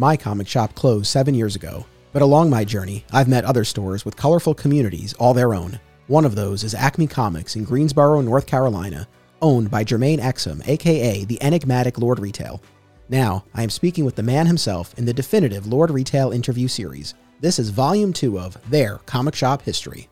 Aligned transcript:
My 0.00 0.16
comic 0.16 0.46
shop 0.46 0.76
closed 0.76 1.08
seven 1.08 1.34
years 1.34 1.56
ago, 1.56 1.84
but 2.12 2.22
along 2.22 2.50
my 2.50 2.64
journey, 2.64 3.04
I've 3.12 3.26
met 3.26 3.44
other 3.44 3.64
stores 3.64 4.04
with 4.04 4.16
colorful 4.16 4.54
communities 4.54 5.12
all 5.14 5.34
their 5.34 5.54
own. 5.54 5.80
One 6.06 6.24
of 6.24 6.36
those 6.36 6.62
is 6.62 6.72
Acme 6.72 7.08
Comics 7.08 7.56
in 7.56 7.64
Greensboro, 7.64 8.20
North 8.20 8.46
Carolina, 8.46 9.08
owned 9.42 9.72
by 9.72 9.82
Jermaine 9.82 10.20
Exum, 10.20 10.62
aka 10.68 11.24
the 11.24 11.42
enigmatic 11.42 11.98
Lord 11.98 12.20
Retail. 12.20 12.62
Now, 13.08 13.44
I 13.54 13.64
am 13.64 13.70
speaking 13.70 14.04
with 14.04 14.14
the 14.14 14.22
man 14.22 14.46
himself 14.46 14.96
in 14.96 15.04
the 15.04 15.12
definitive 15.12 15.66
Lord 15.66 15.90
Retail 15.90 16.30
interview 16.30 16.68
series. 16.68 17.14
This 17.40 17.58
is 17.58 17.70
volume 17.70 18.12
two 18.12 18.38
of 18.38 18.56
their 18.70 18.98
comic 18.98 19.34
shop 19.34 19.62
history. 19.62 20.08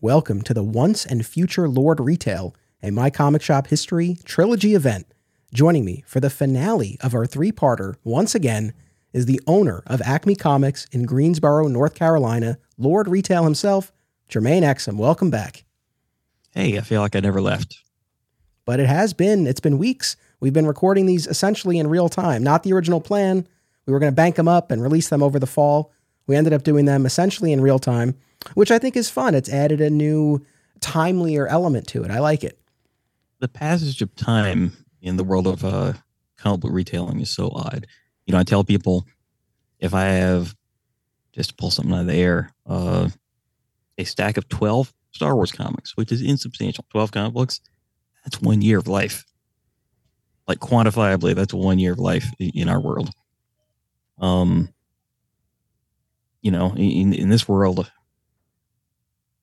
Welcome 0.00 0.40
to 0.44 0.54
the 0.54 0.64
Once 0.64 1.04
and 1.04 1.26
Future 1.26 1.68
Lord 1.68 2.00
Retail, 2.00 2.54
a 2.82 2.90
My 2.90 3.10
Comic 3.10 3.42
Shop 3.42 3.66
History 3.66 4.16
trilogy 4.24 4.74
event. 4.74 5.06
Joining 5.54 5.84
me 5.84 6.02
for 6.06 6.18
the 6.18 6.30
finale 6.30 6.96
of 7.02 7.14
our 7.14 7.26
three 7.26 7.52
parter, 7.52 7.96
once 8.04 8.34
again, 8.34 8.72
is 9.12 9.26
the 9.26 9.38
owner 9.46 9.82
of 9.86 10.00
Acme 10.00 10.34
Comics 10.34 10.86
in 10.92 11.02
Greensboro, 11.02 11.68
North 11.68 11.94
Carolina, 11.94 12.56
Lord 12.78 13.06
Retail 13.06 13.44
himself, 13.44 13.92
Jermaine 14.30 14.62
Exum. 14.62 14.96
Welcome 14.96 15.28
back. 15.28 15.64
Hey, 16.52 16.78
I 16.78 16.80
feel 16.80 17.02
like 17.02 17.14
I 17.14 17.20
never 17.20 17.42
left. 17.42 17.80
But 18.64 18.80
it 18.80 18.86
has 18.86 19.12
been, 19.12 19.46
it's 19.46 19.60
been 19.60 19.76
weeks. 19.76 20.16
We've 20.40 20.54
been 20.54 20.66
recording 20.66 21.04
these 21.04 21.26
essentially 21.26 21.78
in 21.78 21.86
real 21.86 22.08
time, 22.08 22.42
not 22.42 22.62
the 22.62 22.72
original 22.72 23.02
plan. 23.02 23.46
We 23.84 23.92
were 23.92 23.98
going 23.98 24.12
to 24.12 24.16
bank 24.16 24.36
them 24.36 24.48
up 24.48 24.70
and 24.70 24.82
release 24.82 25.10
them 25.10 25.22
over 25.22 25.38
the 25.38 25.46
fall. 25.46 25.92
We 26.26 26.34
ended 26.34 26.54
up 26.54 26.62
doing 26.62 26.86
them 26.86 27.04
essentially 27.04 27.52
in 27.52 27.60
real 27.60 27.78
time, 27.78 28.14
which 28.54 28.70
I 28.70 28.78
think 28.78 28.96
is 28.96 29.10
fun. 29.10 29.34
It's 29.34 29.50
added 29.50 29.82
a 29.82 29.90
new, 29.90 30.46
timelier 30.80 31.46
element 31.46 31.88
to 31.88 32.04
it. 32.04 32.10
I 32.10 32.20
like 32.20 32.42
it. 32.42 32.58
The 33.40 33.48
passage 33.48 34.00
of 34.00 34.14
time 34.16 34.81
in 35.02 35.16
the 35.16 35.24
world 35.24 35.46
of 35.46 35.64
uh, 35.64 35.92
comic 36.36 36.60
book 36.60 36.72
retailing 36.72 37.20
is 37.20 37.30
so 37.30 37.50
odd. 37.52 37.86
You 38.24 38.32
know, 38.32 38.38
I 38.38 38.44
tell 38.44 38.64
people 38.64 39.04
if 39.80 39.92
I 39.92 40.04
have 40.04 40.54
just 41.32 41.50
to 41.50 41.56
pull 41.56 41.70
something 41.70 41.92
out 41.92 42.02
of 42.02 42.06
the 42.06 42.14
air, 42.14 42.54
uh, 42.66 43.08
a 43.98 44.04
stack 44.04 44.36
of 44.36 44.48
12 44.48 44.92
Star 45.10 45.34
Wars 45.34 45.52
comics, 45.52 45.96
which 45.96 46.12
is 46.12 46.22
insubstantial, 46.22 46.86
12 46.90 47.10
comic 47.12 47.34
books, 47.34 47.60
that's 48.24 48.40
one 48.40 48.62
year 48.62 48.78
of 48.78 48.86
life. 48.86 49.24
Like 50.46 50.60
quantifiably, 50.60 51.34
that's 51.34 51.52
one 51.52 51.78
year 51.78 51.92
of 51.92 51.98
life 51.98 52.26
in 52.38 52.68
our 52.68 52.80
world. 52.80 53.10
Um, 54.18 54.72
you 56.40 56.50
know, 56.50 56.72
in, 56.74 57.12
in 57.12 57.28
this 57.28 57.48
world, 57.48 57.90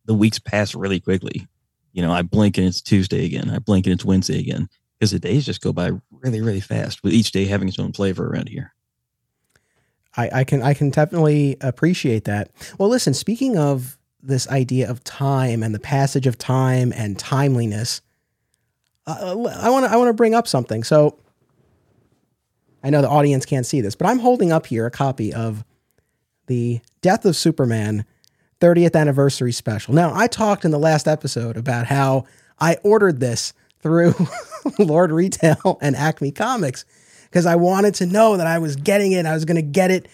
the 0.06 0.14
weeks 0.14 0.40
pass 0.40 0.74
really 0.74 1.00
quickly. 1.00 1.48
You 1.92 2.02
know, 2.02 2.12
I 2.12 2.22
blink 2.22 2.58
and 2.58 2.68
it's 2.68 2.82
Tuesday 2.82 3.26
again. 3.26 3.50
I 3.50 3.60
blink 3.60 3.86
and 3.86 3.94
it's 3.94 4.06
Wednesday 4.06 4.40
again 4.40 4.70
because 5.00 5.12
the 5.12 5.20
days 5.20 5.46
just 5.46 5.62
go 5.62 5.72
by 5.72 5.92
really, 6.12 6.42
really 6.42 6.60
fast 6.60 7.04
with 7.04 7.14
each 7.14 7.32
day 7.32 7.46
having 7.46 7.70
its 7.70 7.80
own 7.80 7.94
flavor 7.94 8.28
around 8.28 8.50
here. 8.50 8.74
I, 10.18 10.30
I 10.34 10.44
can 10.44 10.62
I 10.62 10.74
can 10.74 10.90
definitely 10.90 11.56
appreciate 11.62 12.26
that. 12.26 12.52
Well, 12.78 12.90
listen, 12.90 13.14
speaking 13.14 13.58
of 13.58 13.98
this 14.22 14.50
idea 14.50 14.90
of 14.90 15.04
time 15.04 15.64
and 15.64 15.74
the 15.74 15.80
passage 15.80 16.28
of 16.28 16.38
time 16.38 16.92
and 16.96 17.18
timeliness, 17.18 18.02
uh, 19.08 19.32
I 19.32 19.70
want 19.70 19.86
to 19.86 19.92
I 19.92 19.96
want 19.96 20.10
to 20.10 20.14
bring 20.14 20.36
up 20.36 20.48
something. 20.48 20.84
So 20.84 21.18
I 22.84 22.90
know 22.90 23.02
the 23.02 23.10
audience 23.10 23.46
can't 23.46 23.66
see 23.66 23.82
this, 23.82 23.96
but 23.96 24.08
I'm 24.08 24.20
holding 24.20 24.52
up 24.52 24.66
here 24.66 24.86
a 24.86 24.92
copy 24.92 25.34
of 25.34 25.64
the 26.48 26.82
Death 27.02 27.24
of 27.26 27.36
Superman 27.36 28.06
30th 28.60 28.96
anniversary 28.96 29.52
special. 29.52 29.94
Now, 29.94 30.14
I 30.14 30.28
talked 30.28 30.66
in 30.66 30.72
the 30.72 30.80
last 30.80 31.08
episode 31.08 31.56
about 31.56 31.86
how 31.86 32.26
I 32.60 32.78
ordered 32.84 33.20
this 33.20 33.54
through 33.82 34.14
Lord 34.80 35.12
Retail 35.12 35.78
and 35.82 35.96
Acme 35.96 36.32
Comics 36.32 36.86
because 37.26 37.46
I 37.46 37.56
wanted 37.56 37.96
to 37.96 38.06
know 38.06 38.38
that 38.38 38.48
I 38.48 38.60
was 38.60 38.76
getting 38.76 39.12
it. 39.12 39.26
I 39.26 39.34
was 39.34 39.46
going 39.46 39.56
to 39.56 39.62
get 39.62 39.92
it 39.92 40.08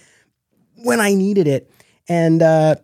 when 0.75 0.99
I 0.99 1.13
needed 1.13 1.47
it. 1.47 1.71
And 2.07 2.41
uh, 2.41 2.75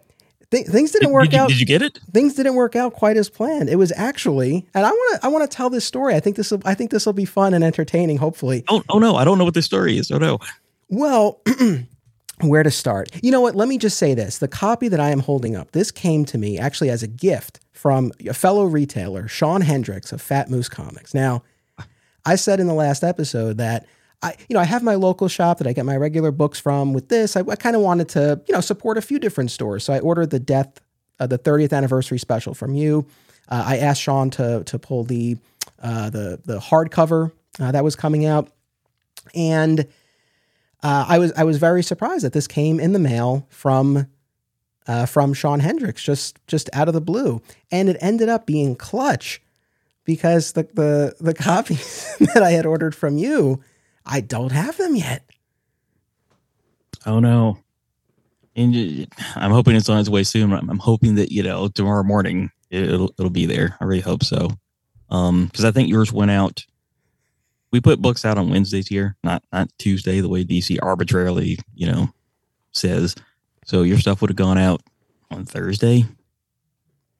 th- 0.49 0.67
things 0.67 0.91
didn't 0.91 1.11
work 1.11 1.25
did 1.25 1.33
you, 1.33 1.39
out. 1.39 1.49
Did 1.49 1.59
you 1.59 1.65
get 1.65 1.81
it? 1.81 1.99
Things 2.13 2.33
didn't 2.33 2.55
work 2.55 2.75
out 2.75 2.93
quite 2.93 3.17
as 3.17 3.29
planned. 3.29 3.69
It 3.69 3.75
was 3.75 3.91
actually, 3.95 4.65
and 4.73 4.85
I 4.85 4.89
want 4.89 5.21
to, 5.21 5.25
I 5.25 5.29
want 5.29 5.49
to 5.49 5.55
tell 5.55 5.69
this 5.69 5.85
story. 5.85 6.15
I 6.15 6.19
think 6.19 6.35
this 6.35 6.51
will, 6.51 6.61
I 6.65 6.73
think 6.73 6.91
this 6.91 7.05
will 7.05 7.13
be 7.13 7.25
fun 7.25 7.53
and 7.53 7.63
entertaining. 7.63 8.17
Hopefully. 8.17 8.63
Oh, 8.69 8.83
oh 8.89 8.99
no, 8.99 9.15
I 9.15 9.23
don't 9.23 9.37
know 9.37 9.45
what 9.45 9.53
this 9.53 9.65
story 9.65 9.97
is. 9.97 10.11
Oh 10.11 10.17
no. 10.17 10.39
Well. 10.89 11.41
where 12.49 12.63
to 12.63 12.71
start? 12.71 13.09
You 13.21 13.31
know 13.31 13.41
what? 13.41 13.55
Let 13.55 13.67
me 13.67 13.77
just 13.77 13.97
say 13.97 14.13
this. 14.13 14.39
The 14.39 14.47
copy 14.47 14.87
that 14.87 14.99
I 14.99 15.09
am 15.09 15.19
holding 15.19 15.55
up, 15.55 15.71
this 15.71 15.91
came 15.91 16.25
to 16.25 16.37
me 16.37 16.57
actually 16.57 16.89
as 16.89 17.03
a 17.03 17.07
gift 17.07 17.59
from 17.71 18.11
a 18.27 18.33
fellow 18.33 18.65
retailer, 18.65 19.27
Sean 19.27 19.61
Hendricks 19.61 20.11
of 20.11 20.21
Fat 20.21 20.49
Moose 20.49 20.69
Comics. 20.69 21.13
Now, 21.13 21.43
I 22.25 22.35
said 22.35 22.59
in 22.59 22.67
the 22.67 22.73
last 22.73 23.03
episode 23.03 23.57
that 23.57 23.85
I, 24.21 24.35
you 24.47 24.53
know, 24.53 24.59
I 24.59 24.65
have 24.65 24.83
my 24.83 24.95
local 24.95 25.27
shop 25.27 25.57
that 25.57 25.67
I 25.67 25.73
get 25.73 25.85
my 25.85 25.97
regular 25.97 26.31
books 26.31 26.59
from. 26.59 26.93
With 26.93 27.09
this, 27.09 27.35
I, 27.35 27.41
I 27.41 27.55
kind 27.55 27.75
of 27.75 27.81
wanted 27.81 28.09
to, 28.09 28.41
you 28.47 28.53
know, 28.53 28.61
support 28.61 28.97
a 28.97 29.01
few 29.01 29.17
different 29.17 29.49
stores. 29.49 29.83
So 29.83 29.93
I 29.93 29.99
ordered 29.99 30.29
the 30.29 30.39
death, 30.39 30.79
uh, 31.19 31.27
the 31.27 31.39
30th 31.39 31.73
anniversary 31.73 32.19
special 32.19 32.53
from 32.53 32.75
you. 32.75 33.07
Uh, 33.49 33.63
I 33.67 33.77
asked 33.79 34.01
Sean 34.01 34.29
to 34.31 34.63
to 34.65 34.79
pull 34.79 35.03
the 35.03 35.37
uh, 35.81 36.09
the 36.09 36.39
the 36.45 36.59
hardcover 36.59 37.31
uh, 37.59 37.71
that 37.71 37.83
was 37.83 37.95
coming 37.95 38.25
out, 38.25 38.51
and 39.33 39.87
uh, 40.83 41.05
I 41.07 41.19
was 41.19 41.31
I 41.33 41.43
was 41.43 41.57
very 41.57 41.83
surprised 41.83 42.25
that 42.25 42.33
this 42.33 42.47
came 42.47 42.79
in 42.79 42.93
the 42.93 42.99
mail 42.99 43.45
from 43.49 44.07
uh, 44.87 45.05
from 45.05 45.33
Sean 45.33 45.59
Hendricks 45.59 46.03
just 46.03 46.39
just 46.47 46.69
out 46.73 46.87
of 46.87 46.93
the 46.93 47.01
blue, 47.01 47.41
and 47.71 47.87
it 47.89 47.97
ended 48.01 48.29
up 48.29 48.45
being 48.45 48.75
clutch 48.75 49.41
because 50.05 50.53
the 50.53 50.63
the 50.73 51.15
the 51.19 51.33
copies 51.35 52.15
that 52.33 52.43
I 52.43 52.51
had 52.51 52.65
ordered 52.65 52.95
from 52.95 53.17
you, 53.17 53.63
I 54.05 54.21
don't 54.21 54.51
have 54.51 54.77
them 54.77 54.95
yet. 54.95 55.23
Oh 57.05 57.19
no! 57.19 57.59
And 58.55 59.07
I'm 59.35 59.51
hoping 59.51 59.75
it's 59.75 59.89
on 59.89 59.99
its 59.99 60.09
way 60.09 60.23
soon. 60.23 60.51
I'm, 60.51 60.79
hoping 60.79 61.15
that 61.15 61.31
you 61.31 61.43
know 61.43 61.67
tomorrow 61.67 62.03
morning 62.03 62.51
it'll 62.69 63.13
it'll 63.19 63.29
be 63.29 63.45
there. 63.45 63.77
I 63.79 63.85
really 63.85 64.01
hope 64.01 64.23
so. 64.23 64.49
Um, 65.09 65.47
because 65.47 65.65
I 65.65 65.71
think 65.71 65.89
yours 65.89 66.11
went 66.11 66.31
out 66.31 66.65
we 67.71 67.79
put 67.79 68.01
books 68.01 68.25
out 68.25 68.37
on 68.37 68.49
Wednesdays 68.49 68.87
here, 68.87 69.15
not 69.23 69.43
not 69.51 69.69
Tuesday, 69.77 70.19
the 70.19 70.29
way 70.29 70.43
DC 70.43 70.77
arbitrarily, 70.81 71.59
you 71.73 71.91
know, 71.91 72.09
says. 72.71 73.15
So 73.65 73.83
your 73.83 73.97
stuff 73.97 74.21
would 74.21 74.29
have 74.29 74.37
gone 74.37 74.57
out 74.57 74.81
on 75.29 75.45
Thursday. 75.45 76.05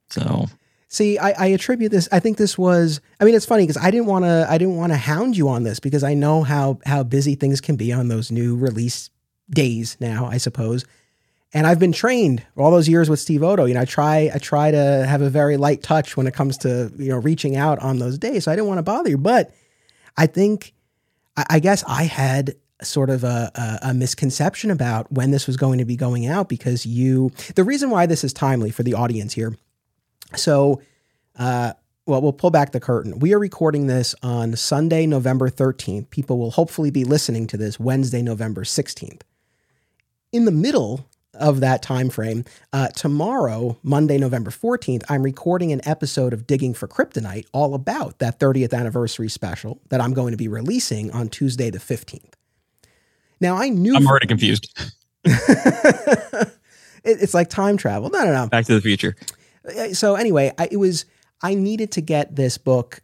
So 0.09 0.47
see, 0.89 1.17
I, 1.17 1.31
I 1.31 1.45
attribute 1.47 1.91
this. 1.91 2.09
I 2.11 2.19
think 2.19 2.37
this 2.37 2.57
was. 2.57 2.99
I 3.19 3.23
mean, 3.23 3.35
it's 3.35 3.45
funny 3.45 3.63
because 3.63 3.81
I 3.81 3.91
didn't 3.91 4.07
want 4.07 4.25
to. 4.25 4.45
I 4.49 4.57
didn't 4.57 4.77
want 4.77 4.91
to 4.91 4.97
hound 4.97 5.37
you 5.37 5.49
on 5.49 5.63
this 5.63 5.79
because 5.79 6.03
I 6.03 6.13
know 6.13 6.43
how 6.43 6.79
how 6.85 7.03
busy 7.03 7.35
things 7.35 7.61
can 7.61 7.77
be 7.77 7.93
on 7.93 8.09
those 8.09 8.31
new 8.31 8.55
release 8.55 9.09
days 9.49 9.97
now. 9.99 10.27
I 10.27 10.37
suppose. 10.37 10.85
And 11.53 11.67
I've 11.67 11.79
been 11.79 11.91
trained 11.91 12.45
all 12.55 12.71
those 12.71 12.87
years 12.87 13.09
with 13.09 13.19
Steve 13.19 13.43
Odo. 13.43 13.65
You 13.65 13.73
know, 13.73 13.81
I 13.81 13.85
try 13.85 14.31
I 14.33 14.37
try 14.37 14.71
to 14.71 15.05
have 15.05 15.21
a 15.21 15.29
very 15.29 15.57
light 15.57 15.83
touch 15.83 16.15
when 16.15 16.27
it 16.27 16.33
comes 16.33 16.57
to 16.59 16.91
you 16.97 17.09
know 17.09 17.17
reaching 17.17 17.55
out 17.55 17.79
on 17.79 17.99
those 17.99 18.17
days. 18.17 18.45
So 18.45 18.51
I 18.51 18.55
didn't 18.55 18.67
want 18.67 18.79
to 18.79 18.83
bother 18.83 19.09
you, 19.09 19.17
but 19.17 19.53
I 20.17 20.27
think, 20.27 20.73
I 21.49 21.59
guess 21.59 21.83
I 21.87 22.03
had 22.03 22.55
sort 22.83 23.09
of 23.09 23.23
a, 23.23 23.51
a, 23.55 23.89
a, 23.89 23.93
misconception 23.93 24.71
about 24.71 25.11
when 25.11 25.29
this 25.29 25.45
was 25.45 25.55
going 25.55 25.77
to 25.77 25.85
be 25.85 25.95
going 25.95 26.25
out 26.25 26.49
because 26.49 26.85
you, 26.85 27.31
the 27.55 27.63
reason 27.63 27.91
why 27.91 28.07
this 28.07 28.23
is 28.23 28.33
timely 28.33 28.71
for 28.71 28.81
the 28.81 28.95
audience 28.95 29.33
here. 29.33 29.55
So, 30.35 30.81
uh, 31.37 31.73
well, 32.07 32.21
we'll 32.21 32.33
pull 32.33 32.49
back 32.49 32.71
the 32.71 32.79
curtain. 32.79 33.19
We 33.19 33.33
are 33.33 33.39
recording 33.39 33.87
this 33.87 34.15
on 34.23 34.55
Sunday, 34.55 35.05
November 35.05 35.49
13th. 35.49 36.09
People 36.09 36.39
will 36.39 36.51
hopefully 36.51 36.89
be 36.89 37.03
listening 37.03 37.45
to 37.47 37.57
this 37.57 37.79
Wednesday, 37.79 38.21
November 38.21 38.63
16th. 38.63 39.21
In 40.31 40.45
the 40.45 40.51
middle 40.51 41.07
of 41.33 41.59
that 41.61 41.81
time 41.81 42.09
frame. 42.09 42.45
Uh, 42.73 42.87
tomorrow, 42.89 43.77
Monday, 43.83 44.17
November 44.17 44.51
14th, 44.51 45.03
I'm 45.09 45.23
recording 45.23 45.71
an 45.71 45.81
episode 45.87 46.33
of 46.33 46.45
Digging 46.45 46.73
for 46.73 46.87
Kryptonite 46.87 47.45
all 47.53 47.73
about 47.73 48.19
that 48.19 48.39
30th 48.39 48.73
anniversary 48.73 49.29
special 49.29 49.81
that 49.89 50.01
I'm 50.01 50.13
going 50.13 50.31
to 50.31 50.37
be 50.37 50.47
releasing 50.47 51.11
on 51.11 51.29
Tuesday 51.29 51.69
the 51.69 51.79
15th. 51.79 52.33
Now, 53.39 53.55
I 53.55 53.69
knew 53.69 53.95
I'm 53.95 54.07
already 54.07 54.27
confused. 54.27 54.67
it, 55.23 56.51
it's 57.03 57.33
like 57.33 57.49
time 57.49 57.77
travel. 57.77 58.09
No, 58.09 58.23
no, 58.23 58.33
no. 58.33 58.47
Back 58.47 58.65
to 58.65 58.73
the 58.73 58.81
future. 58.81 59.15
Uh, 59.65 59.89
so 59.89 60.15
anyway, 60.15 60.51
I, 60.57 60.67
it 60.71 60.77
was 60.77 61.05
I 61.41 61.55
needed 61.55 61.91
to 61.93 62.01
get 62.01 62.35
this 62.35 62.57
book 62.57 63.01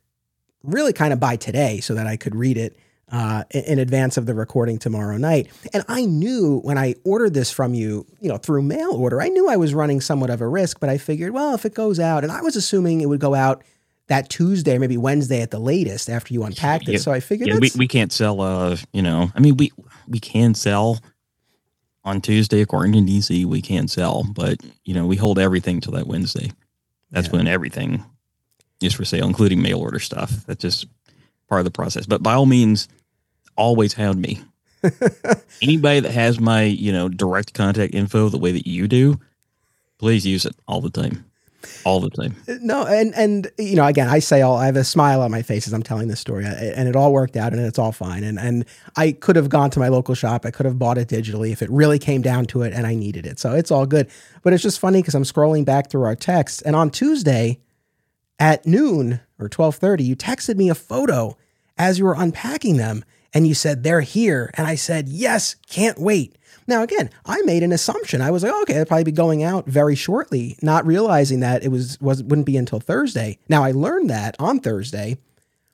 really 0.63 0.93
kind 0.93 1.13
of 1.13 1.19
by 1.19 1.35
today 1.37 1.79
so 1.79 1.95
that 1.95 2.07
I 2.07 2.17
could 2.17 2.35
read 2.35 2.57
it 2.57 2.77
uh, 3.11 3.43
in 3.51 3.79
advance 3.79 4.17
of 4.17 4.25
the 4.25 4.33
recording 4.33 4.77
tomorrow 4.77 5.17
night. 5.17 5.47
And 5.73 5.83
I 5.87 6.05
knew 6.05 6.59
when 6.59 6.77
I 6.77 6.95
ordered 7.05 7.33
this 7.33 7.51
from 7.51 7.73
you, 7.73 8.05
you 8.19 8.29
know, 8.29 8.37
through 8.37 8.63
mail 8.63 8.91
order, 8.91 9.21
I 9.21 9.29
knew 9.29 9.49
I 9.49 9.55
was 9.55 9.73
running 9.73 10.01
somewhat 10.01 10.29
of 10.29 10.41
a 10.41 10.47
risk, 10.47 10.79
but 10.79 10.89
I 10.89 10.97
figured, 10.97 11.33
well, 11.33 11.53
if 11.55 11.65
it 11.65 11.73
goes 11.73 11.99
out, 11.99 12.23
and 12.23 12.31
I 12.31 12.41
was 12.41 12.55
assuming 12.55 13.01
it 13.01 13.07
would 13.07 13.21
go 13.21 13.33
out 13.33 13.63
that 14.07 14.29
Tuesday, 14.29 14.75
or 14.75 14.79
maybe 14.79 14.97
Wednesday 14.97 15.41
at 15.41 15.51
the 15.51 15.59
latest 15.59 16.09
after 16.09 16.33
you 16.33 16.43
unpacked 16.43 16.87
it. 16.87 16.93
Yeah, 16.93 16.97
so 16.97 17.11
I 17.11 17.19
figured 17.19 17.49
yeah, 17.49 17.59
we, 17.59 17.71
we 17.77 17.87
can't 17.87 18.11
sell, 18.11 18.41
uh, 18.41 18.77
you 18.93 19.01
know, 19.01 19.31
I 19.35 19.39
mean, 19.39 19.57
we, 19.57 19.71
we 20.07 20.19
can 20.19 20.53
sell 20.53 20.99
on 22.03 22.21
Tuesday, 22.21 22.61
according 22.61 22.93
to 22.93 22.99
DC, 22.99 23.45
we 23.45 23.61
can 23.61 23.87
sell, 23.87 24.23
but, 24.23 24.61
you 24.85 24.93
know, 24.93 25.05
we 25.05 25.17
hold 25.17 25.39
everything 25.39 25.81
till 25.81 25.93
that 25.93 26.07
Wednesday. 26.07 26.51
That's 27.11 27.27
yeah. 27.27 27.37
when 27.37 27.47
everything 27.47 28.03
is 28.81 28.93
for 28.93 29.05
sale, 29.05 29.27
including 29.27 29.61
mail 29.61 29.79
order 29.79 29.99
stuff. 29.99 30.45
That's 30.45 30.61
just 30.61 30.87
part 31.47 31.59
of 31.59 31.65
the 31.65 31.71
process. 31.71 32.05
But 32.05 32.23
by 32.23 32.33
all 32.33 32.45
means, 32.45 32.87
always 33.57 33.93
hound 33.93 34.21
me. 34.21 34.41
Anybody 35.61 35.99
that 36.01 36.11
has 36.11 36.39
my, 36.39 36.63
you 36.63 36.91
know, 36.91 37.09
direct 37.09 37.53
contact 37.53 37.93
info 37.93 38.29
the 38.29 38.37
way 38.37 38.51
that 38.51 38.67
you 38.67 38.87
do, 38.87 39.19
please 39.97 40.25
use 40.25 40.45
it 40.45 40.55
all 40.67 40.81
the 40.81 40.89
time. 40.89 41.25
All 41.83 41.99
the 41.99 42.09
time. 42.11 42.35
Uh, 42.47 42.53
no, 42.61 42.85
and 42.85 43.13
and 43.15 43.51
you 43.57 43.75
know, 43.75 43.85
again, 43.85 44.07
I 44.07 44.19
say 44.19 44.41
all 44.41 44.57
I 44.57 44.67
have 44.67 44.75
a 44.75 44.83
smile 44.83 45.21
on 45.21 45.31
my 45.31 45.41
face 45.41 45.67
as 45.67 45.73
I'm 45.73 45.83
telling 45.83 46.07
this 46.07 46.19
story, 46.19 46.45
and 46.45 46.87
it 46.87 46.95
all 46.95 47.11
worked 47.11 47.35
out, 47.35 47.51
and 47.51 47.61
it's 47.61 47.79
all 47.79 47.91
fine. 47.91 48.23
And 48.23 48.39
and 48.39 48.63
I 48.95 49.11
could 49.11 49.35
have 49.35 49.49
gone 49.49 49.69
to 49.71 49.79
my 49.79 49.87
local 49.87 50.13
shop, 50.13 50.45
I 50.45 50.51
could 50.51 50.65
have 50.65 50.77
bought 50.77 50.97
it 50.97 51.09
digitally 51.09 51.51
if 51.51 51.61
it 51.61 51.69
really 51.69 51.99
came 51.99 52.21
down 52.21 52.45
to 52.47 52.61
it, 52.61 52.73
and 52.73 52.85
I 52.85 52.93
needed 52.93 53.25
it. 53.25 53.39
So 53.39 53.53
it's 53.53 53.71
all 53.71 53.85
good. 53.85 54.07
But 54.43 54.53
it's 54.53 54.63
just 54.63 54.79
funny 54.79 55.01
because 55.01 55.15
I'm 55.15 55.23
scrolling 55.23 55.65
back 55.65 55.89
through 55.89 56.03
our 56.03 56.15
texts, 56.15 56.61
and 56.61 56.75
on 56.75 56.89
Tuesday 56.89 57.59
at 58.39 58.65
noon 58.65 59.19
or 59.39 59.49
twelve 59.49 59.75
thirty, 59.75 60.03
you 60.03 60.15
texted 60.15 60.57
me 60.57 60.69
a 60.69 60.75
photo 60.75 61.35
as 61.77 61.99
you 61.99 62.05
were 62.05 62.15
unpacking 62.17 62.77
them, 62.77 63.03
and 63.37 63.45
you 63.45 63.53
said 63.53 63.83
they're 63.83 64.01
here, 64.01 64.49
and 64.55 64.65
I 64.65 64.73
said 64.73 65.07
yes, 65.07 65.57
can't 65.69 65.99
wait. 65.99 66.35
Now, 66.65 66.81
again, 66.81 67.11
I 67.23 67.39
made 67.43 67.61
an 67.61 67.71
assumption. 67.71 68.19
I 68.19 68.31
was 68.31 68.41
like, 68.41 68.51
oh, 68.51 68.63
okay, 68.63 68.73
they'll 68.73 68.85
probably 68.85 69.03
be 69.03 69.11
going 69.11 69.43
out 69.43 69.67
very 69.67 69.93
shortly, 69.93 70.57
not 70.63 70.87
realizing 70.87 71.41
that 71.41 71.63
it 71.63 71.67
was 71.67 72.01
was 72.01 72.23
wouldn't 72.23 72.47
be 72.47 72.57
until 72.57 72.79
Thursday. 72.79 73.37
Now, 73.47 73.63
I 73.63 73.73
learned 73.73 74.09
that 74.09 74.35
on 74.39 74.59
Thursday 74.59 75.19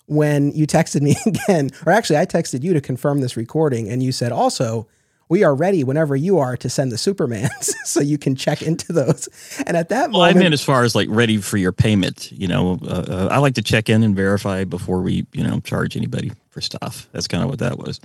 when 0.08 0.52
you 0.52 0.68
texted 0.68 1.02
me 1.04 1.16
again, 1.26 1.70
or 1.86 1.94
actually, 1.94 2.18
I 2.18 2.26
texted 2.26 2.64
you 2.64 2.74
to 2.74 2.82
confirm 2.82 3.22
this 3.22 3.38
recording, 3.38 3.88
and 3.88 4.04
you 4.04 4.12
said 4.12 4.34
also. 4.34 4.90
We 5.30 5.44
are 5.44 5.56
ready 5.56 5.84
whenever 5.86 6.16
you 6.18 6.38
are 6.40 6.58
to 6.58 6.70
send 6.70 6.92
the 6.92 6.98
Supermans, 6.98 7.72
so 7.86 8.02
you 8.02 8.20
can 8.20 8.36
check 8.36 8.62
into 8.62 8.92
those. 8.92 9.30
And 9.66 9.76
at 9.76 9.90
that 9.90 10.12
well, 10.12 10.20
moment, 10.20 10.38
I 10.38 10.40
meant 10.40 10.54
as 10.54 10.64
far 10.64 10.84
as 10.84 10.94
like 10.96 11.08
ready 11.10 11.38
for 11.38 11.58
your 11.58 11.72
payment. 11.72 12.32
You 12.34 12.50
know, 12.50 12.78
uh, 12.84 13.06
uh, 13.08 13.28
I 13.32 13.38
like 13.38 13.56
to 13.56 13.64
check 13.64 13.90
in 13.90 14.04
and 14.04 14.16
verify 14.16 14.66
before 14.66 15.02
we, 15.02 15.26
you 15.32 15.44
know, 15.44 15.62
charge 15.62 15.96
anybody 15.96 16.34
for 16.54 16.62
stuff. 16.62 17.10
That's 17.12 17.28
kind 17.28 17.44
of 17.44 17.50
what 17.50 17.60
that 17.60 17.78
was. 17.78 18.00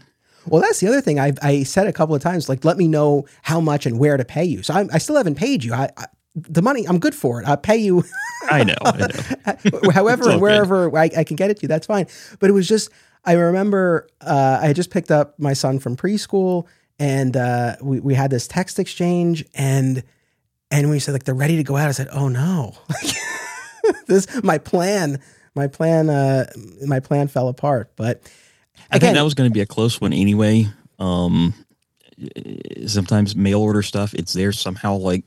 Well, 0.47 0.63
that's 0.63 0.81
the 0.81 0.89
other 0.89 1.01
thing 1.01 1.21
I 1.21 1.33
I 1.43 1.63
said 1.63 1.87
a 1.87 1.93
couple 1.93 2.15
of 2.15 2.23
times. 2.23 2.49
Like, 2.49 2.65
let 2.65 2.79
me 2.79 2.89
know 2.89 3.27
how 3.43 3.61
much 3.61 3.87
and 3.87 3.99
where 3.99 4.17
to 4.17 4.25
pay 4.25 4.45
you. 4.45 4.63
So 4.63 4.75
I'm, 4.75 4.89
i 4.93 4.99
still 4.99 5.17
haven't 5.17 5.35
paid 5.35 5.63
you. 5.63 5.75
I, 5.75 5.91
I, 5.97 6.07
the 6.35 6.63
money 6.63 6.87
I'm 6.87 6.99
good 6.99 7.15
for 7.15 7.41
it. 7.43 7.49
I'll 7.49 7.57
pay 7.57 7.77
you. 7.77 8.05
I 8.51 8.65
know. 8.65 8.75
I 8.85 8.97
know. 8.97 9.91
however 9.93 10.31
and 10.31 10.41
wherever 10.41 10.97
I, 10.97 11.11
I, 11.17 11.25
can 11.25 11.37
get 11.37 11.51
it 11.51 11.59
to, 11.59 11.63
you, 11.63 11.69
that's 11.69 11.87
fine. 11.87 12.07
But 12.39 12.49
it 12.49 12.53
was 12.53 12.67
just 12.67 12.91
I 13.25 13.33
remember 13.33 14.09
uh, 14.21 14.61
I 14.63 14.69
had 14.69 14.77
just 14.77 14.91
picked 14.91 15.11
up 15.11 15.39
my 15.39 15.53
son 15.53 15.79
from 15.79 15.97
preschool, 15.97 16.67
and 16.99 17.37
uh, 17.37 17.77
we 17.83 18.01
we 18.01 18.15
had 18.15 18.31
this 18.31 18.49
text 18.49 18.79
exchange, 18.79 19.45
and 19.55 20.03
and 20.71 20.91
we 20.91 20.99
said 20.99 21.13
like 21.13 21.25
they're 21.25 21.35
ready 21.35 21.57
to 21.57 21.65
go 21.65 21.77
out. 21.77 21.89
I 21.89 21.93
said, 21.93 22.09
oh 22.13 22.29
no, 22.29 22.75
this 24.07 24.43
my 24.43 24.59
plan. 24.59 25.21
My 25.59 25.67
plan, 25.67 26.09
uh, 26.09 26.47
my 26.87 27.01
plan 27.01 27.27
fell 27.27 27.49
apart. 27.49 27.91
But 27.97 28.23
I 28.93 29.01
think 29.01 29.15
that 29.15 29.25
was 29.25 29.35
going 29.35 29.51
to 29.51 29.53
be 29.53 29.61
a 29.61 29.67
close 29.67 30.01
one 30.01 30.13
anyway. 30.13 30.69
Um, 31.01 31.53
sometimes 32.87 33.35
mail 33.35 33.61
order 33.61 33.83
stuff, 33.83 34.15
it's 34.15 34.33
there 34.33 34.53
somehow 34.53 34.95
like 34.95 35.25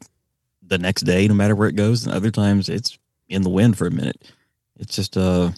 the 0.65 0.77
next 0.77 1.01
day, 1.01 1.27
no 1.27 1.33
matter 1.33 1.53
where 1.53 1.67
it 1.67 1.75
goes. 1.75 2.05
And 2.05 2.15
other 2.15 2.31
times 2.31 2.69
it's 2.69 2.97
in 3.27 3.41
the 3.41 3.49
wind 3.49 3.77
for 3.77 3.87
a 3.87 3.91
minute. 3.91 4.31
It's 4.79 4.95
just, 4.95 5.17
uh, 5.17 5.51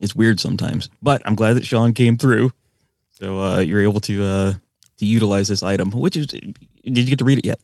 it's 0.00 0.16
weird 0.16 0.40
sometimes, 0.40 0.88
but 1.02 1.20
I'm 1.26 1.34
glad 1.34 1.54
that 1.54 1.66
Sean 1.66 1.92
came 1.92 2.16
through. 2.16 2.52
So, 3.10 3.40
uh, 3.40 3.58
you're 3.58 3.82
able 3.82 4.00
to, 4.00 4.24
uh, 4.24 4.52
to 4.96 5.06
utilize 5.06 5.48
this 5.48 5.62
item, 5.62 5.90
which 5.90 6.16
is, 6.16 6.26
did 6.28 6.56
you 6.84 7.04
get 7.04 7.18
to 7.18 7.24
read 7.24 7.38
it 7.38 7.44
yet? 7.44 7.60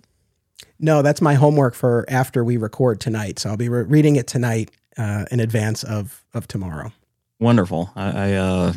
No, 0.78 1.00
that's 1.00 1.22
my 1.22 1.34
homework 1.34 1.75
for 1.75 2.04
after 2.08 2.44
we 2.44 2.58
record 2.58 3.00
tonight. 3.00 3.38
So 3.38 3.49
I'll 3.50 3.56
be 3.56 3.70
re- 3.70 3.82
reading 3.82 4.16
it 4.16 4.26
tonight, 4.26 4.70
uh, 4.96 5.25
in 5.31 5.40
advance 5.40 5.82
of, 5.82 6.25
of 6.34 6.48
tomorrow. 6.48 6.93
Wonderful. 7.38 7.90
I, 7.94 8.10
I 8.10 8.32
uh, 8.32 8.72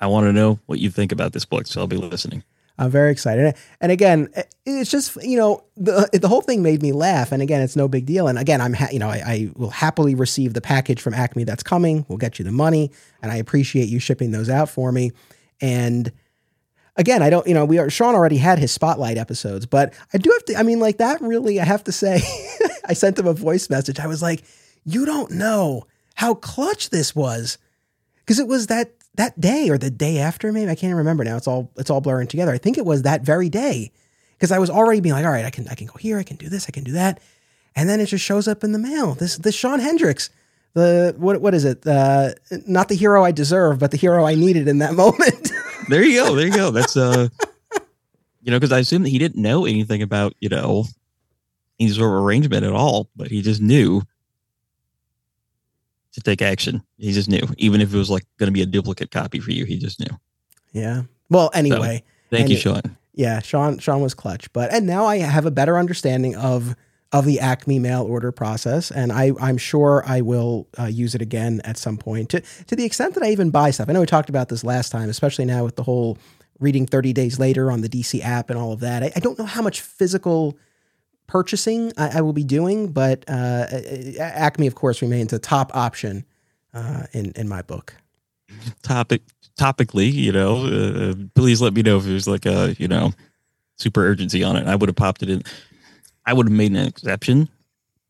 I 0.00 0.06
want 0.06 0.26
to 0.26 0.32
know 0.32 0.58
what 0.66 0.80
you 0.80 0.90
think 0.90 1.12
about 1.12 1.32
this 1.32 1.44
book, 1.44 1.66
so 1.66 1.80
I'll 1.80 1.86
be 1.86 1.96
listening. 1.96 2.44
I'm 2.76 2.90
very 2.90 3.12
excited. 3.12 3.54
And 3.80 3.92
again, 3.92 4.28
it's 4.66 4.90
just, 4.90 5.16
you 5.22 5.38
know, 5.38 5.62
the, 5.76 6.08
the 6.12 6.26
whole 6.26 6.40
thing 6.40 6.62
made 6.62 6.82
me 6.82 6.92
laugh. 6.92 7.30
And 7.30 7.40
again, 7.40 7.62
it's 7.62 7.76
no 7.76 7.86
big 7.86 8.04
deal. 8.04 8.26
And 8.26 8.36
again, 8.36 8.60
I'm, 8.60 8.74
ha- 8.74 8.88
you 8.90 8.98
know, 8.98 9.08
I, 9.08 9.22
I, 9.24 9.50
will 9.54 9.70
happily 9.70 10.16
receive 10.16 10.54
the 10.54 10.60
package 10.60 11.00
from 11.00 11.14
Acme 11.14 11.44
that's 11.44 11.62
coming. 11.62 12.04
We'll 12.08 12.18
get 12.18 12.38
you 12.38 12.44
the 12.44 12.52
money. 12.52 12.90
And 13.22 13.30
I 13.30 13.36
appreciate 13.36 13.88
you 13.88 14.00
shipping 14.00 14.32
those 14.32 14.50
out 14.50 14.68
for 14.68 14.90
me. 14.90 15.12
And 15.60 16.10
again, 16.96 17.22
I 17.22 17.30
don't, 17.30 17.46
you 17.46 17.54
know, 17.54 17.64
we 17.64 17.78
are, 17.78 17.88
Sean 17.90 18.16
already 18.16 18.38
had 18.38 18.58
his 18.58 18.72
spotlight 18.72 19.18
episodes, 19.18 19.66
but 19.66 19.94
I 20.12 20.18
do 20.18 20.30
have 20.30 20.44
to, 20.46 20.56
I 20.56 20.64
mean, 20.64 20.80
like 20.80 20.98
that 20.98 21.20
really, 21.20 21.60
I 21.60 21.64
have 21.64 21.84
to 21.84 21.92
say, 21.92 22.22
I 22.86 22.94
sent 22.94 23.20
him 23.20 23.28
a 23.28 23.34
voice 23.34 23.70
message. 23.70 24.00
I 24.00 24.08
was 24.08 24.20
like, 24.20 24.42
you 24.84 25.04
don't 25.04 25.30
know 25.30 25.84
how 26.14 26.34
clutch 26.34 26.90
this 26.90 27.14
was. 27.14 27.58
Cause 28.26 28.38
it 28.38 28.48
was 28.48 28.68
that 28.68 28.92
that 29.16 29.38
day 29.40 29.68
or 29.68 29.78
the 29.78 29.90
day 29.90 30.18
after, 30.18 30.52
maybe 30.52 30.70
I 30.70 30.74
can't 30.74 30.96
remember 30.96 31.24
now. 31.24 31.36
It's 31.36 31.46
all 31.46 31.70
it's 31.76 31.90
all 31.90 32.00
blurring 32.00 32.26
together. 32.26 32.52
I 32.52 32.58
think 32.58 32.78
it 32.78 32.86
was 32.86 33.02
that 33.02 33.22
very 33.22 33.48
day 33.48 33.92
because 34.36 34.50
I 34.50 34.58
was 34.58 34.70
already 34.70 35.00
being 35.00 35.14
like, 35.14 35.24
all 35.24 35.30
right, 35.30 35.44
I 35.44 35.50
can 35.50 35.68
I 35.68 35.74
can 35.74 35.86
go 35.86 35.96
here, 35.98 36.18
I 36.18 36.22
can 36.22 36.36
do 36.36 36.48
this, 36.48 36.66
I 36.68 36.72
can 36.72 36.84
do 36.84 36.92
that, 36.92 37.20
and 37.76 37.88
then 37.88 38.00
it 38.00 38.06
just 38.06 38.24
shows 38.24 38.48
up 38.48 38.64
in 38.64 38.72
the 38.72 38.78
mail. 38.78 39.14
This 39.14 39.36
this 39.36 39.54
Sean 39.54 39.78
Hendricks, 39.78 40.30
the 40.74 41.14
what 41.18 41.40
what 41.40 41.54
is 41.54 41.64
it? 41.64 41.86
Uh, 41.86 42.30
not 42.66 42.88
the 42.88 42.96
hero 42.96 43.24
I 43.24 43.30
deserve, 43.30 43.78
but 43.78 43.90
the 43.90 43.96
hero 43.96 44.24
I 44.24 44.34
needed 44.34 44.68
in 44.68 44.78
that 44.78 44.94
moment. 45.04 45.50
there 45.88 46.02
you 46.02 46.20
go. 46.20 46.34
There 46.34 46.46
you 46.46 46.54
go. 46.54 46.70
That's 46.70 46.96
uh, 46.96 47.28
you 48.40 48.50
know, 48.50 48.58
because 48.58 48.72
I 48.72 48.80
assume 48.80 49.02
that 49.04 49.10
he 49.10 49.18
didn't 49.18 49.40
know 49.40 49.64
anything 49.64 50.02
about 50.02 50.34
you 50.40 50.48
know 50.48 50.86
any 51.78 51.90
sort 51.90 52.08
of 52.08 52.24
arrangement 52.24 52.64
at 52.64 52.72
all, 52.72 53.10
but 53.16 53.28
he 53.28 53.42
just 53.42 53.60
knew 53.60 54.02
to 56.14 56.20
take 56.20 56.42
action. 56.42 56.82
He 56.96 57.12
just 57.12 57.28
knew, 57.28 57.42
even 57.58 57.80
if 57.80 57.92
it 57.92 57.96
was 57.96 58.10
like 58.10 58.24
going 58.38 58.48
to 58.48 58.52
be 58.52 58.62
a 58.62 58.66
duplicate 58.66 59.10
copy 59.10 59.40
for 59.40 59.50
you, 59.50 59.64
he 59.64 59.78
just 59.78 60.00
knew. 60.00 60.16
Yeah. 60.72 61.02
Well, 61.28 61.50
anyway. 61.54 62.02
So, 62.30 62.36
thank 62.36 62.48
you, 62.48 62.56
Sean. 62.56 62.82
Yeah, 63.12 63.40
Sean. 63.40 63.78
Sean 63.78 64.00
was 64.00 64.14
clutch, 64.14 64.52
but 64.52 64.72
and 64.72 64.86
now 64.86 65.06
I 65.06 65.18
have 65.18 65.46
a 65.46 65.50
better 65.50 65.78
understanding 65.78 66.34
of 66.36 66.74
of 67.12 67.24
the 67.24 67.38
Acme 67.38 67.78
mail 67.78 68.02
order 68.02 68.32
process, 68.32 68.90
and 68.90 69.12
I 69.12 69.32
I'm 69.40 69.56
sure 69.56 70.02
I 70.06 70.20
will 70.20 70.66
uh, 70.78 70.86
use 70.86 71.14
it 71.14 71.22
again 71.22 71.60
at 71.64 71.78
some 71.78 71.96
point 71.96 72.30
to 72.30 72.40
to 72.40 72.76
the 72.76 72.84
extent 72.84 73.14
that 73.14 73.22
I 73.22 73.30
even 73.30 73.50
buy 73.50 73.70
stuff. 73.70 73.88
I 73.88 73.92
know 73.92 74.00
we 74.00 74.06
talked 74.06 74.28
about 74.28 74.48
this 74.48 74.64
last 74.64 74.90
time, 74.90 75.08
especially 75.08 75.44
now 75.44 75.64
with 75.64 75.76
the 75.76 75.84
whole 75.84 76.18
reading 76.60 76.86
30 76.86 77.12
days 77.12 77.38
later 77.38 77.70
on 77.70 77.80
the 77.80 77.88
DC 77.88 78.22
app 78.22 78.48
and 78.50 78.58
all 78.58 78.72
of 78.72 78.80
that. 78.80 79.02
I, 79.02 79.12
I 79.16 79.20
don't 79.20 79.38
know 79.38 79.44
how 79.44 79.62
much 79.62 79.80
physical 79.80 80.56
purchasing 81.26 81.92
I, 81.96 82.18
I 82.18 82.20
will 82.20 82.32
be 82.32 82.44
doing, 82.44 82.92
but 82.92 83.24
uh, 83.28 83.66
Acme, 84.18 84.66
of 84.66 84.74
course, 84.74 85.02
remains 85.02 85.32
a 85.32 85.38
top 85.38 85.74
option 85.74 86.24
uh, 86.72 87.04
in 87.12 87.32
in 87.32 87.48
my 87.48 87.62
book. 87.62 87.94
Topic 88.82 89.22
topically, 89.58 90.12
you 90.12 90.32
know, 90.32 90.66
uh, 90.66 91.14
please 91.34 91.60
let 91.60 91.74
me 91.74 91.82
know 91.82 91.98
if 91.98 92.04
there's 92.04 92.28
like 92.28 92.46
a 92.46 92.74
you 92.78 92.88
know 92.88 93.12
super 93.78 94.02
urgency 94.02 94.42
on 94.42 94.56
it. 94.56 94.66
I 94.66 94.74
would 94.74 94.88
have 94.88 94.96
popped 94.96 95.22
it 95.22 95.30
in. 95.30 95.42
I 96.26 96.32
would 96.32 96.46
have 96.46 96.56
made 96.56 96.72
an 96.72 96.86
exception 96.86 97.48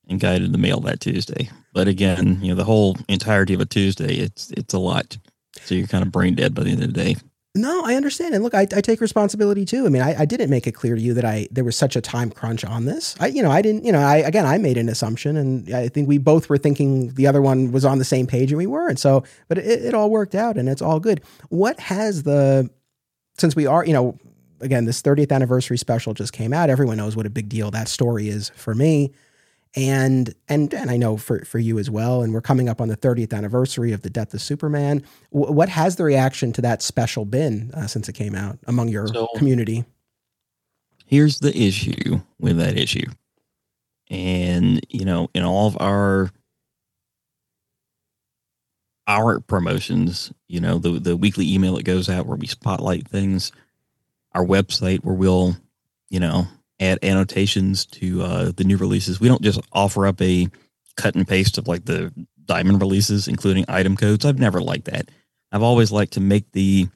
and 0.09 0.21
guided 0.21 0.52
the 0.52 0.59
mail 0.59 0.80
that 0.80 1.00
Tuesday. 1.00 1.49
But 1.73 1.88
again, 1.88 2.38
you 2.40 2.49
know, 2.49 2.54
the 2.54 2.64
whole 2.64 2.97
entirety 3.09 3.54
of 3.54 3.61
a 3.61 3.66
Tuesday, 3.66 4.16
it's 4.16 4.50
it's 4.52 4.75
a 4.75 4.78
lot. 4.78 5.16
So 5.61 5.75
you're 5.75 5.87
kind 5.87 6.04
of 6.04 6.12
brain 6.12 6.35
dead 6.35 6.54
by 6.54 6.64
the 6.64 6.71
end 6.71 6.83
of 6.83 6.92
the 6.92 7.04
day. 7.04 7.16
No, 7.56 7.84
I 7.84 7.94
understand, 7.94 8.34
and 8.34 8.42
look, 8.42 8.52
I, 8.52 8.62
I 8.62 8.80
take 8.80 9.00
responsibility 9.00 9.64
too. 9.64 9.87
I 9.87 9.88
mean, 9.88 10.02
I, 10.02 10.23
I, 10.23 10.25
didn't 10.25 10.50
make 10.50 10.66
it 10.66 10.73
clear 10.73 10.96
to 10.96 11.00
you 11.00 11.14
that 11.14 11.25
I 11.25 11.46
there 11.52 11.62
was 11.62 11.76
such 11.76 11.94
a 11.94 12.00
time 12.00 12.30
crunch 12.30 12.64
on 12.64 12.84
this. 12.84 13.14
I, 13.20 13.28
you 13.28 13.44
know, 13.44 13.50
I 13.52 13.62
didn't. 13.62 13.84
You 13.84 13.92
know, 13.92 14.00
I 14.00 14.16
again, 14.16 14.44
I 14.44 14.58
made 14.58 14.76
an 14.76 14.88
assumption, 14.88 15.37
and 15.37 15.73
I 15.73 15.87
think 15.87 16.08
we 16.08 16.18
both 16.18 16.49
were 16.49 16.58
thinking 16.58 17.14
the 17.14 17.28
other 17.28 17.40
one 17.40 17.70
was 17.70 17.84
on 17.84 17.99
the 17.99 18.04
same 18.04 18.26
page, 18.26 18.50
and 18.50 18.58
we 18.58 18.66
were. 18.66 18.88
And 18.88 18.99
so, 18.99 19.23
but 19.46 19.58
it, 19.58 19.84
it 19.84 19.94
all 19.94 20.11
worked 20.11 20.34
out, 20.34 20.56
and 20.56 20.68
it's 20.68 20.82
all 20.82 20.99
good. 20.99 21.23
What 21.49 21.78
has 21.78 22.25
the 22.25 22.68
since 23.38 23.54
we 23.54 23.66
are, 23.66 23.87
you 23.87 23.92
know, 23.92 24.18
again, 24.61 24.84
this 24.84 25.00
30th 25.00 25.30
anniversary 25.30 25.78
special 25.78 26.12
just 26.12 26.32
came 26.32 26.52
out. 26.52 26.70
Everyone 26.70 26.96
knows 26.96 27.14
what 27.14 27.25
a 27.25 27.30
big 27.30 27.49
deal 27.49 27.70
that 27.70 27.87
story 27.87 28.28
is 28.28 28.49
for 28.56 28.75
me 28.75 29.12
and 29.76 30.35
and 30.49 30.73
and 30.73 30.90
I 30.90 30.97
know 30.97 31.16
for 31.16 31.45
for 31.45 31.59
you 31.59 31.78
as 31.78 31.90
well. 31.90 32.23
And 32.23 32.33
we're 32.33 32.40
coming 32.40 32.69
up 32.69 32.81
on 32.81 32.88
the 32.88 32.97
30th 32.97 33.33
anniversary 33.33 33.93
of 33.93 34.02
the 34.02 34.11
death 34.11 34.33
of 34.35 34.40
Superman. 34.40 35.02
W- 35.33 35.52
what 35.52 35.69
has 35.69 35.97
the 35.97 36.04
reaction 36.04 36.52
to 36.52 36.62
that 36.62 36.83
special 36.83 37.25
been 37.25 37.71
uh, 37.75 37.87
since 37.87 38.09
it 38.09 38.14
came 38.14 38.35
out 38.35 38.59
among 38.66 38.88
your 38.88 39.09
so, 39.09 39.28
community? 39.37 39.85
Here's 41.07 41.40
the 41.40 41.57
issue 41.57 42.21
with 42.38 42.57
that 42.59 42.78
issue, 42.78 43.07
and 44.11 44.81
you 44.88 45.04
know, 45.04 45.28
in 45.35 45.45
all 45.45 45.66
of 45.66 45.76
our 45.81 46.31
our 49.07 49.40
promotions, 49.40 50.33
you 50.49 50.61
know, 50.61 50.78
the 50.78 51.00
the 51.00 51.16
weekly 51.16 51.52
email 51.52 51.75
that 51.76 51.85
goes 51.85 52.09
out 52.09 52.26
where 52.26 52.37
we 52.37 52.47
spotlight 52.47 53.09
things, 53.09 53.52
our 54.33 54.45
website 54.45 55.04
where 55.04 55.14
we'll, 55.14 55.57
you 56.11 56.21
know, 56.21 56.47
add 56.81 56.99
annotations 57.02 57.87
to 57.87 58.23
uh, 58.23 58.52
the 58.57 58.64
new 58.64 58.76
releases. 58.76 59.21
We 59.21 59.28
don't 59.28 59.43
just 59.43 59.61
offer 59.73 60.07
up 60.07 60.21
a 60.23 60.49
cut 60.97 61.14
and 61.14 61.26
paste 61.28 61.59
of 61.59 61.69
like 61.69 61.85
the 61.87 62.12
diamond 62.47 62.81
releases, 62.81 63.28
including 63.28 63.64
item 63.69 63.97
codes. 63.97 64.25
I've 64.25 64.38
never 64.38 64.61
liked 64.61 64.87
that. 64.87 65.11
I've 65.52 65.62
always 65.62 65.93
liked 65.93 66.14
to 66.14 66.21
make 66.21 66.52
the 66.52 66.88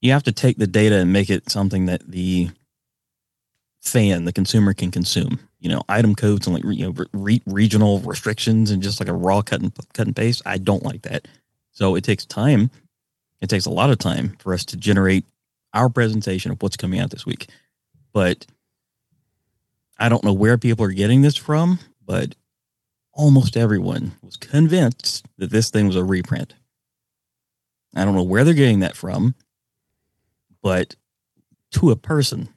you 0.00 0.12
have 0.12 0.24
to 0.24 0.32
take 0.32 0.58
the 0.58 0.66
data 0.66 0.96
and 0.96 1.12
make 1.12 1.30
it 1.30 1.50
something 1.50 1.86
that 1.86 2.08
the 2.08 2.50
fan, 3.82 4.24
the 4.24 4.32
consumer, 4.32 4.74
can 4.74 4.90
consume. 4.90 5.40
You 5.60 5.70
know, 5.70 5.82
item 5.88 6.14
codes 6.14 6.46
and 6.46 6.54
like 6.54 6.64
you 6.76 6.86
know 6.86 7.04
re- 7.12 7.42
regional 7.46 8.00
restrictions 8.00 8.70
and 8.70 8.82
just 8.82 9.00
like 9.00 9.08
a 9.08 9.14
raw 9.14 9.42
cut 9.42 9.62
and 9.62 9.72
cut 9.94 10.06
and 10.06 10.16
paste. 10.16 10.42
I 10.46 10.58
don't 10.58 10.84
like 10.84 11.02
that. 11.02 11.28
So 11.72 11.96
it 11.96 12.04
takes 12.04 12.26
time 12.26 12.70
It 13.40 13.48
takes 13.50 13.66
a 13.66 13.70
lot 13.70 13.90
of 13.90 13.98
time 13.98 14.36
for 14.40 14.54
us 14.54 14.64
to 14.66 14.76
generate 14.76 15.24
our 15.74 15.88
presentation 15.88 16.52
of 16.52 16.62
what's 16.62 16.76
coming 16.76 17.00
out 17.00 17.10
this 17.10 17.26
week. 17.26 17.48
But 18.12 18.46
I 19.98 20.08
don't 20.08 20.24
know 20.24 20.32
where 20.32 20.58
people 20.58 20.84
are 20.84 20.92
getting 20.92 21.22
this 21.22 21.36
from, 21.36 21.78
but 22.04 22.34
almost 23.12 23.56
everyone 23.56 24.12
was 24.22 24.36
convinced 24.36 25.26
that 25.38 25.50
this 25.50 25.70
thing 25.70 25.86
was 25.86 25.96
a 25.96 26.04
reprint. 26.04 26.54
I 27.94 28.04
don't 28.04 28.14
know 28.14 28.22
where 28.22 28.44
they're 28.44 28.54
getting 28.54 28.80
that 28.80 28.96
from, 28.96 29.34
but 30.62 30.94
to 31.72 31.90
a 31.90 31.96
person, 31.96 32.48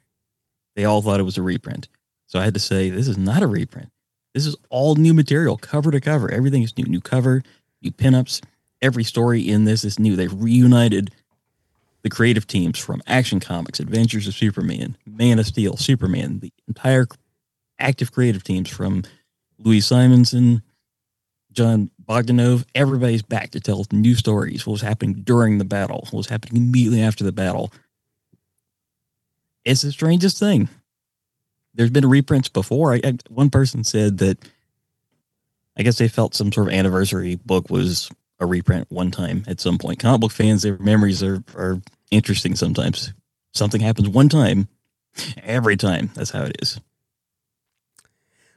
they 0.76 0.84
all 0.84 1.02
thought 1.02 1.20
it 1.20 1.24
was 1.24 1.38
a 1.38 1.42
reprint. 1.42 1.88
So 2.26 2.38
I 2.38 2.44
had 2.44 2.54
to 2.54 2.60
say, 2.60 2.90
this 2.90 3.08
is 3.08 3.18
not 3.18 3.42
a 3.42 3.46
reprint. 3.46 3.90
This 4.34 4.46
is 4.46 4.56
all 4.70 4.94
new 4.94 5.12
material, 5.12 5.58
cover 5.58 5.90
to 5.90 6.00
cover. 6.00 6.30
Everything 6.30 6.62
is 6.62 6.76
new. 6.78 6.84
New 6.84 7.00
cover, 7.00 7.42
new 7.82 7.90
pinups. 7.90 8.42
Every 8.80 9.04
story 9.04 9.46
in 9.46 9.64
this 9.64 9.84
is 9.84 9.98
new. 9.98 10.16
They've 10.16 10.32
reunited 10.32 11.10
the 12.02 12.10
creative 12.10 12.46
teams 12.46 12.78
from 12.78 13.02
Action 13.06 13.40
Comics, 13.40 13.80
Adventures 13.80 14.26
of 14.26 14.34
Superman, 14.34 14.96
Man 15.06 15.38
of 15.38 15.46
Steel, 15.46 15.76
Superman, 15.76 16.40
the 16.40 16.52
entire 16.66 17.06
active 17.78 18.12
creative 18.12 18.44
teams 18.44 18.68
from 18.68 19.02
Louise 19.58 19.86
Simonson, 19.86 20.62
Jon 21.52 21.90
Bogdanove, 22.02 22.64
everybody's 22.74 23.22
back 23.22 23.50
to 23.50 23.60
tell 23.60 23.84
new 23.92 24.14
stories. 24.14 24.66
What 24.66 24.72
was 24.72 24.82
happening 24.82 25.22
during 25.22 25.58
the 25.58 25.64
battle? 25.64 26.00
What 26.10 26.14
was 26.14 26.28
happening 26.28 26.62
immediately 26.62 27.02
after 27.02 27.24
the 27.24 27.32
battle? 27.32 27.72
It's 29.64 29.82
the 29.82 29.92
strangest 29.92 30.38
thing. 30.38 30.68
There's 31.74 31.90
been 31.90 32.08
reprints 32.08 32.48
before. 32.48 32.94
I, 32.94 33.00
I, 33.04 33.18
one 33.28 33.50
person 33.50 33.84
said 33.84 34.18
that 34.18 34.38
I 35.76 35.82
guess 35.82 35.98
they 35.98 36.08
felt 36.08 36.34
some 36.34 36.52
sort 36.52 36.68
of 36.68 36.74
anniversary 36.74 37.36
book 37.36 37.70
was 37.70 38.10
a 38.40 38.46
reprint 38.46 38.90
one 38.90 39.10
time 39.10 39.44
at 39.46 39.60
some 39.60 39.78
point. 39.78 39.98
Comic 40.00 40.20
book 40.20 40.32
fans, 40.32 40.62
their 40.62 40.76
memories 40.78 41.22
are, 41.22 41.42
are 41.56 41.80
interesting 42.10 42.56
sometimes. 42.56 43.12
Something 43.54 43.80
happens 43.80 44.08
one 44.08 44.28
time, 44.28 44.68
every 45.42 45.76
time. 45.76 46.10
That's 46.14 46.30
how 46.30 46.42
it 46.42 46.56
is. 46.60 46.80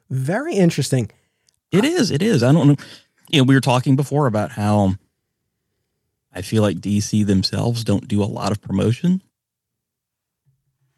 Very 0.09 0.55
interesting. 0.55 1.09
It 1.71 1.85
is. 1.85 2.11
It 2.11 2.21
is. 2.21 2.43
I 2.43 2.51
don't 2.51 2.67
know. 2.67 2.75
You 3.29 3.39
know, 3.39 3.43
we 3.45 3.55
were 3.55 3.61
talking 3.61 3.95
before 3.95 4.27
about 4.27 4.51
how 4.51 4.95
I 6.33 6.41
feel 6.41 6.61
like 6.61 6.77
DC 6.77 7.25
themselves 7.25 7.83
don't 7.83 8.07
do 8.07 8.21
a 8.21 8.25
lot 8.25 8.51
of 8.51 8.61
promotion. 8.61 9.21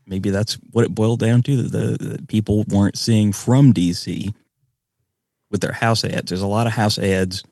Maybe 0.06 0.30
that's 0.30 0.56
what 0.72 0.86
it 0.86 0.96
boiled 0.96 1.20
down 1.20 1.44
to. 1.44 1.64
That 1.64 2.00
the, 2.00 2.24
people 2.28 2.64
weren't 2.68 2.98
seeing 2.98 3.34
from 3.34 3.74
DC 3.74 4.34
with 5.52 5.62
their 5.62 5.74
house 5.74 6.04
ads. 6.04 6.30
There's 6.30 6.42
a 6.42 6.48
lot 6.48 6.68
of 6.68 6.74
house 6.74 6.98
ads. 6.98 7.44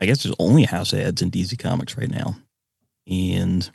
I 0.00 0.06
guess 0.06 0.22
there's 0.22 0.34
only 0.38 0.64
house 0.64 0.92
ads 0.92 1.22
in 1.22 1.30
DC 1.30 1.58
Comics 1.58 1.96
right 1.96 2.10
now, 2.10 2.36
and 3.06 3.68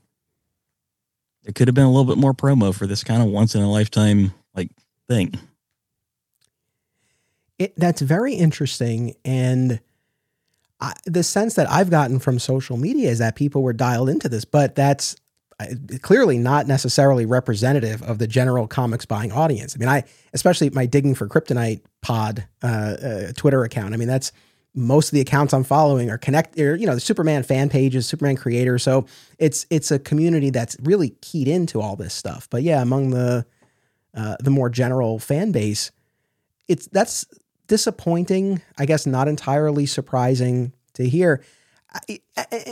there 1.44 1.54
could 1.54 1.68
have 1.68 1.76
been 1.76 1.86
a 1.86 1.92
little 1.92 2.06
bit 2.06 2.18
more 2.18 2.34
promo 2.34 2.74
for 2.74 2.88
this 2.88 3.04
kind 3.04 3.22
of 3.22 3.30
once 3.30 3.56
in 3.56 3.62
a 3.62 3.72
lifetime 3.72 4.34
like 4.54 4.70
thing. 5.08 5.34
It, 7.58 7.74
that's 7.78 8.02
very 8.02 8.34
interesting. 8.34 9.16
And 9.24 9.80
I, 10.82 10.94
the 11.06 11.24
sense 11.24 11.54
that 11.56 11.70
I've 11.70 11.90
gotten 11.90 12.20
from 12.20 12.40
social 12.40 12.78
media 12.78 13.10
is 13.10 13.20
that 13.20 13.36
people 13.36 13.64
were 13.64 13.74
dialed 13.74 14.10
into 14.10 14.28
this, 14.28 14.46
but 14.46 14.76
that's 14.76 15.16
clearly 16.02 16.38
not 16.38 16.68
necessarily 16.68 17.26
representative 17.26 18.02
of 18.04 18.18
the 18.18 18.28
general 18.28 18.68
comics 18.68 19.06
buying 19.06 19.32
audience. 19.32 19.74
I 19.74 19.80
mean, 19.80 19.88
I, 19.88 20.04
especially 20.34 20.70
my 20.72 20.86
digging 20.86 21.16
for 21.16 21.30
kryptonite 21.30 21.82
pod 22.02 22.46
uh, 22.62 22.68
uh, 22.68 23.32
Twitter 23.38 23.64
account. 23.64 23.94
I 23.94 23.98
mean, 23.98 24.10
that's 24.10 24.34
most 24.74 25.08
of 25.08 25.12
the 25.12 25.22
accounts 25.22 25.54
I'm 25.54 25.64
following 25.64 26.10
are 26.10 26.18
connect, 26.18 26.60
or, 26.60 26.76
you 26.76 26.86
know, 26.86 26.94
the 26.94 27.00
Superman 27.00 27.44
fan 27.44 27.70
pages, 27.70 28.06
Superman 28.06 28.36
creator. 28.36 28.78
So 28.78 29.06
it's 29.40 29.66
it's 29.70 29.92
a 29.92 30.00
community 30.00 30.50
that's 30.50 30.76
really 30.84 31.12
keyed 31.22 31.48
into 31.48 31.80
all 31.80 31.96
this 31.96 32.14
stuff. 32.14 32.50
But 32.50 32.64
yeah, 32.64 32.82
among 32.82 33.12
the 33.12 33.46
uh, 34.14 34.36
the 34.42 34.52
more 34.52 34.70
general 34.70 35.20
fan 35.20 35.54
base, 35.54 35.92
it's 36.68 36.88
that's 36.88 37.26
disappointing, 37.68 38.62
I 38.78 38.86
guess 38.86 39.06
not 39.06 39.28
entirely 39.28 39.86
surprising 39.86 40.74
to 40.94 41.08
hear. 41.08 41.44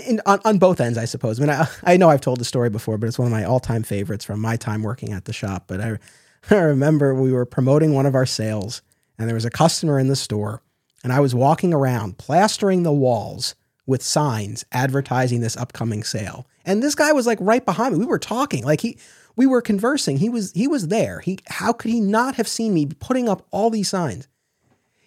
In, 0.08 0.22
on, 0.26 0.40
on 0.44 0.58
both 0.58 0.82
ends, 0.82 0.98
I 0.98 1.06
suppose. 1.06 1.40
I 1.40 1.46
mean, 1.46 1.50
I, 1.50 1.68
I 1.84 1.98
know 1.98 2.10
I've 2.10 2.22
told 2.22 2.40
the 2.40 2.46
story 2.46 2.70
before, 2.70 2.98
but 2.98 3.08
it's 3.08 3.18
one 3.18 3.28
of 3.28 3.32
my 3.32 3.46
all 3.46 3.60
time 3.60 3.84
favorites 3.84 4.26
from 4.26 4.42
my 4.42 4.58
time 4.58 4.84
working 4.84 5.14
at 5.14 5.26
the 5.26 5.34
shop. 5.34 5.66
But 5.68 5.80
I, 5.82 5.98
I 6.50 6.56
remember 6.56 7.16
we 7.16 7.32
were 7.32 7.46
promoting 7.46 7.94
one 7.94 8.06
of 8.06 8.16
our 8.16 8.26
sales, 8.26 8.82
and 9.18 9.28
there 9.28 9.36
was 9.36 9.46
a 9.46 9.50
customer 9.50 10.00
in 10.00 10.08
the 10.08 10.16
store, 10.16 10.62
and 11.04 11.14
I 11.14 11.20
was 11.20 11.34
walking 11.34 11.74
around 11.74 12.18
plastering 12.18 12.84
the 12.84 12.92
walls 12.92 13.56
with 13.86 14.02
signs 14.02 14.66
advertising 14.72 15.42
this 15.42 15.58
upcoming 15.58 16.04
sale. 16.04 16.48
And 16.66 16.82
this 16.82 16.96
guy 16.96 17.12
was 17.12 17.28
like 17.28 17.38
right 17.42 17.66
behind 17.66 17.94
me. 17.94 18.00
We 18.00 18.06
were 18.06 18.20
talking, 18.20 18.64
like 18.64 18.82
he, 18.82 18.98
we 19.36 19.46
were 19.46 19.62
conversing. 19.62 20.18
He 20.18 20.30
was, 20.30 20.52
he 20.54 20.68
was 20.68 20.88
there. 20.88 21.20
He, 21.20 21.40
how 21.48 21.74
could 21.74 21.92
he 21.92 22.00
not 22.00 22.36
have 22.36 22.48
seen 22.48 22.74
me 22.74 22.86
putting 22.86 23.28
up 23.28 23.46
all 23.52 23.70
these 23.70 23.90
signs? 23.90 24.28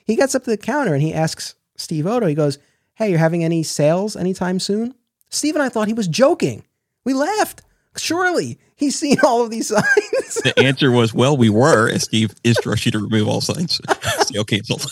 He 0.06 0.16
gets 0.16 0.34
up 0.34 0.44
to 0.44 0.50
the 0.50 0.56
counter 0.56 0.94
and 0.94 1.02
he 1.02 1.12
asks 1.12 1.54
Steve 1.76 2.06
Odo, 2.06 2.26
he 2.26 2.34
goes, 2.34 2.58
Hey, 2.94 3.10
you're 3.10 3.18
having 3.18 3.44
any 3.44 3.62
sales 3.62 4.16
anytime 4.16 4.58
soon? 4.58 4.94
Steve 5.28 5.54
and 5.54 5.62
I 5.62 5.68
thought 5.68 5.88
he 5.88 5.94
was 5.94 6.08
joking. 6.08 6.64
We 7.04 7.12
laughed. 7.12 7.62
Surely 7.96 8.58
he's 8.76 8.98
seen 8.98 9.16
all 9.22 9.42
of 9.42 9.50
these 9.50 9.68
signs. 9.74 10.34
the 10.44 10.54
answer 10.58 10.90
was, 10.90 11.12
Well, 11.12 11.36
we 11.36 11.50
were, 11.50 11.88
and 11.88 12.00
Steve 12.00 12.34
instructs 12.44 12.86
you 12.86 12.92
to 12.92 12.98
remove 12.98 13.28
all 13.28 13.40
signs. 13.40 13.80
Still 14.20 14.44
canceled. 14.44 14.86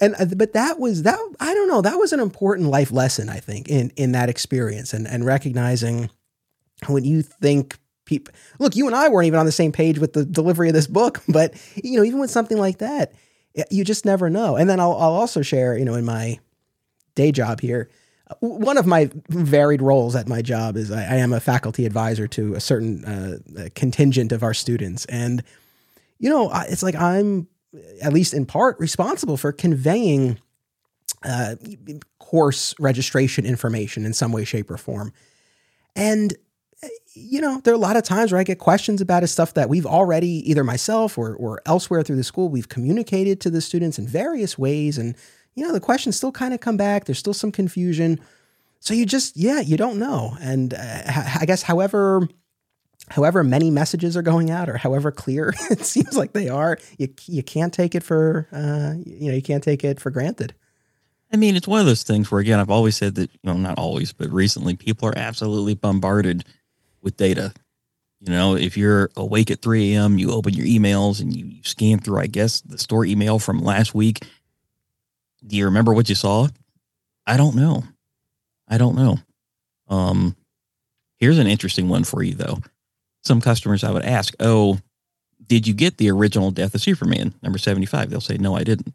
and 0.00 0.14
uh, 0.18 0.26
but 0.36 0.52
that 0.54 0.78
was 0.78 1.04
that 1.04 1.18
I 1.38 1.54
don't 1.54 1.68
know, 1.68 1.82
that 1.82 1.96
was 1.96 2.12
an 2.12 2.20
important 2.20 2.68
life 2.68 2.90
lesson, 2.90 3.28
I 3.28 3.38
think, 3.38 3.68
in 3.68 3.92
in 3.96 4.12
that 4.12 4.28
experience 4.28 4.92
and 4.92 5.06
and 5.06 5.24
recognizing 5.24 6.10
when 6.86 7.04
you 7.04 7.22
think 7.22 7.78
people 8.06 8.34
look, 8.58 8.76
you 8.76 8.86
and 8.86 8.96
I 8.96 9.08
weren't 9.08 9.26
even 9.26 9.38
on 9.38 9.46
the 9.46 9.52
same 9.52 9.72
page 9.72 9.98
with 9.98 10.14
the 10.14 10.24
delivery 10.24 10.68
of 10.68 10.74
this 10.74 10.86
book, 10.86 11.22
but 11.28 11.54
you 11.82 11.98
know, 11.98 12.04
even 12.04 12.20
with 12.20 12.30
something 12.30 12.58
like 12.58 12.78
that, 12.78 13.12
you 13.70 13.84
just 13.84 14.04
never 14.04 14.30
know. 14.30 14.56
And 14.56 14.68
then 14.68 14.80
I'll, 14.80 14.92
I'll 14.92 15.12
also 15.12 15.42
share, 15.42 15.76
you 15.76 15.84
know, 15.84 15.94
in 15.94 16.04
my 16.04 16.38
day 17.14 17.32
job 17.32 17.60
here, 17.60 17.90
one 18.38 18.78
of 18.78 18.86
my 18.86 19.10
varied 19.28 19.82
roles 19.82 20.14
at 20.14 20.28
my 20.28 20.40
job 20.40 20.76
is 20.76 20.92
I, 20.92 21.02
I 21.02 21.16
am 21.16 21.32
a 21.32 21.40
faculty 21.40 21.84
advisor 21.84 22.28
to 22.28 22.54
a 22.54 22.60
certain 22.60 23.04
uh, 23.04 23.68
contingent 23.74 24.30
of 24.30 24.42
our 24.42 24.54
students. 24.54 25.04
And, 25.06 25.42
you 26.18 26.30
know, 26.30 26.50
it's 26.68 26.82
like 26.82 26.94
I'm, 26.94 27.48
at 28.02 28.12
least 28.12 28.34
in 28.34 28.46
part, 28.46 28.78
responsible 28.78 29.36
for 29.36 29.52
conveying 29.52 30.38
uh, 31.24 31.56
course 32.18 32.74
registration 32.78 33.44
information 33.44 34.06
in 34.06 34.12
some 34.12 34.32
way, 34.32 34.44
shape, 34.44 34.70
or 34.70 34.76
form. 34.76 35.12
And 35.96 36.34
you 37.14 37.40
know, 37.40 37.60
there 37.60 37.72
are 37.72 37.76
a 37.76 37.80
lot 37.80 37.96
of 37.96 38.04
times 38.04 38.32
where 38.32 38.40
I 38.40 38.44
get 38.44 38.58
questions 38.58 39.00
about 39.00 39.28
stuff 39.28 39.54
that 39.54 39.68
we've 39.68 39.86
already, 39.86 40.48
either 40.50 40.62
myself 40.62 41.18
or, 41.18 41.34
or 41.34 41.60
elsewhere 41.66 42.02
through 42.02 42.16
the 42.16 42.24
school, 42.24 42.48
we've 42.48 42.68
communicated 42.68 43.40
to 43.42 43.50
the 43.50 43.60
students 43.60 43.98
in 43.98 44.06
various 44.06 44.56
ways. 44.56 44.96
And, 44.96 45.16
you 45.54 45.66
know, 45.66 45.72
the 45.72 45.80
questions 45.80 46.16
still 46.16 46.32
kind 46.32 46.54
of 46.54 46.60
come 46.60 46.76
back. 46.76 47.04
There's 47.04 47.18
still 47.18 47.34
some 47.34 47.52
confusion. 47.52 48.20
So 48.78 48.94
you 48.94 49.06
just, 49.06 49.36
yeah, 49.36 49.60
you 49.60 49.76
don't 49.76 49.98
know. 49.98 50.36
And 50.40 50.72
uh, 50.74 51.02
I 51.40 51.44
guess 51.46 51.62
however, 51.62 52.28
however 53.08 53.42
many 53.42 53.70
messages 53.70 54.16
are 54.16 54.22
going 54.22 54.50
out 54.50 54.68
or 54.68 54.76
however 54.76 55.10
clear 55.10 55.52
it 55.70 55.84
seems 55.84 56.16
like 56.16 56.32
they 56.32 56.48
are, 56.48 56.78
you, 56.98 57.08
you 57.26 57.42
can't 57.42 57.74
take 57.74 57.94
it 57.94 58.04
for, 58.04 58.48
uh, 58.52 58.94
you 59.04 59.30
know, 59.30 59.34
you 59.34 59.42
can't 59.42 59.64
take 59.64 59.84
it 59.84 60.00
for 60.00 60.10
granted. 60.10 60.54
I 61.32 61.36
mean, 61.36 61.54
it's 61.54 61.68
one 61.68 61.80
of 61.80 61.86
those 61.86 62.02
things 62.02 62.30
where, 62.30 62.40
again, 62.40 62.58
I've 62.58 62.70
always 62.70 62.96
said 62.96 63.14
that, 63.16 63.30
you 63.30 63.38
know, 63.44 63.54
not 63.54 63.78
always, 63.78 64.12
but 64.12 64.30
recently 64.30 64.74
people 64.74 65.08
are 65.08 65.16
absolutely 65.16 65.74
bombarded 65.74 66.44
with 67.02 67.16
data. 67.16 67.52
You 68.20 68.32
know, 68.32 68.54
if 68.54 68.76
you're 68.76 69.10
awake 69.16 69.50
at 69.50 69.62
3 69.62 69.94
a.m., 69.94 70.18
you 70.18 70.30
open 70.30 70.52
your 70.52 70.66
emails 70.66 71.20
and 71.20 71.34
you, 71.34 71.62
scan 71.62 71.98
through, 72.00 72.20
I 72.20 72.26
guess, 72.26 72.60
the 72.60 72.76
store 72.76 73.06
email 73.06 73.38
from 73.38 73.60
last 73.60 73.94
week. 73.94 74.22
Do 75.46 75.56
you 75.56 75.64
remember 75.64 75.94
what 75.94 76.08
you 76.08 76.14
saw? 76.14 76.48
I 77.26 77.38
don't 77.38 77.56
know. 77.56 77.84
I 78.68 78.76
don't 78.76 78.94
know. 78.94 79.18
Um, 79.88 80.36
here's 81.16 81.38
an 81.38 81.46
interesting 81.46 81.88
one 81.88 82.04
for 82.04 82.22
you, 82.22 82.34
though. 82.34 82.58
Some 83.22 83.40
customers 83.40 83.84
I 83.84 83.90
would 83.90 84.04
ask, 84.04 84.34
Oh, 84.38 84.78
did 85.46 85.66
you 85.66 85.72
get 85.74 85.96
the 85.96 86.10
original 86.10 86.50
Death 86.50 86.74
of 86.74 86.82
Superman, 86.82 87.34
number 87.42 87.58
75? 87.58 88.10
They'll 88.10 88.20
say, 88.20 88.36
No, 88.36 88.54
I 88.54 88.64
didn't. 88.64 88.94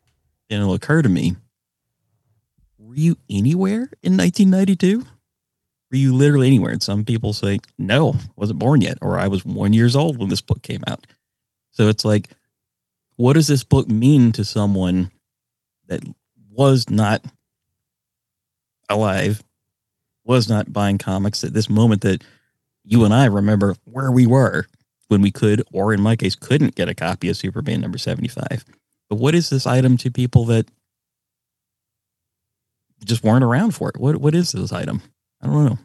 And 0.50 0.62
it'll 0.62 0.76
occur 0.76 1.02
to 1.02 1.10
me, 1.10 1.36
Were 2.78 2.96
you 2.96 3.18
anywhere 3.30 3.90
in 4.04 4.18
1992? 4.18 5.06
Were 5.92 5.98
you 5.98 6.14
literally 6.14 6.48
anywhere? 6.48 6.72
And 6.72 6.84
some 6.84 7.06
people 7.06 7.34
say, 7.34 7.60
no, 7.78 8.16
wasn't 8.36 8.60
born 8.60 8.82
yet, 8.82 8.98
or 9.02 9.20
I 9.20 9.28
was 9.28 9.46
one 9.46 9.74
years 9.74 9.96
old 9.96 10.18
when 10.18 10.30
this 10.30 10.42
book 10.42 10.62
came 10.62 10.84
out. 10.88 11.06
So 11.72 11.88
it's 11.90 12.06
like, 12.06 12.30
what 13.18 13.34
does 13.34 13.48
this 13.48 13.64
book 13.64 13.88
mean 13.88 14.32
to 14.34 14.44
someone 14.44 15.12
that 15.88 16.02
was 16.52 16.90
not 16.90 17.24
alive, 18.90 19.44
was 20.24 20.50
not 20.50 20.74
buying 20.74 20.98
comics 20.98 21.44
at 21.44 21.54
this 21.54 21.70
moment 21.70 22.02
that 22.02 22.24
you 22.84 23.04
and 23.06 23.14
I 23.14 23.26
remember 23.26 23.76
where 23.86 24.12
we 24.12 24.28
were 24.28 24.66
when 25.08 25.22
we 25.22 25.32
could, 25.32 25.64
or 25.72 25.94
in 25.94 26.02
my 26.02 26.16
case, 26.16 26.36
couldn't 26.36 26.76
get 26.76 26.90
a 26.90 26.96
copy 26.96 27.30
of 27.30 27.38
Superman 27.38 27.82
number 27.82 27.98
75. 27.98 28.66
But 29.10 29.18
what 29.18 29.36
is 29.36 29.50
this 29.50 29.68
item 29.68 29.98
to 29.98 30.12
people 30.12 30.46
that 30.46 30.68
just 33.04 33.24
weren't 33.24 33.44
around 33.44 33.72
for 33.72 33.90
it? 33.90 33.98
What 33.98 34.18
what 34.18 34.34
is 34.34 34.52
this 34.52 34.74
item? 34.74 35.02
I 35.42 35.48
don't 35.48 35.66
know. 35.66 35.78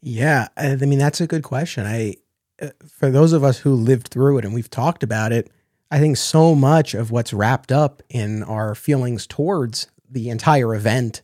Yeah, 0.00 0.48
I 0.56 0.76
mean 0.76 0.98
that's 0.98 1.20
a 1.20 1.26
good 1.26 1.42
question. 1.42 1.86
I 1.86 2.16
uh, 2.60 2.68
for 2.86 3.10
those 3.10 3.32
of 3.32 3.42
us 3.42 3.58
who 3.58 3.74
lived 3.74 4.08
through 4.08 4.38
it 4.38 4.44
and 4.44 4.54
we've 4.54 4.70
talked 4.70 5.02
about 5.02 5.32
it, 5.32 5.50
I 5.90 5.98
think 5.98 6.16
so 6.16 6.54
much 6.54 6.94
of 6.94 7.10
what's 7.10 7.32
wrapped 7.32 7.72
up 7.72 8.02
in 8.08 8.42
our 8.42 8.74
feelings 8.74 9.26
towards 9.26 9.88
the 10.10 10.28
entire 10.28 10.74
event 10.74 11.22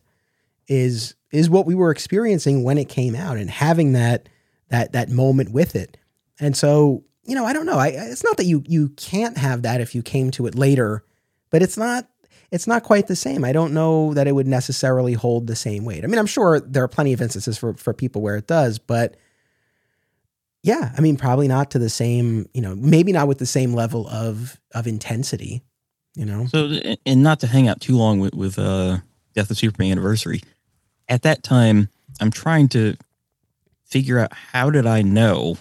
is 0.67 1.15
is 1.31 1.49
what 1.49 1.65
we 1.65 1.75
were 1.75 1.91
experiencing 1.91 2.63
when 2.63 2.77
it 2.77 2.89
came 2.89 3.15
out 3.15 3.37
and 3.37 3.49
having 3.49 3.93
that 3.93 4.27
that 4.69 4.93
that 4.93 5.09
moment 5.09 5.51
with 5.51 5.75
it. 5.75 5.97
And 6.39 6.57
so, 6.57 7.03
you 7.23 7.35
know, 7.35 7.45
I 7.45 7.53
don't 7.53 7.65
know. 7.65 7.77
I, 7.77 7.87
it's 7.89 8.23
not 8.23 8.37
that 8.37 8.45
you 8.45 8.63
you 8.65 8.89
can't 8.89 9.37
have 9.37 9.61
that 9.61 9.81
if 9.81 9.93
you 9.93 10.01
came 10.01 10.31
to 10.31 10.47
it 10.47 10.55
later, 10.55 11.03
but 11.49 11.61
it's 11.61 11.77
not 11.77 12.07
it's 12.51 12.67
not 12.67 12.83
quite 12.83 13.07
the 13.07 13.15
same. 13.15 13.45
I 13.45 13.53
don't 13.53 13.73
know 13.73 14.13
that 14.13 14.27
it 14.27 14.33
would 14.33 14.47
necessarily 14.47 15.13
hold 15.13 15.47
the 15.47 15.55
same 15.55 15.85
weight. 15.85 16.03
I 16.03 16.07
mean, 16.07 16.19
I'm 16.19 16.27
sure 16.27 16.59
there 16.59 16.83
are 16.83 16.89
plenty 16.89 17.13
of 17.13 17.21
instances 17.21 17.57
for 17.57 17.73
for 17.73 17.93
people 17.93 18.21
where 18.21 18.35
it 18.35 18.47
does, 18.47 18.77
but 18.77 19.15
yeah, 20.63 20.91
I 20.95 21.01
mean, 21.01 21.17
probably 21.17 21.47
not 21.47 21.71
to 21.71 21.79
the 21.79 21.89
same, 21.89 22.47
you 22.53 22.61
know, 22.61 22.75
maybe 22.75 23.11
not 23.11 23.27
with 23.27 23.39
the 23.39 23.45
same 23.45 23.73
level 23.73 24.07
of 24.09 24.59
of 24.75 24.85
intensity, 24.85 25.63
you 26.15 26.25
know. 26.25 26.45
So, 26.47 26.77
and 27.05 27.23
not 27.23 27.39
to 27.39 27.47
hang 27.47 27.67
out 27.67 27.81
too 27.81 27.97
long 27.97 28.19
with 28.19 28.35
with 28.35 28.59
uh, 28.59 28.97
Death 29.33 29.49
of 29.49 29.57
Superman 29.57 29.93
anniversary. 29.93 30.41
At 31.07 31.23
that 31.23 31.43
time, 31.43 31.89
I'm 32.19 32.31
trying 32.31 32.67
to 32.69 32.95
figure 33.85 34.19
out 34.19 34.33
how 34.33 34.69
did 34.69 34.85
I 34.85 35.01
know 35.01 35.57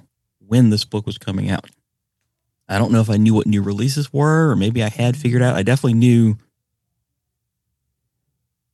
when 0.47 0.71
this 0.71 0.85
book 0.85 1.07
was 1.07 1.19
coming 1.19 1.51
out. 1.51 1.67
I 2.69 2.79
don't 2.79 2.93
know 2.93 3.01
if 3.01 3.11
I 3.11 3.17
knew 3.17 3.35
what 3.35 3.47
new 3.47 3.63
releases 3.63 4.13
were, 4.13 4.51
or 4.51 4.57
maybe 4.57 4.83
I 4.83 4.89
had 4.89 5.17
figured 5.17 5.43
out. 5.43 5.57
I 5.57 5.63
definitely 5.63 5.95
knew 5.95 6.37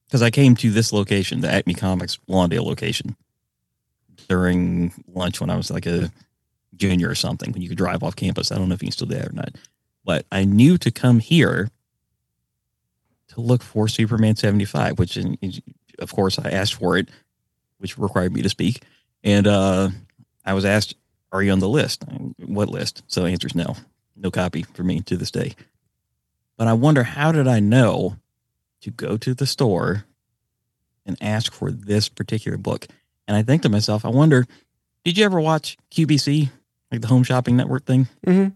because 0.07 0.23
I 0.23 0.31
came 0.31 0.55
to 0.57 0.71
this 0.71 0.93
location, 0.93 1.41
the 1.41 1.51
Acme 1.51 1.75
Comics 1.75 2.19
Lawndale 2.29 2.65
location, 2.65 3.17
during 4.29 4.93
lunch 5.13 5.41
when 5.41 5.51
I 5.51 5.57
was 5.57 5.71
like 5.71 5.87
a 5.87 6.11
junior 6.77 7.11
or 7.11 7.15
something, 7.15 7.53
when 7.53 7.63
you 7.63 7.69
could 7.69 7.79
drive 7.79 8.03
off 8.03 8.17
campus. 8.17 8.53
I 8.53 8.57
don't 8.57 8.69
know 8.69 8.75
if 8.75 8.83
you 8.83 8.87
can 8.87 8.93
still 8.93 9.07
do 9.07 9.17
that 9.17 9.29
or 9.29 9.33
not. 9.33 9.51
But 10.05 10.27
I 10.31 10.45
knew 10.45 10.79
to 10.79 10.91
come 10.91 11.19
here 11.19 11.71
to 13.29 13.41
look 13.41 13.63
for 13.63 13.89
Superman 13.89 14.37
75, 14.37 14.99
which, 14.99 15.17
in, 15.17 15.37
of 15.99 16.13
course, 16.13 16.39
I 16.39 16.51
asked 16.51 16.75
for 16.75 16.97
it, 16.97 17.09
which 17.79 17.99
required 17.99 18.33
me 18.33 18.43
to 18.43 18.49
speak. 18.49 18.83
And 19.25 19.47
uh, 19.47 19.91
I 20.45 20.55
was 20.55 20.65
asked, 20.65 20.95
Are 21.33 21.43
you 21.43 21.51
on 21.51 21.59
the 21.59 21.69
list? 21.69 22.05
What 22.39 22.69
list? 22.69 23.03
So 23.09 23.23
the 23.23 23.31
answer 23.31 23.49
is 23.49 23.55
no. 23.55 23.77
No 24.15 24.31
copy 24.31 24.63
for 24.63 24.85
me 24.85 25.01
to 25.03 25.17
this 25.17 25.31
day. 25.31 25.55
But 26.57 26.69
I 26.69 26.73
wonder, 26.73 27.03
how 27.03 27.33
did 27.33 27.49
I 27.49 27.61
know 27.61 28.17
to 28.83 28.91
go 28.91 29.17
to 29.17 29.35
the 29.35 29.47
store 29.47 30.05
and 31.05 31.17
ask 31.21 31.53
for 31.53 31.71
this 31.71 32.09
particular 32.09 32.59
book? 32.59 32.87
And 33.29 33.37
I 33.37 33.43
think 33.43 33.63
to 33.63 33.69
myself, 33.69 34.05
I 34.05 34.09
wonder, 34.09 34.47
did 35.05 35.19
you 35.19 35.25
ever 35.25 35.41
watch 35.41 35.77
QVC, 35.91 36.51
like 36.91 37.01
the 37.01 37.07
Home 37.09 37.23
Shopping 37.23 37.57
Network 37.57 37.85
thing? 37.85 38.09
Mm-hmm. 38.27 38.49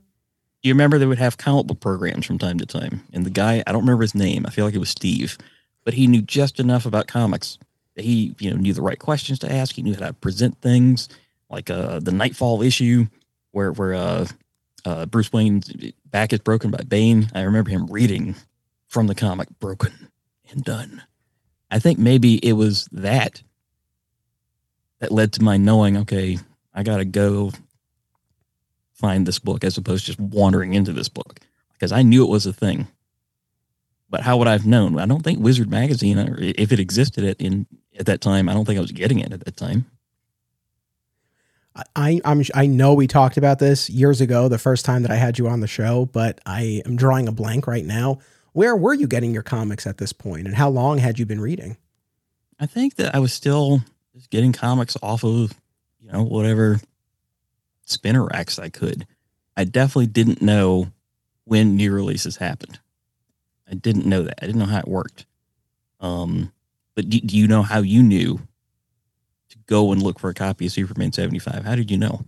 You 0.63 0.75
remember 0.75 0.99
they 0.99 1.07
would 1.07 1.19
have 1.19 1.39
comic 1.39 1.67
book 1.67 1.81
programs 1.81 2.27
from 2.27 2.39
time 2.39 2.59
to 2.59 2.67
time, 2.67 3.03
and 3.13 3.25
the 3.25 3.31
guy 3.31 3.63
I 3.67 3.73
don't 3.73 3.83
remember 3.83 4.03
his 4.03 4.15
name. 4.15 4.45
I 4.47 4.51
feel 4.51 4.67
like 4.67 4.75
it 4.75 4.79
was 4.79 4.91
Steve, 4.91 5.39
but 5.85 5.95
he 5.95 6.07
knew 6.07 6.21
just 6.21 6.61
enough 6.61 6.85
about 6.85 7.07
comics 7.07 7.59
that 7.97 8.05
he 8.05 8.35
you 8.39 8.51
know 8.51 8.57
knew 8.57 8.75
the 8.75 8.83
right 8.83 8.99
questions 8.99 9.39
to 9.39 9.51
ask. 9.51 9.75
He 9.75 9.83
knew 9.83 9.95
how 9.95 10.09
to 10.09 10.13
present 10.13 10.61
things, 10.61 11.09
like 11.49 11.71
uh, 11.71 12.01
the 12.01 12.13
Knightfall 12.13 12.63
issue 12.63 13.07
where 13.53 13.73
where 13.73 13.95
uh, 13.95 14.27
uh, 14.85 15.07
Bruce 15.07 15.33
Wayne's 15.33 15.73
back 16.05 16.33
is 16.33 16.41
broken 16.41 16.71
by 16.71 16.83
Bane. 16.87 17.31
I 17.35 17.43
remember 17.43 17.71
him 17.71 17.87
reading 17.87 18.35
from 18.89 19.07
the 19.07 19.15
comic 19.15 19.49
"Broken 19.61 20.10
and 20.51 20.65
Done." 20.65 21.03
I 21.71 21.79
think 21.79 21.99
maybe 21.99 22.37
it 22.37 22.55
was 22.55 22.89
that 22.93 23.43
that 24.99 25.13
led 25.13 25.33
to 25.35 25.43
my 25.43 25.57
knowing, 25.57 25.97
okay, 25.97 26.39
I 26.75 26.83
got 26.83 26.99
to 26.99 27.05
go 27.05 27.53
find 28.93 29.27
this 29.27 29.39
book 29.39 29.65
as 29.65 29.79
opposed 29.79 30.05
to 30.05 30.13
just 30.13 30.21
wandering 30.21 30.75
into 30.75 30.93
this 30.93 31.09
book 31.09 31.41
because 31.73 31.91
I 31.91 32.03
knew 32.03 32.23
it 32.23 32.31
was 32.31 32.47
a 32.47 32.53
thing. 32.53 32.87
But 34.11 34.23
how 34.23 34.37
would 34.37 34.49
I 34.49 34.53
have 34.53 34.67
known? 34.67 34.99
I 34.99 35.07
don't 35.07 35.23
think 35.23 35.39
Wizard 35.39 35.71
Magazine, 35.71 36.19
uh, 36.19 36.37
if 36.39 36.73
it 36.73 36.81
existed 36.81 37.25
at 37.25 37.41
in 37.41 37.67
at 37.99 38.07
that 38.07 38.21
time, 38.21 38.49
I 38.49 38.55
don't 38.55 38.65
think 38.65 38.79
I 38.79 38.83
was 38.83 38.93
getting 38.93 39.21
it 39.21 39.33
at 39.33 39.45
that 39.45 39.57
time. 39.57 39.87
I 41.95 42.21
I'm 42.25 42.43
I 42.55 42.67
know 42.67 42.95
we 42.95 43.07
talked 43.07 43.37
about 43.37 43.61
this 43.61 43.89
years 43.89 44.21
ago, 44.21 44.49
the 44.49 44.59
first 44.59 44.85
time 44.85 45.03
that 45.03 45.13
I 45.13 45.17
had 45.17 45.39
you 45.39 45.49
on 45.49 45.61
the 45.61 45.69
show, 45.69 46.07
but 46.07 46.41
I 46.45 46.83
am 46.85 46.97
drawing 46.97 47.29
a 47.29 47.33
blank 47.33 47.67
right 47.67 47.85
now. 47.85 48.19
Where 48.53 48.77
were 48.77 48.95
you 48.95 49.07
getting 49.07 49.33
your 49.33 49.43
comics 49.43 49.87
at 49.87 49.99
this 49.99 50.13
point, 50.13 50.47
and 50.47 50.57
how 50.57 50.69
long 50.69 50.99
had 50.99 51.19
you 51.19 51.27
been 51.27 51.41
reading? 51.41 51.77
I 52.59 52.67
think 52.67 52.97
that 52.97 53.15
I 53.15 53.19
was 53.19 53.33
still 53.33 53.81
just 54.15 54.31
getting 54.31 54.53
comics 54.53 54.97
off 55.03 55.25
of, 55.25 55.55
you 56.01 56.11
know, 56.13 56.23
whatever 56.23 56.81
spinner 57.85 58.25
racks 58.27 58.59
I 58.59 58.69
could. 58.69 59.07
I 59.57 59.65
definitely 59.65 60.09
didn't 60.09 60.43
know 60.43 60.93
when 61.45 61.77
new 61.77 61.93
releases 61.93 62.37
happened. 62.37 62.81
I 63.71 63.75
didn't 63.75 64.07
know 64.07 64.23
that. 64.23 64.39
I 64.43 64.47
didn't 64.47 64.61
know 64.61 64.67
how 64.67 64.81
it 64.81 64.89
worked. 64.89 65.27
Um, 66.01 66.53
but 66.95 67.09
do, 67.09 67.21
do 67.21 67.37
you 67.37 67.47
know 67.47 67.63
how 67.63 67.81
you 67.81 68.03
knew 68.03 68.41
to 69.51 69.59
go 69.67 69.93
and 69.93 70.03
look 70.03 70.19
for 70.19 70.31
a 70.31 70.35
copy 70.35 70.67
of 70.67 70.73
Superman 70.73 71.13
75? 71.13 71.65
How 71.65 71.75
did 71.75 71.91
you 71.91 71.99
know? 71.99 72.25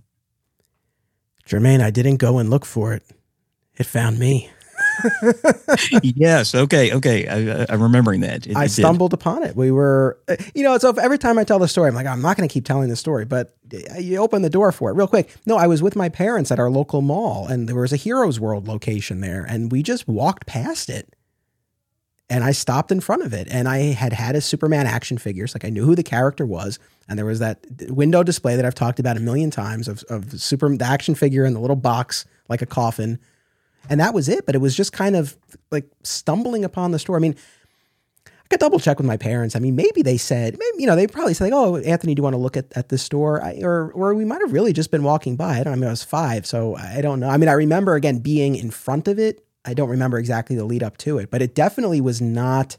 Jermaine, 1.46 1.82
I 1.82 1.90
didn't 1.90 2.16
go 2.16 2.38
and 2.38 2.48
look 2.48 2.64
for 2.64 2.92
it. 2.94 3.02
It 3.76 3.86
found 3.86 4.18
me. 4.18 4.50
yes. 6.02 6.54
Okay. 6.54 6.92
Okay. 6.92 7.26
I, 7.26 7.72
am 7.72 7.82
remembering 7.82 8.20
that. 8.20 8.46
It, 8.46 8.56
I 8.56 8.64
it 8.64 8.70
stumbled 8.70 9.10
did. 9.10 9.20
upon 9.20 9.42
it. 9.42 9.56
We 9.56 9.70
were, 9.70 10.18
uh, 10.28 10.36
you 10.54 10.62
know, 10.62 10.76
so 10.78 10.90
every 10.90 11.18
time 11.18 11.38
I 11.38 11.44
tell 11.44 11.58
the 11.58 11.68
story, 11.68 11.88
I'm 11.88 11.94
like, 11.94 12.06
I'm 12.06 12.22
not 12.22 12.36
going 12.36 12.48
to 12.48 12.52
keep 12.52 12.64
telling 12.64 12.88
the 12.88 12.96
story, 12.96 13.24
but 13.24 13.54
uh, 13.72 13.98
you 13.98 14.18
open 14.18 14.42
the 14.42 14.50
door 14.50 14.72
for 14.72 14.90
it 14.90 14.94
real 14.94 15.06
quick. 15.06 15.34
No, 15.46 15.56
I 15.56 15.66
was 15.66 15.82
with 15.82 15.96
my 15.96 16.08
parents 16.08 16.50
at 16.50 16.58
our 16.58 16.70
local 16.70 17.02
mall 17.02 17.46
and 17.46 17.68
there 17.68 17.76
was 17.76 17.92
a 17.92 17.96
Heroes 17.96 18.38
World 18.38 18.68
location 18.68 19.20
there 19.20 19.44
and 19.44 19.72
we 19.72 19.82
just 19.82 20.06
walked 20.08 20.46
past 20.46 20.88
it. 20.88 21.14
And 22.30 22.44
I 22.44 22.52
stopped 22.52 22.90
in 22.90 23.00
front 23.00 23.22
of 23.22 23.34
it 23.34 23.48
and 23.50 23.68
I 23.68 23.78
had 23.92 24.14
had 24.14 24.36
a 24.36 24.40
Superman 24.40 24.86
action 24.86 25.18
figures. 25.18 25.54
Like 25.54 25.66
I 25.66 25.68
knew 25.68 25.84
who 25.84 25.94
the 25.94 26.02
character 26.02 26.46
was. 26.46 26.78
And 27.08 27.18
there 27.18 27.26
was 27.26 27.40
that 27.40 27.58
window 27.88 28.22
display 28.22 28.56
that 28.56 28.64
I've 28.64 28.74
talked 28.74 28.98
about 28.98 29.18
a 29.18 29.20
million 29.20 29.50
times 29.50 29.86
of, 29.86 30.02
of 30.04 30.40
super 30.40 30.74
the 30.74 30.84
action 30.84 31.14
figure 31.14 31.44
in 31.44 31.52
the 31.52 31.60
little 31.60 31.76
box, 31.76 32.24
like 32.48 32.62
a 32.62 32.66
coffin 32.66 33.18
and 33.88 34.00
that 34.00 34.14
was 34.14 34.28
it. 34.28 34.46
But 34.46 34.54
it 34.54 34.60
was 34.60 34.76
just 34.76 34.92
kind 34.92 35.16
of 35.16 35.36
like 35.70 35.90
stumbling 36.02 36.64
upon 36.64 36.90
the 36.90 36.98
store. 36.98 37.16
I 37.16 37.20
mean, 37.20 37.36
I 38.26 38.30
could 38.48 38.60
double 38.60 38.78
check 38.78 38.98
with 38.98 39.06
my 39.06 39.16
parents. 39.16 39.56
I 39.56 39.58
mean, 39.58 39.76
maybe 39.76 40.02
they 40.02 40.16
said, 40.16 40.58
maybe, 40.58 40.82
you 40.82 40.86
know, 40.86 40.96
they 40.96 41.06
probably 41.06 41.34
said, 41.34 41.44
like, 41.44 41.52
"Oh, 41.54 41.76
Anthony, 41.76 42.14
do 42.14 42.20
you 42.20 42.24
want 42.24 42.34
to 42.34 42.38
look 42.38 42.56
at, 42.56 42.66
at 42.76 42.88
this 42.88 43.02
store?" 43.02 43.42
I, 43.42 43.60
or 43.62 43.90
or 43.92 44.14
we 44.14 44.24
might 44.24 44.40
have 44.42 44.52
really 44.52 44.72
just 44.72 44.90
been 44.90 45.02
walking 45.02 45.36
by. 45.36 45.58
I 45.58 45.64
don't. 45.64 45.66
Know. 45.66 45.72
I 45.72 45.76
mean, 45.76 45.86
I 45.88 45.90
was 45.90 46.04
five, 46.04 46.46
so 46.46 46.76
I 46.76 47.00
don't 47.00 47.20
know. 47.20 47.28
I 47.28 47.36
mean, 47.36 47.48
I 47.48 47.54
remember 47.54 47.94
again 47.94 48.18
being 48.18 48.54
in 48.56 48.70
front 48.70 49.08
of 49.08 49.18
it. 49.18 49.44
I 49.64 49.74
don't 49.74 49.88
remember 49.88 50.18
exactly 50.18 50.56
the 50.56 50.64
lead 50.64 50.82
up 50.82 50.96
to 50.98 51.18
it, 51.18 51.30
but 51.30 51.40
it 51.40 51.54
definitely 51.54 52.00
was 52.00 52.20
not. 52.20 52.76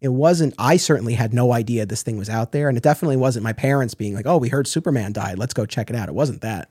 It 0.00 0.08
wasn't. 0.08 0.54
I 0.58 0.76
certainly 0.76 1.14
had 1.14 1.32
no 1.32 1.52
idea 1.52 1.86
this 1.86 2.02
thing 2.02 2.18
was 2.18 2.28
out 2.28 2.52
there, 2.52 2.68
and 2.68 2.76
it 2.76 2.84
definitely 2.84 3.16
wasn't 3.16 3.44
my 3.44 3.52
parents 3.52 3.94
being 3.94 4.14
like, 4.14 4.26
"Oh, 4.26 4.36
we 4.38 4.48
heard 4.48 4.66
Superman 4.66 5.12
died. 5.12 5.38
Let's 5.38 5.54
go 5.54 5.66
check 5.66 5.90
it 5.90 5.96
out." 5.96 6.08
It 6.08 6.14
wasn't 6.14 6.42
that. 6.42 6.70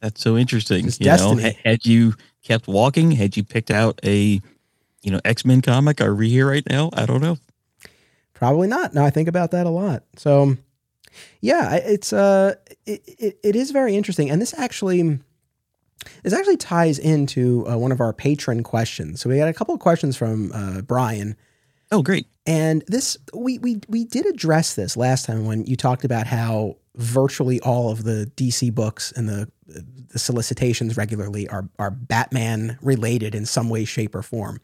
That's 0.00 0.22
so 0.22 0.36
interesting. 0.36 0.86
It's 0.86 0.98
you 0.98 1.04
destiny. 1.04 1.42
know, 1.42 1.50
had 1.64 1.84
you 1.84 2.14
kept 2.42 2.66
walking, 2.66 3.10
had 3.12 3.36
you 3.36 3.44
picked 3.44 3.70
out 3.70 4.00
a, 4.02 4.40
you 5.02 5.10
know, 5.10 5.20
X 5.24 5.44
Men 5.44 5.60
comic, 5.60 6.00
are 6.00 6.14
we 6.14 6.30
here 6.30 6.48
right 6.48 6.64
now? 6.68 6.90
I 6.94 7.06
don't 7.06 7.20
know. 7.20 7.38
Probably 8.32 8.68
not. 8.68 8.94
No, 8.94 9.04
I 9.04 9.10
think 9.10 9.28
about 9.28 9.50
that 9.50 9.66
a 9.66 9.70
lot. 9.70 10.04
So, 10.16 10.56
yeah, 11.40 11.74
it's 11.74 12.12
uh, 12.12 12.54
it, 12.86 13.02
it, 13.06 13.38
it 13.44 13.56
is 13.56 13.70
very 13.70 13.96
interesting, 13.96 14.30
and 14.30 14.40
this 14.40 14.54
actually. 14.58 15.20
This 16.22 16.32
actually 16.32 16.56
ties 16.56 16.98
into 16.98 17.68
uh, 17.68 17.76
one 17.76 17.92
of 17.92 18.00
our 18.00 18.14
patron 18.14 18.62
questions. 18.62 19.20
So 19.20 19.28
we 19.28 19.36
got 19.36 19.48
a 19.48 19.52
couple 19.52 19.74
of 19.74 19.80
questions 19.80 20.16
from 20.16 20.50
uh, 20.54 20.80
Brian. 20.80 21.36
Oh, 21.92 22.02
great! 22.02 22.26
And 22.46 22.82
this 22.86 23.18
we 23.34 23.58
we 23.58 23.80
we 23.86 24.06
did 24.06 24.24
address 24.24 24.74
this 24.74 24.96
last 24.96 25.26
time 25.26 25.44
when 25.44 25.66
you 25.66 25.76
talked 25.76 26.06
about 26.06 26.26
how 26.26 26.76
virtually 26.96 27.60
all 27.60 27.90
of 27.90 28.04
the 28.04 28.30
DC 28.36 28.74
books 28.74 29.12
and 29.12 29.28
the 29.28 29.50
the 29.66 30.18
solicitations 30.18 30.96
regularly 30.96 31.48
are 31.48 31.68
are 31.78 31.90
Batman 31.90 32.78
related 32.82 33.34
in 33.34 33.46
some 33.46 33.68
way, 33.68 33.84
shape, 33.84 34.14
or 34.14 34.22
form. 34.22 34.60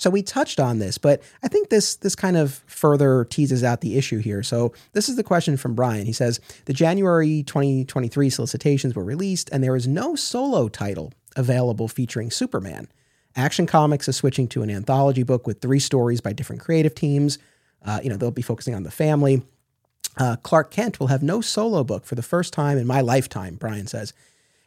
So 0.00 0.08
we 0.08 0.22
touched 0.22 0.58
on 0.58 0.78
this, 0.78 0.96
but 0.96 1.22
I 1.42 1.48
think 1.48 1.68
this 1.68 1.96
this 1.96 2.14
kind 2.14 2.36
of 2.36 2.62
further 2.66 3.24
teases 3.26 3.62
out 3.62 3.80
the 3.82 3.98
issue 3.98 4.18
here. 4.18 4.42
So 4.42 4.72
this 4.92 5.08
is 5.08 5.16
the 5.16 5.22
question 5.22 5.56
from 5.56 5.74
Brian. 5.74 6.06
He 6.06 6.12
says 6.12 6.40
the 6.64 6.72
January 6.72 7.42
2023 7.42 8.30
solicitations 8.30 8.94
were 8.94 9.04
released, 9.04 9.50
and 9.52 9.62
there 9.62 9.76
is 9.76 9.86
no 9.86 10.14
solo 10.14 10.68
title 10.68 11.12
available 11.36 11.86
featuring 11.86 12.30
Superman. 12.30 12.88
Action 13.36 13.66
Comics 13.66 14.08
is 14.08 14.16
switching 14.16 14.48
to 14.48 14.62
an 14.62 14.70
anthology 14.70 15.22
book 15.22 15.46
with 15.46 15.60
three 15.60 15.78
stories 15.78 16.20
by 16.20 16.32
different 16.32 16.62
creative 16.62 16.94
teams. 16.94 17.38
Uh, 17.84 18.00
you 18.02 18.10
know, 18.10 18.16
they'll 18.16 18.30
be 18.30 18.42
focusing 18.42 18.74
on 18.74 18.82
the 18.82 18.90
family. 18.90 19.42
Uh, 20.16 20.36
Clark 20.36 20.70
Kent 20.70 21.00
will 21.00 21.06
have 21.08 21.22
no 21.22 21.40
solo 21.40 21.84
book 21.84 22.04
for 22.04 22.14
the 22.14 22.22
first 22.22 22.52
time 22.52 22.78
in 22.78 22.86
my 22.86 23.00
lifetime, 23.00 23.56
Brian 23.56 23.86
says. 23.86 24.12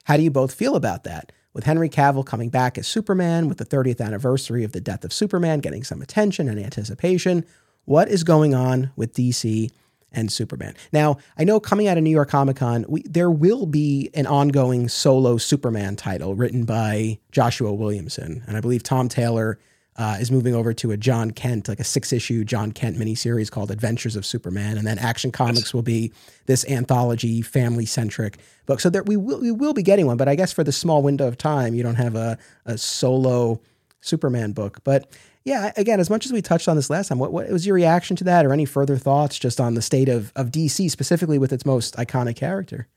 How 0.06 0.18
do 0.18 0.24
you 0.24 0.32
both 0.32 0.54
feel 0.54 0.76
about 0.76 1.04
that? 1.04 1.32
With 1.54 1.66
Henry 1.66 1.90
Cavill 1.90 2.26
coming 2.26 2.50
back 2.50 2.78
as 2.78 2.88
Superman, 2.88 3.48
with 3.48 3.58
the 3.58 3.66
30th 3.66 4.02
anniversary 4.02 4.64
of 4.64 4.72
the 4.72 4.82
death 4.82 5.04
of 5.04 5.14
Superman 5.14 5.60
getting 5.60 5.84
some 5.84 6.02
attention 6.02 6.50
and 6.50 6.60
anticipation, 6.60 7.46
what 7.86 8.10
is 8.10 8.24
going 8.24 8.56
on 8.56 8.92
with 8.96 9.14
DC 9.14 9.70
and 10.12 10.32
Superman. 10.32 10.76
Now, 10.92 11.18
I 11.38 11.44
know 11.44 11.60
coming 11.60 11.88
out 11.88 11.98
of 11.98 12.04
New 12.04 12.10
York 12.10 12.30
Comic 12.30 12.58
Con, 12.58 12.86
there 13.06 13.32
will 13.32 13.66
be 13.66 14.10
an 14.14 14.28
ongoing 14.28 14.88
solo 14.88 15.38
Superman 15.38 15.96
title 15.96 16.36
written 16.36 16.66
by 16.66 17.20
Joshua 17.32 17.74
Williamson. 17.74 18.44
And 18.48 18.56
I 18.56 18.62
believe 18.62 18.84
Tom 18.84 19.10
Taylor 19.10 19.60
uh, 19.96 20.18
is 20.20 20.32
moving 20.32 20.56
over 20.56 20.74
to 20.74 20.92
a 20.92 20.98
Jon 20.98 21.32
Kent, 21.32 21.68
like 21.68 21.80
a 21.80 21.84
six 21.84 22.12
issue 22.12 22.44
Jon 22.44 22.72
Kent 22.72 22.98
miniseries 22.98 23.52
called 23.52 23.70
Adventures 23.70 24.16
of 24.16 24.26
Superman. 24.26 24.78
And 24.78 24.88
then 24.88 24.98
Action 24.98 25.32
Comics 25.32 25.74
will 25.74 25.84
be 25.84 26.12
this 26.46 26.66
anthology, 26.68 27.42
family 27.42 27.86
centric 27.86 28.40
book. 28.66 28.80
So 28.80 28.90
there, 28.90 29.04
we, 29.04 29.18
will, 29.18 29.40
we 29.40 29.52
will 29.52 29.74
be 29.74 29.84
getting 29.84 30.08
one, 30.08 30.18
but 30.18 30.28
I 30.28 30.36
guess 30.36 30.52
for 30.52 30.64
the 30.64 30.72
small 30.72 31.04
window 31.04 31.28
of 31.28 31.38
time, 31.38 31.76
you 31.76 31.84
don't 31.84 31.96
have 31.96 32.16
a, 32.16 32.38
a 32.66 32.78
solo 32.78 33.62
Superman 34.02 34.52
book. 34.52 34.80
But 34.84 35.08
yeah, 35.46 35.72
again, 35.78 36.00
as 36.00 36.10
much 36.10 36.26
as 36.26 36.34
we 36.34 36.42
touched 36.42 36.68
on 36.68 36.76
this 36.76 36.90
last 36.90 37.10
time, 37.10 37.20
what, 37.20 37.32
what 37.32 37.50
was 37.50 37.68
your 37.68 37.76
reaction 37.76 38.16
to 38.18 38.24
that 38.24 38.46
or 38.46 38.54
any 38.54 38.66
further 38.66 38.98
thoughts 38.98 39.38
just 39.38 39.60
on 39.60 39.76
the 39.76 39.82
state 39.82 40.10
of, 40.10 40.32
of 40.36 40.50
DC, 40.50 40.90
specifically 40.90 41.38
with 41.38 41.54
its 41.54 41.66
most 41.66 41.96
iconic 41.98 42.36
character? 42.36 42.88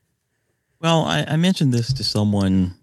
Well, 0.81 1.05
I, 1.05 1.25
I 1.29 1.37
mentioned 1.37 1.75
this 1.75 1.93
to 1.93 2.05
someone 2.05 2.75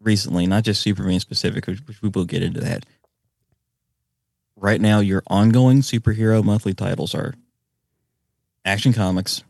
recently, 0.00 0.46
not 0.46 0.64
just 0.64 0.80
Superman 0.80 1.20
specific, 1.20 1.66
which, 1.66 1.80
which 1.86 2.00
we 2.00 2.08
will 2.08 2.24
get 2.24 2.42
into 2.42 2.60
that 2.60 2.86
right 4.60 4.80
now 4.80 5.00
your 5.00 5.22
ongoing 5.26 5.80
superhero 5.80 6.44
monthly 6.44 6.74
titles 6.74 7.14
are 7.14 7.34
Action 8.64 8.92
Comics, 8.92 9.42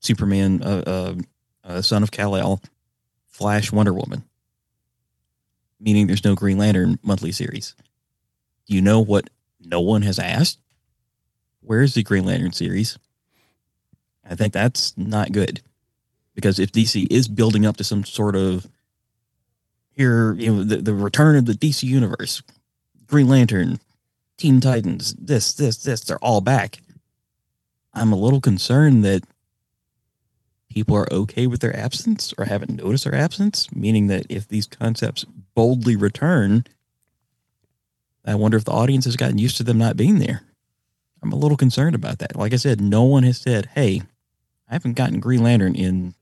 Superman, 0.00 0.62
uh, 0.62 0.82
uh, 0.86 1.14
uh, 1.64 1.82
Son 1.82 2.02
of 2.02 2.10
Kal-El, 2.10 2.62
Flash, 3.26 3.70
Wonder 3.70 3.92
Woman. 3.92 4.24
Meaning 5.78 6.06
there's 6.06 6.24
no 6.24 6.34
Green 6.34 6.58
Lantern 6.58 6.98
monthly 7.02 7.30
series. 7.30 7.74
Do 8.66 8.74
you 8.74 8.80
know 8.80 9.00
what 9.00 9.28
no 9.60 9.80
one 9.80 10.02
has 10.02 10.18
asked? 10.18 10.58
Where's 11.60 11.94
the 11.94 12.02
Green 12.02 12.24
Lantern 12.24 12.52
series? 12.52 12.98
I 14.28 14.34
think 14.34 14.52
that's 14.52 14.96
not 14.96 15.32
good 15.32 15.60
because 16.34 16.58
if 16.58 16.72
DC 16.72 17.06
is 17.10 17.28
building 17.28 17.66
up 17.66 17.76
to 17.76 17.84
some 17.84 18.04
sort 18.04 18.34
of 18.34 18.66
here, 19.90 20.34
you 20.34 20.52
know, 20.52 20.64
the, 20.64 20.76
the 20.78 20.94
return 20.94 21.36
of 21.36 21.46
the 21.46 21.52
DC 21.52 21.82
universe, 21.82 22.42
Green 23.08 23.28
Lantern, 23.28 23.80
Teen 24.36 24.60
Titans, 24.60 25.14
this, 25.14 25.54
this, 25.54 25.78
this, 25.78 26.02
they're 26.02 26.18
all 26.18 26.40
back. 26.40 26.78
I'm 27.94 28.12
a 28.12 28.16
little 28.16 28.40
concerned 28.40 29.04
that 29.04 29.24
people 30.68 30.94
are 30.94 31.12
okay 31.12 31.46
with 31.46 31.60
their 31.60 31.74
absence 31.74 32.34
or 32.36 32.44
haven't 32.44 32.82
noticed 32.82 33.04
their 33.04 33.14
absence, 33.14 33.72
meaning 33.74 34.08
that 34.08 34.26
if 34.28 34.46
these 34.46 34.66
concepts 34.66 35.24
boldly 35.54 35.96
return, 35.96 36.64
I 38.26 38.34
wonder 38.34 38.58
if 38.58 38.64
the 38.64 38.72
audience 38.72 39.06
has 39.06 39.16
gotten 39.16 39.38
used 39.38 39.56
to 39.56 39.64
them 39.64 39.78
not 39.78 39.96
being 39.96 40.18
there. 40.18 40.42
I'm 41.22 41.32
a 41.32 41.36
little 41.36 41.56
concerned 41.56 41.94
about 41.94 42.18
that. 42.18 42.36
Like 42.36 42.52
I 42.52 42.56
said, 42.56 42.80
no 42.80 43.04
one 43.04 43.22
has 43.22 43.38
said, 43.38 43.70
hey, 43.74 44.02
I 44.68 44.74
haven't 44.74 44.92
gotten 44.92 45.18
Green 45.18 45.42
Lantern 45.42 45.74
in 45.74 46.14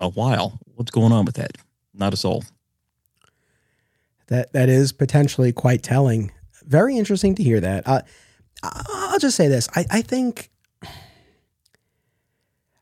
a 0.00 0.08
while. 0.08 0.58
What's 0.74 0.90
going 0.90 1.12
on 1.12 1.24
with 1.24 1.36
that? 1.36 1.56
Not 1.94 2.12
a 2.12 2.16
soul 2.16 2.42
that 4.28 4.52
that 4.52 4.68
is 4.68 4.92
potentially 4.92 5.52
quite 5.52 5.82
telling. 5.82 6.32
Very 6.64 6.96
interesting 6.96 7.34
to 7.34 7.42
hear 7.42 7.60
that. 7.60 7.86
Uh, 7.86 8.02
I'll 8.62 9.18
just 9.18 9.36
say 9.36 9.48
this: 9.48 9.68
I, 9.74 9.84
I 9.90 10.02
think 10.02 10.50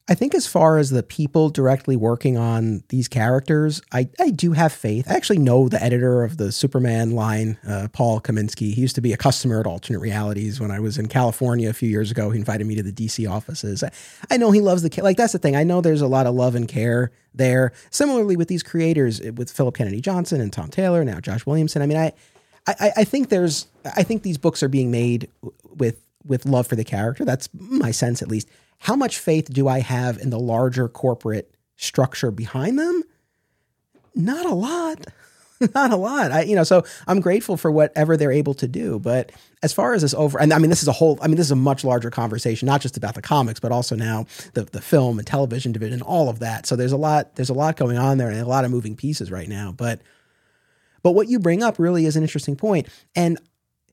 I 0.08 0.14
think 0.14 0.36
as 0.36 0.46
far 0.46 0.78
as 0.78 0.90
the 0.90 1.02
people 1.02 1.48
directly 1.50 1.96
working 1.96 2.38
on 2.38 2.84
these 2.90 3.08
characters, 3.08 3.82
I, 3.92 4.08
I 4.20 4.30
do 4.30 4.52
have 4.52 4.72
faith. 4.72 5.10
I 5.10 5.14
actually 5.14 5.38
know 5.40 5.68
the 5.68 5.82
editor 5.82 6.22
of 6.22 6.36
the 6.36 6.52
Superman 6.52 7.10
line, 7.10 7.58
uh, 7.66 7.88
Paul 7.92 8.20
Kaminski. 8.20 8.72
He 8.72 8.80
used 8.80 8.94
to 8.94 9.00
be 9.00 9.12
a 9.12 9.16
customer 9.16 9.58
at 9.58 9.66
Alternate 9.66 9.98
Realities 9.98 10.60
when 10.60 10.70
I 10.70 10.78
was 10.78 10.96
in 10.96 11.08
California 11.08 11.68
a 11.68 11.72
few 11.72 11.88
years 11.88 12.12
ago. 12.12 12.30
He 12.30 12.38
invited 12.38 12.68
me 12.68 12.76
to 12.76 12.84
the 12.84 12.92
DC 12.92 13.28
offices. 13.28 13.82
I, 13.82 13.90
I 14.30 14.36
know 14.36 14.52
he 14.52 14.60
loves 14.60 14.82
the 14.82 15.02
like. 15.02 15.16
That's 15.16 15.32
the 15.32 15.40
thing. 15.40 15.56
I 15.56 15.64
know 15.64 15.80
there's 15.80 16.02
a 16.02 16.06
lot 16.06 16.26
of 16.26 16.36
love 16.36 16.54
and 16.54 16.68
care 16.68 17.10
there. 17.34 17.72
Similarly 17.90 18.36
with 18.36 18.46
these 18.46 18.62
creators, 18.62 19.20
with 19.20 19.50
Philip 19.50 19.74
Kennedy 19.74 20.00
Johnson 20.00 20.40
and 20.40 20.52
Tom 20.52 20.68
Taylor, 20.68 21.04
now 21.04 21.18
Josh 21.18 21.44
Williamson. 21.46 21.82
I 21.82 21.86
mean, 21.86 21.98
I 21.98 22.12
I, 22.68 22.92
I 22.98 23.04
think 23.04 23.28
there's 23.28 23.66
I 23.96 24.04
think 24.04 24.22
these 24.22 24.38
books 24.38 24.62
are 24.62 24.68
being 24.68 24.92
made 24.92 25.28
with 25.64 26.00
with 26.24 26.46
love 26.46 26.68
for 26.68 26.76
the 26.76 26.84
character. 26.84 27.24
That's 27.24 27.48
my 27.52 27.90
sense, 27.90 28.22
at 28.22 28.28
least 28.28 28.48
how 28.78 28.96
much 28.96 29.18
faith 29.18 29.52
do 29.52 29.68
I 29.68 29.80
have 29.80 30.18
in 30.18 30.30
the 30.30 30.38
larger 30.38 30.88
corporate 30.88 31.54
structure 31.76 32.30
behind 32.30 32.78
them? 32.78 33.02
Not 34.14 34.46
a 34.46 34.54
lot. 34.54 35.06
Not 35.74 35.90
a 35.90 35.96
lot. 35.96 36.32
I, 36.32 36.42
you 36.42 36.54
know, 36.54 36.64
so 36.64 36.84
I'm 37.06 37.20
grateful 37.20 37.56
for 37.56 37.70
whatever 37.70 38.16
they're 38.16 38.32
able 38.32 38.54
to 38.54 38.68
do. 38.68 38.98
But 38.98 39.32
as 39.62 39.72
far 39.72 39.94
as 39.94 40.02
this 40.02 40.12
over, 40.12 40.38
and 40.38 40.52
I 40.52 40.58
mean, 40.58 40.70
this 40.70 40.82
is 40.82 40.88
a 40.88 40.92
whole, 40.92 41.18
I 41.22 41.28
mean, 41.28 41.36
this 41.36 41.46
is 41.46 41.52
a 41.52 41.56
much 41.56 41.82
larger 41.82 42.10
conversation, 42.10 42.66
not 42.66 42.80
just 42.82 42.96
about 42.96 43.14
the 43.14 43.22
comics, 43.22 43.60
but 43.60 43.72
also 43.72 43.96
now 43.96 44.26
the, 44.52 44.64
the 44.64 44.82
film 44.82 45.18
and 45.18 45.26
television 45.26 45.72
division, 45.72 46.02
all 46.02 46.28
of 46.28 46.40
that. 46.40 46.66
So 46.66 46.76
there's 46.76 46.92
a 46.92 46.96
lot, 46.96 47.36
there's 47.36 47.48
a 47.48 47.54
lot 47.54 47.76
going 47.76 47.96
on 47.96 48.18
there 48.18 48.28
and 48.28 48.38
a 48.38 48.46
lot 48.46 48.64
of 48.64 48.70
moving 48.70 48.96
pieces 48.96 49.30
right 49.30 49.48
now. 49.48 49.72
But, 49.72 50.02
but 51.02 51.12
what 51.12 51.28
you 51.28 51.38
bring 51.38 51.62
up 51.62 51.78
really 51.78 52.04
is 52.04 52.16
an 52.16 52.22
interesting 52.22 52.56
point. 52.56 52.88
And 53.14 53.38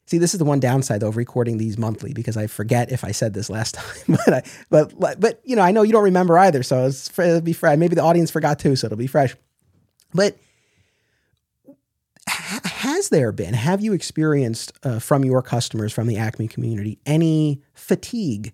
See, 0.05 0.17
this 0.17 0.33
is 0.33 0.37
the 0.37 0.45
one 0.45 0.59
downside 0.59 0.99
though 0.99 1.07
of 1.07 1.17
recording 1.17 1.57
these 1.57 1.77
monthly 1.77 2.13
because 2.13 2.35
I 2.35 2.47
forget 2.47 2.91
if 2.91 3.03
I 3.03 3.11
said 3.11 3.33
this 3.33 3.49
last 3.49 3.75
time. 3.75 4.17
but 4.25 4.33
I, 4.33 4.43
but 4.69 5.19
but 5.19 5.41
you 5.43 5.55
know, 5.55 5.61
I 5.61 5.71
know 5.71 5.83
you 5.83 5.91
don't 5.91 6.03
remember 6.03 6.37
either, 6.37 6.63
so 6.63 6.85
it's 6.85 7.17
it'll 7.17 7.41
be 7.41 7.53
fresh. 7.53 7.77
Maybe 7.77 7.95
the 7.95 8.03
audience 8.03 8.29
forgot 8.31 8.59
too, 8.59 8.75
so 8.75 8.87
it'll 8.87 8.97
be 8.97 9.07
fresh. 9.07 9.35
But 10.13 10.37
has 12.27 13.09
there 13.09 13.31
been? 13.31 13.53
Have 13.53 13.81
you 13.81 13.93
experienced 13.93 14.73
uh, 14.83 14.99
from 14.99 15.23
your 15.23 15.41
customers 15.41 15.93
from 15.93 16.07
the 16.07 16.17
Acme 16.17 16.47
community 16.47 16.99
any 17.05 17.61
fatigue? 17.73 18.53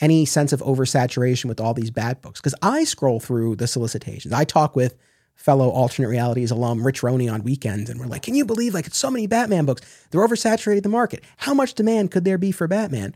Any 0.00 0.26
sense 0.26 0.52
of 0.52 0.60
oversaturation 0.60 1.46
with 1.46 1.60
all 1.60 1.74
these 1.74 1.90
bad 1.90 2.20
books? 2.20 2.40
Because 2.40 2.54
I 2.62 2.84
scroll 2.84 3.18
through 3.18 3.56
the 3.56 3.66
solicitations. 3.66 4.32
I 4.32 4.44
talk 4.44 4.76
with 4.76 4.96
fellow 5.38 5.70
alternate 5.70 6.08
realities 6.08 6.50
alum 6.50 6.84
Rich 6.84 7.02
Roney 7.02 7.28
on 7.28 7.44
weekends, 7.44 7.88
and 7.88 7.98
we're 7.98 8.06
like, 8.06 8.22
"Can 8.22 8.34
you 8.34 8.44
believe 8.44 8.74
like 8.74 8.86
it's 8.86 8.98
so 8.98 9.10
many 9.10 9.26
Batman 9.26 9.64
books? 9.64 9.80
They're 10.10 10.20
oversaturated 10.20 10.82
the 10.82 10.88
market. 10.88 11.24
How 11.38 11.54
much 11.54 11.74
demand 11.74 12.10
could 12.10 12.24
there 12.24 12.38
be 12.38 12.52
for 12.52 12.66
Batman?" 12.66 13.14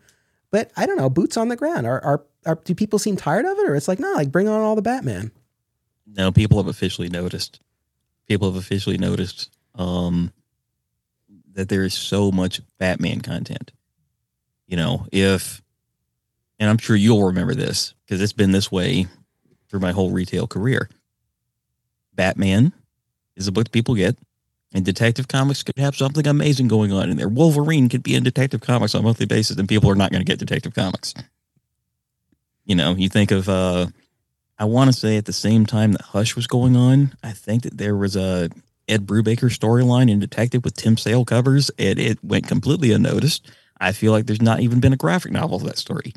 But 0.51 0.71
I 0.77 0.87
don't 0.87 0.97
know. 0.97 1.11
Boots 1.11 1.37
on 1.37 1.49
the 1.49 1.57
ground. 1.57 1.87
Are 1.87 2.03
are, 2.05 2.25
are 2.47 2.55
do 2.65 2.75
people 2.75 2.99
seem 2.99 3.17
tired 3.17 3.45
of 3.45 3.59
it, 3.59 3.69
or 3.69 3.75
it's 3.75 3.89
like, 3.89 3.99
no, 3.99 4.13
like 4.13 4.31
bring 4.31 4.49
on 4.49 4.61
all 4.61 4.77
the 4.77 4.83
Batman? 4.83 5.33
No, 6.07 6.31
people 6.31 6.59
have 6.59 6.69
officially 6.69 7.09
noticed. 7.09 7.61
People 8.29 8.51
have 8.51 8.57
officially 8.57 8.99
noticed 8.99 9.51
um, 9.75 10.33
that 11.53 11.69
there 11.69 11.83
is 11.83 11.95
so 11.95 12.31
much 12.31 12.61
Batman 12.79 13.21
content. 13.21 13.73
You 14.67 14.77
know, 14.77 15.07
if 15.11 15.61
and 16.61 16.71
I'm 16.71 16.79
sure 16.79 16.95
you'll 16.95 17.27
remember 17.27 17.55
this 17.55 17.95
because 18.05 18.23
it's 18.23 18.33
been 18.33 18.53
this 18.53 18.71
way 18.71 19.07
through 19.69 19.81
my 19.81 19.91
whole 19.91 20.13
retail 20.13 20.47
career 20.47 20.89
Batman 22.15 22.73
is 23.37 23.49
a 23.49 23.53
book 23.53 23.65
that 23.65 23.73
people 23.73 23.95
get, 23.95 24.17
and 24.75 24.85
Detective 24.85 25.29
Comics 25.29 25.63
could 25.63 25.79
have 25.79 25.97
something 25.97 26.27
amazing 26.27 26.69
going 26.69 26.93
on 26.93 27.11
in 27.11 27.17
there. 27.17 27.29
Wolverine 27.29 27.89
could 27.89 28.03
be 28.03 28.15
in 28.15 28.23
Detective 28.23 28.61
Comics 28.61 28.95
on 28.95 29.03
a 29.03 29.05
monthly 29.05 29.27
basis, 29.27 29.57
and 29.57 29.69
people 29.69 29.91
are 29.91 29.95
not 29.95 30.11
going 30.11 30.21
to 30.21 30.31
get 30.31 30.39
Detective 30.39 30.75
Comics. 30.75 31.15
You 32.65 32.75
know, 32.75 32.95
you 32.95 33.09
think 33.09 33.31
of, 33.31 33.49
uh, 33.49 33.87
I 34.59 34.65
want 34.65 34.93
to 34.93 34.99
say 34.99 35.17
at 35.17 35.25
the 35.25 35.33
same 35.33 35.67
time 35.67 35.93
that 35.93 36.03
Hush 36.03 36.37
was 36.37 36.47
going 36.47 36.77
on, 36.77 37.15
I 37.23 37.33
think 37.33 37.65
that 37.65 37.79
there 37.79 37.97
was 37.97 38.17
a 38.17 38.51
Ed 38.89 39.07
Brubaker 39.07 39.51
storyline 39.51 40.11
in 40.11 40.21
Detective 40.21 40.65
with 40.65 40.77
Tim 40.77 40.97
Sale 40.97 41.25
covers, 41.25 41.71
and 41.79 41.99
it 41.99 42.23
went 42.23 42.47
completely 42.47 42.93
unnoticed. 42.93 43.51
I 43.81 43.93
feel 43.93 44.13
like 44.13 44.27
there's 44.27 44.43
not 44.43 44.61
even 44.61 44.81
been 44.81 44.93
a 44.93 44.99
graphic 44.99 45.33
novel 45.33 45.57
of 45.57 45.65
that 45.65 45.79
story. 45.79 46.13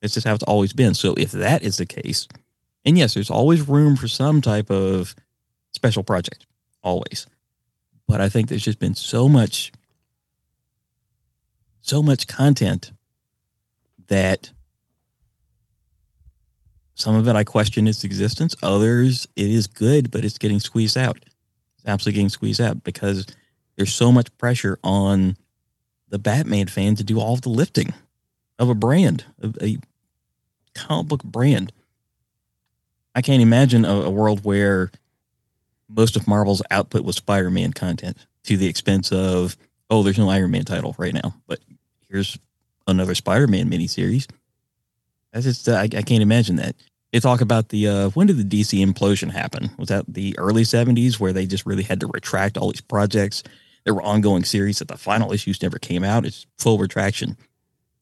It's 0.00 0.14
just 0.14 0.26
how 0.26 0.34
it's 0.34 0.44
always 0.44 0.72
been. 0.72 0.94
So 0.94 1.14
if 1.14 1.32
that 1.32 1.62
is 1.62 1.76
the 1.76 1.86
case, 1.86 2.26
and 2.84 2.96
yes, 2.96 3.14
there's 3.14 3.30
always 3.30 3.68
room 3.68 3.96
for 3.96 4.08
some 4.08 4.40
type 4.40 4.70
of 4.70 5.14
special 5.72 6.02
project, 6.02 6.46
always. 6.82 7.26
But 8.06 8.20
I 8.20 8.28
think 8.28 8.48
there's 8.48 8.64
just 8.64 8.78
been 8.78 8.94
so 8.94 9.28
much, 9.28 9.72
so 11.80 12.02
much 12.02 12.26
content 12.26 12.92
that 14.08 14.50
some 16.94 17.14
of 17.14 17.26
it 17.28 17.36
I 17.36 17.44
question 17.44 17.86
its 17.86 18.04
existence. 18.04 18.54
Others, 18.62 19.26
it 19.36 19.50
is 19.50 19.66
good, 19.66 20.10
but 20.10 20.24
it's 20.24 20.38
getting 20.38 20.60
squeezed 20.60 20.98
out. 20.98 21.18
It's 21.76 21.86
absolutely 21.86 22.16
getting 22.16 22.28
squeezed 22.28 22.60
out 22.60 22.84
because 22.84 23.26
there's 23.76 23.94
so 23.94 24.12
much 24.12 24.36
pressure 24.36 24.78
on 24.84 25.36
the 26.10 26.18
Batman 26.18 26.66
fan 26.66 26.96
to 26.96 27.04
do 27.04 27.18
all 27.18 27.36
the 27.36 27.48
lifting 27.48 27.94
of 28.58 28.68
a 28.68 28.74
brand, 28.74 29.24
of 29.40 29.56
a 29.62 29.78
comic 30.74 31.08
book 31.08 31.24
brand. 31.24 31.72
I 33.14 33.22
can't 33.22 33.42
imagine 33.42 33.84
a, 33.84 34.02
a 34.02 34.10
world 34.10 34.44
where 34.44 34.90
most 35.94 36.16
of 36.16 36.26
Marvel's 36.28 36.62
output 36.70 37.04
was 37.04 37.16
Spider-Man 37.16 37.72
content 37.72 38.16
to 38.44 38.56
the 38.56 38.66
expense 38.66 39.12
of, 39.12 39.56
oh, 39.90 40.02
there's 40.02 40.18
no 40.18 40.30
Iron 40.30 40.50
Man 40.50 40.64
title 40.64 40.94
right 40.98 41.14
now, 41.14 41.34
but 41.46 41.60
here's 42.08 42.38
another 42.86 43.14
Spider-Man 43.14 43.70
miniseries. 43.70 44.26
That's 45.32 45.44
just 45.44 45.68
uh, 45.68 45.74
I, 45.74 45.82
I, 45.84 46.02
can't 46.02 46.22
imagine 46.22 46.56
that. 46.56 46.74
They 47.12 47.20
talk 47.20 47.40
about 47.40 47.68
the 47.68 47.86
uh, 47.86 48.08
when 48.10 48.26
did 48.26 48.36
the 48.38 48.60
DC 48.60 48.84
implosion 48.84 49.30
happen? 49.30 49.70
Was 49.78 49.88
that 49.88 50.04
the 50.08 50.36
early 50.38 50.62
'70s 50.62 51.20
where 51.20 51.32
they 51.32 51.46
just 51.46 51.66
really 51.66 51.84
had 51.84 52.00
to 52.00 52.08
retract 52.08 52.56
all 52.56 52.70
these 52.70 52.80
projects? 52.80 53.42
There 53.84 53.94
were 53.94 54.02
ongoing 54.02 54.44
series 54.44 54.80
that 54.80 54.88
the 54.88 54.96
final 54.96 55.32
issues 55.32 55.62
never 55.62 55.78
came 55.78 56.04
out. 56.04 56.26
It's 56.26 56.46
full 56.58 56.78
retraction. 56.78 57.36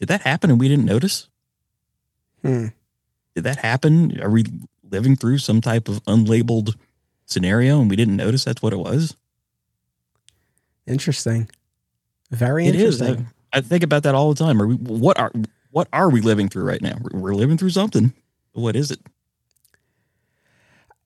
Did 0.01 0.09
that 0.09 0.23
happen 0.23 0.51
and 0.51 0.59
we 0.59 0.69
didn't 0.69 0.87
notice? 0.87 1.29
Hmm. 2.43 2.69
Did 3.35 3.45
that 3.45 3.59
happen? 3.59 4.21
Are 4.21 4.31
we 4.31 4.45
living 4.91 5.17
through 5.17 5.39
some 5.39 5.61
type 5.61 5.89
of 5.89 6.03
unlabeled 6.05 6.75
scenario 7.29 7.81
and 7.81 7.89
we 7.89 7.97
didn't 7.97 8.17
notice 8.17 8.45
that's 8.45 8.63
what 8.63 8.73
it 8.73 8.79
was? 8.79 9.17
Interesting. 10.87 11.49
Very 12.31 12.67
It 12.67 12.75
is. 12.75 13.01
interesting. 13.01 13.29
I, 13.53 13.59
I 13.59 13.61
think 13.61 13.83
about 13.83 14.03
that 14.03 14.15
all 14.15 14.33
the 14.33 14.45
time. 14.45 14.61
Are 14.61 14.67
we, 14.67 14.75
what 14.75 15.19
are 15.19 15.31
what 15.71 15.89
are 15.93 16.09
we 16.11 16.21
living 16.21 16.49
through 16.49 16.65
right 16.65 16.81
now? 16.81 16.97
We're, 17.13 17.35
living 17.35 17.59
through 17.59 17.71
something. 17.71 18.15
What 18.53 18.75
is 18.75 18.91
it? 18.91 19.01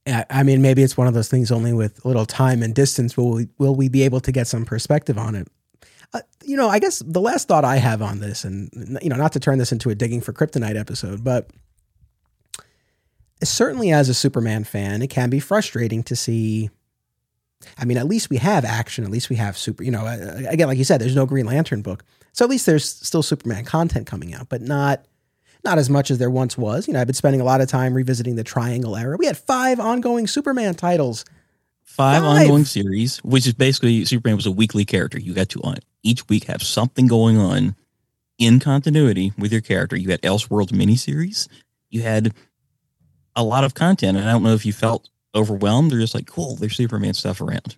I, 0.07 0.25
I 0.31 0.43
mean, 0.45 0.63
maybe 0.63 0.83
it's 0.83 0.97
one 0.97 1.09
of 1.09 1.15
those 1.15 1.29
things. 1.29 1.51
Only 1.51 1.73
with 1.73 2.05
a 2.05 2.09
little 2.09 2.27
time 2.27 2.63
and 2.63 2.75
distance 2.75 3.17
will 3.17 3.33
we 3.33 3.49
will 3.59 3.75
we 3.75 3.89
be 3.89 4.03
able 4.03 4.21
to 4.21 4.33
get 4.33 4.47
some 4.47 4.65
perspective 4.65 5.19
on 5.19 5.35
it. 5.35 5.49
Uh, 6.15 6.21
you 6.45 6.57
know, 6.57 6.69
I 6.69 6.79
guess 6.79 7.01
the 7.05 7.21
last 7.21 7.49
thought 7.49 7.65
I 7.65 7.77
have 7.77 8.03
on 8.03 8.21
this, 8.21 8.45
and 8.45 8.99
you 9.03 9.09
know, 9.09 9.17
not 9.17 9.33
to 9.33 9.41
turn 9.41 9.59
this 9.59 9.73
into 9.73 9.91
a 9.91 9.95
digging 9.95 10.21
for 10.21 10.33
kryptonite 10.33 10.79
episode, 10.79 11.25
but 11.25 11.51
certainly 13.49 13.93
as 13.93 14.09
a 14.09 14.15
Superman 14.15 14.65
fan, 14.65 15.03
it 15.03 15.11
can 15.11 15.31
be 15.31 15.41
frustrating 15.41 16.03
to 16.05 16.17
see. 16.17 16.71
I 17.79 17.85
mean, 17.85 17.97
at 17.97 18.07
least 18.07 18.29
we 18.29 18.39
have 18.39 18.65
action. 18.65 19.05
At 19.05 19.11
least 19.11 19.31
we 19.31 19.37
have 19.37 19.57
super. 19.57 19.83
You 19.83 19.91
know, 19.91 20.05
uh, 20.05 20.43
again, 20.49 20.69
like 20.69 20.79
you 20.79 20.85
said, 20.85 21.01
there's 21.01 21.15
no 21.15 21.27
Green 21.27 21.47
Lantern 21.47 21.83
book, 21.83 22.05
so 22.33 22.45
at 22.45 22.51
least 22.51 22.67
there's 22.67 22.89
still 22.89 23.23
Superman 23.23 23.65
content 23.65 24.07
coming 24.07 24.35
out, 24.35 24.49
but 24.49 24.63
not 24.63 25.05
not 25.65 25.79
as 25.79 25.89
much 25.89 26.11
as 26.11 26.19
there 26.19 26.31
once 26.31 26.59
was. 26.59 26.89
You 26.89 26.95
know, 26.95 27.01
I've 27.01 27.07
been 27.07 27.15
spending 27.15 27.41
a 27.41 27.45
lot 27.45 27.61
of 27.61 27.69
time 27.69 27.95
revisiting 27.95 28.37
the 28.37 28.45
Triangle 28.45 28.97
era. 28.97 29.17
We 29.17 29.27
had 29.27 29.39
five 29.39 29.79
ongoing 29.79 30.27
Superman 30.27 30.75
titles. 30.75 31.25
Five, 31.85 32.23
Five. 32.23 32.43
ongoing 32.43 32.65
series, 32.65 33.19
which 33.19 33.47
is 33.47 33.53
basically 33.53 34.05
Superman 34.05 34.37
was 34.37 34.47
a 34.47 34.51
weekly 34.53 34.85
character. 34.85 35.21
You 35.21 35.35
got 35.35 35.51
to 35.51 35.61
on 35.63 35.77
each 36.03 36.27
week 36.29 36.45
have 36.45 36.63
something 36.63 37.07
going 37.07 37.37
on 37.37 37.77
in 38.39 38.61
continuity 38.61 39.33
with 39.37 39.53
your 39.53 39.61
character. 39.61 39.97
You 39.97 40.11
had 40.11 40.23
Elseworlds 40.23 40.71
miniseries. 40.71 41.49
You 41.91 42.03
had 42.03 42.35
a 43.35 43.43
lot 43.43 43.65
of 43.65 43.75
content, 43.75 44.17
and 44.17 44.29
I 44.29 44.33
don't 44.33 44.43
know 44.43 44.55
if 44.55 44.67
you 44.67 44.73
felt 44.73 45.09
overwhelmed 45.35 45.93
or 45.93 45.99
just 45.99 46.15
like, 46.15 46.27
cool, 46.27 46.57
there's 46.57 46.77
Superman 46.77 47.15
stuff 47.15 47.41
around. 47.41 47.77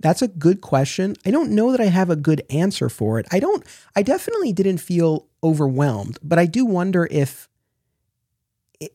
That's 0.00 0.22
a 0.22 0.28
good 0.28 0.60
question. 0.60 1.14
I 1.24 1.30
don't 1.30 1.50
know 1.50 1.70
that 1.70 1.80
I 1.80 1.86
have 1.86 2.10
a 2.10 2.16
good 2.16 2.42
answer 2.50 2.88
for 2.88 3.20
it. 3.20 3.26
I 3.30 3.38
don't 3.38 3.64
I 3.94 4.02
definitely 4.02 4.52
didn't 4.52 4.78
feel 4.78 5.26
overwhelmed, 5.44 6.18
but 6.22 6.38
I 6.38 6.46
do 6.46 6.64
wonder 6.64 7.06
if 7.10 7.48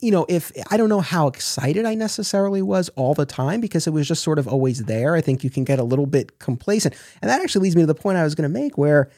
you 0.01 0.11
know, 0.11 0.25
if 0.27 0.51
I 0.69 0.75
don't 0.75 0.89
know 0.89 0.99
how 0.99 1.27
excited 1.27 1.85
I 1.85 1.95
necessarily 1.95 2.61
was 2.61 2.89
all 2.89 3.13
the 3.13 3.25
time 3.25 3.61
because 3.61 3.87
it 3.87 3.91
was 3.91 4.05
just 4.05 4.21
sort 4.21 4.37
of 4.37 4.45
always 4.45 4.83
there. 4.83 5.15
I 5.15 5.21
think 5.21 5.45
you 5.45 5.49
can 5.49 5.63
get 5.63 5.79
a 5.79 5.83
little 5.83 6.05
bit 6.05 6.39
complacent. 6.39 6.93
And 7.21 7.29
that 7.29 7.41
actually 7.41 7.63
leads 7.63 7.77
me 7.77 7.83
to 7.83 7.87
the 7.87 7.95
point 7.95 8.17
I 8.17 8.25
was 8.25 8.35
going 8.35 8.49
to 8.49 8.53
make 8.53 8.77
where 8.77 9.09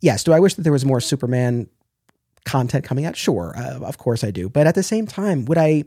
yes, 0.00 0.24
do 0.24 0.32
I 0.32 0.40
wish 0.40 0.54
that 0.54 0.62
there 0.62 0.72
was 0.72 0.84
more 0.84 1.00
Superman 1.00 1.68
content 2.48 2.84
coming 2.84 3.04
out? 3.04 3.16
Sure, 3.16 3.54
uh, 3.56 3.80
of 3.80 3.98
course 3.98 4.24
I 4.24 4.30
do. 4.30 4.48
But 4.48 4.66
at 4.66 4.74
the 4.74 4.82
same 4.82 5.06
time, 5.06 5.44
would 5.44 5.58
I 5.58 5.84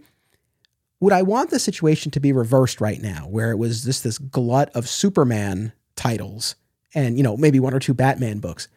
would 1.00 1.12
I 1.12 1.24
want 1.24 1.50
the 1.50 1.60
situation 1.60 2.12
to 2.12 2.20
be 2.20 2.32
reversed 2.32 2.80
right 2.80 3.02
now, 3.02 3.28
where 3.28 3.52
it 3.52 3.58
was 3.58 3.84
just 3.84 4.04
this 4.04 4.18
glut 4.18 4.70
of 4.76 4.88
Superman 4.88 5.74
titles 5.96 6.56
and 6.94 7.18
you 7.18 7.24
know 7.24 7.36
maybe 7.36 7.60
one 7.60 7.74
or 7.74 7.80
two 7.80 7.94
Batman 7.94 8.40
books? 8.40 8.68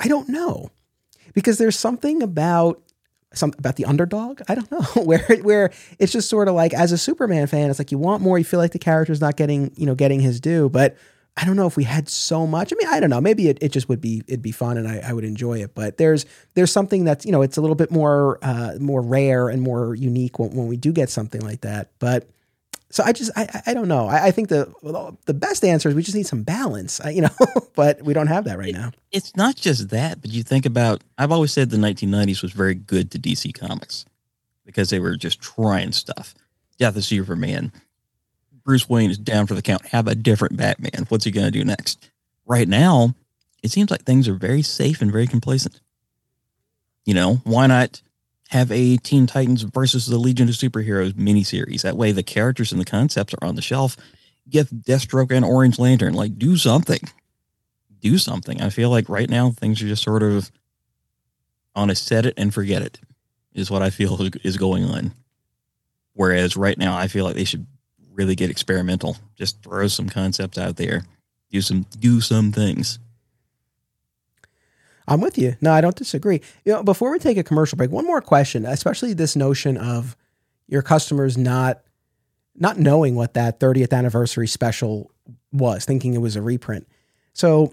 I 0.00 0.08
don't 0.08 0.28
know, 0.28 0.70
because 1.34 1.58
there's 1.58 1.78
something 1.78 2.22
about 2.22 2.82
some 3.34 3.52
about 3.58 3.76
the 3.76 3.84
underdog. 3.84 4.40
I 4.48 4.54
don't 4.54 4.70
know 4.72 5.02
where 5.04 5.26
where 5.42 5.70
it's 5.98 6.12
just 6.12 6.30
sort 6.30 6.48
of 6.48 6.54
like 6.54 6.72
as 6.72 6.92
a 6.92 6.98
Superman 6.98 7.46
fan, 7.46 7.70
it's 7.70 7.78
like 7.78 7.92
you 7.92 7.98
want 7.98 8.22
more. 8.22 8.38
You 8.38 8.44
feel 8.44 8.60
like 8.60 8.72
the 8.72 8.78
character's 8.78 9.20
not 9.20 9.36
getting 9.36 9.72
you 9.76 9.86
know 9.86 9.94
getting 9.94 10.20
his 10.20 10.40
due, 10.40 10.68
but 10.68 10.96
I 11.36 11.44
don't 11.46 11.56
know 11.56 11.66
if 11.66 11.76
we 11.76 11.84
had 11.84 12.08
so 12.10 12.46
much. 12.46 12.72
I 12.72 12.76
mean, 12.76 12.88
I 12.88 13.00
don't 13.00 13.08
know. 13.10 13.20
Maybe 13.20 13.48
it, 13.48 13.58
it 13.62 13.72
just 13.72 13.88
would 13.88 14.00
be 14.00 14.22
it'd 14.28 14.42
be 14.42 14.52
fun 14.52 14.76
and 14.76 14.86
I, 14.86 14.98
I 14.98 15.12
would 15.14 15.24
enjoy 15.24 15.62
it. 15.62 15.74
But 15.74 15.96
there's 15.96 16.26
there's 16.54 16.70
something 16.70 17.04
that's 17.04 17.24
you 17.24 17.32
know 17.32 17.42
it's 17.42 17.56
a 17.56 17.60
little 17.60 17.74
bit 17.76 17.90
more 17.90 18.38
uh, 18.42 18.74
more 18.78 19.00
rare 19.00 19.48
and 19.48 19.62
more 19.62 19.94
unique 19.94 20.38
when, 20.38 20.50
when 20.50 20.66
we 20.68 20.76
do 20.76 20.92
get 20.92 21.08
something 21.08 21.40
like 21.40 21.62
that. 21.62 21.90
But 21.98 22.28
so 22.90 23.02
I 23.02 23.12
just 23.12 23.30
I 23.34 23.62
I- 23.66 23.72
don't 23.72 23.88
know. 23.88 24.06
I, 24.08 24.26
I 24.26 24.30
think 24.30 24.50
the 24.50 24.70
the 25.24 25.32
best 25.34 25.64
answer 25.64 25.88
is 25.88 25.94
we 25.94 26.02
just 26.02 26.16
need 26.16 26.26
some 26.26 26.42
balance. 26.42 27.00
I, 27.00 27.10
you 27.10 27.22
know, 27.22 27.30
but 27.74 28.02
we 28.02 28.12
don't 28.12 28.26
have 28.26 28.44
that 28.44 28.58
right 28.58 28.74
now. 28.74 28.92
It's 29.10 29.34
not 29.34 29.56
just 29.56 29.88
that, 29.88 30.20
but 30.20 30.30
you 30.30 30.42
think 30.42 30.66
about, 30.66 31.02
I've 31.16 31.32
always 31.32 31.52
said 31.52 31.70
the 31.70 31.76
1990s 31.78 32.42
was 32.42 32.52
very 32.52 32.74
good 32.74 33.10
to 33.12 33.18
DC 33.18 33.58
Comics 33.58 34.04
because 34.66 34.90
they 34.90 35.00
were 35.00 35.16
just 35.16 35.40
trying 35.40 35.92
stuff. 35.92 36.34
Death 36.78 36.96
of 36.96 37.04
Superman. 37.04 37.72
Bruce 38.64 38.88
Wayne 38.88 39.10
is 39.10 39.18
down 39.18 39.46
for 39.46 39.54
the 39.54 39.62
count. 39.62 39.86
Have 39.86 40.06
a 40.06 40.14
different 40.14 40.56
Batman. 40.56 41.06
What's 41.08 41.24
he 41.24 41.30
going 41.30 41.46
to 41.46 41.50
do 41.50 41.64
next? 41.64 42.08
Right 42.46 42.68
now, 42.68 43.14
it 43.62 43.70
seems 43.70 43.90
like 43.90 44.02
things 44.02 44.28
are 44.28 44.34
very 44.34 44.62
safe 44.62 45.02
and 45.02 45.12
very 45.12 45.26
complacent. 45.26 45.80
You 47.04 47.14
know, 47.14 47.34
why 47.44 47.66
not 47.66 48.02
have 48.50 48.70
a 48.70 48.96
Teen 48.98 49.26
Titans 49.26 49.62
versus 49.62 50.06
the 50.06 50.18
Legion 50.18 50.48
of 50.48 50.54
Superheroes 50.54 51.12
miniseries? 51.12 51.82
That 51.82 51.96
way, 51.96 52.12
the 52.12 52.22
characters 52.22 52.72
and 52.72 52.80
the 52.80 52.84
concepts 52.84 53.34
are 53.34 53.44
on 53.44 53.56
the 53.56 53.62
shelf. 53.62 53.96
Get 54.48 54.66
Deathstroke 54.68 55.32
and 55.32 55.44
Orange 55.44 55.78
Lantern. 55.78 56.14
Like, 56.14 56.38
do 56.38 56.56
something. 56.56 57.00
Do 58.00 58.18
something. 58.18 58.60
I 58.60 58.70
feel 58.70 58.90
like 58.90 59.08
right 59.08 59.30
now 59.30 59.50
things 59.50 59.80
are 59.82 59.86
just 59.88 60.02
sort 60.02 60.22
of 60.22 60.50
on 61.74 61.90
a 61.90 61.94
set 61.94 62.26
it 62.26 62.34
and 62.36 62.52
forget 62.52 62.82
it, 62.82 63.00
is 63.54 63.70
what 63.70 63.82
I 63.82 63.90
feel 63.90 64.20
is- 64.44 64.56
going 64.56 64.84
on. 64.84 65.12
Whereas 66.14 66.56
right 66.56 66.76
now, 66.76 66.96
I 66.96 67.08
feel 67.08 67.24
like 67.24 67.36
they 67.36 67.44
should 67.44 67.66
really 68.14 68.34
get 68.34 68.50
experimental. 68.50 69.16
Just 69.36 69.62
throw 69.62 69.88
some 69.88 70.08
concepts 70.08 70.58
out 70.58 70.76
there. 70.76 71.04
Do 71.50 71.60
some 71.60 71.86
do 71.98 72.20
some 72.20 72.52
things. 72.52 72.98
I'm 75.08 75.20
with 75.20 75.36
you. 75.36 75.56
No, 75.60 75.72
I 75.72 75.80
don't 75.80 75.96
disagree. 75.96 76.40
You 76.64 76.72
know, 76.72 76.82
before 76.82 77.10
we 77.10 77.18
take 77.18 77.36
a 77.36 77.42
commercial 77.42 77.76
break, 77.76 77.90
one 77.90 78.06
more 78.06 78.20
question, 78.20 78.64
especially 78.64 79.14
this 79.14 79.34
notion 79.34 79.76
of 79.76 80.16
your 80.68 80.82
customers 80.82 81.36
not 81.36 81.82
not 82.54 82.78
knowing 82.78 83.14
what 83.14 83.34
that 83.34 83.58
30th 83.60 83.92
anniversary 83.92 84.46
special 84.46 85.10
was, 85.52 85.84
thinking 85.84 86.14
it 86.14 86.18
was 86.18 86.36
a 86.36 86.42
reprint. 86.42 86.86
So, 87.32 87.72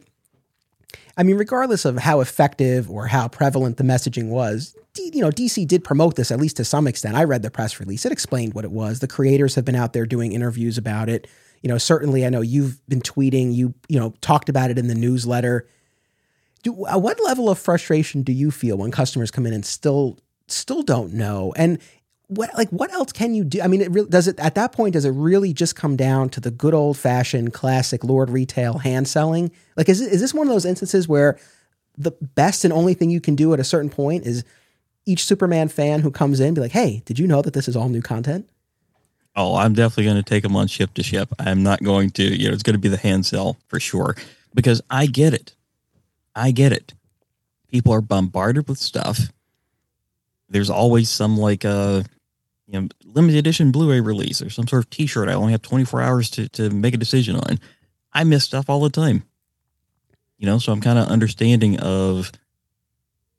I 1.18 1.24
mean, 1.24 1.36
regardless 1.36 1.84
of 1.86 1.98
how 1.98 2.22
effective 2.22 2.90
or 2.90 3.08
how 3.08 3.28
prevalent 3.28 3.78
the 3.78 3.84
messaging 3.84 4.30
was, 4.30 4.76
you 5.14 5.22
know, 5.22 5.30
DC 5.30 5.68
did 5.68 5.84
promote 5.84 6.16
this 6.16 6.32
at 6.32 6.40
least 6.40 6.58
to 6.58 6.66
some 6.66 6.88
extent. 6.88 7.16
I 7.16 7.24
read 7.24 7.42
the 7.42 7.52
press 7.52 7.80
release; 7.80 8.06
it 8.06 8.12
explained 8.12 8.54
what 8.54 8.66
it 8.66 8.72
was. 8.72 9.00
The 9.00 9.08
creators 9.08 9.56
have 9.56 9.66
been 9.66 9.76
out 9.76 9.94
there 9.94 10.06
doing 10.06 10.34
interviews 10.34 10.78
about 10.78 11.10
it. 11.10 11.28
You 11.62 11.70
know, 11.70 11.78
certainly, 11.78 12.26
I 12.26 12.30
know 12.30 12.42
you've 12.42 12.86
been 12.88 13.02
tweeting. 13.02 13.54
You 13.54 13.74
you 13.88 14.00
know 14.00 14.14
talked 14.22 14.50
about 14.50 14.72
it 14.72 14.78
in 14.78 14.88
the 14.88 14.96
newsletter. 14.96 15.68
Do, 16.64 16.86
at 16.88 17.02
what 17.02 17.20
level 17.24 17.50
of 17.50 17.58
frustration 17.58 18.22
do 18.22 18.34
you 18.34 18.52
feel 18.52 18.78
when 18.78 18.92
customers 18.92 19.32
come 19.32 19.46
in 19.46 19.54
and 19.54 19.66
still 19.66 20.20
still 20.48 20.84
don't 20.84 21.14
know? 21.14 21.54
And 21.56 21.80
what 22.28 22.56
like 22.56 22.70
what 22.70 22.92
else 22.94 23.12
can 23.12 23.34
you 23.34 23.44
do? 23.44 23.62
I 23.62 23.68
mean, 23.68 23.82
it 23.82 23.92
really 23.92 24.10
does 24.10 24.28
it 24.28 24.40
at 24.40 24.56
that 24.56 24.72
point. 24.72 24.94
Does 24.94 25.06
it 25.06 25.12
really 25.12 25.54
just 25.54 25.76
come 25.76 25.96
down 25.96 26.30
to 26.30 26.40
the 26.40 26.52
good 26.52 26.74
old 26.74 26.98
fashioned 26.98 27.54
classic 27.54 28.04
Lord 28.04 28.30
retail 28.30 28.78
hand 28.78 29.08
selling? 29.08 29.52
Like, 29.76 29.90
is 29.90 30.00
is 30.00 30.22
this 30.22 30.34
one 30.34 30.48
of 30.48 30.54
those 30.54 30.66
instances 30.66 31.08
where 31.08 31.40
the 31.98 32.12
best 32.36 32.64
and 32.64 32.72
only 32.72 32.94
thing 32.94 33.10
you 33.10 33.20
can 33.20 33.36
do 33.36 33.54
at 33.54 33.60
a 33.60 33.64
certain 33.64 33.90
point 33.90 34.26
is 34.26 34.44
each 35.10 35.26
Superman 35.26 35.68
fan 35.70 36.02
who 36.02 36.12
comes 36.12 36.40
in 36.40 36.54
be 36.54 36.62
like, 36.62 36.72
"Hey, 36.72 37.02
did 37.06 37.18
you 37.18 37.28
know 37.28 37.42
that 37.42 37.54
this 37.54 37.68
is 37.68 37.76
all 37.76 37.90
new 37.90 38.02
content?" 38.02 38.48
Oh, 39.36 39.56
I'm 39.56 39.74
definitely 39.74 40.06
going 40.06 40.18
to 40.18 40.24
take 40.24 40.44
them 40.44 40.56
on 40.56 40.68
ship 40.68 40.94
to 40.96 41.04
ship. 41.04 41.30
I'm 41.40 41.64
not 41.64 41.82
going 41.82 42.10
to, 42.12 42.24
you 42.24 42.48
know, 42.48 42.54
it's 42.54 42.64
going 42.64 42.74
to 42.74 42.80
be 42.80 42.90
the 42.90 42.98
hand 42.98 43.26
sell 43.26 43.58
for 43.68 43.80
sure 43.80 44.16
because 44.54 44.82
I 44.90 45.06
get 45.06 45.34
it. 45.34 45.56
I 46.36 46.52
get 46.52 46.74
it. 46.74 46.94
People 47.70 47.94
are 47.94 48.02
bombarded 48.02 48.68
with 48.68 48.78
stuff. 48.78 49.32
There's 50.50 50.70
always 50.70 51.10
some 51.10 51.38
like 51.38 51.64
uh 51.64 52.04
you 52.68 52.82
know 52.82 52.88
limited 53.06 53.38
edition 53.38 53.72
Blu-ray 53.72 54.02
release 54.02 54.42
or 54.42 54.50
some 54.50 54.68
sort 54.68 54.84
of 54.84 54.90
T-shirt. 54.90 55.30
I 55.30 55.34
only 55.34 55.52
have 55.52 55.62
24 55.62 56.02
hours 56.02 56.30
to 56.32 56.50
to 56.50 56.70
make 56.70 56.94
a 56.94 56.98
decision 56.98 57.36
on. 57.36 57.60
I 58.14 58.24
miss 58.24 58.44
stuff 58.44 58.70
all 58.70 58.82
the 58.82 58.90
time. 58.90 59.24
You 60.38 60.48
know, 60.48 60.58
so 60.58 60.72
I'm 60.72 60.82
kind 60.82 61.00
of 61.00 61.08
understanding 61.08 61.80
of. 61.80 62.32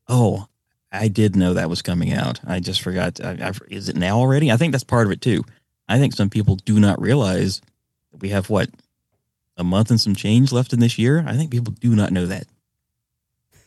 Oh, 0.08 0.48
I 0.92 1.08
did 1.08 1.36
know 1.36 1.54
that 1.54 1.70
was 1.70 1.82
coming 1.82 2.12
out. 2.12 2.40
I 2.46 2.60
just 2.60 2.82
forgot. 2.82 3.20
I, 3.22 3.30
I, 3.40 3.52
is 3.68 3.88
it 3.88 3.96
now 3.96 4.18
already? 4.18 4.50
I 4.50 4.56
think 4.56 4.72
that's 4.72 4.84
part 4.84 5.06
of 5.06 5.12
it 5.12 5.20
too. 5.20 5.44
I 5.88 5.98
think 5.98 6.14
some 6.14 6.30
people 6.30 6.56
do 6.56 6.80
not 6.80 7.00
realize 7.00 7.60
we 8.20 8.30
have 8.30 8.50
what 8.50 8.68
a 9.56 9.64
month 9.64 9.90
and 9.90 10.00
some 10.00 10.14
change 10.14 10.52
left 10.52 10.72
in 10.72 10.80
this 10.80 10.98
year. 10.98 11.24
I 11.26 11.36
think 11.36 11.50
people 11.50 11.72
do 11.78 11.94
not 11.94 12.12
know 12.12 12.26
that. 12.26 12.46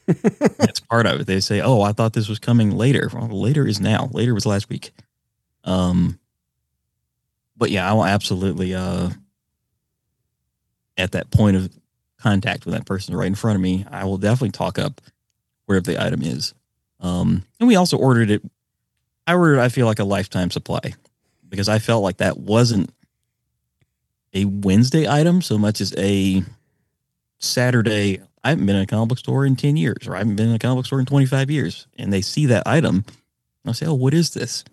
That's 0.58 0.82
part 0.82 1.06
of 1.06 1.22
it. 1.22 1.28
They 1.28 1.40
say, 1.40 1.62
"Oh, 1.62 1.82
I 1.82 1.94
thought 1.94 2.12
this 2.12 2.28
was 2.28 2.40
coming 2.40 2.72
later." 2.72 3.10
Well, 3.14 3.30
later 3.30 3.66
is 3.66 3.80
now. 3.80 4.10
Later 4.12 4.34
was 4.34 4.46
last 4.46 4.68
week. 4.68 4.92
Um, 5.64 6.20
but 7.56 7.72
yeah, 7.72 7.90
I 7.90 7.94
will 7.94 8.04
absolutely 8.04 8.76
uh 8.76 9.12
at 10.98 11.14
that 11.14 11.32
point 11.32 11.56
of 11.58 11.72
contact 12.20 12.66
with 12.66 12.74
that 12.74 12.86
person 12.86 13.16
right 13.16 13.28
in 13.28 13.36
front 13.36 13.56
of 13.56 13.62
me, 13.62 13.86
I 13.90 14.06
will 14.06 14.18
definitely 14.18 14.52
talk 14.52 14.80
up 14.80 15.02
wherever 15.66 15.84
the 15.86 16.04
item 16.04 16.22
is. 16.22 16.54
Um, 17.04 17.44
and 17.60 17.68
we 17.68 17.76
also 17.76 17.98
ordered 17.98 18.32
it. 18.32 18.42
I 19.28 19.36
ordered, 19.36 19.60
I 19.60 19.70
feel 19.70 19.86
like 19.86 20.00
a 20.00 20.06
lifetime 20.06 20.50
supply 20.50 20.94
because 21.50 21.70
I 21.70 21.78
felt 21.78 22.02
like 22.02 22.18
that 22.18 22.40
wasn't 22.40 22.92
a 24.34 24.46
Wednesday 24.46 25.08
item 25.08 25.42
so 25.42 25.58
much 25.58 25.82
as 25.82 25.94
a 25.98 26.44
Saturday. 27.38 28.22
I 28.44 28.50
haven't 28.50 28.66
been 28.66 28.78
in 28.78 28.82
a 28.82 28.88
comic 28.88 29.10
book 29.10 29.18
store 29.20 29.46
in 29.46 29.56
10 29.56 29.78
years, 29.78 30.08
or 30.08 30.16
I 30.16 30.20
haven't 30.20 30.38
been 30.38 30.50
in 30.50 30.56
a 30.56 30.60
comic 30.60 30.80
book 30.80 30.86
store 30.88 31.00
in 31.00 31.06
25 31.06 31.52
years. 31.52 31.88
And 31.98 32.12
they 32.12 32.22
see 32.22 32.48
that 32.48 32.64
item. 32.66 33.06
I'll 33.66 33.74
say, 33.74 33.86
Oh, 33.86 33.94
what 33.94 34.14
is 34.14 34.34
this? 34.34 34.64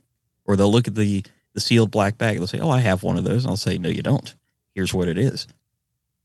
Or 0.46 0.56
they'll 0.56 0.72
look 0.72 0.88
at 0.88 0.94
the, 0.94 1.24
the 1.52 1.60
sealed 1.60 1.90
black 1.90 2.16
bag. 2.16 2.38
They'll 2.38 2.46
say, 2.46 2.60
Oh, 2.60 2.70
I 2.70 2.80
have 2.80 3.02
one 3.02 3.18
of 3.18 3.24
those. 3.24 3.44
And 3.44 3.50
I'll 3.50 3.56
say, 3.56 3.76
No, 3.76 3.88
you 3.88 4.02
don't. 4.02 4.34
Here's 4.74 4.94
what 4.94 5.08
it 5.08 5.18
is. 5.18 5.46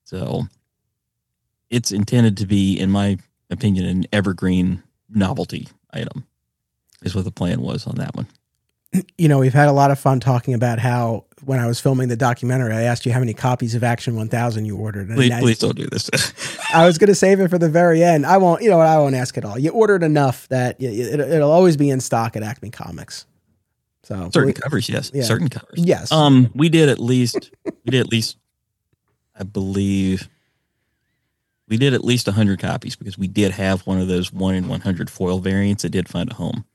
So 0.05 0.43
it's 1.69 1.91
intended 1.91 2.37
to 2.37 2.45
be, 2.45 2.79
in 2.79 2.91
my 2.91 3.17
opinion, 3.49 3.85
an 3.85 4.05
evergreen 4.13 4.83
novelty 5.09 5.67
item, 5.95 6.25
is 7.03 7.15
what 7.15 7.23
the 7.25 7.31
plan 7.31 7.62
was 7.62 7.88
on 7.88 7.95
that 7.95 8.15
one. 8.15 8.27
You 9.17 9.27
know, 9.27 9.39
we've 9.39 9.53
had 9.53 9.67
a 9.67 9.73
lot 9.73 9.91
of 9.91 9.99
fun 9.99 10.21
talking 10.21 10.53
about 10.53 10.79
how 10.79 11.25
when 11.43 11.60
I 11.60 11.67
was 11.67 11.81
filming 11.81 12.08
the 12.08 12.15
documentary, 12.15 12.73
I 12.73 12.84
asked 12.84 13.05
you 13.05 13.12
how 13.12 13.19
many 13.19 13.34
copies 13.34 13.75
of 13.75 13.84
Action 13.84 14.15
1000 14.15 14.63
you 14.63 14.77
ordered. 14.77 15.10
And 15.10 15.17
Please, 15.17 15.31
I, 15.31 15.39
please 15.41 15.60
don't 15.60 15.75
do 15.75 15.86
this. 15.88 16.10
I 16.73 16.86
was 16.86 16.97
going 16.97 17.10
to 17.10 17.15
save 17.15 17.41
it 17.41 17.49
for 17.49 17.58
the 17.58 17.67
very 17.67 18.01
end. 18.03 18.25
I 18.25 18.38
won't, 18.38 18.62
you 18.62 18.69
know 18.69 18.77
what? 18.77 18.88
I 18.88 18.97
won't 18.97 19.15
ask 19.15 19.38
at 19.38 19.43
all. 19.43 19.60
You 19.60 19.71
ordered 19.71 20.01
enough 20.01 20.47
that 20.47 20.77
it, 20.81 21.19
it'll 21.19 21.51
always 21.51 21.75
be 21.75 21.89
in 21.89 21.99
stock 21.99 22.38
at 22.38 22.43
Acme 22.43 22.69
Comics. 22.69 23.25
So, 24.03 24.29
Certain 24.31 24.47
we- 24.47 24.53
covers, 24.53 24.88
yes. 24.88 25.12
Yeah. 25.13 25.23
Certain 25.23 25.49
covers. 25.49 25.77
yes. 25.77 26.10
Um, 26.13 26.49
we 26.55 26.69
did 26.69 26.88
at 26.88 26.99
least 26.99 27.51
we 27.65 27.91
did 27.91 27.99
at 27.99 28.08
least 28.08 28.38
I 29.38 29.43
believe 29.43 30.29
we 31.67 31.78
did 31.78 31.93
at 31.93 32.04
least 32.04 32.28
hundred 32.28 32.60
copies 32.60 32.95
because 32.95 33.17
we 33.17 33.28
did 33.28 33.51
have 33.51 33.86
one 33.88 33.99
of 33.99 34.08
those 34.08 34.32
one 34.32 34.56
in 34.56 34.67
one 34.67 34.82
hundred 34.82 35.10
foil 35.10 35.39
variants 35.39 35.84
that 35.84 35.89
did 35.89 36.08
find 36.08 36.32
a 36.32 36.36
home. 36.36 36.65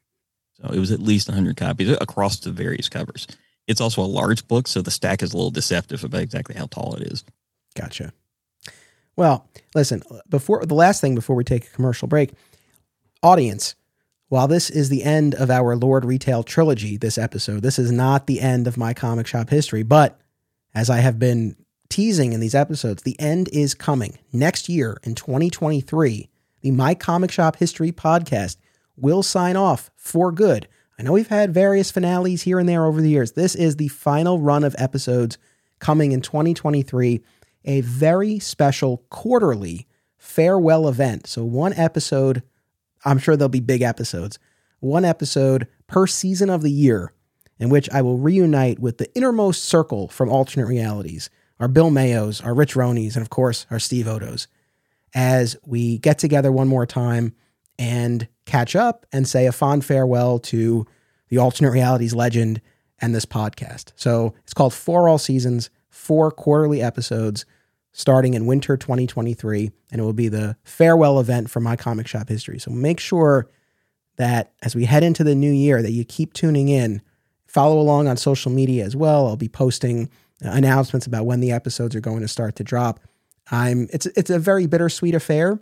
So 0.55 0.73
it 0.73 0.79
was 0.79 0.93
at 0.93 1.01
least 1.01 1.31
hundred 1.31 1.57
copies 1.57 1.91
across 2.01 2.41
the 2.41 2.51
various 2.51 2.89
covers. 2.89 3.27
It's 3.67 3.81
also 3.81 4.03
a 4.03 4.05
large 4.05 4.49
book, 4.49 4.67
so 4.67 4.83
the 4.83 4.91
stack 4.91 5.23
is 5.23 5.33
a 5.33 5.37
little 5.37 5.51
deceptive 5.51 6.03
about 6.03 6.23
exactly 6.23 6.57
how 6.57 6.67
tall 6.67 6.95
it 6.97 7.13
is. 7.13 7.25
Gotcha. 7.77 8.13
Well, 9.17 9.47
listen, 9.75 10.03
before 10.29 10.65
the 10.65 10.75
last 10.75 11.01
thing 11.01 11.15
before 11.15 11.37
we 11.37 11.45
take 11.45 11.67
a 11.67 11.71
commercial 11.71 12.09
break, 12.09 12.33
audience, 13.23 13.75
while 14.29 14.49
this 14.49 14.71
is 14.71 14.89
the 14.89 15.05
end 15.05 15.35
of 15.35 15.51
our 15.51 15.77
Lord 15.77 16.05
Retail 16.05 16.43
trilogy 16.43 16.97
this 16.97 17.19
episode, 17.19 17.63
this 17.63 17.79
is 17.79 17.93
not 17.93 18.27
the 18.27 18.41
end 18.41 18.67
of 18.67 18.77
my 18.77 18.95
comic 18.95 19.27
shop 19.27 19.51
history, 19.51 19.83
but 19.83 20.21
as 20.75 20.89
I 20.89 20.99
have 20.99 21.19
been 21.19 21.57
teasing 21.91 22.33
in 22.33 22.41
these 22.41 22.55
episodes, 22.55 23.03
the 23.03 23.19
end 23.21 23.49
is 23.53 23.75
coming. 23.75 24.19
Next 24.33 24.69
year 24.69 24.97
in 25.03 25.15
2023, 25.15 26.31
the 26.63 26.71
My 26.71 26.95
Comic 26.95 27.31
Shop 27.31 27.57
History 27.57 27.93
podcast 27.93 28.57
will 28.97 29.23
sign 29.23 29.57
off 29.57 29.91
for 29.97 30.33
good. 30.33 30.69
I 30.99 31.03
know 31.03 31.13
we've 31.13 31.29
had 31.29 31.53
various 31.53 31.91
finales 31.91 32.43
here 32.43 32.59
and 32.59 32.69
there 32.69 32.87
over 32.87 33.01
the 33.01 33.11
years. 33.11 33.33
This 33.33 33.55
is 33.55 33.77
the 33.77 33.89
final 33.89 34.39
run 34.39 34.65
of 34.65 34.77
episodes 34.79 35.37
coming 35.79 36.13
in 36.13 36.21
2023, 36.21 37.23
a 37.65 37.81
very 37.81 38.39
special 38.39 39.05
quarterly 39.11 39.87
farewell 40.19 40.87
event. 40.87 41.27
So, 41.27 41.45
one 41.45 41.73
episode, 41.73 42.43
I'm 43.05 43.19
sure 43.19 43.37
there'll 43.37 43.49
be 43.49 43.61
big 43.61 43.83
episodes, 43.83 44.39
one 44.81 45.05
episode 45.05 45.67
per 45.87 46.07
season 46.07 46.51
of 46.51 46.63
the 46.63 46.71
year, 46.71 47.13
in 47.59 47.71
which 47.71 47.89
I 47.91 48.03
will 48.03 48.19
reunite 48.19 48.79
with 48.79 48.99
the 48.99 49.13
innermost 49.15 49.65
circle 49.65 50.09
from 50.09 50.29
alternate 50.29 50.67
realities 50.67 51.31
our 51.61 51.69
Bill 51.69 51.91
Mayos, 51.91 52.45
our 52.45 52.55
Rich 52.55 52.75
Roneys, 52.75 53.15
and 53.15 53.23
of 53.23 53.31
course, 53.31 53.67
our 53.71 53.79
Steve 53.79 54.07
Odos, 54.07 54.47
as 55.15 55.57
we 55.65 55.99
get 55.99 56.19
together 56.19 56.51
one 56.51 56.69
more 56.69 56.87
time 56.87 57.35
and 57.79 58.27
catch 58.47 58.75
up 58.75 59.07
and 59.13 59.29
say 59.29 59.47
a 59.47 59.53
fond 59.53 59.85
farewell 59.85 60.39
to 60.39 60.87
the 61.29 61.39
alternate 61.39 61.71
realities 61.71 62.15
legend 62.15 62.61
and 62.99 63.15
this 63.15 63.27
podcast. 63.27 63.93
So 63.95 64.35
it's 64.43 64.55
called 64.55 64.75
For 64.75 65.09
All 65.09 65.19
Seasons, 65.19 65.71
four 65.89 66.31
quarterly 66.31 66.83
episodes 66.83 67.45
starting 67.93 68.35
in 68.35 68.47
winter 68.47 68.77
2023, 68.77 69.71
and 69.91 70.01
it 70.01 70.05
will 70.05 70.13
be 70.13 70.29
the 70.29 70.57
farewell 70.63 71.21
event 71.21 71.51
for 71.51 71.61
my 71.61 71.77
comic 71.77 72.07
shop 72.07 72.29
history. 72.29 72.59
So 72.59 72.71
make 72.71 73.01
sure 73.01 73.49
that 74.21 74.53
as 74.63 74.77
we 74.77 74.85
head 74.85 75.03
into 75.03 75.25
the 75.25 75.35
new 75.35 75.51
year 75.51 75.81
that 75.81 75.93
you 75.93 76.05
keep 76.05 76.35
tuning 76.35 76.69
in. 76.69 77.01
Follow 77.47 77.81
along 77.81 78.07
on 78.07 78.19
social 78.19 78.53
media 78.53 78.85
as 78.85 78.95
well. 78.95 79.27
I'll 79.27 79.37
be 79.37 79.49
posting 79.49 80.11
announcements 80.41 81.07
about 81.07 81.27
when 81.27 81.41
the 81.41 81.53
episodes 81.53 81.95
are 81.95 82.01
going 82.01 82.21
to 82.21 82.29
start 82.29 82.57
to 82.57 82.65
drop. 82.65 83.01
I'm 83.51 83.89
it's 83.93 84.07
it's 84.07 84.31
a 84.31 84.39
very 84.39 84.67
bittersweet 84.67 85.15
affair, 85.15 85.61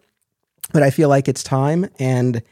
but 0.73 0.83
I 0.83 0.91
feel 0.91 1.09
like 1.09 1.29
it's 1.29 1.43
time, 1.43 1.89
and 1.99 2.43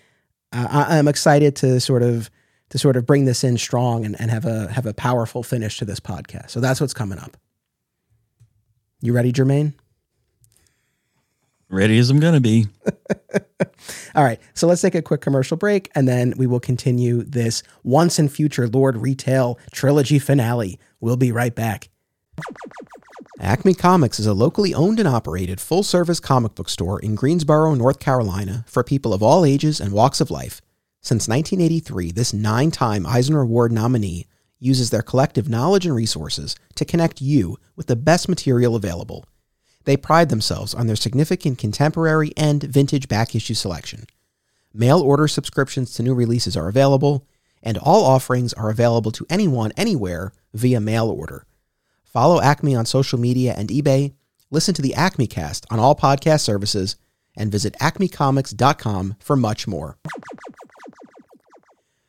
uh, 0.52 0.86
I, 0.88 0.98
I'm 0.98 1.08
excited 1.08 1.56
to 1.56 1.80
sort 1.80 2.02
of 2.02 2.30
to 2.70 2.78
sort 2.78 2.96
of 2.96 3.06
bring 3.06 3.26
this 3.26 3.44
in 3.44 3.58
strong 3.58 4.04
and, 4.04 4.18
and 4.20 4.30
have 4.30 4.44
a 4.44 4.72
have 4.72 4.86
a 4.86 4.94
powerful 4.94 5.42
finish 5.42 5.78
to 5.78 5.84
this 5.84 6.00
podcast. 6.00 6.50
So 6.50 6.60
that's 6.60 6.80
what's 6.80 6.94
coming 6.94 7.18
up. 7.18 7.36
You 9.00 9.12
ready, 9.12 9.32
Jermaine? 9.32 9.74
Ready 11.68 11.98
as 11.98 12.10
I'm 12.10 12.20
gonna 12.20 12.40
be. 12.40 12.66
All 14.14 14.24
right, 14.24 14.40
so 14.54 14.66
let's 14.66 14.80
take 14.80 14.94
a 14.94 15.02
quick 15.02 15.20
commercial 15.20 15.56
break 15.56 15.90
and 15.94 16.08
then 16.08 16.32
we 16.36 16.46
will 16.46 16.60
continue 16.60 17.22
this 17.22 17.62
once 17.82 18.18
and 18.18 18.32
future 18.32 18.66
Lord 18.66 18.96
Retail 18.96 19.58
trilogy 19.72 20.18
finale. 20.18 20.78
We'll 21.00 21.16
be 21.16 21.32
right 21.32 21.54
back. 21.54 21.90
Acme 23.40 23.74
Comics 23.74 24.18
is 24.18 24.26
a 24.26 24.34
locally 24.34 24.74
owned 24.74 24.98
and 24.98 25.06
operated 25.06 25.60
full 25.60 25.82
service 25.82 26.20
comic 26.20 26.54
book 26.54 26.68
store 26.68 26.98
in 27.00 27.14
Greensboro, 27.14 27.74
North 27.74 27.98
Carolina 27.98 28.64
for 28.66 28.82
people 28.82 29.12
of 29.12 29.22
all 29.22 29.44
ages 29.44 29.80
and 29.80 29.92
walks 29.92 30.20
of 30.20 30.30
life. 30.30 30.60
Since 31.02 31.28
1983, 31.28 32.12
this 32.12 32.32
nine 32.32 32.70
time 32.70 33.06
Eisner 33.06 33.42
Award 33.42 33.72
nominee 33.72 34.26
uses 34.58 34.90
their 34.90 35.02
collective 35.02 35.48
knowledge 35.48 35.86
and 35.86 35.94
resources 35.94 36.56
to 36.74 36.84
connect 36.84 37.20
you 37.20 37.58
with 37.76 37.86
the 37.86 37.94
best 37.94 38.28
material 38.28 38.74
available. 38.74 39.24
They 39.84 39.96
pride 39.96 40.30
themselves 40.30 40.74
on 40.74 40.86
their 40.86 40.96
significant 40.96 41.58
contemporary 41.58 42.32
and 42.36 42.62
vintage 42.62 43.06
back 43.06 43.34
issue 43.34 43.54
selection. 43.54 44.06
Mail 44.74 45.00
order 45.00 45.28
subscriptions 45.28 45.92
to 45.94 46.02
new 46.02 46.14
releases 46.14 46.56
are 46.56 46.68
available, 46.68 47.26
and 47.62 47.78
all 47.78 48.04
offerings 48.04 48.52
are 48.54 48.70
available 48.70 49.12
to 49.12 49.26
anyone 49.30 49.72
anywhere 49.76 50.32
via 50.52 50.80
mail 50.80 51.08
order. 51.08 51.46
Follow 52.16 52.40
Acme 52.40 52.74
on 52.74 52.86
social 52.86 53.20
media 53.20 53.52
and 53.58 53.68
eBay, 53.68 54.14
listen 54.50 54.72
to 54.72 54.80
the 54.80 54.94
Acme 54.94 55.26
Cast 55.26 55.66
on 55.68 55.78
all 55.78 55.94
podcast 55.94 56.40
services, 56.40 56.96
and 57.36 57.52
visit 57.52 57.74
acmecomics.com 57.78 59.16
for 59.20 59.36
much 59.36 59.68
more. 59.68 59.98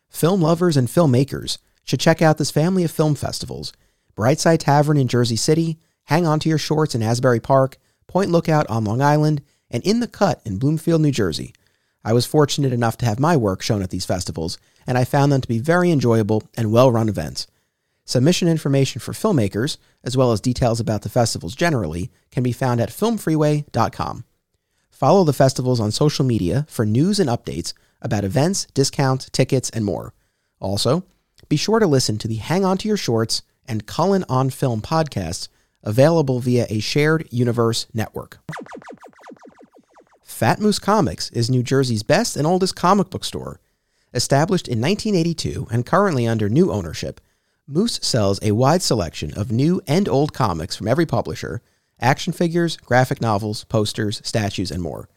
Film 0.09 0.41
lovers 0.41 0.77
and 0.77 0.87
filmmakers 0.87 1.57
should 1.83 1.99
check 1.99 2.21
out 2.21 2.37
this 2.37 2.51
family 2.51 2.85
of 2.85 2.91
film 2.91 3.15
festivals 3.15 3.73
Brightside 4.15 4.59
Tavern 4.59 4.95
in 4.95 5.09
Jersey 5.09 5.35
City, 5.35 5.77
Hang 6.05 6.25
On 6.25 6.39
to 6.39 6.47
Your 6.47 6.57
Shorts 6.57 6.95
in 6.95 7.03
Asbury 7.03 7.41
Park, 7.41 7.75
Point 8.07 8.31
Lookout 8.31 8.65
on 8.69 8.85
Long 8.85 9.01
Island, 9.01 9.41
and 9.69 9.85
In 9.85 9.99
the 9.99 10.07
Cut 10.07 10.41
in 10.45 10.57
Bloomfield, 10.57 11.01
New 11.01 11.11
Jersey. 11.11 11.53
I 12.05 12.13
was 12.13 12.25
fortunate 12.25 12.71
enough 12.71 12.97
to 12.99 13.05
have 13.05 13.19
my 13.19 13.35
work 13.35 13.61
shown 13.61 13.81
at 13.81 13.89
these 13.89 14.05
festivals, 14.05 14.57
and 14.87 14.97
I 14.97 15.03
found 15.03 15.33
them 15.33 15.41
to 15.41 15.47
be 15.49 15.59
very 15.59 15.91
enjoyable 15.91 16.43
and 16.55 16.71
well 16.71 16.93
run 16.93 17.09
events. 17.09 17.45
Submission 18.07 18.47
information 18.47 19.01
for 19.01 19.11
filmmakers, 19.11 19.77
as 20.01 20.15
well 20.15 20.31
as 20.31 20.39
details 20.39 20.79
about 20.79 21.01
the 21.01 21.09
festivals 21.09 21.53
generally, 21.53 22.09
can 22.31 22.41
be 22.41 22.53
found 22.53 22.79
at 22.79 22.87
filmfreeway.com. 22.89 24.23
Follow 24.89 25.25
the 25.25 25.33
festivals 25.33 25.81
on 25.81 25.91
social 25.91 26.23
media 26.23 26.65
for 26.69 26.85
news 26.85 27.19
and 27.19 27.29
updates 27.29 27.73
about 28.01 28.23
events, 28.23 28.65
discounts, 28.73 29.29
tickets, 29.31 29.69
and 29.71 29.83
more. 29.83 30.13
Also, 30.61 31.03
be 31.49 31.57
sure 31.57 31.79
to 31.79 31.85
listen 31.85 32.17
to 32.17 32.29
the 32.29 32.37
Hang 32.37 32.63
On 32.63 32.77
to 32.77 32.87
Your 32.87 32.95
Shorts 32.95 33.41
and 33.67 33.85
Cullen 33.85 34.23
on 34.29 34.51
Film 34.51 34.81
podcasts 34.81 35.49
available 35.83 36.39
via 36.39 36.65
a 36.69 36.79
shared 36.79 37.27
universe 37.29 37.87
network. 37.93 38.39
Fat 40.23 40.61
Moose 40.61 40.79
Comics 40.79 41.29
is 41.31 41.49
New 41.49 41.61
Jersey's 41.61 42.03
best 42.03 42.37
and 42.37 42.47
oldest 42.47 42.73
comic 42.73 43.09
book 43.09 43.25
store. 43.25 43.59
Established 44.13 44.69
in 44.69 44.79
1982 44.79 45.67
and 45.69 45.85
currently 45.85 46.25
under 46.25 46.47
new 46.47 46.71
ownership, 46.71 47.19
Moose 47.69 47.99
sells 48.01 48.39
a 48.41 48.53
wide 48.53 48.81
selection 48.81 49.33
of 49.33 49.51
new 49.51 49.81
and 49.85 50.07
old 50.07 50.31
comics 50.31 50.73
from 50.73 50.87
every 50.87 51.05
publisher, 51.05 51.61
action 51.99 52.31
figures, 52.31 52.77
graphic 52.77 53.19
novels, 53.19 53.65
posters, 53.65 54.21
statues, 54.23 54.71
and 54.71 54.81
more. 54.81 55.09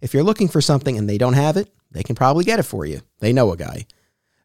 If 0.00 0.14
you're 0.14 0.22
looking 0.22 0.48
for 0.48 0.62
something 0.62 0.96
and 0.96 1.06
they 1.06 1.18
don't 1.18 1.34
have 1.34 1.58
it, 1.58 1.70
they 1.90 2.02
can 2.02 2.14
probably 2.16 2.46
get 2.46 2.58
it 2.58 2.62
for 2.62 2.86
you. 2.86 3.02
They 3.18 3.34
know 3.34 3.52
a 3.52 3.58
guy. 3.58 3.84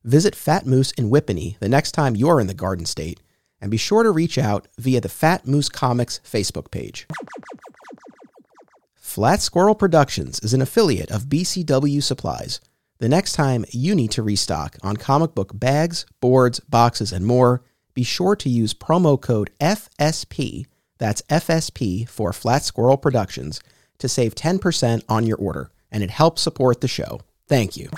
Visit 0.04 0.36
Fat 0.36 0.66
Moose 0.66 0.92
in 0.92 1.10
Whippany 1.10 1.58
the 1.60 1.70
next 1.70 1.94
time 1.94 2.18
you're 2.18 2.42
in 2.42 2.48
the 2.48 2.54
Garden 2.54 2.86
State, 2.86 3.22
and 3.62 3.72
be 3.72 3.78
sure 3.78 4.04
to 4.04 4.12
reach 4.12 4.38
out 4.38 4.68
via 4.78 5.00
the 5.00 5.08
Fat 5.08 5.48
Moose 5.48 5.70
Comics 5.70 6.20
Facebook 6.30 6.70
page. 6.70 7.08
Flat 8.94 9.42
Squirrel 9.42 9.76
Productions 9.76 10.42
is 10.42 10.54
an 10.54 10.62
affiliate 10.62 11.12
of 11.12 11.28
BCW 11.28 12.04
Supplies. 12.04 12.60
The 13.04 13.10
next 13.10 13.34
time 13.34 13.66
you 13.70 13.96
need 13.96 14.12
to 14.12 14.24
restock 14.24 14.78
on 14.82 14.96
comic 14.96 15.36
book 15.36 15.52
bags, 15.54 16.06
boards, 16.22 16.62
boxes, 16.62 17.12
and 17.12 17.26
more, 17.26 17.62
be 17.94 18.02
sure 18.02 18.34
to 18.38 18.48
use 18.48 18.74
promo 18.74 19.20
code 19.20 19.50
FSP, 19.60 20.68
that's 21.00 21.22
FSP 21.24 22.08
for 22.08 22.32
Flat 22.32 22.64
Squirrel 22.64 22.96
Productions, 22.96 23.60
to 23.98 24.08
save 24.08 24.36
10% 24.36 25.04
on 25.10 25.28
your 25.28 25.36
order, 25.36 25.70
and 25.92 26.02
it 26.02 26.12
helps 26.12 26.42
support 26.42 26.80
the 26.80 26.88
show. 26.88 27.20
Thank 27.46 27.76
you. 27.76 27.90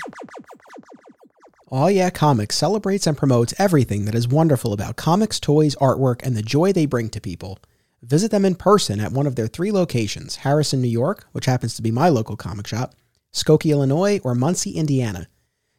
Aw 1.70 1.86
Yeah 1.86 2.10
Comics 2.10 2.56
celebrates 2.56 3.06
and 3.06 3.16
promotes 3.16 3.54
everything 3.60 4.06
that 4.06 4.14
is 4.16 4.26
wonderful 4.26 4.72
about 4.72 4.96
comics, 4.96 5.38
toys, 5.38 5.76
artwork, 5.76 6.20
and 6.24 6.36
the 6.36 6.42
joy 6.42 6.72
they 6.72 6.84
bring 6.84 7.10
to 7.10 7.20
people. 7.20 7.60
visit 8.02 8.32
them 8.32 8.44
in 8.44 8.56
person 8.56 8.98
at 8.98 9.12
one 9.12 9.28
of 9.28 9.36
their 9.36 9.46
three 9.46 9.70
locations 9.70 10.34
Harrison, 10.38 10.82
New 10.82 10.88
York, 10.88 11.28
which 11.30 11.46
happens 11.46 11.76
to 11.76 11.82
be 11.82 11.92
my 11.92 12.08
local 12.08 12.36
comic 12.36 12.66
shop, 12.66 12.96
Skokie, 13.36 13.70
Illinois, 13.70 14.18
or 14.24 14.34
Muncie, 14.34 14.70
Indiana. 14.70 15.28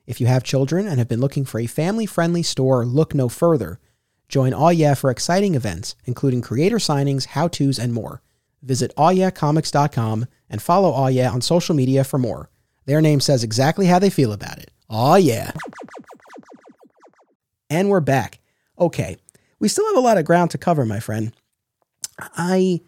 If 0.05 0.21
you 0.21 0.27
have 0.27 0.43
children 0.43 0.87
and 0.87 0.99
have 0.99 1.07
been 1.07 1.19
looking 1.19 1.43
for 1.43 1.59
a 1.59 1.65
family 1.65 2.05
friendly 2.05 2.43
store, 2.43 2.85
look 2.85 3.15
no 3.15 3.29
further. 3.29 3.79
Join 4.29 4.53
Yeah 4.75 4.93
for 4.93 5.09
exciting 5.09 5.55
events, 5.55 5.95
including 6.05 6.41
creator 6.41 6.77
signings, 6.77 7.25
how 7.25 7.47
to's, 7.47 7.79
and 7.79 7.93
more. 7.93 8.21
Visit 8.61 8.93
awyeahcomics.com 8.95 10.27
and 10.51 10.61
follow 10.61 11.07
Yeah 11.07 11.31
on 11.31 11.41
social 11.41 11.73
media 11.73 12.03
for 12.03 12.19
more. 12.19 12.51
Their 12.85 13.01
name 13.01 13.19
says 13.19 13.43
exactly 13.43 13.87
how 13.87 13.97
they 13.97 14.11
feel 14.11 14.33
about 14.33 14.59
it. 14.59 14.69
Aw 14.89 15.15
Yeah. 15.15 15.51
And 17.71 17.89
we're 17.89 18.01
back. 18.01 18.39
Okay, 18.79 19.17
we 19.59 19.67
still 19.67 19.87
have 19.87 19.97
a 19.97 20.07
lot 20.07 20.19
of 20.19 20.25
ground 20.25 20.51
to 20.51 20.59
cover, 20.59 20.85
my 20.85 20.99
friend. 20.99 21.33
I 22.19 22.81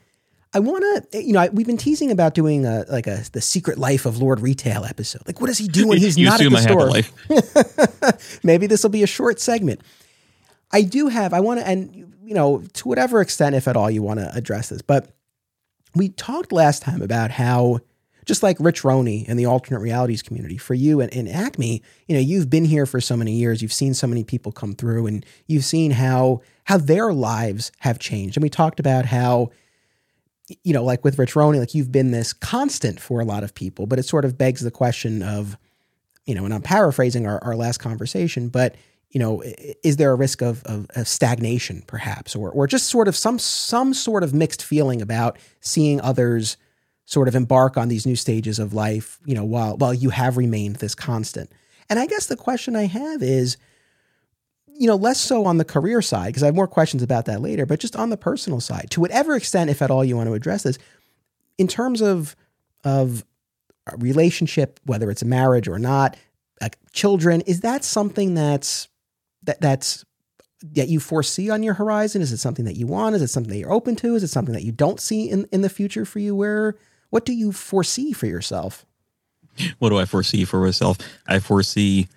I 0.52 0.60
want 0.60 1.12
to, 1.12 1.24
you 1.24 1.34
know, 1.34 1.42
I, 1.42 1.50
we've 1.50 1.68
been 1.68 1.78
teasing 1.78 2.10
about 2.10 2.34
doing 2.34 2.66
a 2.66 2.84
like 2.90 3.06
a 3.06 3.24
the 3.34 3.42
Secret 3.42 3.78
Life 3.78 4.06
of 4.06 4.18
Lord 4.18 4.40
Retail 4.40 4.84
episode. 4.84 5.22
Like, 5.28 5.40
what 5.40 5.48
does 5.48 5.60
he 5.60 5.68
do 5.68 5.88
when 5.88 6.00
he's 6.00 6.18
not 6.18 6.42
at 6.42 6.50
the 6.50 6.56
I 6.56 6.62
have 6.62 7.50
a 7.50 8.04
store? 8.04 8.40
Maybe 8.44 8.66
this 8.66 8.82
will 8.82 8.90
be 8.90 9.04
a 9.04 9.08
short 9.08 9.40
segment. 9.40 9.82
I 10.72 10.82
do 10.82 11.08
have. 11.08 11.34
I 11.34 11.40
want 11.40 11.60
to, 11.60 11.68
and 11.68 12.14
you 12.24 12.34
know, 12.34 12.64
to 12.74 12.88
whatever 12.88 13.22
extent, 13.22 13.56
if 13.56 13.68
at 13.68 13.78
all, 13.78 13.92
you 13.92 14.02
want 14.02 14.20
to 14.20 14.32
address 14.36 14.70
this, 14.70 14.82
but 14.82 15.12
we 15.96 16.10
talked 16.10 16.52
last 16.52 16.82
time 16.82 17.02
about 17.02 17.32
how. 17.32 17.80
Just 18.26 18.44
like 18.44 18.58
Rich 18.60 18.84
Roney 18.84 19.26
and 19.28 19.40
the 19.40 19.48
alternate 19.48 19.80
realities 19.80 20.22
community, 20.22 20.58
for 20.58 20.76
you 20.76 21.02
and, 21.02 21.12
and 21.16 21.28
Acme, 21.28 21.82
you 22.08 22.14
know, 22.14 22.22
you've 22.22 22.48
been 22.48 22.66
here 22.66 22.86
for 22.86 23.02
so 23.02 23.18
many 23.18 23.32
years. 23.32 23.64
You've 23.64 23.74
seen 23.74 23.96
so 23.96 24.06
many 24.06 24.24
people 24.24 24.52
come 24.52 24.76
through, 24.76 25.08
and 25.08 25.26
you've 25.48 25.66
seen 25.66 25.90
how 25.90 26.42
how 26.66 26.78
their 26.78 27.12
lives 27.12 27.72
have 27.80 27.98
changed. 27.98 28.38
And 28.38 28.44
we 28.44 28.50
talked 28.50 28.80
about 28.80 29.06
how 29.06 29.50
you 30.64 30.74
know, 30.74 30.84
like 30.84 31.04
with 31.04 31.18
Rich 31.18 31.36
Roney, 31.36 31.60
like 31.60 31.76
you've 31.76 31.92
been 31.92 32.12
this 32.12 32.34
constant 32.34 33.00
for 33.00 33.20
a 33.20 33.26
lot 33.26 33.44
of 33.44 33.54
people, 33.54 33.86
but 33.86 34.00
it 34.00 34.04
sort 34.04 34.26
of 34.26 34.38
begs 34.38 34.62
the 34.62 34.72
question 34.72 35.22
of, 35.22 35.58
you 36.26 36.36
know, 36.36 36.46
and 36.46 36.54
I'm 36.54 36.62
paraphrasing 36.62 37.26
our, 37.26 37.44
our 37.44 37.56
last 37.56 37.80
conversation, 37.80 38.50
but 38.50 38.76
you 39.10 39.20
know, 39.20 39.42
is 39.84 39.98
there 39.98 40.12
a 40.12 40.16
risk 40.16 40.44
of, 40.44 40.64
of, 40.66 40.86
of 40.96 41.08
stagnation 41.08 41.84
perhaps, 41.88 42.36
or 42.36 42.52
or 42.52 42.68
just 42.68 42.88
sort 42.88 43.08
of 43.08 43.16
some 43.16 43.40
some 43.40 43.94
sort 43.94 44.24
of 44.24 44.34
mixed 44.36 44.64
feeling 44.64 45.02
about 45.02 45.40
seeing 45.62 46.00
others 46.02 46.58
sort 47.06 47.28
of 47.28 47.34
embark 47.34 47.76
on 47.76 47.88
these 47.88 48.06
new 48.06 48.16
stages 48.16 48.60
of 48.60 48.72
life, 48.72 49.20
you 49.26 49.34
know, 49.34 49.44
while 49.44 49.78
while 49.78 49.96
you 49.96 50.12
have 50.12 50.38
remained 50.38 50.76
this 50.76 50.94
constant. 50.94 51.52
And 51.90 51.98
I 51.98 52.06
guess 52.06 52.28
the 52.28 52.36
question 52.36 52.76
I 52.76 52.86
have 52.86 53.24
is, 53.24 53.58
you 54.80 54.88
know, 54.88 54.96
less 54.96 55.20
so 55.20 55.46
on 55.46 55.58
the 55.58 55.66
career 55.66 56.02
side, 56.02 56.28
because 56.28 56.42
I 56.42 56.46
have 56.46 56.56
more 56.56 56.68
questions 56.68 57.04
about 57.04 57.26
that 57.26 57.42
later, 57.42 57.66
but 57.66 57.82
just 57.82 57.98
on 57.98 58.10
the 58.10 58.18
personal 58.18 58.62
side, 58.62 58.88
to 58.92 59.02
whatever 59.02 59.36
extent, 59.36 59.70
if 59.70 59.82
at 59.82 59.92
all, 59.92 60.06
you 60.06 60.16
want 60.16 60.28
to 60.30 60.34
address 60.34 60.64
this, 60.64 60.80
in 61.58 61.68
terms 61.68 62.02
of 62.02 62.36
of 62.86 63.26
a 63.88 63.98
relationship, 63.98 64.80
whether 64.86 65.12
it's 65.12 65.22
a 65.22 65.26
marriage 65.26 65.68
or 65.68 65.80
not, 65.80 66.16
like 66.62 66.78
children, 66.94 67.42
is 67.42 67.60
that 67.60 67.84
something 67.84 68.34
that's 68.36 68.88
that 69.44 69.60
that's 69.60 70.06
that 70.62 70.88
you 70.88 71.02
foresee 71.02 71.50
on 71.50 71.62
your 71.62 71.74
horizon? 71.74 72.22
Is 72.22 72.32
it 72.32 72.38
something 72.38 72.64
that 72.64 72.78
you 72.78 72.88
want? 72.88 73.16
Is 73.16 73.22
it 73.22 73.28
something 73.28 73.52
that 73.52 73.60
you're 73.60 73.74
open 73.74 73.98
to? 73.98 74.16
Is 74.16 74.24
it 74.24 74.30
something 74.30 74.54
that 74.54 74.64
you 74.64 74.72
don't 74.72 75.02
see 75.02 75.30
in, 75.30 75.46
in 75.52 75.62
the 75.62 75.70
future 75.70 76.06
for 76.06 76.20
you? 76.20 76.34
Where 76.36 76.78
what 77.10 77.26
do 77.26 77.34
you 77.34 77.52
foresee 77.52 78.14
for 78.14 78.28
yourself? 78.28 78.86
What 79.80 79.90
do 79.90 79.98
I 79.98 80.06
foresee 80.06 80.46
for 80.46 80.62
myself? 80.62 80.98
I 81.28 81.40
foresee 81.40 82.08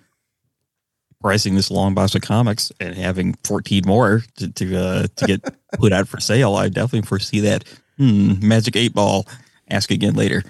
pricing 1.23 1.55
this 1.55 1.71
long 1.71 1.95
box 1.95 2.13
of 2.13 2.21
comics 2.21 2.71
and 2.79 2.95
having 2.95 3.33
14 3.45 3.83
more 3.87 4.21
to 4.35 4.51
to, 4.51 4.77
uh, 4.77 5.07
to 5.15 5.25
get 5.25 5.41
put 5.73 5.93
out 5.93 6.07
for 6.07 6.19
sale. 6.19 6.55
I 6.55 6.69
definitely 6.69 7.07
foresee 7.07 7.39
that. 7.39 7.63
Hmm, 7.97 8.45
magic 8.45 8.75
eight 8.75 8.93
ball. 8.93 9.25
Ask 9.69 9.91
again 9.91 10.13
later. 10.13 10.43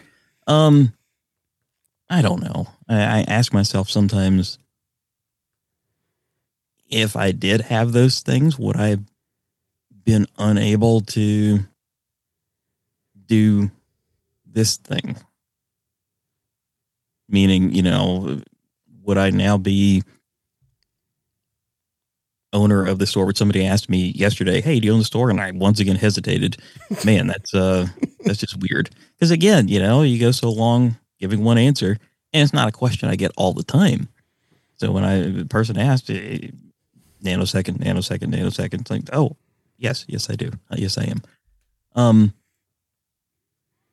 Um, 0.47 0.93
I 2.09 2.21
don't 2.21 2.41
know. 2.41 2.67
I, 2.89 3.19
I 3.19 3.25
ask 3.27 3.53
myself 3.53 3.89
sometimes 3.89 4.57
if 6.89 7.15
I 7.15 7.31
did 7.31 7.61
have 7.61 7.91
those 7.91 8.21
things, 8.21 8.57
would 8.57 8.77
I 8.77 8.89
have 8.89 9.03
been 10.03 10.27
unable 10.37 11.01
to 11.01 11.59
do 13.25 13.71
this 14.45 14.77
thing? 14.77 15.17
Meaning, 17.27 17.71
you 17.73 17.81
know, 17.81 18.41
would 19.01 19.17
I 19.17 19.31
now 19.31 19.57
be 19.57 20.03
owner 22.53 22.85
of 22.85 22.99
the 22.99 23.07
store? 23.07 23.25
Would 23.25 23.37
somebody 23.37 23.65
asked 23.65 23.89
me 23.89 24.11
yesterday, 24.15 24.61
"Hey, 24.61 24.79
do 24.79 24.87
you 24.87 24.93
own 24.93 24.99
the 24.99 25.05
store?" 25.05 25.29
And 25.29 25.41
I 25.41 25.51
once 25.51 25.79
again 25.79 25.95
hesitated. 25.95 26.57
Man, 27.05 27.27
that's 27.27 27.53
uh, 27.53 27.87
that's 28.25 28.39
just 28.39 28.57
weird. 28.57 28.89
Because 29.15 29.31
again, 29.31 29.67
you 29.67 29.79
know, 29.79 30.03
you 30.03 30.19
go 30.19 30.31
so 30.31 30.51
long 30.51 30.97
giving 31.19 31.43
one 31.43 31.57
answer, 31.57 31.97
and 32.31 32.43
it's 32.43 32.53
not 32.53 32.67
a 32.67 32.71
question 32.71 33.09
I 33.09 33.15
get 33.15 33.31
all 33.37 33.53
the 33.53 33.63
time. 33.63 34.07
So 34.77 34.91
when 34.91 35.03
I 35.03 35.21
the 35.21 35.45
person 35.45 35.77
asked, 35.77 36.09
eh, 36.09 36.49
nanosecond, 37.23 37.77
nanosecond, 37.79 38.33
nanosecond, 38.33 38.81
it's 38.81 38.91
like, 38.91 39.03
oh, 39.13 39.35
yes, 39.77 40.05
yes, 40.07 40.29
I 40.29 40.35
do. 40.35 40.51
Uh, 40.69 40.75
yes, 40.77 40.97
I 40.97 41.05
am. 41.05 41.21
Um, 41.95 42.33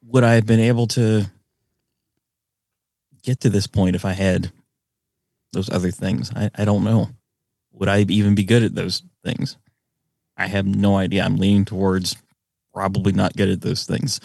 would 0.06 0.24
I 0.24 0.34
have 0.34 0.46
been 0.46 0.60
able 0.60 0.86
to 0.88 1.24
get 3.22 3.40
to 3.40 3.50
this 3.50 3.66
point 3.66 3.96
if 3.96 4.04
I 4.04 4.12
had 4.12 4.50
those 5.52 5.70
other 5.70 5.90
things? 5.90 6.32
I, 6.34 6.50
I 6.54 6.64
don't 6.64 6.84
know. 6.84 7.10
Would 7.80 7.88
I 7.88 8.02
even 8.02 8.34
be 8.34 8.44
good 8.44 8.62
at 8.62 8.74
those 8.74 9.02
things? 9.24 9.56
I 10.36 10.46
have 10.46 10.66
no 10.66 10.96
idea. 10.96 11.24
I'm 11.24 11.36
leaning 11.36 11.64
towards 11.64 12.14
probably 12.74 13.12
not 13.12 13.36
good 13.36 13.48
at 13.48 13.62
those 13.62 13.84
things. 13.86 14.20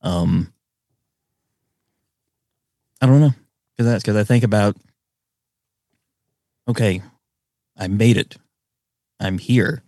Um, 0.00 0.52
I 3.00 3.06
don't 3.06 3.20
know 3.20 3.34
because 3.76 3.92
that's 3.92 4.02
because 4.02 4.16
I 4.16 4.24
think 4.24 4.42
about 4.42 4.74
okay, 6.66 7.02
I 7.76 7.88
made 7.88 8.16
it. 8.16 8.36
I'm 9.20 9.36
here. 9.36 9.82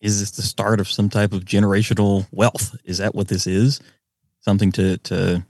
Is 0.00 0.18
this 0.18 0.32
the 0.32 0.42
start 0.42 0.80
of 0.80 0.90
some 0.90 1.08
type 1.08 1.32
of 1.32 1.44
generational 1.44 2.26
wealth? 2.32 2.76
Is 2.84 2.98
that 2.98 3.14
what 3.14 3.28
this 3.28 3.46
is? 3.46 3.80
Something 4.40 4.72
to 4.72 4.98
to 4.98 5.46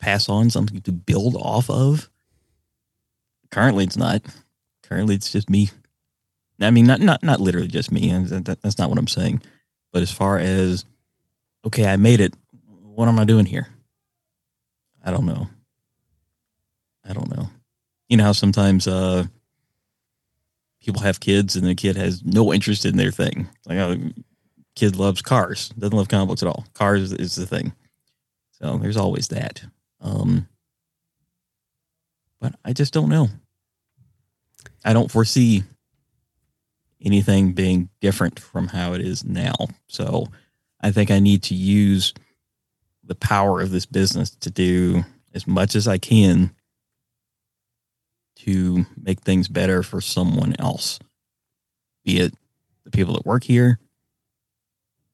pass 0.00 0.30
on, 0.30 0.48
something 0.48 0.80
to 0.80 0.92
build 0.92 1.36
off 1.36 1.68
of? 1.68 2.08
Currently, 3.50 3.84
it's 3.84 3.98
not. 3.98 4.22
It's 4.96 5.32
just 5.32 5.50
me. 5.50 5.70
I 6.60 6.70
mean, 6.70 6.86
not 6.86 7.00
not 7.00 7.22
not 7.22 7.40
literally 7.40 7.68
just 7.68 7.90
me. 7.90 8.12
That's 8.12 8.78
not 8.78 8.88
what 8.88 8.98
I'm 8.98 9.08
saying. 9.08 9.42
But 9.92 10.02
as 10.02 10.12
far 10.12 10.38
as 10.38 10.84
okay, 11.66 11.86
I 11.86 11.96
made 11.96 12.20
it. 12.20 12.34
What 12.94 13.08
am 13.08 13.18
I 13.18 13.24
doing 13.24 13.46
here? 13.46 13.68
I 15.04 15.10
don't 15.10 15.26
know. 15.26 15.48
I 17.04 17.12
don't 17.12 17.34
know. 17.34 17.48
You 18.08 18.16
know 18.16 18.24
how 18.24 18.32
sometimes 18.32 18.86
uh 18.86 19.24
people 20.80 21.02
have 21.02 21.20
kids 21.20 21.56
and 21.56 21.66
the 21.66 21.74
kid 21.74 21.96
has 21.96 22.24
no 22.24 22.52
interest 22.52 22.84
in 22.84 22.96
their 22.96 23.10
thing. 23.10 23.48
Like 23.66 23.78
oh, 23.78 23.96
kid 24.76 24.96
loves 24.96 25.22
cars, 25.22 25.70
doesn't 25.70 25.96
love 25.96 26.08
comic 26.08 26.28
books 26.28 26.42
at 26.42 26.48
all. 26.48 26.64
Cars 26.74 27.12
is 27.12 27.34
the 27.36 27.46
thing. 27.46 27.72
So 28.52 28.78
there's 28.78 28.96
always 28.96 29.28
that. 29.28 29.62
Um 30.00 30.48
but 32.40 32.54
I 32.64 32.72
just 32.72 32.92
don't 32.92 33.08
know. 33.08 33.28
I 34.84 34.92
don't 34.92 35.10
foresee 35.10 35.64
anything 37.00 37.52
being 37.52 37.88
different 38.00 38.38
from 38.38 38.68
how 38.68 38.92
it 38.94 39.00
is 39.00 39.24
now. 39.24 39.54
So 39.88 40.26
I 40.80 40.90
think 40.92 41.10
I 41.10 41.18
need 41.18 41.42
to 41.44 41.54
use 41.54 42.14
the 43.04 43.14
power 43.14 43.60
of 43.60 43.70
this 43.70 43.86
business 43.86 44.30
to 44.30 44.50
do 44.50 45.04
as 45.34 45.46
much 45.46 45.74
as 45.74 45.88
I 45.88 45.98
can 45.98 46.54
to 48.36 48.86
make 49.00 49.20
things 49.20 49.48
better 49.48 49.82
for 49.82 50.00
someone 50.00 50.54
else, 50.58 50.98
be 52.04 52.18
it 52.18 52.34
the 52.84 52.90
people 52.90 53.14
that 53.14 53.26
work 53.26 53.44
here, 53.44 53.78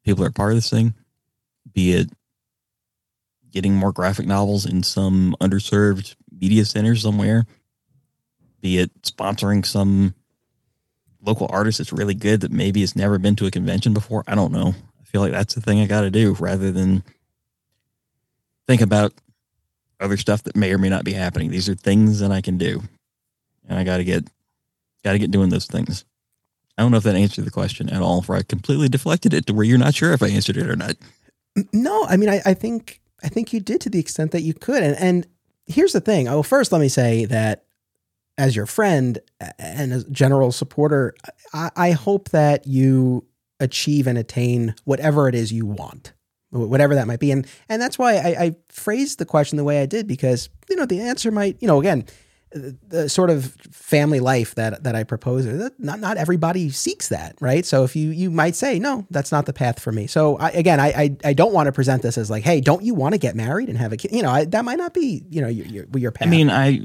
people 0.05 0.23
that 0.23 0.31
are 0.31 0.33
part 0.33 0.53
of 0.53 0.57
this 0.57 0.71
thing, 0.71 0.95
be 1.73 1.93
it 1.93 2.11
getting 3.51 3.75
more 3.75 3.93
graphic 3.93 4.27
novels 4.27 4.66
in 4.66 4.83
some 4.83 5.37
underserved 5.41 6.16
media 6.41 6.64
center 6.64 6.97
somewhere, 6.97 7.45
be 8.61 8.79
it 8.79 8.91
sponsoring 9.03 9.65
some 9.65 10.15
local 11.23 11.49
artist 11.51 11.79
that's 11.79 11.93
really 11.93 12.15
good 12.15 12.41
that 12.41 12.53
maybe 12.53 12.81
has 12.81 12.97
never 12.97 13.19
been 13.19 13.37
to 13.37 13.47
a 13.47 13.51
convention 13.51 13.93
before. 13.93 14.25
I 14.27 14.35
don't 14.35 14.53
know. 14.53 14.75
I 15.01 15.05
feel 15.05 15.21
like 15.21 15.33
that's 15.33 15.55
the 15.55 15.61
thing 15.61 15.81
I 15.81 15.87
got 15.87 16.03
to 16.03 16.11
do 16.11 16.37
rather 16.39 16.71
than 16.71 17.03
think 18.67 18.83
about 18.83 19.13
other 20.01 20.17
stuff 20.17 20.45
that 20.45 20.57
may 20.57 20.73
or 20.73 20.79
may 20.79 20.89
not 20.89 21.05
be 21.05 21.13
happening. 21.13 21.51
These 21.51 21.69
are 21.69 21.75
things 21.75 22.21
that 22.21 22.31
I 22.31 22.41
can 22.41 22.59
do, 22.59 22.83
and 23.69 23.79
I 23.79 23.85
got 23.85 23.99
to 23.99 24.05
get 24.05 24.25
got 25.05 25.13
to 25.13 25.19
get 25.19 25.31
doing 25.31 25.49
those 25.49 25.67
things. 25.67 26.05
I 26.77 26.83
don't 26.83 26.93
know 26.93 26.99
if 26.99 27.05
that 27.05 27.17
answered 27.17 27.45
the 27.45 27.51
question 27.51 27.89
at 27.91 28.03
all, 28.03 28.25
or 28.29 28.37
I 28.37 28.43
completely 28.43 28.89
deflected 28.89 29.35
it 29.35 29.47
to 29.47 29.55
where 29.55 29.65
you're 29.65 29.79
not 29.79 29.95
sure 29.95 30.13
if 30.13 30.23
I 30.23 30.29
answered 30.29 30.57
it 30.57 30.69
or 30.69 30.77
not. 30.77 30.95
No, 31.73 32.05
I 32.05 32.17
mean, 32.17 32.29
I, 32.29 32.41
I 32.47 32.55
think 32.55 33.01
I 33.23 33.29
think 33.29 33.53
you 33.53 33.61
did 33.61 33.81
to 33.83 33.91
the 33.91 33.99
extent 33.99 34.31
that 34.33 34.43
you 34.43 34.55
could. 34.55 34.83
And 34.83 34.97
and 34.97 35.27
here's 35.67 35.93
the 35.93 36.01
thing. 36.01 36.29
Oh, 36.29 36.43
first, 36.43 36.71
let 36.71 36.81
me 36.81 36.89
say 36.89 37.25
that 37.25 37.65
as 38.39 38.57
your 38.57 38.66
friend 38.66 39.18
and 39.59 39.93
as 39.93 40.05
general 40.05 40.53
supporter, 40.53 41.14
I, 41.53 41.70
I 41.76 41.91
hope 41.91 42.30
that 42.30 42.66
you 42.66 43.26
achieve 43.61 44.07
and 44.07 44.16
attain 44.16 44.74
whatever 44.84 45.28
it 45.28 45.34
is 45.34 45.53
you 45.53 45.66
want 45.66 46.12
whatever 46.51 46.95
that 46.95 47.07
might 47.07 47.20
be 47.20 47.30
and 47.30 47.47
and 47.68 47.82
that's 47.82 47.99
why 47.99 48.14
I, 48.14 48.28
I 48.28 48.57
phrased 48.70 49.18
the 49.18 49.26
question 49.26 49.59
the 49.59 49.64
way 49.64 49.82
i 49.82 49.86
did 49.86 50.07
because 50.07 50.49
you 50.70 50.76
know 50.76 50.86
the 50.86 51.01
answer 51.01 51.30
might 51.30 51.59
you 51.61 51.68
know 51.68 51.78
again 51.78 52.07
the 52.51 53.09
sort 53.09 53.30
of 53.30 53.55
family 53.70 54.20
life 54.20 54.55
that 54.55 54.82
that 54.84 54.95
I 54.95 55.05
propose, 55.05 55.47
uh, 55.47 55.68
not 55.78 56.01
not 56.01 56.16
everybody 56.16 56.70
seeks 56.70 57.09
that, 57.09 57.36
right? 57.41 57.64
So 57.64 57.84
if 57.84 57.95
you 57.95 58.11
you 58.11 58.30
might 58.30 58.55
say, 58.55 58.78
no, 58.78 59.07
that's 59.11 59.30
not 59.30 59.47
the 59.47 59.53
path 59.53 59.78
for 59.78 59.93
me. 59.93 60.07
So 60.07 60.36
I, 60.39 60.51
again, 60.51 60.80
I, 60.80 60.89
I, 60.89 61.16
I 61.24 61.32
don't 61.34 61.53
want 61.53 61.66
to 61.66 61.72
present 61.72 62.03
this 62.03 62.16
as 62.16 62.30
like, 62.30 62.45
hey, 62.45 62.61
don't 62.61 62.82
you 62.82 62.95
want 62.95 63.12
to 63.12 63.18
get 63.18 63.36
married 63.36 63.68
and 63.68 63.76
have 63.76 63.93
a 63.93 63.97
kid? 63.97 64.12
You 64.12 64.22
know, 64.22 64.30
I, 64.30 64.45
that 64.47 64.64
might 64.64 64.78
not 64.78 64.95
be 64.95 65.24
you 65.28 65.43
know 65.43 65.49
your 65.49 65.66
your, 65.66 65.86
your 65.95 66.11
path. 66.11 66.28
I 66.28 66.30
mean, 66.30 66.51
I 66.51 66.80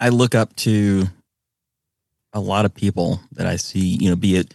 I 0.00 0.10
look 0.10 0.34
up 0.34 0.54
to 0.56 1.06
a 2.32 2.40
lot 2.40 2.64
of 2.64 2.74
people 2.74 3.20
that 3.32 3.46
I 3.46 3.56
see, 3.56 3.96
you 4.00 4.10
know, 4.10 4.16
be 4.16 4.36
it 4.36 4.54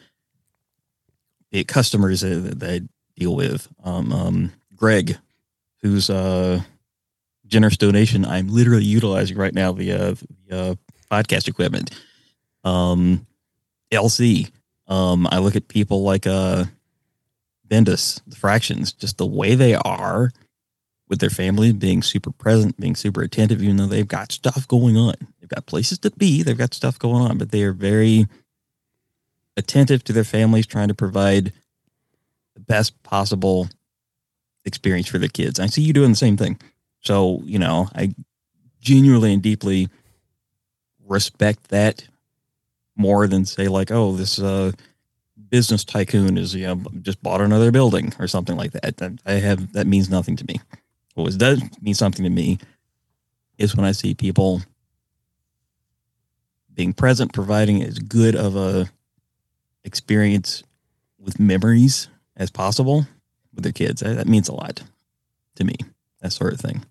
be 1.51 1.59
it 1.59 1.67
customers 1.67 2.21
that, 2.21 2.59
that 2.59 2.69
I 2.69 2.81
deal 3.17 3.35
with. 3.35 3.67
Um, 3.83 4.11
um, 4.11 4.53
Greg, 4.75 5.17
who's 5.81 6.09
uh 6.09 6.61
generous 7.47 7.77
donation 7.77 8.25
I'm 8.25 8.47
literally 8.47 8.85
utilizing 8.85 9.37
right 9.37 9.53
now 9.53 9.73
via, 9.73 10.15
via 10.49 10.75
podcast 11.11 11.47
equipment. 11.47 11.91
Um, 12.63 13.27
LC. 13.91 14.49
Um, 14.87 15.27
I 15.31 15.37
look 15.37 15.55
at 15.55 15.67
people 15.67 16.03
like 16.03 16.25
uh, 16.25 16.65
Bendis, 17.67 18.21
the 18.27 18.35
Fractions, 18.35 18.91
just 18.91 19.17
the 19.17 19.25
way 19.25 19.55
they 19.55 19.75
are 19.75 20.31
with 21.14 21.20
their 21.20 21.30
family, 21.30 21.72
being 21.72 22.01
super 22.01 22.32
present, 22.32 22.80
being 22.80 22.95
super 22.95 23.22
attentive, 23.22 23.61
even 23.61 23.78
though 23.78 23.86
they've 23.86 24.07
got 24.07 24.32
stuff 24.32 24.68
going 24.68 24.97
on. 24.97 25.14
They've 25.39 25.47
got 25.47 25.68
places 25.68 25.99
to 25.99 26.09
be, 26.09 26.41
they've 26.41 26.57
got 26.57 26.74
stuff 26.74 26.97
going 26.97 27.22
on, 27.22 27.38
but 27.38 27.51
they 27.51 27.61
are 27.61 27.72
very 27.72 28.26
attentive 29.55 30.03
to 30.05 30.14
their 30.14 30.24
families, 30.24 30.66
trying 30.66 30.88
to 30.88 30.95
provide 30.95 31.53
the 32.55 32.61
best 32.61 33.03
possible 33.03 33.70
experience 34.66 35.07
for 35.07 35.20
their 35.20 35.30
kids. 35.30 35.59
I 35.59 35.68
see 35.68 35.84
you 35.84 35.93
doing 35.93 36.09
the 36.09 36.16
same 36.16 36.36
thing. 36.36 36.59
So, 37.01 37.43
you 37.43 37.59
know, 37.59 37.89
I 37.93 38.16
genuinely 38.82 39.34
and 39.34 39.43
deeply 39.43 39.89
respect 41.05 41.68
that 41.68 42.07
more 42.95 43.28
than 43.28 43.45
say 43.45 43.68
like, 43.68 43.91
oh, 43.91 44.14
this 44.14 44.39
uh, 44.39 44.72
business 45.49 45.84
tycoon 45.84 46.39
is 46.39 46.55
you 46.55 46.66
know 46.66 46.82
just 47.03 47.22
bought 47.22 47.39
another 47.39 47.72
building 47.72 48.11
or 48.18 48.28
something 48.28 48.57
like 48.57 48.72
that. 48.72 49.20
I 49.28 49.34
have 49.34 49.74
that 49.74 49.86
means 49.86 50.09
nothing 50.09 50.36
to 50.38 50.45
me. 50.45 50.59
What 51.14 51.38
does 51.38 51.61
mean 51.82 51.93
something 51.93 52.24
to 52.24 52.30
me 52.30 52.59
is 53.57 53.76
when 53.76 53.86
I 53.86 53.91
see 53.91 54.14
people 54.14 54.61
being 56.74 56.93
present, 56.93 57.34
providing 57.34 57.84
as 57.84 57.99
good 57.99 58.36
of 58.36 58.55
a 58.55 58.89
experience 59.84 60.64
with 61.20 61.39
memories 61.39 62.07
as 62.36 62.49
possible 62.49 63.05
with 63.53 63.64
their 63.64 63.74
kids. 63.74 64.01
That 64.01 64.28
means 64.28 64.49
a 64.49 64.53
lot 64.53 64.84
to 65.55 65.64
me. 65.64 65.76
That 66.22 66.34
sort 66.34 66.53
of 66.53 66.59
thing 66.59 66.84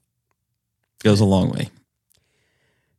goes 1.02 1.20
a 1.20 1.24
long 1.24 1.50
way. 1.50 1.70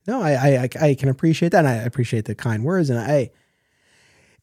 No, 0.06 0.22
I, 0.22 0.34
I 0.34 0.70
I 0.82 0.96
can 0.96 1.08
appreciate 1.08 1.54
that. 1.54 1.60
And 1.60 1.68
I 1.68 1.76
appreciate 1.76 2.26
the 2.26 2.36
kind 2.36 2.64
words, 2.66 2.90
and 2.90 3.00
I, 3.00 3.32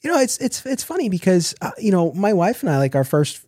you 0.01 0.11
know, 0.11 0.19
it's 0.19 0.39
it's 0.39 0.65
it's 0.65 0.83
funny 0.83 1.11
because 1.11 1.55
uh, 1.61 1.73
you 1.79 1.91
know 1.91 2.13
my 2.13 2.33
wife 2.33 2.63
and 2.63 2.71
I 2.71 2.79
like 2.79 2.95
our 2.95 3.05
first 3.05 3.45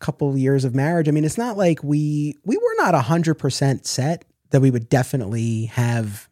couple 0.00 0.36
years 0.36 0.64
of 0.64 0.74
marriage. 0.74 1.08
I 1.08 1.12
mean, 1.12 1.24
it's 1.24 1.38
not 1.38 1.56
like 1.56 1.82
we 1.82 2.36
we 2.44 2.56
were 2.56 2.74
not 2.76 2.94
hundred 2.94 3.34
percent 3.34 3.86
set 3.86 4.24
that 4.50 4.60
we 4.60 4.70
would 4.70 4.88
definitely 4.88 5.66
have 5.66 6.28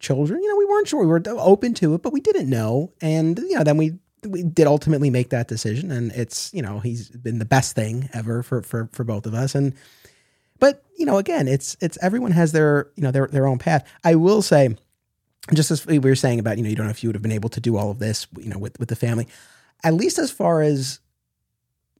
children. 0.00 0.42
You 0.42 0.48
know, 0.48 0.56
we 0.56 0.66
weren't 0.66 0.88
sure. 0.88 1.00
We 1.00 1.06
were 1.06 1.22
open 1.26 1.74
to 1.74 1.94
it, 1.94 2.02
but 2.02 2.12
we 2.12 2.20
didn't 2.20 2.48
know. 2.48 2.92
And 3.00 3.38
you 3.38 3.56
know, 3.56 3.64
then 3.64 3.76
we 3.76 3.98
we 4.24 4.42
did 4.42 4.66
ultimately 4.66 5.10
make 5.10 5.30
that 5.30 5.48
decision, 5.48 5.90
and 5.90 6.12
it's 6.12 6.52
you 6.52 6.62
know 6.62 6.80
he's 6.80 7.10
been 7.10 7.38
the 7.38 7.44
best 7.44 7.74
thing 7.74 8.08
ever 8.12 8.42
for 8.42 8.62
for 8.62 8.88
for 8.92 9.04
both 9.04 9.26
of 9.26 9.34
us, 9.34 9.54
and 9.54 9.74
but 10.58 10.82
you 10.96 11.06
know, 11.06 11.18
again, 11.18 11.48
it's 11.48 11.76
it's 11.80 11.98
everyone 12.02 12.32
has 12.32 12.52
their 12.52 12.90
you 12.96 13.02
know 13.02 13.10
their 13.10 13.28
their 13.28 13.46
own 13.46 13.58
path. 13.58 13.88
I 14.04 14.16
will 14.16 14.42
say, 14.42 14.76
just 15.54 15.70
as 15.70 15.86
we 15.86 15.98
were 15.98 16.14
saying 16.14 16.38
about 16.38 16.56
you 16.56 16.64
know 16.64 16.70
you 16.70 16.76
don't 16.76 16.86
know 16.86 16.90
if 16.90 17.02
you 17.02 17.08
would 17.08 17.16
have 17.16 17.22
been 17.22 17.32
able 17.32 17.50
to 17.50 17.60
do 17.60 17.76
all 17.76 17.90
of 17.90 17.98
this 17.98 18.26
you 18.38 18.48
know 18.48 18.58
with 18.58 18.78
with 18.78 18.88
the 18.88 18.96
family, 18.96 19.28
at 19.84 19.94
least 19.94 20.18
as 20.18 20.30
far 20.30 20.62
as 20.62 21.00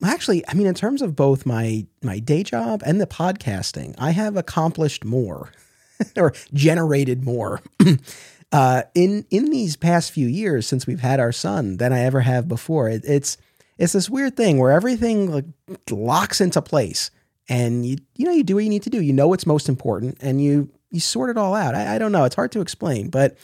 actually, 0.05 0.47
I 0.49 0.55
mean, 0.55 0.67
in 0.67 0.75
terms 0.75 1.03
of 1.03 1.17
both 1.17 1.47
my 1.47 1.87
my 2.03 2.19
day 2.19 2.43
job 2.43 2.83
and 2.85 3.01
the 3.01 3.07
podcasting, 3.07 3.95
I 3.99 4.11
have 4.11 4.37
accomplished 4.37 5.05
more 5.05 5.53
or 6.17 6.33
generated 6.53 7.25
more. 7.25 7.61
uh, 8.53 8.83
in 8.95 9.27
in 9.31 9.51
these 9.51 9.77
past 9.77 10.13
few 10.13 10.27
years 10.27 10.67
since 10.67 10.87
we've 10.87 11.01
had 11.01 11.21
our 11.21 11.33
son 11.33 11.77
than 11.79 11.93
I 11.93 12.01
ever 12.01 12.21
have 12.21 12.49
before. 12.49 12.89
It, 12.89 13.05
it's 13.05 13.37
it's 13.77 13.93
this 13.93 14.11
weird 14.11 14.37
thing 14.37 14.59
where 14.59 14.73
everything 14.73 15.31
like 15.31 15.45
locks 15.91 16.41
into 16.41 16.61
place 16.63 17.11
and 17.49 17.87
you 17.87 17.97
you 18.17 18.27
know 18.27 18.33
you 18.33 18.45
do 18.45 18.57
what 18.57 18.65
you 18.65 18.71
need 18.71 18.83
to 18.83 18.91
do. 18.91 19.01
You 19.01 19.13
know 19.13 19.29
what's 19.29 19.47
most 19.47 19.69
important, 19.69 20.19
and 20.21 20.43
you 20.43 20.71
you 20.91 21.01
sort 21.01 21.31
it 21.31 21.39
all 21.39 21.55
out. 21.55 21.75
I, 21.75 21.95
I 21.97 21.99
don't 21.99 22.13
know; 22.13 22.25
it's 22.25 22.35
hard 22.35 22.53
to 22.53 22.61
explain, 22.61 23.09
but 23.09 23.37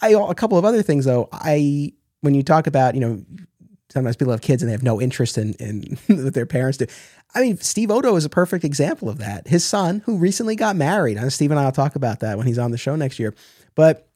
I 0.00 0.10
a 0.10 0.34
couple 0.34 0.58
of 0.58 0.64
other 0.64 0.82
things 0.82 1.04
though. 1.04 1.28
I 1.32 1.92
when 2.20 2.34
you 2.34 2.42
talk 2.42 2.66
about 2.66 2.94
you 2.94 3.00
know 3.00 3.24
sometimes 3.92 4.16
people 4.16 4.32
have 4.32 4.40
kids 4.40 4.62
and 4.62 4.68
they 4.68 4.74
have 4.74 4.82
no 4.82 5.00
interest 5.00 5.38
in 5.38 5.54
in 5.54 5.98
what 6.24 6.34
their 6.34 6.46
parents 6.46 6.78
do. 6.78 6.86
I 7.34 7.40
mean, 7.42 7.58
Steve 7.58 7.90
Odo 7.90 8.16
is 8.16 8.24
a 8.24 8.30
perfect 8.30 8.64
example 8.64 9.08
of 9.08 9.18
that. 9.18 9.46
His 9.46 9.64
son, 9.64 10.02
who 10.06 10.16
recently 10.16 10.56
got 10.56 10.76
married, 10.76 11.16
and 11.16 11.32
Steve 11.32 11.50
and 11.50 11.60
I 11.60 11.64
will 11.64 11.72
talk 11.72 11.94
about 11.94 12.20
that 12.20 12.38
when 12.38 12.46
he's 12.46 12.58
on 12.58 12.70
the 12.70 12.78
show 12.78 12.96
next 12.96 13.18
year, 13.18 13.34
but 13.74 14.08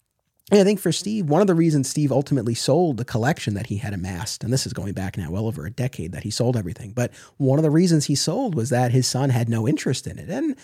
I 0.52 0.62
think 0.62 0.78
for 0.78 0.92
Steve, 0.92 1.26
one 1.26 1.40
of 1.40 1.46
the 1.46 1.54
reasons 1.54 1.88
Steve 1.88 2.12
ultimately 2.12 2.54
sold 2.54 2.98
the 2.98 3.04
collection 3.04 3.54
that 3.54 3.66
he 3.66 3.78
had 3.78 3.94
amassed, 3.94 4.44
and 4.44 4.52
this 4.52 4.66
is 4.66 4.74
going 4.74 4.92
back 4.92 5.16
now 5.16 5.30
well 5.30 5.46
over 5.46 5.64
a 5.64 5.70
decade 5.70 6.12
that 6.12 6.22
he 6.22 6.30
sold 6.30 6.56
everything, 6.56 6.92
but 6.92 7.12
one 7.38 7.58
of 7.58 7.62
the 7.62 7.70
reasons 7.70 8.06
he 8.06 8.14
sold 8.14 8.54
was 8.54 8.68
that 8.68 8.92
his 8.92 9.06
son 9.06 9.30
had 9.30 9.48
no 9.48 9.66
interest 9.66 10.06
in 10.06 10.18
it. 10.18 10.28
And, 10.28 10.54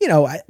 you 0.00 0.06
know, 0.06 0.26
I, 0.26 0.40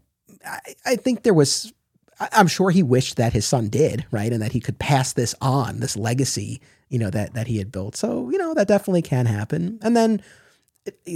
I, 0.44 0.60
I 0.84 0.96
think 0.96 1.22
there 1.22 1.32
was, 1.32 1.72
I'm 2.20 2.46
sure 2.46 2.70
he 2.70 2.82
wished 2.82 3.16
that 3.16 3.32
his 3.32 3.46
son 3.46 3.68
did, 3.68 4.04
right? 4.10 4.32
And 4.32 4.42
that 4.42 4.52
he 4.52 4.60
could 4.60 4.78
pass 4.78 5.14
this 5.14 5.34
on, 5.40 5.80
this 5.80 5.96
legacy, 5.96 6.60
you 6.88 6.98
know, 6.98 7.10
that, 7.10 7.34
that 7.34 7.46
he 7.46 7.58
had 7.58 7.70
built. 7.70 7.96
So, 7.96 8.30
you 8.30 8.38
know, 8.38 8.54
that 8.54 8.68
definitely 8.68 9.02
can 9.02 9.26
happen. 9.26 9.78
And 9.82 9.96
then, 9.96 10.22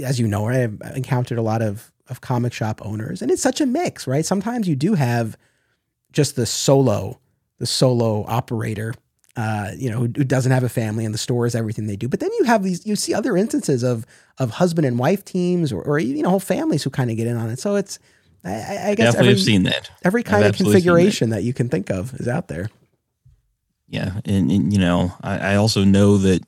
as 0.03 0.19
you 0.19 0.27
know, 0.27 0.47
I've 0.47 0.79
encountered 0.95 1.37
a 1.37 1.41
lot 1.41 1.61
of, 1.61 1.91
of 2.07 2.21
comic 2.21 2.53
shop 2.53 2.81
owners, 2.85 3.21
and 3.21 3.31
it's 3.31 3.41
such 3.41 3.61
a 3.61 3.65
mix, 3.65 4.07
right? 4.07 4.25
Sometimes 4.25 4.67
you 4.67 4.75
do 4.75 4.93
have 4.93 5.37
just 6.11 6.35
the 6.35 6.45
solo 6.45 7.19
the 7.59 7.67
solo 7.67 8.25
operator, 8.27 8.93
uh, 9.37 9.71
you 9.77 9.89
know, 9.89 9.99
who, 9.99 10.03
who, 10.17 10.23
doesn't 10.25 10.51
have 10.51 10.63
a 10.63 10.69
family 10.69 11.05
and 11.05 11.13
the 11.13 11.17
store 11.17 11.45
is 11.45 11.55
everything 11.55 11.87
they 11.87 11.95
do. 11.95 12.09
But 12.09 12.19
then 12.19 12.29
you 12.39 12.43
have 12.43 12.61
these, 12.61 12.85
you 12.85 12.95
see 12.95 13.13
other 13.13 13.37
instances 13.37 13.83
of 13.83 14.05
of 14.37 14.51
husband 14.51 14.85
and 14.85 14.99
wife 14.99 15.23
teams 15.23 15.71
or, 15.71 15.81
or 15.81 15.97
you 15.97 16.21
know, 16.21 16.29
whole 16.29 16.39
families 16.39 16.83
who 16.83 16.89
kind 16.89 17.09
of 17.09 17.17
get 17.17 17.25
in 17.25 17.37
on 17.37 17.49
it. 17.49 17.59
So 17.59 17.75
it's, 17.75 17.99
I, 18.43 18.89
I 18.89 18.95
guess 18.95 19.13
definitely 19.13 19.19
every, 19.19 19.27
have 19.29 19.39
seen 19.39 19.63
that. 19.63 19.91
Every 20.03 20.23
kind 20.23 20.43
I've 20.43 20.51
of 20.51 20.57
configuration 20.57 21.29
that. 21.29 21.37
that. 21.37 21.43
you 21.43 21.53
can 21.53 21.69
think 21.69 21.89
of 21.89 22.13
is 22.15 22.27
out 22.27 22.49
there. 22.49 22.69
Yeah, 23.93 24.19
and, 24.25 24.51
and 24.51 24.73
you 24.73 24.79
know, 24.79 25.13
I, 25.21 25.53
I 25.53 25.55
also 25.55 25.83
know 25.83 26.17
that 26.17 26.41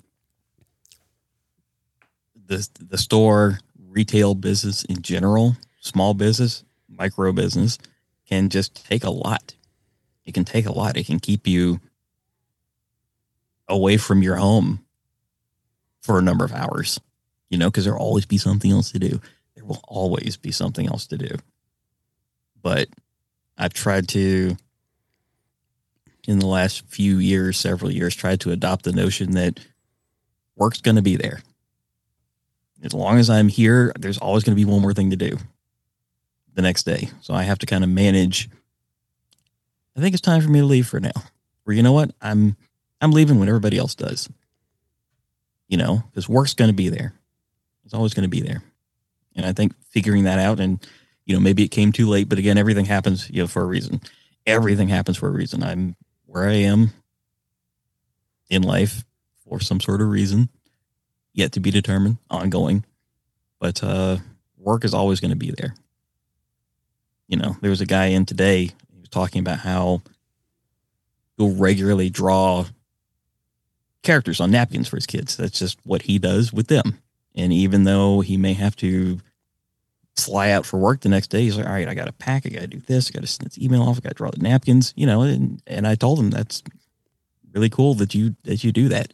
the 2.48 2.68
the 2.80 2.98
store 2.98 3.60
retail 3.90 4.36
business 4.36 4.84
in 4.86 5.02
general, 5.02 5.56
small 5.80 6.14
business, 6.14 6.64
micro 6.90 7.32
business, 7.32 7.78
can 8.28 8.50
just 8.50 8.86
take 8.88 9.04
a 9.04 9.10
lot 9.12 9.56
it 10.26 10.34
can 10.34 10.44
take 10.44 10.66
a 10.66 10.72
lot. 10.72 10.98
It 10.98 11.06
can 11.06 11.20
keep 11.20 11.48
you 11.48 11.80
away 13.68 13.98
from 13.98 14.22
your 14.24 14.36
home 14.36 14.84
for 16.02 16.20
a 16.20 16.22
number 16.22 16.44
of 16.44 16.54
hours, 16.54 17.00
you 17.50 17.58
know, 17.58 17.70
because 17.70 17.86
there'll 17.86 18.02
always 18.02 18.26
be 18.26 18.38
something 18.38 18.72
else 18.72 18.92
to 18.92 19.00
do. 19.00 19.22
There 19.56 19.66
will 19.66 19.82
always 19.88 20.38
be 20.38 20.52
something 20.52 20.88
else 20.88 21.08
to 21.08 21.18
do. 21.18 21.36
But 22.62 22.90
I've 23.58 23.74
tried 23.74 24.08
to, 24.10 24.58
in 26.28 26.40
the 26.40 26.48
last 26.48 26.86
few 26.88 27.18
years, 27.18 27.58
several 27.58 27.92
years, 27.92 28.16
tried 28.16 28.40
to 28.42 28.52
adopt 28.52 28.84
the 28.84 28.92
notion 28.92 29.32
that 29.32 29.60
work's 30.56 30.82
going 30.82 30.96
to 30.96 31.02
be 31.02 31.16
there. 31.16 31.42
As 32.84 32.94
long 32.94 33.18
as 33.18 33.30
I'm 33.30 33.48
here, 33.48 33.94
there's 34.00 34.18
always 34.18 34.44
going 34.44 34.56
to 34.56 34.64
be 34.64 34.70
one 34.70 34.82
more 34.82 34.94
thing 34.94 35.10
to 35.12 35.16
do 35.16 35.38
the 36.54 36.62
next 36.62 36.84
day. 36.84 37.10
So 37.22 37.34
I 37.34 37.44
have 37.44 37.60
to 37.60 37.66
kind 37.66 37.84
of 37.84 37.90
manage 37.90 38.50
I 39.96 40.02
think 40.02 40.14
it's 40.14 40.22
time 40.22 40.42
for 40.42 40.50
me 40.50 40.60
to 40.60 40.66
leave 40.66 40.88
for 40.88 41.00
now. 41.00 41.12
Or 41.66 41.74
you 41.74 41.82
know 41.82 41.94
what? 41.94 42.12
I'm 42.22 42.56
I'm 43.02 43.12
leaving 43.12 43.40
when 43.40 43.48
everybody 43.48 43.78
else 43.78 43.96
does. 43.96 44.30
You 45.68 45.78
know, 45.78 46.04
because 46.10 46.30
work's 46.30 46.54
going 46.54 46.70
to 46.70 46.76
be 46.76 46.90
there. 46.90 47.14
It's 47.86 47.94
always 47.94 48.14
going 48.14 48.24
to 48.24 48.30
be 48.30 48.42
there. 48.42 48.62
And 49.36 49.46
I 49.46 49.54
think 49.54 49.74
figuring 49.90 50.24
that 50.24 50.40
out 50.40 50.60
and 50.60 50.86
you 51.26 51.34
know, 51.34 51.42
maybe 51.42 51.64
it 51.64 51.70
came 51.70 51.92
too 51.92 52.08
late, 52.08 52.30
but 52.30 52.38
again, 52.38 52.58
everything 52.58 52.86
happens, 52.86 53.30
you 53.32 53.42
know, 53.42 53.48
for 53.48 53.64
a 53.64 53.66
reason. 53.66 54.00
Everything 54.46 54.90
happens 54.90 55.18
for 55.18 55.28
a 55.28 55.32
reason. 55.32 55.64
I'm 55.64 55.96
where 56.36 56.50
I 56.50 56.56
am 56.56 56.92
in 58.50 58.62
life 58.62 59.06
for 59.46 59.62
some 59.62 59.80
sort 59.80 60.02
of 60.02 60.10
reason, 60.10 60.50
yet 61.34 61.54
to 61.54 61.62
be 61.62 61.72
determined, 61.72 62.18
ongoing. 62.30 62.84
But 63.58 63.82
uh 63.82 64.18
work 64.58 64.84
is 64.84 64.94
always 64.94 65.22
going 65.22 65.32
to 65.32 65.38
be 65.38 65.52
there. 65.52 65.76
You 67.30 67.38
know, 67.38 67.56
there 67.62 67.70
was 67.70 67.80
a 67.80 67.86
guy 67.86 68.08
in 68.08 68.26
today 68.26 68.64
he 68.66 69.00
was 69.00 69.08
talking 69.08 69.40
about 69.40 69.60
how 69.60 70.02
he'll 71.38 71.56
regularly 71.56 72.10
draw 72.10 72.66
characters 74.04 74.42
on 74.42 74.52
napkins 74.52 74.90
for 74.90 74.98
his 74.98 75.06
kids. 75.06 75.38
That's 75.38 75.58
just 75.58 75.80
what 75.86 76.02
he 76.02 76.20
does 76.20 76.52
with 76.52 76.68
them. 76.68 77.00
And 77.34 77.54
even 77.54 77.86
though 77.86 78.20
he 78.20 78.36
may 78.36 78.54
have 78.54 78.76
to 78.78 79.20
fly 80.18 80.52
out 80.52 80.66
for 80.66 80.78
work 80.78 81.02
the 81.02 81.10
next 81.10 81.28
day, 81.28 81.42
he's 81.42 81.58
like, 81.58 81.66
all 81.66 81.74
right, 81.74 81.88
I 81.88 81.94
got 81.94 82.06
to 82.06 82.14
pack, 82.14 82.46
I 82.46 82.50
got 82.50 82.62
to 82.62 82.68
do 82.68 82.80
this, 82.80 83.10
I 83.10 83.12
got 83.12 83.22
to 83.22 83.28
send 83.28 83.50
this 83.50 83.60
email 83.60 83.84
off, 83.84 83.98
I 83.98 84.02
got 84.02 84.10
to 84.10 84.16
draw 84.16 84.32
the 84.32 84.42
napkins, 84.42 84.94
you 84.96 85.06
know. 85.06 85.22
And 85.22 85.62
and 85.68 85.88
I 85.88 85.96
told 85.96 86.20
him 86.20 86.30
that's 86.30 86.64
really 87.54 87.70
cool 87.70 87.94
that 87.96 88.16
you 88.16 88.36
that 88.44 88.64
you 88.64 88.72
do 88.72 88.88
that, 88.90 89.14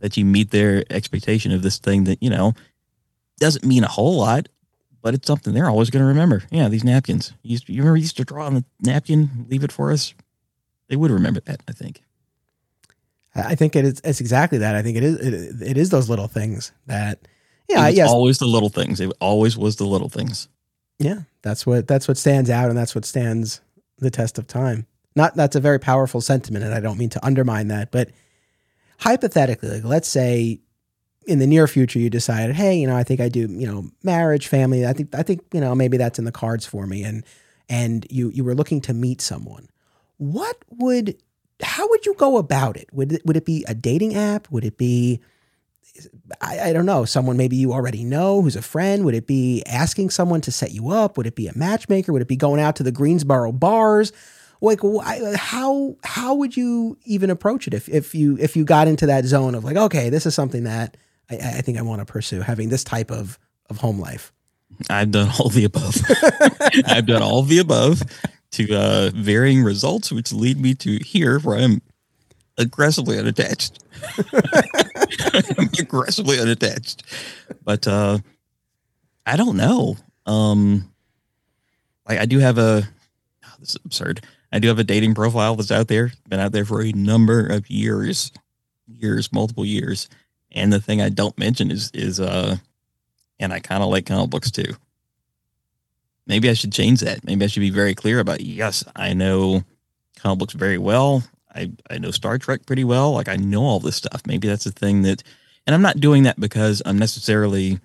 that 0.00 0.16
you 0.16 0.24
meet 0.24 0.50
their 0.50 0.84
expectation 0.90 1.52
of 1.52 1.62
this 1.62 1.78
thing 1.78 2.04
that 2.04 2.22
you 2.22 2.30
know 2.30 2.54
doesn't 3.38 3.64
mean 3.64 3.84
a 3.84 3.88
whole 3.88 4.18
lot, 4.18 4.48
but 5.02 5.14
it's 5.14 5.26
something 5.26 5.54
they're 5.54 5.70
always 5.70 5.90
going 5.90 6.02
to 6.02 6.08
remember. 6.08 6.42
Yeah, 6.50 6.68
these 6.68 6.84
napkins. 6.84 7.32
You, 7.42 7.52
used 7.52 7.66
to, 7.66 7.72
you 7.72 7.80
remember 7.80 7.96
you 7.96 8.02
used 8.02 8.16
to 8.18 8.24
draw 8.24 8.46
on 8.46 8.54
the 8.54 8.64
napkin, 8.80 9.46
leave 9.48 9.64
it 9.64 9.72
for 9.72 9.90
us. 9.90 10.14
They 10.88 10.96
would 10.96 11.10
remember 11.10 11.40
that, 11.40 11.60
I 11.66 11.72
think. 11.72 12.02
I 13.34 13.56
think 13.56 13.74
it 13.74 13.84
is. 13.84 14.00
It's 14.04 14.20
exactly 14.20 14.58
that. 14.58 14.76
I 14.76 14.82
think 14.82 14.96
it 14.96 15.02
is. 15.02 15.16
It, 15.16 15.70
it 15.70 15.76
is 15.76 15.90
those 15.90 16.08
little 16.08 16.28
things 16.28 16.72
that. 16.86 17.26
Yeah. 17.68 17.88
It's 17.88 17.96
Yes. 17.96 18.10
always 18.10 18.38
the 18.38 18.46
little 18.46 18.68
things. 18.68 19.00
It 19.00 19.12
always 19.20 19.56
was 19.56 19.76
the 19.76 19.86
little 19.86 20.08
things. 20.08 20.48
Yeah. 20.98 21.20
That's 21.42 21.66
what. 21.66 21.86
That's 21.86 22.06
what 22.08 22.16
stands 22.18 22.50
out, 22.50 22.68
and 22.68 22.78
that's 22.78 22.94
what 22.94 23.04
stands 23.04 23.60
the 23.98 24.10
test 24.10 24.38
of 24.38 24.46
time. 24.46 24.86
Not. 25.16 25.34
That's 25.36 25.56
a 25.56 25.60
very 25.60 25.78
powerful 25.78 26.20
sentiment, 26.20 26.64
and 26.64 26.74
I 26.74 26.80
don't 26.80 26.98
mean 26.98 27.10
to 27.10 27.24
undermine 27.24 27.68
that, 27.68 27.90
but 27.90 28.10
hypothetically, 28.98 29.68
like, 29.70 29.84
let's 29.84 30.08
say 30.08 30.60
in 31.26 31.38
the 31.38 31.46
near 31.46 31.66
future 31.66 31.98
you 31.98 32.10
decided, 32.10 32.54
hey, 32.54 32.76
you 32.76 32.86
know, 32.86 32.96
I 32.96 33.02
think 33.02 33.20
I 33.20 33.28
do, 33.28 33.40
you 33.50 33.66
know, 33.66 33.86
marriage, 34.02 34.46
family. 34.48 34.86
I 34.86 34.92
think. 34.92 35.14
I 35.14 35.22
think 35.22 35.42
you 35.52 35.60
know 35.60 35.74
maybe 35.74 35.96
that's 35.96 36.18
in 36.18 36.24
the 36.24 36.32
cards 36.32 36.66
for 36.66 36.86
me, 36.86 37.02
and 37.02 37.24
and 37.68 38.06
you 38.10 38.30
you 38.30 38.44
were 38.44 38.54
looking 38.54 38.80
to 38.82 38.94
meet 38.94 39.20
someone. 39.20 39.68
What 40.18 40.56
would 40.70 41.16
how 41.62 41.88
would 41.88 42.04
you 42.06 42.14
go 42.14 42.36
about 42.36 42.76
it? 42.76 42.88
Would 42.92 43.12
it, 43.12 43.22
would 43.26 43.36
it 43.36 43.44
be 43.44 43.64
a 43.68 43.74
dating 43.74 44.14
app? 44.14 44.50
Would 44.50 44.64
it 44.64 44.76
be 44.76 45.20
I, 46.40 46.70
I 46.70 46.72
don't 46.72 46.86
know, 46.86 47.04
someone 47.04 47.36
maybe 47.36 47.56
you 47.56 47.72
already 47.72 48.04
know 48.04 48.42
who's 48.42 48.56
a 48.56 48.62
friend? 48.62 49.04
Would 49.04 49.14
it 49.14 49.26
be 49.26 49.62
asking 49.66 50.10
someone 50.10 50.40
to 50.42 50.52
set 50.52 50.72
you 50.72 50.90
up? 50.90 51.16
Would 51.16 51.26
it 51.26 51.36
be 51.36 51.46
a 51.46 51.56
matchmaker? 51.56 52.12
Would 52.12 52.22
it 52.22 52.28
be 52.28 52.36
going 52.36 52.60
out 52.60 52.76
to 52.76 52.82
the 52.82 52.92
Greensboro 52.92 53.52
bars? 53.52 54.12
Like 54.60 54.80
how 55.36 55.96
how 56.02 56.34
would 56.34 56.56
you 56.56 56.96
even 57.04 57.28
approach 57.28 57.66
it 57.66 57.74
if 57.74 57.88
if 57.88 58.14
you 58.14 58.38
if 58.38 58.56
you 58.56 58.64
got 58.64 58.88
into 58.88 59.06
that 59.06 59.26
zone 59.26 59.54
of 59.54 59.62
like 59.62 59.76
okay 59.76 60.08
this 60.08 60.24
is 60.24 60.34
something 60.34 60.64
that 60.64 60.96
I, 61.28 61.36
I 61.36 61.60
think 61.60 61.76
I 61.76 61.82
want 61.82 62.00
to 62.00 62.06
pursue 62.10 62.40
having 62.40 62.70
this 62.70 62.82
type 62.82 63.10
of 63.10 63.38
of 63.68 63.78
home 63.78 64.00
life. 64.00 64.32
I've 64.88 65.10
done 65.10 65.30
all 65.38 65.50
the 65.50 65.64
above. 65.64 65.96
I've 66.86 67.06
done 67.06 67.22
all 67.22 67.42
the 67.42 67.58
above 67.58 68.02
to 68.52 68.74
uh, 68.74 69.10
varying 69.14 69.62
results, 69.62 70.10
which 70.10 70.32
lead 70.32 70.58
me 70.58 70.74
to 70.76 70.98
here 70.98 71.38
where 71.40 71.58
I'm 71.58 71.82
aggressively 72.58 73.18
unattached. 73.18 73.82
Aggressively 75.78 76.40
unattached. 76.40 77.02
But 77.64 77.86
uh, 77.86 78.18
I 79.26 79.36
don't 79.36 79.56
know. 79.56 79.96
Um, 80.26 80.90
like 82.08 82.18
I 82.18 82.26
do 82.26 82.38
have 82.38 82.58
a 82.58 82.82
oh, 83.44 83.52
this 83.58 83.70
is 83.70 83.78
absurd. 83.84 84.24
I 84.52 84.58
do 84.58 84.68
have 84.68 84.78
a 84.78 84.84
dating 84.84 85.14
profile 85.14 85.56
that's 85.56 85.72
out 85.72 85.88
there. 85.88 86.12
Been 86.28 86.40
out 86.40 86.52
there 86.52 86.64
for 86.64 86.82
a 86.82 86.92
number 86.92 87.46
of 87.46 87.68
years, 87.68 88.30
years, 88.86 89.32
multiple 89.32 89.64
years. 89.64 90.08
And 90.52 90.72
the 90.72 90.80
thing 90.80 91.02
I 91.02 91.08
don't 91.08 91.36
mention 91.38 91.70
is 91.70 91.90
is 91.92 92.20
uh 92.20 92.56
and 93.40 93.52
I 93.52 93.60
kind 93.60 93.82
of 93.82 93.88
like 93.90 94.06
comic 94.06 94.30
books 94.30 94.50
too. 94.50 94.74
Maybe 96.26 96.48
I 96.48 96.54
should 96.54 96.72
change 96.72 97.00
that. 97.00 97.24
Maybe 97.24 97.44
I 97.44 97.48
should 97.48 97.60
be 97.60 97.70
very 97.70 97.94
clear 97.94 98.20
about 98.20 98.40
yes, 98.40 98.84
I 98.94 99.12
know 99.14 99.64
comic 100.18 100.38
books 100.38 100.54
very 100.54 100.78
well. 100.78 101.22
I, 101.54 101.72
I 101.90 101.98
know 101.98 102.10
Star 102.10 102.38
Trek 102.38 102.66
pretty 102.66 102.84
well. 102.84 103.12
Like 103.12 103.28
I 103.28 103.36
know 103.36 103.62
all 103.62 103.80
this 103.80 103.96
stuff. 103.96 104.22
Maybe 104.26 104.48
that's 104.48 104.64
the 104.64 104.72
thing 104.72 105.02
that 105.02 105.22
and 105.66 105.74
I'm 105.74 105.82
not 105.82 106.00
doing 106.00 106.24
that 106.24 106.38
because 106.38 106.82
I'm 106.84 106.98
necessarily 106.98 107.78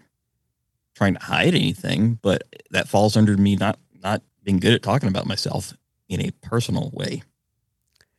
trying 0.96 1.14
to 1.14 1.24
hide 1.24 1.56
anything, 1.56 2.20
but 2.22 2.44
that 2.72 2.90
falls 2.90 3.16
under 3.16 3.38
me 3.38 3.56
not 3.56 3.80
not 4.04 4.22
being 4.44 4.60
good 4.60 4.74
at 4.74 4.84
talking 4.84 5.10
about 5.10 5.28
myself 5.28 5.74
in 6.08 6.22
a 6.22 6.32
personal 6.42 6.90
way. 6.94 7.24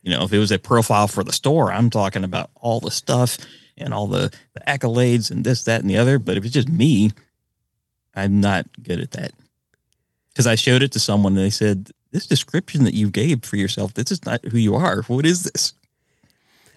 You 0.03 0.11
know, 0.12 0.24
if 0.24 0.32
it 0.32 0.38
was 0.38 0.53
a 0.53 0.59
profile 0.59 1.09
for 1.09 1.22
the 1.24 1.32
store, 1.32 1.72
I'm 1.72 1.90
talking 1.90 2.24
about 2.24 2.51
all 2.55 2.80
the 2.80 2.90
stuff 2.90 3.36
and 3.76 3.92
all 3.92 4.07
the, 4.07 4.32
the 4.55 4.61
accolades 4.61 5.30
and 5.30 5.44
this, 5.44 5.64
that, 5.64 5.80
and 5.80 5.90
the 5.90 5.98
other. 5.98 6.18
But 6.18 6.36
if 6.36 6.44
it's 6.44 6.55
just 6.55 6.68
me, 6.68 7.11
I'm 8.14 8.40
not 8.40 8.66
good 8.82 9.01
at 9.01 9.11
that. 9.12 9.32
Because 10.30 10.46
I 10.46 10.55
showed 10.55 10.82
it 10.82 10.92
to 10.92 11.01
someone 11.01 11.36
and 11.36 11.44
they 11.44 11.51
said, 11.51 11.90
This 12.12 12.26
description 12.26 12.84
that 12.84 12.94
you 12.94 13.11
gave 13.11 13.44
for 13.44 13.56
yourself, 13.56 13.94
this 13.94 14.11
is 14.11 14.24
not 14.24 14.44
who 14.44 14.58
you 14.58 14.74
are. 14.74 15.02
What 15.02 15.24
is 15.24 15.44
this? 15.44 15.74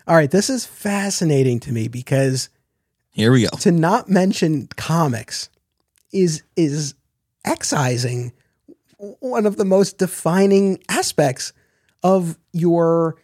All 0.08 0.16
right, 0.16 0.30
this 0.30 0.50
is 0.50 0.66
fascinating 0.66 1.60
to 1.62 1.72
me 1.72 1.88
because 1.88 2.50
Here 3.12 3.32
we 3.32 3.44
go. 3.44 3.50
to 3.60 3.72
not 3.72 4.10
mention 4.10 4.68
comics 4.76 5.50
is 6.12 6.44
is 6.56 6.94
excising 7.46 8.32
one 8.98 9.46
of 9.46 9.58
the 9.58 9.66
most 9.66 9.98
defining 9.98 10.82
aspects 10.90 11.54
of 12.04 12.38
your 12.52 13.16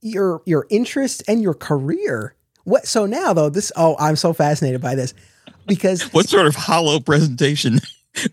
your 0.00 0.42
your 0.46 0.66
interest 0.70 1.22
and 1.26 1.42
your 1.42 1.54
career. 1.54 2.34
What 2.64 2.86
so 2.86 3.06
now 3.06 3.32
though 3.32 3.48
this 3.48 3.72
oh 3.76 3.96
I'm 3.98 4.16
so 4.16 4.32
fascinated 4.32 4.80
by 4.80 4.94
this 4.94 5.14
because 5.66 6.02
What 6.12 6.28
sort 6.28 6.46
of 6.46 6.54
hollow 6.54 7.00
presentation 7.00 7.80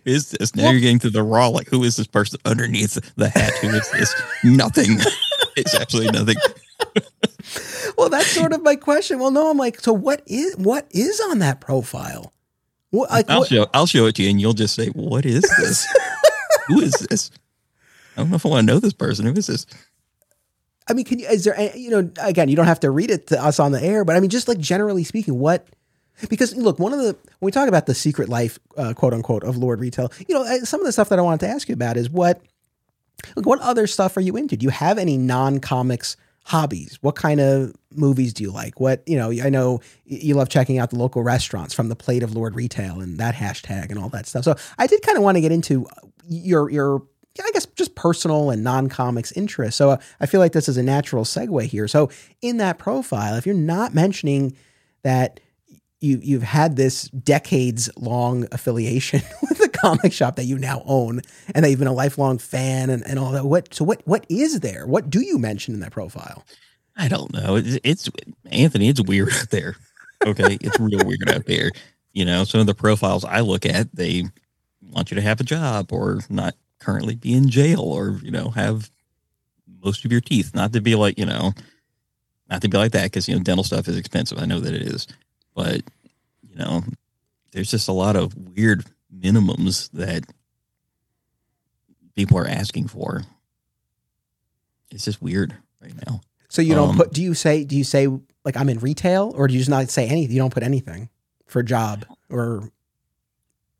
is 0.06 0.32
this? 0.32 0.56
Now 0.56 0.64
Well- 0.64 0.72
you're 0.74 0.82
getting 0.82 1.00
to 1.00 1.10
the 1.10 1.24
raw, 1.24 1.48
like, 1.48 1.68
who 1.68 1.84
is 1.84 1.96
this 1.96 2.08
person 2.08 2.40
underneath 2.46 2.94
the 3.16 3.30
hat? 3.30 3.54
Who 3.62 3.70
is 3.70 3.90
this? 3.92 4.14
nothing. 4.44 4.98
it's 5.56 5.76
absolutely 5.76 6.12
nothing. 6.18 6.36
well 7.98 8.10
that's 8.10 8.28
sort 8.32 8.54
of 8.54 8.64
my 8.64 8.76
question. 8.76 9.20
Well 9.20 9.32
no 9.32 9.50
I'm 9.50 9.58
like 9.58 9.80
so 9.80 9.94
what 9.94 10.24
is 10.26 10.56
what 10.58 10.88
is 10.92 11.20
on 11.30 11.40
that 11.40 11.62
profile? 11.62 12.34
What, 12.90 13.10
like, 13.10 13.30
I'll 13.30 13.40
what- 13.40 13.50
show 13.50 13.68
I'll 13.74 13.86
show 13.86 14.06
it 14.08 14.16
to 14.16 14.24
you 14.24 14.30
and 14.30 14.42
you'll 14.42 14.54
just 14.54 14.76
say, 14.76 14.88
What 14.88 15.26
is 15.26 15.42
this? 15.60 15.88
who 16.68 16.82
is 16.82 16.94
this? 17.10 17.32
I 18.16 18.22
don't 18.22 18.30
know 18.30 18.36
if 18.36 18.46
I 18.46 18.50
want 18.50 18.68
to 18.68 18.74
know 18.74 18.80
this 18.80 18.94
person. 18.94 19.26
Who 19.26 19.34
is 19.34 19.48
this? 19.48 19.66
I 20.90 20.94
mean, 20.94 21.06
can 21.06 21.20
you, 21.20 21.28
is 21.28 21.46
there, 21.46 21.76
you 21.76 21.90
know, 21.90 22.12
again, 22.22 22.50
you 22.50 22.56
don't 22.56 22.66
have 22.66 22.82
to 22.82 22.92
read 22.92 23.12
it 23.12 23.28
to 23.28 23.42
us 23.42 23.60
on 23.60 23.72
the 23.72 23.82
air, 23.82 24.04
but 24.04 24.16
I 24.16 24.20
mean, 24.20 24.30
just 24.30 24.48
like 24.50 24.58
generally 24.58 25.04
speaking, 25.06 25.40
what, 25.40 25.66
because 26.30 26.56
look, 26.56 26.80
one 26.80 26.94
of 26.94 27.00
the, 27.00 27.14
when 27.40 27.48
we 27.48 27.52
talk 27.52 27.68
about 27.68 27.86
the 27.86 27.96
secret 27.96 28.30
life, 28.30 28.60
uh, 28.78 28.94
quote 28.94 29.14
unquote, 29.14 29.44
of 29.44 29.58
Lord 29.58 29.80
Retail, 29.80 30.12
you 30.28 30.36
know, 30.36 30.44
uh, 30.44 30.60
some 30.66 30.80
of 30.80 30.86
the 30.86 30.92
stuff 30.92 31.10
that 31.10 31.20
I 31.20 31.22
wanted 31.22 31.42
to 31.42 31.48
ask 31.48 31.70
you 31.70 31.74
about 31.74 31.98
is 31.98 32.10
what, 32.10 32.42
what 33.36 33.60
other 33.60 33.88
stuff 33.88 34.18
are 34.18 34.22
you 34.22 34.36
into? 34.36 34.58
Do 34.58 34.64
you 34.66 34.70
have 34.70 34.98
any 34.98 35.18
non 35.18 35.60
comics 35.60 36.18
hobbies? 36.46 36.98
What 37.02 37.16
kind 37.16 37.40
of 37.40 37.74
movies 37.94 38.34
do 38.34 38.44
you 38.44 38.52
like? 38.52 38.80
What, 38.80 39.04
you 39.08 39.18
know, 39.18 39.32
I 39.32 39.50
know 39.50 39.82
you 40.06 40.36
love 40.36 40.50
checking 40.50 40.80
out 40.80 40.90
the 40.90 40.98
local 40.98 41.24
restaurants 41.24 41.74
from 41.74 41.90
the 41.90 41.96
plate 41.96 42.24
of 42.24 42.36
Lord 42.36 42.56
Retail 42.56 43.00
and 43.00 43.18
that 43.20 43.36
hashtag 43.36 43.90
and 43.90 44.00
all 44.00 44.10
that 44.10 44.28
stuff. 44.28 44.44
So 44.44 44.56
I 44.78 44.88
did 44.88 45.02
kind 45.02 45.18
of 45.18 45.24
want 45.24 45.38
to 45.38 45.42
get 45.42 45.52
into 45.52 45.88
your, 46.28 46.70
your, 46.70 47.04
I 47.40 47.52
guess 47.54 47.66
just 47.68 47.96
personal 47.96 48.50
and 48.50 48.64
non-comics 48.64 49.32
interests. 49.34 49.78
So 49.78 49.92
uh, 49.92 49.98
I 50.20 50.26
feel 50.26 50.40
like 50.40 50.52
this 50.52 50.68
is 50.68 50.78
a 50.78 50.84
natural 50.84 51.24
segue 51.24 51.64
here. 51.64 51.88
So 51.88 52.10
in 52.42 52.58
that 52.58 52.78
profile, 52.78 53.36
if 53.36 53.46
you're 53.46 53.56
not 53.56 53.94
mentioning 53.94 54.56
that 55.04 55.40
you 56.02 56.20
you've 56.22 56.44
had 56.44 56.76
this 56.76 57.04
decades 57.10 57.90
long 57.96 58.48
affiliation 58.52 59.22
with 59.42 59.60
the 59.60 59.70
comic 59.70 60.12
shop 60.12 60.36
that 60.36 60.46
you 60.46 60.58
now 60.58 60.82
own 60.86 61.22
and 61.54 61.64
that 61.64 61.70
you've 61.70 61.80
been 61.80 61.88
a 61.88 61.94
lifelong 61.94 62.38
fan 62.38 62.90
and, 62.90 63.06
and 63.08 63.20
all 63.20 63.32
that, 63.32 63.46
what 63.46 63.74
so 63.74 63.86
what 63.86 64.02
what 64.06 64.26
is 64.30 64.60
there? 64.60 64.86
What 64.86 65.10
do 65.10 65.22
you 65.22 65.38
mention 65.38 65.74
in 65.74 65.80
that 65.80 65.92
profile? 65.92 66.44
I 66.98 67.08
don't 67.08 67.32
know. 67.32 67.56
It's, 67.56 67.80
it's 67.84 68.10
Anthony. 68.52 68.90
It's 68.90 69.02
weird 69.02 69.32
out 69.32 69.50
there. 69.50 69.76
Okay, 70.26 70.58
it's 70.60 70.80
real 70.80 71.06
weird 71.06 71.30
out 71.30 71.46
there. 71.46 71.72
You 72.14 72.26
know, 72.26 72.44
some 72.44 72.60
of 72.60 72.68
the 72.68 72.76
profiles 72.76 73.24
I 73.24 73.40
look 73.40 73.66
at, 73.66 73.96
they 73.96 74.26
want 74.82 75.10
you 75.10 75.16
to 75.16 75.22
have 75.22 75.40
a 75.40 75.46
job 75.46 75.94
or 75.94 76.20
not 76.30 76.56
currently 76.80 77.16
be 77.16 77.34
in 77.34 77.48
jail 77.50 77.82
or 77.82 78.20
you 78.24 78.32
know 78.32 78.50
have 78.50 78.90
most 79.84 80.04
of 80.04 80.12
your 80.12 80.22
teeth. 80.22 80.54
Not 80.54 80.74
to 80.74 80.82
be 80.82 80.96
like 80.96 81.18
you 81.18 81.26
know, 81.26 81.54
not 82.50 82.62
to 82.62 82.68
be 82.68 82.78
like 82.78 82.92
that 82.92 83.06
because 83.06 83.28
you 83.28 83.36
know 83.36 83.44
dental 83.44 83.64
stuff 83.64 83.88
is 83.88 83.98
expensive. 83.98 84.40
I 84.40 84.46
know 84.46 84.60
that 84.60 84.74
it 84.74 84.82
is, 84.82 85.08
but 85.54 85.82
you 86.50 86.56
know, 86.56 86.84
there's 87.52 87.72
just 87.72 87.88
a 87.88 87.94
lot 87.94 88.16
of 88.16 88.36
weird 88.36 88.86
minimums 89.16 89.90
that 89.92 90.26
people 92.16 92.38
are 92.38 92.48
asking 92.48 92.88
for. 92.88 93.24
It's 94.92 95.06
just 95.06 95.22
weird 95.22 95.56
right 95.82 95.94
now. 96.08 96.22
So 96.50 96.62
you 96.62 96.76
don't 96.76 96.90
Um, 96.90 96.98
put 96.98 97.14
do 97.14 97.22
you 97.22 97.34
say 97.34 97.64
do 97.64 97.78
you 97.78 97.84
say 97.84 98.08
like 98.44 98.58
I'm 98.58 98.70
in 98.70 98.80
retail 98.80 99.32
or 99.36 99.48
do 99.48 99.54
you 99.54 99.60
just 99.60 99.70
not 99.70 99.90
say 99.90 100.08
anything? 100.08 100.36
You 100.36 100.42
don't 100.42 100.54
put 100.54 100.64
anything 100.64 101.10
for 101.48 101.64
job 101.64 102.06
or 102.30 102.72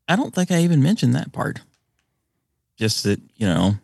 I 0.08 0.16
don't 0.16 0.34
think 0.34 0.50
I 0.50 0.60
even 0.60 0.82
mentioned 0.82 1.14
that 1.14 1.32
part. 1.32 1.60
Just 2.76 3.04
that, 3.04 3.20
you 3.36 3.46
know, 3.46 3.76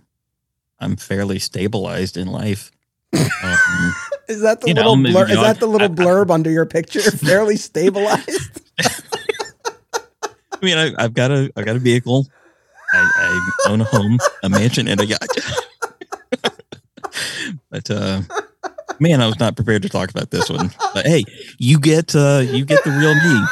I'm 0.81 0.97
fairly 0.97 1.39
stabilized 1.39 2.17
in 2.17 2.27
life. 2.29 2.71
Um, 3.15 3.95
is 4.29 4.41
that 4.43 4.61
the 4.61 4.69
You 4.69 4.75
know, 4.75 4.93
little 4.93 5.13
blur, 5.13 5.29
is 5.29 5.37
that 5.41 5.61
the 5.61 5.67
little 5.67 5.89
I- 5.89 5.93
I- 5.93 5.95
blurb 5.95 6.31
under 6.31 6.51
your 6.51 6.67
picture? 6.67 7.01
Fairly 7.11 7.57
stabilized. 7.57 8.61
I 8.81 10.59
mean, 10.63 10.77
I, 10.77 10.93
I've 10.99 11.15
got 11.15 11.31
a, 11.31 11.51
I've 11.57 11.65
got 11.65 11.77
a 11.77 11.79
vehicle. 11.79 12.27
I, 12.93 13.11
I 13.67 13.71
own 13.71 13.81
a 13.81 13.85
home, 13.85 14.19
a 14.43 14.49
mansion, 14.49 14.89
and 14.89 15.01
a 15.01 15.07
yacht. 15.07 15.29
but 17.71 17.91
uh, 17.91 18.23
Man, 19.01 19.21
I 19.21 19.27
was 19.27 19.39
not 19.39 19.55
prepared 19.57 19.83
to 19.83 19.89
talk 19.89 20.11
about 20.11 20.31
this 20.31 20.51
one. 20.51 20.71
But 20.95 21.07
hey, 21.07 21.25
you 21.59 21.79
get 21.79 22.17
uh 22.17 22.43
you 22.45 22.65
get 22.65 22.83
the 22.85 22.91
real 22.91 23.15
me. 23.15 23.47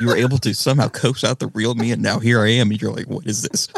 You 0.00 0.06
were 0.06 0.16
able 0.16 0.38
to 0.38 0.54
somehow 0.54 0.88
coax 0.88 1.22
out 1.24 1.38
the 1.40 1.48
real 1.48 1.74
me, 1.74 1.92
and 1.92 2.02
now 2.02 2.18
here 2.18 2.40
I 2.40 2.48
am, 2.52 2.70
and 2.70 2.80
you're 2.80 2.92
like, 2.92 3.06
what 3.06 3.26
is 3.26 3.42
this? 3.42 3.68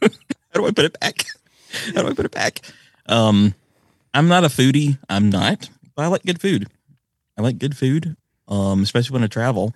How 0.00 0.08
do 0.54 0.66
I 0.66 0.70
put 0.70 0.84
it 0.86 0.98
back? 1.00 1.26
How 1.94 2.02
do 2.02 2.08
I 2.08 2.14
put 2.14 2.24
it 2.24 2.30
back? 2.32 2.60
Um, 3.06 3.54
I'm 4.12 4.28
not 4.28 4.44
a 4.44 4.48
foodie. 4.48 4.98
I'm 5.08 5.30
not, 5.30 5.68
but 5.94 6.04
I 6.04 6.08
like 6.08 6.24
good 6.24 6.40
food. 6.40 6.68
I 7.38 7.42
like 7.42 7.58
good 7.58 7.76
food, 7.76 8.16
um, 8.48 8.82
especially 8.82 9.14
when 9.14 9.24
I 9.24 9.28
travel, 9.28 9.74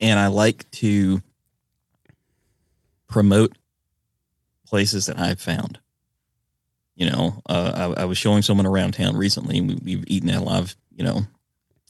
and 0.00 0.18
I 0.18 0.28
like 0.28 0.70
to 0.72 1.22
promote 3.08 3.56
places 4.66 5.06
that 5.06 5.18
I've 5.18 5.40
found. 5.40 5.78
You 6.94 7.10
know, 7.10 7.42
uh, 7.48 7.92
I, 7.96 8.02
I, 8.02 8.04
was 8.04 8.18
showing 8.18 8.42
someone 8.42 8.66
around 8.66 8.92
town 8.92 9.16
recently, 9.16 9.58
and 9.58 9.80
we, 9.82 9.92
have 9.92 10.04
eaten 10.06 10.28
at 10.28 10.42
a 10.42 10.44
lot 10.44 10.62
of 10.62 10.76
you 10.94 11.02
know 11.02 11.22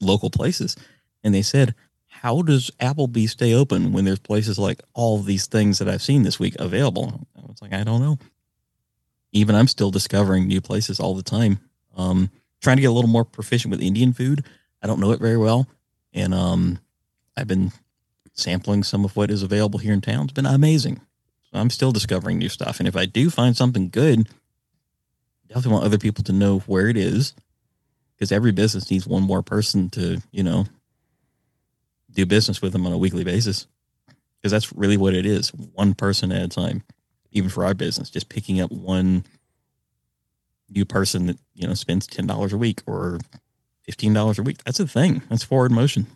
local 0.01 0.31
places, 0.31 0.77
and 1.25 1.35
they 1.35 1.43
said, 1.43 1.75
"How 2.07 2.43
does 2.43 2.71
Applebee's 2.81 3.33
stay 3.33 3.53
open 3.53 3.93
when 3.93 4.05
there's 4.05 4.21
places 4.21 4.57
like 4.57 4.81
all 4.95 5.19
these 5.19 5.47
things 5.47 5.79
that 5.79 5.89
I've 5.89 6.03
seen 6.03 6.23
this 6.23 6.39
week 6.39 6.55
available?" 6.61 7.27
I 7.37 7.41
was 7.41 7.61
like, 7.61 7.73
"I 7.73 7.83
don't 7.83 8.01
know." 8.01 8.19
Even 9.33 9.55
I'm 9.55 9.69
still 9.69 9.91
discovering 9.91 10.47
new 10.47 10.61
places 10.61 11.01
all 11.01 11.15
the 11.15 11.23
time. 11.23 11.61
Um, 11.97 12.31
trying 12.61 12.77
to 12.77 12.83
get 12.83 12.91
a 12.91 12.93
little 12.93 13.11
more 13.11 13.25
proficient 13.25 13.71
with 13.71 13.83
Indian 13.83 14.13
food. 14.13 14.45
I 14.83 14.87
don't 14.87 15.01
know 15.01 15.13
it 15.13 15.21
very 15.21 15.37
well, 15.37 15.67
and 16.13 16.35
um, 16.35 16.79
I've 17.37 17.49
been 17.49 17.73
sampling 18.33 18.83
some 18.83 19.05
of 19.05 19.17
what 19.17 19.31
is 19.31 19.43
available 19.43 19.79
here 19.79 19.93
in 19.93 20.01
town. 20.01 20.25
It's 20.25 20.33
been 20.33 20.47
amazing. 20.47 21.01
So 21.43 21.59
I'm 21.59 21.71
still 21.71 21.93
discovering 21.93 22.39
new 22.39 22.49
stuff, 22.49 22.79
and 22.79 22.89
if 22.89 22.97
I 22.97 23.07
do 23.07 23.31
find 23.31 23.57
something 23.57 23.89
good 23.89 24.29
definitely 25.51 25.73
want 25.73 25.85
other 25.85 25.99
people 25.99 26.23
to 26.25 26.33
know 26.33 26.61
where 26.61 26.89
it 26.89 26.97
is 26.97 27.35
because 28.15 28.31
every 28.31 28.53
business 28.53 28.91
needs 28.91 29.07
one 29.07 29.23
more 29.23 29.43
person 29.43 29.91
to, 29.91 30.23
you 30.31 30.43
know, 30.43 30.65
do 32.13 32.25
business 32.25 32.63
with 32.63 32.73
them 32.73 32.87
on 32.87 32.93
a 32.93 32.99
weekly 32.99 33.25
basis. 33.25 33.67
Because 34.37 34.53
that's 34.53 34.73
really 34.73 34.97
what 34.97 35.15
it 35.15 35.27
is 35.27 35.51
one 35.51 35.95
person 35.95 36.33
at 36.33 36.43
a 36.43 36.49
time, 36.49 36.83
even 37.33 37.51
for 37.51 37.65
our 37.65 37.75
business, 37.75 38.11
just 38.11 38.29
picking 38.29 38.61
up 38.61 38.71
one 38.71 39.25
new 40.69 40.85
person 40.85 41.27
that, 41.27 41.39
you 41.55 41.67
know, 41.67 41.75
spends 41.75 42.07
$10 42.07 42.53
a 42.53 42.57
week 42.57 42.83
or 42.87 43.19
$15 43.91 44.39
a 44.39 44.43
week. 44.43 44.63
That's 44.65 44.81
a 44.81 44.87
thing. 44.87 45.23
That's 45.29 45.45
forward 45.45 45.73
motion. 45.73 46.07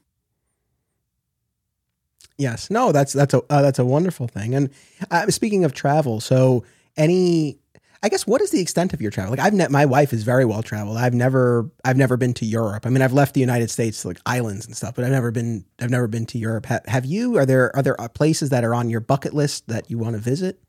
Yes, 2.37 2.69
no, 2.69 2.91
that's 2.91 3.13
that's 3.13 3.33
a 3.33 3.43
uh, 3.49 3.63
that's 3.63 3.79
a 3.79 3.85
wonderful 3.85 4.27
thing. 4.27 4.57
And 4.57 4.71
uh, 5.09 5.31
speaking 5.31 5.65
of 5.65 5.73
travel, 5.73 6.21
so 6.21 6.65
any 6.97 7.59
I 8.03 8.09
guess 8.09 8.27
what 8.27 8.43
is 8.43 8.51
the 8.51 8.61
extent 8.61 8.93
of 8.93 9.01
your 9.01 9.11
travel? 9.11 9.31
Like 9.31 9.41
I've 9.41 9.55
ne- 9.55 9.69
my 9.69 9.87
wife 9.87 10.13
is 10.13 10.25
very 10.25 10.45
well 10.45 10.63
traveled. 10.63 10.97
I've 10.97 11.15
never 11.15 11.71
I've 11.85 11.97
never 11.97 12.17
been 12.17 12.35
to 12.35 12.45
Europe. 12.45 12.87
I 12.87 12.91
mean, 12.91 13.03
I've 13.03 13.13
left 13.13 13.35
the 13.35 13.41
United 13.41 13.71
States 13.71 14.03
to 14.03 14.09
like 14.09 14.21
islands 14.27 14.67
and 14.67 14.77
stuff, 14.77 14.95
but 14.95 15.05
I've 15.05 15.13
never 15.13 15.31
been 15.31 15.65
I've 15.81 15.91
never 15.91 16.09
been 16.09 16.27
to 16.27 16.39
Europe. 16.39 16.67
Ha- 16.67 16.81
have 16.87 17.05
you? 17.05 17.39
Are 17.39 17.47
there 17.47 17.75
are 17.75 17.83
there 17.83 17.99
uh, 17.99 18.09
places 18.09 18.51
that 18.51 18.65
are 18.65 18.75
on 18.75 18.91
your 18.91 19.01
bucket 19.01 19.33
list 19.33 19.69
that 19.69 19.91
you 19.91 19.97
want 19.97 20.17
to 20.17 20.21
visit? 20.21 20.61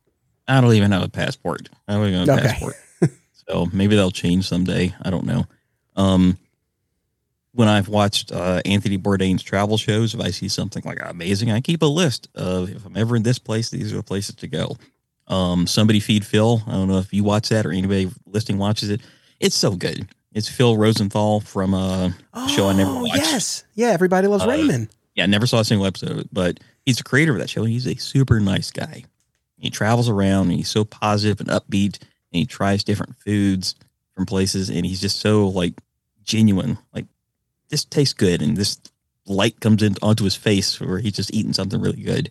I 0.47 0.61
don't 0.61 0.73
even 0.73 0.91
have 0.91 1.03
a 1.03 1.09
passport. 1.09 1.69
I 1.87 1.93
don't 1.93 2.07
even 2.07 2.27
have 2.27 2.29
a 2.29 2.41
okay. 2.41 2.47
passport. 2.49 2.75
so 3.49 3.67
maybe 3.73 3.95
they'll 3.95 4.11
change 4.11 4.47
someday. 4.47 4.93
I 5.01 5.09
don't 5.09 5.25
know. 5.25 5.45
Um, 5.95 6.37
when 7.53 7.67
I've 7.69 7.87
watched 7.87 8.31
uh, 8.31 8.61
Anthony 8.65 8.97
Bourdain's 8.97 9.41
travel 9.41 9.77
shows, 9.77 10.13
if 10.13 10.19
I 10.19 10.29
see 10.29 10.49
something 10.49 10.83
like 10.85 10.99
amazing, 11.01 11.51
I 11.51 11.61
keep 11.61 11.81
a 11.81 11.87
list 11.87 12.27
of 12.35 12.69
if 12.69 12.85
I'm 12.85 12.97
ever 12.97 13.15
in 13.15 13.23
this 13.23 13.39
place, 13.39 13.69
these 13.69 13.93
are 13.93 13.97
the 13.97 14.03
places 14.03 14.35
to 14.35 14.47
go. 14.47 14.75
Um, 15.27 15.65
somebody 15.65 15.99
feed 15.99 16.25
Phil. 16.25 16.61
I 16.67 16.71
don't 16.71 16.89
know 16.89 16.99
if 16.99 17.13
you 17.13 17.23
watch 17.23 17.49
that 17.49 17.65
or 17.65 17.71
anybody 17.71 18.11
listening 18.27 18.57
watches 18.57 18.89
it. 18.89 19.01
It's 19.39 19.55
so 19.55 19.71
good. 19.71 20.07
It's 20.33 20.49
Phil 20.49 20.75
Rosenthal 20.75 21.39
from 21.39 21.73
a 21.73 22.13
oh, 22.33 22.47
show 22.49 22.67
I 22.67 22.73
never 22.73 22.91
oh, 22.91 23.03
watched. 23.03 23.15
Yes, 23.15 23.63
yeah. 23.73 23.87
Everybody 23.87 24.27
loves 24.27 24.43
uh, 24.43 24.49
Raymond. 24.49 24.89
Yeah, 25.15 25.23
I 25.23 25.27
never 25.27 25.47
saw 25.47 25.61
a 25.61 25.65
single 25.65 25.87
episode, 25.87 26.27
but 26.33 26.59
he's 26.85 26.97
the 26.97 27.03
creator 27.03 27.31
of 27.31 27.39
that 27.39 27.49
show. 27.49 27.63
He's 27.63 27.87
a 27.87 27.95
super 27.95 28.41
nice 28.41 28.69
guy. 28.69 29.05
He 29.65 29.71
travels 29.71 30.09
around 30.09 30.49
and 30.49 30.57
he's 30.57 30.69
so 30.69 30.85
positive 30.85 31.39
and 31.39 31.49
upbeat, 31.49 31.99
and 31.99 32.39
he 32.39 32.45
tries 32.45 32.83
different 32.83 33.17
foods 33.17 33.75
from 34.13 34.25
places, 34.25 34.69
and 34.69 34.85
he's 34.85 35.01
just 35.01 35.19
so 35.19 35.47
like 35.47 35.73
genuine. 36.23 36.77
Like 36.93 37.05
this 37.69 37.83
tastes 37.83 38.13
good, 38.13 38.41
and 38.41 38.55
this 38.55 38.79
light 39.25 39.59
comes 39.59 39.81
in 39.83 39.95
onto 40.01 40.23
his 40.23 40.35
face 40.35 40.79
where 40.79 40.99
he's 40.99 41.13
just 41.13 41.33
eating 41.33 41.53
something 41.53 41.81
really 41.81 42.03
good 42.03 42.29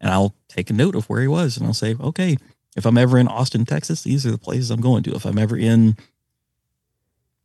and 0.00 0.10
I'll 0.10 0.34
take 0.48 0.70
a 0.70 0.74
note 0.74 0.94
of 0.94 1.08
where 1.08 1.20
he 1.20 1.28
was 1.28 1.56
and 1.56 1.66
I'll 1.66 1.74
say, 1.74 1.96
okay, 2.00 2.36
if 2.76 2.86
I'm 2.86 2.98
ever 2.98 3.18
in 3.18 3.28
Austin, 3.28 3.64
Texas, 3.64 4.02
these 4.02 4.24
are 4.26 4.30
the 4.30 4.38
places 4.38 4.70
I'm 4.70 4.80
going 4.80 5.02
to. 5.04 5.14
If 5.14 5.24
I'm 5.24 5.38
ever 5.38 5.56
in 5.56 5.96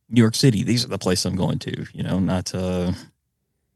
New 0.08 0.20
York 0.20 0.34
City, 0.34 0.62
these 0.62 0.84
are 0.84 0.88
the 0.88 0.98
places 0.98 1.26
I'm 1.26 1.36
going 1.36 1.58
to. 1.60 1.86
You 1.92 2.02
know, 2.02 2.20
not 2.20 2.54
uh, 2.54 2.92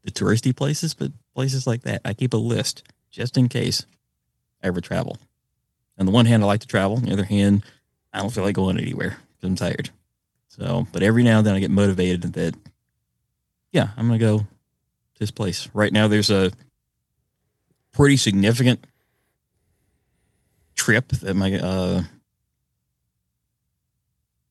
the 0.03 0.11
touristy 0.11 0.55
places, 0.55 0.93
but 0.93 1.11
places 1.35 1.67
like 1.67 1.81
that. 1.81 2.01
I 2.05 2.13
keep 2.13 2.33
a 2.33 2.37
list 2.37 2.83
just 3.11 3.37
in 3.37 3.49
case 3.49 3.85
I 4.63 4.67
ever 4.67 4.79
travel. 4.79 5.17
On 5.99 6.05
the 6.05 6.11
one 6.11 6.25
hand, 6.25 6.43
I 6.43 6.45
like 6.45 6.61
to 6.61 6.67
travel. 6.67 6.97
On 6.97 7.03
the 7.03 7.11
other 7.11 7.25
hand, 7.25 7.63
I 8.13 8.19
don't 8.19 8.31
feel 8.31 8.43
like 8.43 8.55
going 8.55 8.79
anywhere 8.79 9.17
because 9.35 9.49
I'm 9.49 9.55
tired. 9.55 9.89
So, 10.47 10.87
but 10.93 11.03
every 11.03 11.23
now 11.23 11.39
and 11.39 11.47
then 11.47 11.55
I 11.55 11.59
get 11.59 11.71
motivated 11.71 12.33
that, 12.33 12.55
yeah, 13.71 13.89
I'm 13.97 14.07
going 14.07 14.19
to 14.19 14.25
go 14.25 14.37
to 14.39 14.45
this 15.19 15.31
place. 15.31 15.69
Right 15.73 15.91
now, 15.91 16.07
there's 16.07 16.31
a 16.31 16.51
pretty 17.91 18.17
significant 18.17 18.85
trip 20.75 21.09
that 21.09 21.35
my 21.35 21.59
uh, 21.59 22.03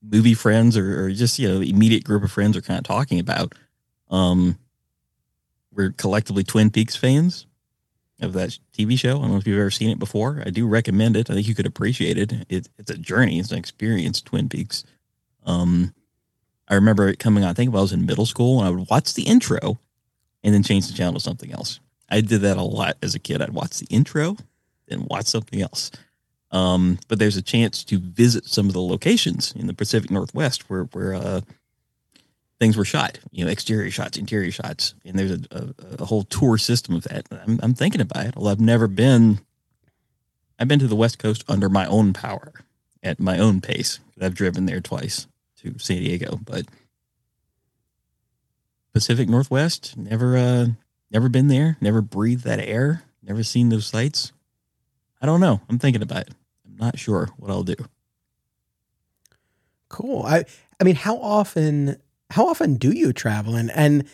movie 0.03 0.35
friends 0.35 0.77
or, 0.77 1.05
or, 1.05 1.11
just 1.11 1.39
you 1.39 1.49
know 1.49 1.59
immediate 1.61 2.03
group 2.03 2.23
of 2.23 2.31
friends 2.31 2.55
are 2.55 2.61
kind 2.61 2.77
of 2.77 2.85
talking 2.85 3.19
about. 3.19 3.53
Um, 4.11 4.57
we're 5.73 5.91
collectively 5.91 6.43
Twin 6.43 6.69
Peaks 6.69 6.95
fans 6.95 7.47
of 8.21 8.33
that 8.33 8.57
TV 8.77 8.97
show. 8.97 9.17
I 9.17 9.21
don't 9.21 9.31
know 9.31 9.37
if 9.37 9.47
you've 9.47 9.59
ever 9.59 9.71
seen 9.71 9.89
it 9.89 9.99
before. 9.99 10.43
I 10.45 10.49
do 10.49 10.67
recommend 10.67 11.15
it. 11.15 11.29
I 11.29 11.33
think 11.33 11.47
you 11.47 11.55
could 11.55 11.65
appreciate 11.65 12.17
it. 12.17 12.31
it 12.49 12.69
it's 12.77 12.91
a 12.91 12.97
journey. 12.97 13.39
It's 13.39 13.51
an 13.51 13.57
experience. 13.57 14.21
Twin 14.21 14.49
Peaks. 14.49 14.83
Um, 15.45 15.93
I 16.67 16.75
remember 16.75 17.07
it 17.07 17.19
coming 17.19 17.43
on. 17.43 17.49
I 17.49 17.53
think 17.53 17.73
I 17.73 17.79
was 17.79 17.93
in 17.93 18.05
middle 18.05 18.25
school, 18.25 18.59
and 18.59 18.67
I 18.67 18.71
would 18.71 18.89
watch 18.89 19.13
the 19.13 19.23
intro 19.23 19.79
and 20.43 20.53
then 20.53 20.63
change 20.63 20.87
the 20.87 20.93
channel 20.93 21.15
to 21.15 21.19
something 21.19 21.51
else. 21.51 21.79
I 22.09 22.21
did 22.21 22.41
that 22.41 22.57
a 22.57 22.63
lot 22.63 22.97
as 23.01 23.15
a 23.15 23.19
kid. 23.19 23.41
I'd 23.41 23.51
watch 23.51 23.79
the 23.79 23.87
intro, 23.89 24.37
then 24.87 25.05
watch 25.09 25.25
something 25.25 25.61
else. 25.61 25.91
Um, 26.51 26.97
but 27.07 27.19
there's 27.19 27.37
a 27.37 27.41
chance 27.41 27.83
to 27.85 27.99
visit 27.99 28.45
some 28.45 28.67
of 28.67 28.73
the 28.73 28.81
locations 28.81 29.51
in 29.53 29.67
the 29.67 29.73
Pacific 29.73 30.09
Northwest 30.09 30.69
where 30.69 30.83
where 30.85 31.13
uh, 31.13 31.41
things 32.59 32.77
were 32.77 32.85
shot. 32.85 33.19
You 33.31 33.45
know, 33.45 33.51
exterior 33.51 33.91
shots, 33.91 34.17
interior 34.17 34.51
shots, 34.51 34.93
and 35.05 35.17
there's 35.17 35.31
a, 35.31 35.39
a, 35.51 36.03
a 36.03 36.05
whole 36.05 36.23
tour 36.23 36.57
system 36.57 36.95
of 36.95 37.03
that. 37.03 37.25
I'm, 37.31 37.59
I'm 37.63 37.73
thinking 37.73 38.01
about 38.01 38.25
it. 38.25 38.35
Well, 38.35 38.47
I've 38.49 38.59
never 38.59 38.87
been. 38.87 39.39
I've 40.59 40.67
been 40.67 40.79
to 40.79 40.87
the 40.87 40.95
West 40.95 41.19
Coast 41.19 41.43
under 41.47 41.69
my 41.69 41.85
own 41.85 42.13
power, 42.13 42.53
at 43.01 43.19
my 43.19 43.39
own 43.39 43.61
pace. 43.61 43.99
I've 44.21 44.35
driven 44.35 44.65
there 44.65 44.81
twice 44.81 45.27
to 45.61 45.79
San 45.79 45.97
Diego, 45.99 46.39
but 46.43 46.65
Pacific 48.93 49.29
Northwest 49.29 49.97
never. 49.97 50.37
Uh, 50.37 50.65
Never 51.11 51.27
been 51.27 51.47
there, 51.47 51.75
never 51.81 52.03
breathed 52.03 52.43
that 52.43 52.59
air, 52.59 53.01
never 53.23 53.41
seen 53.41 53.69
those 53.69 53.87
sights. 53.87 54.31
I 55.19 55.25
don't 55.25 55.39
know. 55.39 55.59
I'm 55.67 55.79
thinking 55.79 56.03
about 56.03 56.27
it. 56.27 56.35
I'm 56.67 56.77
not 56.77 56.99
sure 56.99 57.29
what 57.37 57.49
I'll 57.49 57.63
do. 57.63 57.73
Cool. 59.87 60.21
I 60.23 60.45
I 60.79 60.83
mean, 60.83 60.93
how 60.93 61.17
often 61.17 61.97
how 62.29 62.47
often 62.47 62.75
do 62.75 62.91
you 62.91 63.13
travel 63.13 63.55
and 63.55 63.71
and 63.71 64.05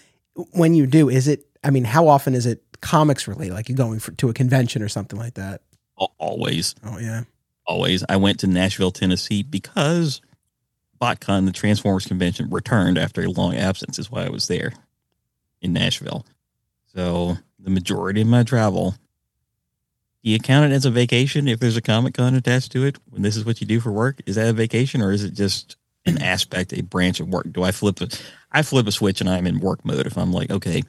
when 0.51 0.73
you 0.73 0.85
do, 0.85 1.09
is 1.09 1.27
it 1.27 1.45
I 1.63 1.71
mean, 1.71 1.83
how 1.83 2.07
often 2.07 2.35
is 2.35 2.45
it 2.45 2.63
comics 2.81 3.27
related? 3.27 3.53
Like 3.53 3.69
you're 3.69 3.77
going 3.77 3.99
for, 3.99 4.11
to 4.11 4.29
a 4.29 4.33
convention 4.33 4.81
or 4.81 4.89
something 4.89 5.17
like 5.17 5.33
that? 5.35 5.61
Always. 5.97 6.75
Oh 6.83 6.99
yeah. 6.99 7.23
Always. 7.65 8.03
I 8.07 8.17
went 8.17 8.39
to 8.41 8.47
Nashville, 8.47 8.91
Tennessee 8.91 9.41
because 9.41 10.21
BotCon, 11.01 11.45
the 11.45 11.51
Transformers 11.51 12.05
convention, 12.05 12.49
returned 12.49 12.97
after 12.97 13.23
a 13.23 13.29
long 13.29 13.55
absence. 13.55 13.97
Is 13.97 14.11
why 14.11 14.25
I 14.25 14.29
was 14.29 14.47
there 14.47 14.73
in 15.61 15.73
Nashville. 15.73 16.25
So 16.93 17.37
the 17.59 17.71
majority 17.71 18.21
of 18.21 18.27
my 18.27 18.43
travel, 18.43 18.91
do 20.23 20.29
you 20.29 20.39
count 20.39 20.71
it 20.71 20.75
as 20.75 20.85
a 20.85 20.91
vacation 20.91 21.47
if 21.47 21.59
there's 21.59 21.77
a 21.77 21.81
Comic 21.81 22.13
Con 22.13 22.35
attached 22.35 22.71
to 22.73 22.85
it? 22.85 22.97
When 23.09 23.23
this 23.23 23.35
is 23.35 23.45
what 23.45 23.59
you 23.59 23.67
do 23.67 23.79
for 23.79 23.91
work, 23.91 24.21
is 24.25 24.35
that 24.35 24.47
a 24.47 24.53
vacation 24.53 25.01
or 25.01 25.11
is 25.11 25.23
it 25.23 25.33
just 25.33 25.77
an 26.05 26.21
aspect, 26.21 26.73
a 26.73 26.81
branch 26.81 27.19
of 27.19 27.27
work? 27.29 27.51
Do 27.51 27.63
I 27.63 27.71
flip 27.71 28.01
it? 28.01 28.21
I 28.51 28.61
flip 28.61 28.87
a 28.87 28.91
switch 28.91 29.21
and 29.21 29.29
I'm 29.29 29.47
in 29.47 29.59
work 29.59 29.83
mode. 29.83 30.07
If 30.07 30.17
I'm 30.17 30.31
like, 30.31 30.51
okay, 30.51 30.83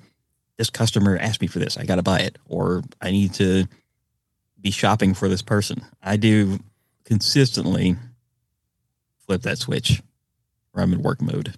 this 0.56 0.70
customer 0.70 1.18
asked 1.18 1.40
me 1.40 1.46
for 1.46 1.58
this, 1.58 1.76
I 1.76 1.84
got 1.84 1.96
to 1.96 2.02
buy 2.02 2.20
it, 2.20 2.38
or 2.46 2.82
I 3.00 3.10
need 3.10 3.34
to 3.34 3.66
be 4.60 4.70
shopping 4.70 5.14
for 5.14 5.28
this 5.28 5.42
person. 5.42 5.84
I 6.02 6.16
do 6.16 6.58
consistently 7.04 7.96
flip 9.26 9.42
that 9.42 9.58
switch 9.58 10.02
where 10.72 10.84
I'm 10.84 10.92
in 10.92 11.02
work 11.02 11.20
mode. 11.20 11.54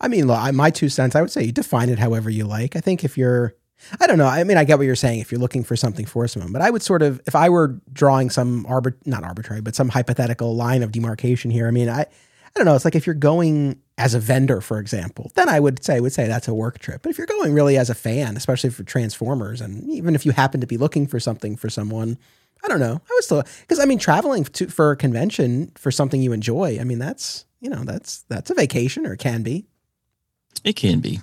I 0.00 0.08
mean, 0.08 0.26
my 0.26 0.70
two 0.70 0.88
cents, 0.88 1.14
I 1.14 1.20
would 1.20 1.30
say 1.30 1.44
you 1.44 1.52
define 1.52 1.88
it 1.88 1.98
however 1.98 2.28
you 2.28 2.44
like. 2.44 2.74
I 2.74 2.80
think 2.80 3.04
if 3.04 3.16
you're, 3.16 3.54
I 4.00 4.06
don't 4.06 4.18
know. 4.18 4.26
I 4.26 4.42
mean, 4.42 4.56
I 4.56 4.64
get 4.64 4.78
what 4.78 4.84
you're 4.84 4.96
saying 4.96 5.20
if 5.20 5.30
you're 5.30 5.40
looking 5.40 5.62
for 5.62 5.76
something 5.76 6.06
for 6.06 6.26
someone, 6.26 6.52
but 6.52 6.60
I 6.60 6.70
would 6.70 6.82
sort 6.82 7.02
of, 7.02 7.20
if 7.26 7.36
I 7.36 7.48
were 7.48 7.80
drawing 7.92 8.30
some 8.30 8.64
arbit, 8.64 8.94
not 9.06 9.22
arbitrary, 9.22 9.60
but 9.60 9.76
some 9.76 9.88
hypothetical 9.88 10.56
line 10.56 10.82
of 10.82 10.90
demarcation 10.92 11.50
here. 11.50 11.68
I 11.68 11.70
mean, 11.70 11.88
I, 11.88 12.06
I 12.54 12.58
don't 12.58 12.66
know. 12.66 12.74
It's 12.74 12.84
like 12.84 12.94
if 12.94 13.06
you're 13.06 13.14
going 13.14 13.80
as 13.96 14.14
a 14.14 14.20
vendor, 14.20 14.60
for 14.60 14.78
example, 14.78 15.32
then 15.34 15.48
I 15.48 15.58
would 15.58 15.82
say 15.82 16.00
would 16.00 16.12
say 16.12 16.26
that's 16.26 16.48
a 16.48 16.54
work 16.54 16.78
trip. 16.78 17.02
But 17.02 17.10
if 17.10 17.18
you're 17.18 17.26
going 17.26 17.54
really 17.54 17.78
as 17.78 17.88
a 17.88 17.94
fan, 17.94 18.36
especially 18.36 18.70
for 18.70 18.84
Transformers, 18.84 19.60
and 19.60 19.88
even 19.90 20.14
if 20.14 20.26
you 20.26 20.32
happen 20.32 20.60
to 20.60 20.66
be 20.66 20.76
looking 20.76 21.06
for 21.06 21.18
something 21.18 21.56
for 21.56 21.70
someone, 21.70 22.18
I 22.62 22.68
don't 22.68 22.80
know. 22.80 23.00
I 23.08 23.14
would 23.14 23.24
still 23.24 23.42
because 23.62 23.80
I 23.80 23.86
mean 23.86 23.98
traveling 23.98 24.44
to 24.44 24.68
for 24.68 24.90
a 24.90 24.96
convention 24.96 25.72
for 25.76 25.90
something 25.90 26.20
you 26.20 26.32
enjoy. 26.32 26.78
I 26.78 26.84
mean 26.84 26.98
that's 26.98 27.46
you 27.60 27.70
know 27.70 27.84
that's 27.84 28.22
that's 28.28 28.50
a 28.50 28.54
vacation 28.54 29.06
or 29.06 29.16
can 29.16 29.42
be. 29.42 29.66
It 30.62 30.76
can 30.76 31.00
be, 31.00 31.20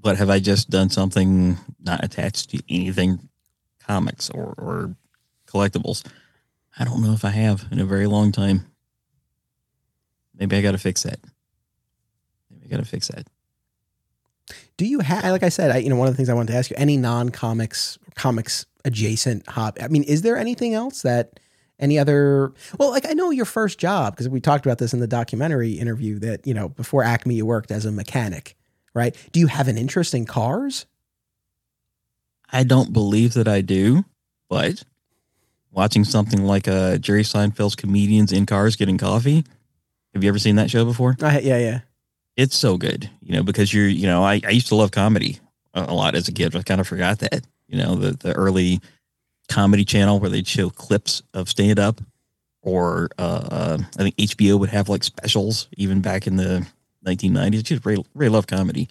but 0.00 0.16
have 0.16 0.28
I 0.28 0.40
just 0.40 0.70
done 0.70 0.90
something 0.90 1.56
not 1.80 2.04
attached 2.04 2.50
to 2.50 2.62
anything 2.68 3.28
comics 3.86 4.28
or 4.28 4.54
or 4.58 4.96
collectibles? 5.46 6.04
I 6.78 6.84
don't 6.84 7.02
know 7.02 7.12
if 7.12 7.24
I 7.24 7.30
have 7.30 7.66
in 7.70 7.78
a 7.78 7.84
very 7.84 8.06
long 8.06 8.32
time. 8.32 8.71
Maybe 10.42 10.56
I 10.56 10.60
got 10.60 10.72
to 10.72 10.78
fix 10.78 11.04
that. 11.04 11.20
Maybe 12.50 12.66
I 12.66 12.68
got 12.68 12.78
to 12.78 12.84
fix 12.84 13.06
that. 13.06 13.28
Do 14.76 14.84
you 14.84 14.98
have, 14.98 15.22
like 15.22 15.44
I 15.44 15.50
said, 15.50 15.70
I, 15.70 15.76
you 15.76 15.88
know, 15.88 15.94
one 15.94 16.08
of 16.08 16.14
the 16.14 16.16
things 16.16 16.28
I 16.28 16.34
wanted 16.34 16.50
to 16.50 16.58
ask 16.58 16.68
you, 16.68 16.74
any 16.80 16.96
non 16.96 17.28
comics, 17.28 17.96
comics 18.16 18.66
adjacent 18.84 19.46
hobby? 19.46 19.82
I 19.82 19.86
mean, 19.86 20.02
is 20.02 20.22
there 20.22 20.36
anything 20.36 20.74
else 20.74 21.02
that 21.02 21.38
any 21.78 21.96
other, 21.96 22.52
well, 22.76 22.90
like 22.90 23.08
I 23.08 23.12
know 23.12 23.30
your 23.30 23.44
first 23.44 23.78
job, 23.78 24.14
because 24.14 24.28
we 24.28 24.40
talked 24.40 24.66
about 24.66 24.78
this 24.78 24.92
in 24.92 24.98
the 24.98 25.06
documentary 25.06 25.74
interview 25.74 26.18
that, 26.18 26.44
you 26.44 26.54
know, 26.54 26.70
before 26.70 27.04
Acme, 27.04 27.36
you 27.36 27.46
worked 27.46 27.70
as 27.70 27.84
a 27.84 27.92
mechanic, 27.92 28.56
right? 28.94 29.16
Do 29.30 29.38
you 29.38 29.46
have 29.46 29.68
an 29.68 29.78
interest 29.78 30.12
in 30.12 30.26
cars? 30.26 30.86
I 32.50 32.64
don't 32.64 32.92
believe 32.92 33.34
that 33.34 33.46
I 33.46 33.60
do, 33.60 34.06
but 34.48 34.82
watching 35.70 36.02
something 36.02 36.42
like 36.42 36.66
uh, 36.66 36.98
Jerry 36.98 37.22
Seinfeld's 37.22 37.76
comedians 37.76 38.32
in 38.32 38.44
cars 38.44 38.74
getting 38.74 38.98
coffee. 38.98 39.44
Have 40.14 40.22
you 40.22 40.28
ever 40.28 40.38
seen 40.38 40.56
that 40.56 40.70
show 40.70 40.84
before? 40.84 41.16
Uh, 41.20 41.40
yeah, 41.42 41.58
yeah. 41.58 41.80
It's 42.36 42.56
so 42.56 42.76
good, 42.76 43.10
you 43.20 43.34
know, 43.34 43.42
because 43.42 43.72
you're, 43.72 43.88
you 43.88 44.06
know, 44.06 44.22
I, 44.22 44.40
I 44.46 44.50
used 44.50 44.68
to 44.68 44.74
love 44.74 44.90
comedy 44.90 45.40
a, 45.74 45.82
a 45.82 45.94
lot 45.94 46.14
as 46.14 46.28
a 46.28 46.32
kid. 46.32 46.54
I 46.56 46.62
kind 46.62 46.80
of 46.80 46.88
forgot 46.88 47.18
that, 47.20 47.46
you 47.68 47.78
know, 47.78 47.94
the, 47.96 48.12
the 48.12 48.32
early 48.34 48.80
comedy 49.48 49.84
channel 49.84 50.18
where 50.18 50.30
they'd 50.30 50.46
show 50.46 50.70
clips 50.70 51.22
of 51.34 51.48
stand 51.48 51.78
up 51.78 52.00
or 52.62 53.10
uh, 53.18 53.48
uh, 53.50 53.78
I 53.98 54.02
think 54.02 54.16
HBO 54.16 54.58
would 54.58 54.70
have 54.70 54.88
like 54.88 55.04
specials 55.04 55.68
even 55.76 56.00
back 56.00 56.26
in 56.26 56.36
the 56.36 56.66
1990s. 57.04 57.64
Just 57.64 57.84
really, 57.84 58.04
really 58.14 58.32
love 58.32 58.46
comedy. 58.46 58.88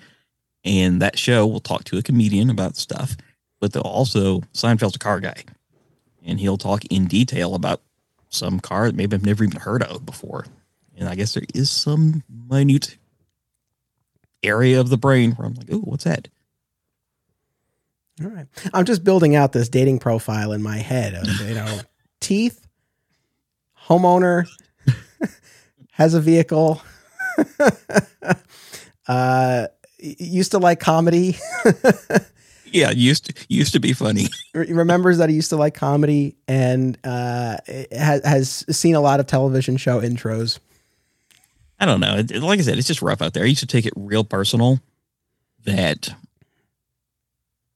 And 0.63 1.01
that 1.01 1.17
show 1.17 1.47
will 1.47 1.59
talk 1.59 1.86
to 1.86 1.97
a 1.97 2.03
comedian 2.03 2.49
about 2.49 2.76
stuff, 2.76 3.15
but 3.59 3.74
they'll 3.74 3.82
also, 3.82 4.41
Seinfeld's 4.53 4.95
a 4.95 4.99
car 4.99 5.19
guy 5.19 5.43
and 6.24 6.39
he'll 6.39 6.57
talk 6.57 6.86
in 6.86 7.07
detail 7.07 7.55
about 7.55 7.82
some 8.30 8.59
car 8.59 8.88
that 8.88 8.95
maybe 8.95 9.15
I've 9.15 9.26
never 9.26 9.43
even 9.43 9.59
heard 9.59 9.84
of 9.84 10.05
before. 10.05 10.45
And 11.02 11.10
I 11.10 11.16
guess 11.16 11.34
there 11.34 11.43
is 11.56 11.72
some 11.72 12.24
minute 12.30 12.95
area 14.43 14.80
of 14.80 14.89
the 14.89 14.97
brain 14.97 15.32
where 15.32 15.47
I'm 15.47 15.56
like, 15.56 15.66
oh, 15.72 15.80
what's 15.80 16.04
that? 16.04 16.28
All 18.24 18.30
right. 18.30 18.45
I'm 18.72 18.86
just 18.86 19.04
building 19.04 19.36
out 19.36 19.52
this 19.52 19.68
dating 19.68 19.97
profile 19.97 20.52
in 20.52 20.62
my 20.62 20.78
head 20.78 21.16
of, 21.16 21.28
you 21.41 21.56
know, 21.56 21.80
teeth, 22.20 22.68
homeowner, 23.88 24.47
has 25.93 26.14
a 26.14 26.22
vehicle, 26.22 26.84
uh, 29.08 29.68
used 29.97 30.52
to 30.52 30.60
like 30.60 30.80
comedy. 30.80 31.36
yeah, 32.66 32.91
used 32.91 33.26
to, 33.26 33.45
used 33.49 33.74
to 33.74 33.80
be 33.80 33.93
funny. 33.93 34.28
remembers 34.54 35.18
that 35.18 35.30
he 35.30 35.36
used 35.36 35.49
to 35.49 35.58
like 35.58 35.74
comedy 35.74 36.36
and 36.47 36.95
uh, 37.04 37.58
has, 37.91 38.24
has 38.24 38.66
seen 38.70 38.93
a 38.93 39.02
lot 39.02 39.20
of 39.20 39.26
television 39.26 39.78
show 39.78 39.99
intros. 39.99 40.60
I 41.82 41.86
don't 41.86 42.00
know. 42.00 42.16
It, 42.18 42.32
like 42.42 42.60
I 42.60 42.62
said, 42.62 42.78
it's 42.78 42.88
just 42.88 43.02
rough 43.02 43.22
out 43.22 43.34
there. 43.34 43.44
I 43.44 43.48
used 43.48 43.60
to 43.62 43.68
take 43.68 43.86
it 43.86 43.94
real 43.96 44.24
personal 44.24 44.80
that, 45.66 46.10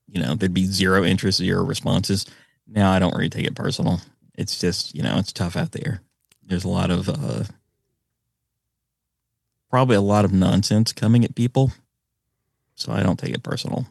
you 0.06 0.22
know, 0.22 0.34
there'd 0.34 0.54
be 0.54 0.64
zero 0.64 1.04
interest, 1.04 1.38
zero 1.38 1.64
responses. 1.64 2.24
Now 2.66 2.92
I 2.92 2.98
don't 2.98 3.14
really 3.14 3.28
take 3.28 3.46
it 3.46 3.54
personal. 3.54 4.00
It's 4.38 4.58
just, 4.58 4.94
you 4.94 5.02
know, 5.02 5.18
it's 5.18 5.32
tough 5.32 5.56
out 5.56 5.72
there. 5.72 6.00
There's 6.42 6.64
a 6.64 6.68
lot 6.68 6.90
of, 6.90 7.08
uh, 7.08 7.44
probably 9.70 9.96
a 9.96 10.00
lot 10.00 10.24
of 10.24 10.32
nonsense 10.32 10.92
coming 10.92 11.24
at 11.24 11.34
people. 11.34 11.72
So 12.76 12.92
I 12.92 13.02
don't 13.02 13.18
take 13.18 13.34
it 13.34 13.42
personal. 13.42 13.86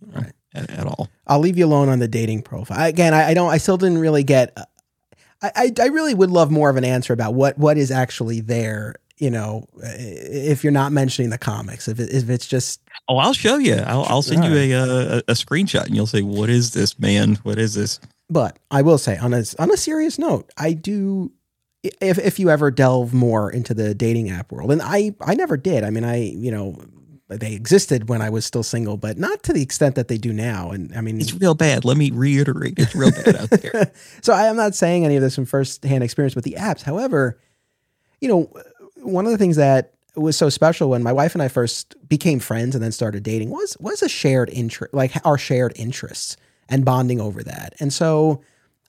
Right 0.00 0.32
at, 0.54 0.70
at 0.70 0.86
all. 0.86 1.08
I'll 1.26 1.40
leave 1.40 1.58
you 1.58 1.66
alone 1.66 1.88
on 1.88 1.98
the 1.98 2.08
dating 2.08 2.42
profile. 2.42 2.86
Again, 2.86 3.14
I, 3.14 3.30
I 3.30 3.34
don't. 3.34 3.50
I 3.50 3.58
still 3.58 3.76
didn't 3.76 3.98
really 3.98 4.22
get. 4.22 4.52
Uh, 4.56 4.64
I, 5.42 5.50
I, 5.54 5.72
I 5.82 5.86
really 5.86 6.14
would 6.14 6.30
love 6.30 6.50
more 6.50 6.70
of 6.70 6.76
an 6.76 6.84
answer 6.84 7.12
about 7.12 7.34
what 7.34 7.58
what 7.58 7.76
is 7.76 7.90
actually 7.90 8.40
there. 8.40 8.94
You 9.18 9.30
know, 9.30 9.66
if 9.82 10.62
you're 10.62 10.72
not 10.72 10.92
mentioning 10.92 11.30
the 11.30 11.38
comics, 11.38 11.88
if 11.88 11.98
it, 11.98 12.12
if 12.12 12.30
it's 12.30 12.46
just 12.46 12.80
oh, 13.08 13.16
I'll 13.16 13.32
show 13.32 13.56
you. 13.56 13.74
I'll, 13.74 14.04
I'll 14.04 14.22
send 14.22 14.44
you 14.44 14.54
a, 14.54 14.74
uh, 14.74 14.86
a, 14.86 15.18
a 15.32 15.34
screenshot, 15.34 15.86
and 15.86 15.96
you'll 15.96 16.06
say, 16.06 16.22
"What 16.22 16.50
is 16.50 16.72
this, 16.72 16.98
man? 16.98 17.36
What 17.42 17.58
is 17.58 17.74
this?" 17.74 17.98
But 18.30 18.58
I 18.70 18.82
will 18.82 18.98
say, 18.98 19.16
on 19.16 19.34
a 19.34 19.42
on 19.58 19.72
a 19.72 19.76
serious 19.76 20.18
note, 20.18 20.50
I 20.56 20.72
do 20.72 21.32
if 21.82 22.18
if 22.18 22.38
you 22.38 22.50
ever 22.50 22.70
delve 22.70 23.14
more 23.14 23.50
into 23.50 23.74
the 23.74 23.94
dating 23.94 24.30
app 24.30 24.52
world, 24.52 24.70
and 24.70 24.82
I 24.82 25.14
I 25.20 25.34
never 25.34 25.56
did. 25.56 25.84
I 25.84 25.90
mean, 25.90 26.04
I 26.04 26.16
you 26.16 26.50
know 26.50 26.76
they 27.28 27.52
existed 27.54 28.08
when 28.08 28.22
I 28.22 28.30
was 28.30 28.46
still 28.46 28.62
single, 28.62 28.96
but 28.96 29.18
not 29.18 29.42
to 29.44 29.52
the 29.52 29.62
extent 29.62 29.94
that 29.96 30.08
they 30.08 30.16
do 30.16 30.32
now. 30.32 30.70
And 30.70 30.94
I 30.96 31.02
mean, 31.02 31.20
it's 31.20 31.34
real 31.34 31.54
bad. 31.54 31.84
Let 31.84 31.98
me 31.98 32.10
reiterate, 32.10 32.74
it's 32.78 32.94
real 32.94 33.10
bad 33.10 33.36
out 33.36 33.50
there. 33.50 33.92
so 34.22 34.32
I 34.32 34.46
am 34.46 34.56
not 34.56 34.74
saying 34.74 35.04
any 35.04 35.16
of 35.16 35.22
this 35.22 35.34
from 35.34 35.44
firsthand 35.44 36.02
experience 36.02 36.34
with 36.34 36.44
the 36.44 36.56
apps. 36.58 36.82
However, 36.82 37.38
you 38.20 38.28
know, 38.28 38.52
one 39.08 39.26
of 39.26 39.32
the 39.32 39.38
things 39.38 39.56
that 39.56 39.94
was 40.16 40.36
so 40.36 40.48
special 40.48 40.90
when 40.90 41.02
my 41.02 41.12
wife 41.12 41.34
and 41.34 41.42
I 41.42 41.48
first 41.48 41.94
became 42.08 42.40
friends 42.40 42.74
and 42.74 42.82
then 42.82 42.92
started 42.92 43.22
dating 43.22 43.50
was 43.50 43.76
was 43.80 44.02
a 44.02 44.08
shared 44.08 44.50
interest, 44.50 44.92
like 44.94 45.12
our 45.24 45.38
shared 45.38 45.72
interests 45.76 46.36
and 46.68 46.84
bonding 46.84 47.20
over 47.20 47.42
that. 47.42 47.74
And 47.80 47.92
so 47.92 48.42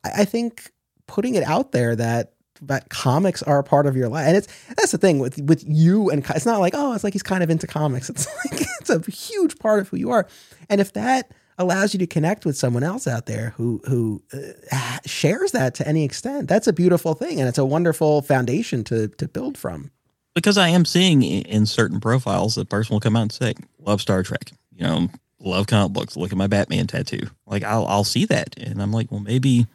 I, 0.03 0.21
I 0.21 0.25
think 0.25 0.71
putting 1.07 1.35
it 1.35 1.43
out 1.43 1.71
there 1.71 1.95
that 1.95 2.33
that 2.61 2.89
comics 2.89 3.41
are 3.43 3.59
a 3.59 3.63
part 3.63 3.85
of 3.85 3.95
your 3.95 4.09
life. 4.09 4.27
And 4.27 4.37
it's 4.37 4.47
that's 4.69 4.91
the 4.91 4.97
thing 4.97 5.19
with 5.19 5.39
with 5.41 5.63
you 5.65 6.09
and 6.09 6.25
it's 6.29 6.45
not 6.45 6.59
like 6.59 6.73
oh 6.75 6.93
it's 6.93 7.03
like 7.03 7.13
he's 7.13 7.23
kind 7.23 7.43
of 7.43 7.49
into 7.49 7.67
comics. 7.67 8.09
It's 8.09 8.27
like 8.51 8.61
it's 8.81 8.89
a 8.89 8.99
huge 9.11 9.59
part 9.59 9.79
of 9.79 9.89
who 9.89 9.97
you 9.97 10.11
are. 10.11 10.27
And 10.69 10.81
if 10.81 10.93
that 10.93 11.31
allows 11.57 11.93
you 11.93 11.99
to 11.99 12.07
connect 12.07 12.45
with 12.45 12.57
someone 12.57 12.83
else 12.83 13.07
out 13.07 13.25
there 13.25 13.53
who 13.57 13.81
who 13.85 14.23
uh, 14.71 14.97
shares 15.05 15.51
that 15.51 15.75
to 15.75 15.87
any 15.87 16.03
extent, 16.03 16.47
that's 16.47 16.67
a 16.67 16.73
beautiful 16.73 17.13
thing 17.13 17.39
and 17.39 17.47
it's 17.47 17.57
a 17.57 17.65
wonderful 17.65 18.21
foundation 18.21 18.83
to 18.85 19.07
to 19.09 19.27
build 19.27 19.57
from. 19.57 19.91
Because 20.39 20.57
I 20.57 20.69
am 20.69 20.85
seeing 20.85 21.21
in 21.21 21.65
certain 21.65 21.99
profiles 21.99 22.55
that 22.55 22.69
person 22.69 22.93
will 22.93 23.01
come 23.01 23.17
out 23.17 23.23
and 23.23 23.31
say, 23.31 23.55
"Love 23.77 23.99
Star 23.99 24.23
Trek," 24.23 24.53
you 24.73 24.83
know, 24.83 25.09
love 25.39 25.67
comic 25.67 25.91
books. 25.91 26.15
Look 26.15 26.31
at 26.31 26.37
my 26.37 26.47
Batman 26.47 26.87
tattoo. 26.87 27.27
Like 27.45 27.63
I'll 27.63 27.85
I'll 27.87 28.05
see 28.05 28.25
that, 28.25 28.57
and 28.57 28.81
I'm 28.81 28.93
like, 28.93 29.11
well, 29.11 29.19
maybe 29.19 29.67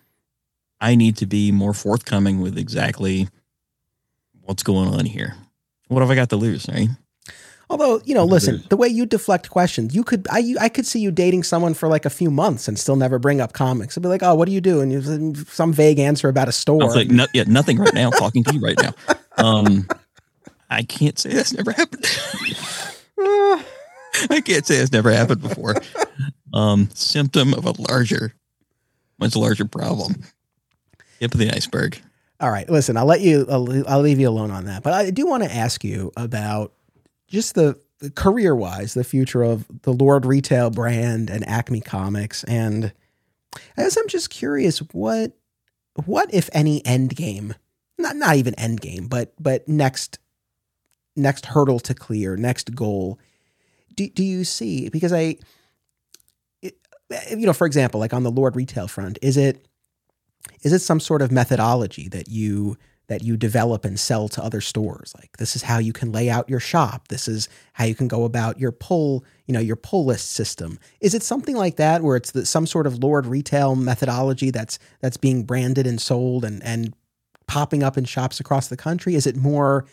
I 0.81 0.95
need 0.95 1.19
to 1.19 1.27
be 1.27 1.53
more 1.53 1.75
forthcoming 1.75 2.41
with 2.41 2.57
exactly 2.57 3.29
what's 4.41 4.63
going 4.63 4.89
on 4.89 5.05
here. 5.05 5.35
What 5.89 6.01
have 6.01 6.11
I 6.11 6.15
got 6.15 6.31
to 6.31 6.37
lose, 6.37 6.67
right? 6.69 6.89
Although, 7.71 8.03
you 8.05 8.15
know, 8.15 8.25
listen, 8.25 8.63
the 8.69 8.77
way 8.77 8.89
you 8.89 9.07
deflect 9.07 9.49
questions, 9.49 9.95
you 9.95 10.05
could, 10.05 10.27
I, 10.31 10.39
you, 10.39 10.59
I 10.61 10.69
could 10.69 10.85
see 10.85 11.01
you 11.01 11.11
dating 11.11 11.45
someone 11.45 11.73
for 11.73 11.89
like 11.89 12.05
a 12.05 12.11
few 12.11 12.31
months 12.31 12.69
and 12.69 12.79
still 12.79 12.97
never 12.97 13.19
bring 13.19 13.41
up 13.41 13.55
comics. 13.55 13.97
I'd 13.97 14.03
be 14.03 14.09
like, 14.09 14.23
oh, 14.23 14.35
what 14.35 14.47
do 14.47 14.53
you 14.53 14.61
do? 14.61 14.81
And 14.81 14.93
you 14.93 15.35
some 15.47 15.73
vague 15.73 15.99
answer 15.99 16.29
about 16.29 16.49
a 16.49 16.53
store. 16.53 16.81
Like, 16.81 17.09
no, 17.09 17.27
yeah, 17.33 17.45
nothing 17.47 17.79
right 17.79 17.95
now. 17.95 18.11
talking 18.11 18.45
to 18.45 18.55
you 18.55 18.61
right 18.61 18.79
now. 18.83 18.93
Um, 19.37 19.89
I 20.71 20.83
can't 20.83 21.19
say 21.19 21.33
that's 21.33 21.53
never 21.53 21.73
happened. 21.73 22.05
I 24.31 24.41
can't 24.45 24.67
say 24.67 24.77
it's 24.77 24.93
never 24.93 25.11
happened 25.11 25.43
before. 25.43 25.75
Um, 26.53 26.89
symptom 26.95 27.53
of 27.55 27.67
a 27.67 27.75
larger, 27.89 28.35
much 29.19 29.37
larger 29.37 29.65
problem. 29.65 30.23
Tip 31.19 31.35
of 31.35 31.41
the 31.41 31.51
iceberg. 31.51 32.01
All 32.41 32.51
right, 32.51 32.69
listen, 32.69 32.97
I'll 32.97 33.07
let 33.07 33.21
you. 33.21 33.47
I'll, 33.49 33.89
I'll 33.89 34.01
leave 34.01 34.21
you 34.21 34.29
alone 34.29 34.51
on 34.51 34.67
that. 34.67 34.83
But 34.83 34.93
I 34.93 35.11
do 35.11 35.27
want 35.27 35.43
to 35.45 35.55
ask 35.55 35.85
you 35.85 36.13
about 36.17 36.73
just 37.27 37.55
the, 37.55 37.81
the 38.01 38.11
career 38.11 38.55
wise, 38.55 38.95
the 38.95 39.05
future 39.05 39.43
of 39.43 39.67
the 39.83 39.93
Lord 39.93 40.27
Retail 40.27 40.71
brand 40.71 41.31
and 41.31 41.47
Acme 41.49 41.81
Comics. 41.81 42.45
And 42.45 42.93
I 43.77 43.83
guess 43.83 43.97
I'm 43.97 44.09
just 44.09 44.31
curious 44.31 44.81
what 44.93 45.33
what 46.05 46.33
if 46.35 46.51
any 46.53 46.85
end 46.85 47.15
game, 47.15 47.55
not 47.99 48.17
not 48.17 48.37
even 48.37 48.55
end 48.55 48.81
game, 48.81 49.07
but 49.07 49.33
but 49.39 49.69
next 49.69 50.19
next 51.17 51.47
hurdle 51.47 51.81
to 51.81 51.95
clear, 51.95 52.37
next 52.37 52.75
goal. 52.75 53.19
Do 53.95 54.09
do 54.09 54.25
you 54.25 54.45
see? 54.45 54.89
Because 54.89 55.13
I, 55.13 55.37
you 56.63 57.47
know, 57.47 57.53
for 57.53 57.67
example, 57.67 58.01
like 58.01 58.13
on 58.15 58.23
the 58.23 58.31
Lord 58.31 58.57
Retail 58.57 58.89
front, 58.89 59.19
is 59.23 59.37
it 59.37 59.67
is 60.63 60.73
it 60.73 60.81
some 60.81 61.01
sort 61.01 61.23
of 61.23 61.31
methodology 61.31 62.09
that 62.09 62.29
you 62.29 62.77
that 63.07 63.23
you 63.23 63.37
develop 63.37 63.85
and 63.85 64.01
sell 64.01 64.29
to 64.29 64.43
other 64.43 64.61
stores 64.61 65.13
like 65.19 65.37
this 65.37 65.55
is 65.57 65.63
how 65.63 65.79
you 65.79 65.93
can 65.93 66.11
lay 66.11 66.31
out 66.31 66.49
your 66.49 66.61
shop 66.61 67.09
this 67.09 67.29
is 67.29 67.49
how 67.75 67.85
you 67.85 67.95
can 67.95 68.09
go 68.09 68.25
about 68.25 68.59
your 68.59 68.73
pull 68.73 69.25
you 69.47 69.53
know 69.53 69.61
your 69.61 69.77
pull 69.77 70.07
list 70.07 70.33
system 70.33 70.79
is 71.01 71.15
it 71.15 71.23
something 71.23 71.57
like 71.57 71.77
that 71.77 72.03
where 72.03 72.17
it's 72.17 72.31
the, 72.31 72.47
some 72.47 72.67
sort 72.67 72.87
of 72.87 73.03
lord 73.03 73.27
retail 73.27 73.77
methodology 73.77 74.51
that's 74.51 74.79
that's 75.01 75.17
being 75.17 75.45
branded 75.45 75.87
and 75.87 76.01
sold 76.01 76.45
and 76.45 76.63
and 76.63 76.95
popping 77.47 77.83
up 77.83 77.99
in 77.99 78.05
shops 78.05 78.41
across 78.41 78.69
the 78.69 78.77
country 78.77 79.15
is 79.15 79.27
it 79.27 79.37
more 79.37 79.85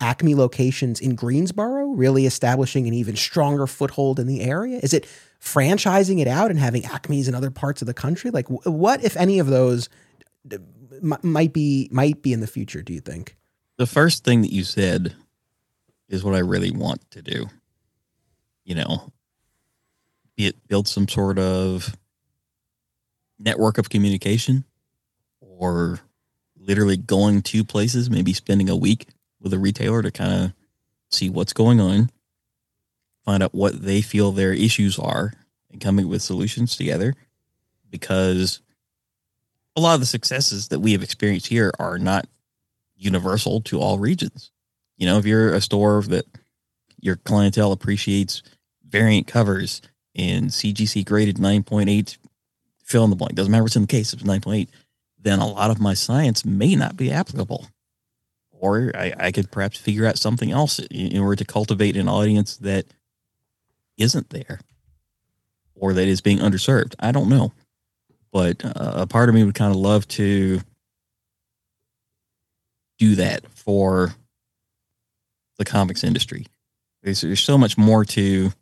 Acme 0.00 0.34
locations 0.34 1.00
in 1.00 1.14
Greensboro, 1.14 1.88
really 1.88 2.26
establishing 2.26 2.86
an 2.86 2.94
even 2.94 3.16
stronger 3.16 3.66
foothold 3.66 4.20
in 4.20 4.26
the 4.26 4.42
area? 4.42 4.78
Is 4.82 4.94
it 4.94 5.06
franchising 5.40 6.20
it 6.20 6.28
out 6.28 6.50
and 6.50 6.58
having 6.58 6.84
Acme's 6.84 7.28
in 7.28 7.34
other 7.34 7.50
parts 7.50 7.82
of 7.82 7.86
the 7.86 7.94
country? 7.94 8.30
Like, 8.30 8.46
what, 8.48 9.02
if 9.02 9.16
any 9.16 9.38
of 9.38 9.48
those, 9.48 9.88
might 11.02 11.52
be 11.52 11.88
might 11.92 12.22
be 12.22 12.32
in 12.32 12.40
the 12.40 12.46
future? 12.46 12.82
Do 12.82 12.92
you 12.92 13.00
think? 13.00 13.36
The 13.76 13.86
first 13.86 14.24
thing 14.24 14.42
that 14.42 14.52
you 14.52 14.64
said 14.64 15.14
is 16.08 16.24
what 16.24 16.34
I 16.34 16.40
really 16.40 16.70
want 16.70 17.08
to 17.12 17.22
do. 17.22 17.46
You 18.64 18.76
know, 18.76 19.12
it 20.36 20.66
build 20.68 20.88
some 20.88 21.08
sort 21.08 21.38
of 21.38 21.94
network 23.38 23.78
of 23.78 23.88
communication 23.88 24.64
or 25.40 26.00
literally 26.56 26.96
going 26.96 27.42
to 27.42 27.64
places, 27.64 28.10
maybe 28.10 28.32
spending 28.32 28.68
a 28.68 28.76
week 28.76 29.06
with 29.40 29.52
a 29.52 29.58
retailer 29.58 30.02
to 30.02 30.10
kind 30.10 30.44
of 30.44 30.52
see 31.10 31.30
what's 31.30 31.52
going 31.52 31.80
on, 31.80 32.10
find 33.24 33.42
out 33.42 33.54
what 33.54 33.82
they 33.82 34.00
feel 34.00 34.32
their 34.32 34.52
issues 34.52 34.98
are, 34.98 35.32
and 35.70 35.80
coming 35.80 36.08
with 36.08 36.22
solutions 36.22 36.76
together. 36.76 37.14
Because 37.90 38.60
a 39.76 39.80
lot 39.80 39.94
of 39.94 40.00
the 40.00 40.06
successes 40.06 40.68
that 40.68 40.80
we 40.80 40.92
have 40.92 41.02
experienced 41.02 41.46
here 41.46 41.72
are 41.78 41.98
not 41.98 42.26
universal 42.96 43.60
to 43.62 43.80
all 43.80 43.98
regions. 43.98 44.50
You 44.96 45.06
know, 45.06 45.18
if 45.18 45.24
you're 45.24 45.54
a 45.54 45.60
store 45.60 46.02
that 46.02 46.26
your 47.00 47.16
clientele 47.16 47.72
appreciates 47.72 48.42
variant 48.88 49.26
covers 49.26 49.80
and 50.14 50.48
CGC 50.48 51.04
graded 51.04 51.36
9.8, 51.36 52.18
fill 52.82 53.04
in 53.04 53.10
the 53.10 53.16
blank, 53.16 53.34
doesn't 53.34 53.52
matter 53.52 53.62
what's 53.62 53.76
in 53.76 53.82
the 53.82 53.88
case, 53.88 54.12
it's 54.12 54.22
9.8, 54.22 54.68
then 55.20 55.38
a 55.38 55.46
lot 55.46 55.70
of 55.70 55.80
my 55.80 55.94
science 55.94 56.44
may 56.44 56.74
not 56.74 56.96
be 56.96 57.12
applicable. 57.12 57.68
Or 58.60 58.90
I, 58.94 59.12
I 59.18 59.32
could 59.32 59.50
perhaps 59.50 59.78
figure 59.78 60.06
out 60.06 60.18
something 60.18 60.50
else 60.50 60.78
in 60.90 61.18
order 61.20 61.36
to 61.36 61.44
cultivate 61.44 61.96
an 61.96 62.08
audience 62.08 62.56
that 62.58 62.86
isn't 63.96 64.30
there 64.30 64.60
or 65.74 65.92
that 65.92 66.08
is 66.08 66.20
being 66.20 66.38
underserved. 66.38 66.94
I 66.98 67.12
don't 67.12 67.28
know. 67.28 67.52
But 68.32 68.64
uh, 68.64 68.92
a 68.94 69.06
part 69.06 69.28
of 69.28 69.34
me 69.34 69.44
would 69.44 69.54
kind 69.54 69.70
of 69.70 69.76
love 69.80 70.06
to 70.08 70.60
do 72.98 73.14
that 73.14 73.48
for 73.50 74.14
the 75.56 75.64
comics 75.64 76.04
industry. 76.04 76.46
There's, 77.02 77.20
there's 77.20 77.40
so 77.40 77.56
much 77.56 77.78
more 77.78 78.04
to 78.04 78.52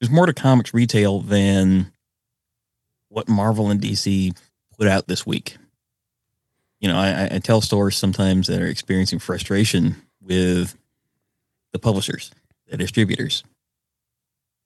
there's 0.00 0.10
more 0.10 0.26
to 0.26 0.34
comics 0.34 0.74
retail 0.74 1.20
than 1.20 1.90
what 3.08 3.28
Marvel 3.28 3.70
and 3.70 3.80
DC 3.80 4.36
put 4.76 4.88
out 4.88 5.06
this 5.06 5.26
week. 5.26 5.56
You 6.80 6.88
know, 6.88 6.98
I, 6.98 7.28
I 7.32 7.38
tell 7.38 7.60
stores 7.60 7.96
sometimes 7.96 8.48
that 8.48 8.60
are 8.60 8.66
experiencing 8.66 9.18
frustration 9.18 9.96
with 10.20 10.76
the 11.72 11.78
publishers, 11.78 12.30
the 12.68 12.76
distributors. 12.76 13.42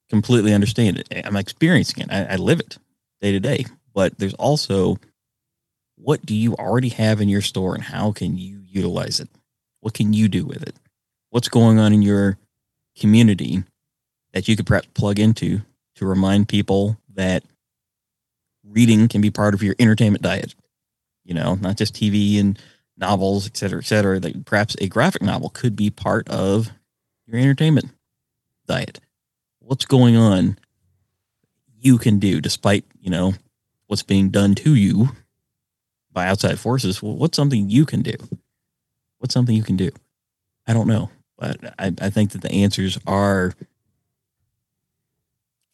Completely 0.08 0.52
understand 0.52 0.98
it. 0.98 1.24
I'm 1.24 1.36
experiencing 1.36 2.04
it. 2.04 2.12
I, 2.12 2.34
I 2.34 2.36
live 2.36 2.60
it 2.60 2.78
day 3.20 3.32
to 3.32 3.40
day. 3.40 3.66
But 3.94 4.18
there's 4.18 4.34
also 4.34 4.98
what 5.96 6.24
do 6.24 6.34
you 6.34 6.54
already 6.54 6.88
have 6.88 7.20
in 7.20 7.28
your 7.28 7.42
store 7.42 7.74
and 7.74 7.84
how 7.84 8.10
can 8.12 8.38
you 8.38 8.62
utilize 8.66 9.20
it? 9.20 9.28
What 9.80 9.94
can 9.94 10.12
you 10.12 10.28
do 10.28 10.44
with 10.46 10.62
it? 10.62 10.74
What's 11.30 11.48
going 11.48 11.78
on 11.78 11.92
in 11.92 12.02
your 12.02 12.38
community 12.98 13.62
that 14.32 14.48
you 14.48 14.56
could 14.56 14.66
perhaps 14.66 14.88
plug 14.94 15.18
into 15.18 15.60
to 15.96 16.06
remind 16.06 16.48
people 16.48 16.96
that 17.14 17.44
reading 18.64 19.08
can 19.08 19.20
be 19.20 19.30
part 19.30 19.54
of 19.54 19.62
your 19.62 19.74
entertainment 19.78 20.22
diet. 20.22 20.54
You 21.24 21.34
know, 21.34 21.54
not 21.54 21.76
just 21.76 21.94
TV 21.94 22.40
and 22.40 22.58
novels, 22.96 23.46
et 23.46 23.56
cetera, 23.56 23.78
et 23.78 23.86
cetera. 23.86 24.18
That 24.20 24.44
perhaps 24.44 24.76
a 24.80 24.88
graphic 24.88 25.22
novel 25.22 25.50
could 25.50 25.76
be 25.76 25.90
part 25.90 26.28
of 26.28 26.70
your 27.26 27.38
entertainment 27.38 27.90
diet. 28.66 29.00
What's 29.60 29.84
going 29.84 30.16
on 30.16 30.58
you 31.78 31.98
can 31.98 32.18
do 32.18 32.40
despite, 32.40 32.84
you 33.00 33.10
know, 33.10 33.34
what's 33.86 34.02
being 34.02 34.30
done 34.30 34.54
to 34.54 34.74
you 34.74 35.10
by 36.12 36.26
outside 36.26 36.58
forces? 36.58 37.02
Well, 37.02 37.16
what's 37.16 37.36
something 37.36 37.70
you 37.70 37.86
can 37.86 38.02
do? 38.02 38.14
What's 39.18 39.34
something 39.34 39.54
you 39.54 39.62
can 39.62 39.76
do? 39.76 39.90
I 40.66 40.72
don't 40.72 40.88
know. 40.88 41.10
But 41.38 41.74
I, 41.78 41.92
I 42.00 42.10
think 42.10 42.32
that 42.32 42.42
the 42.42 42.52
answers 42.52 42.98
are 43.06 43.54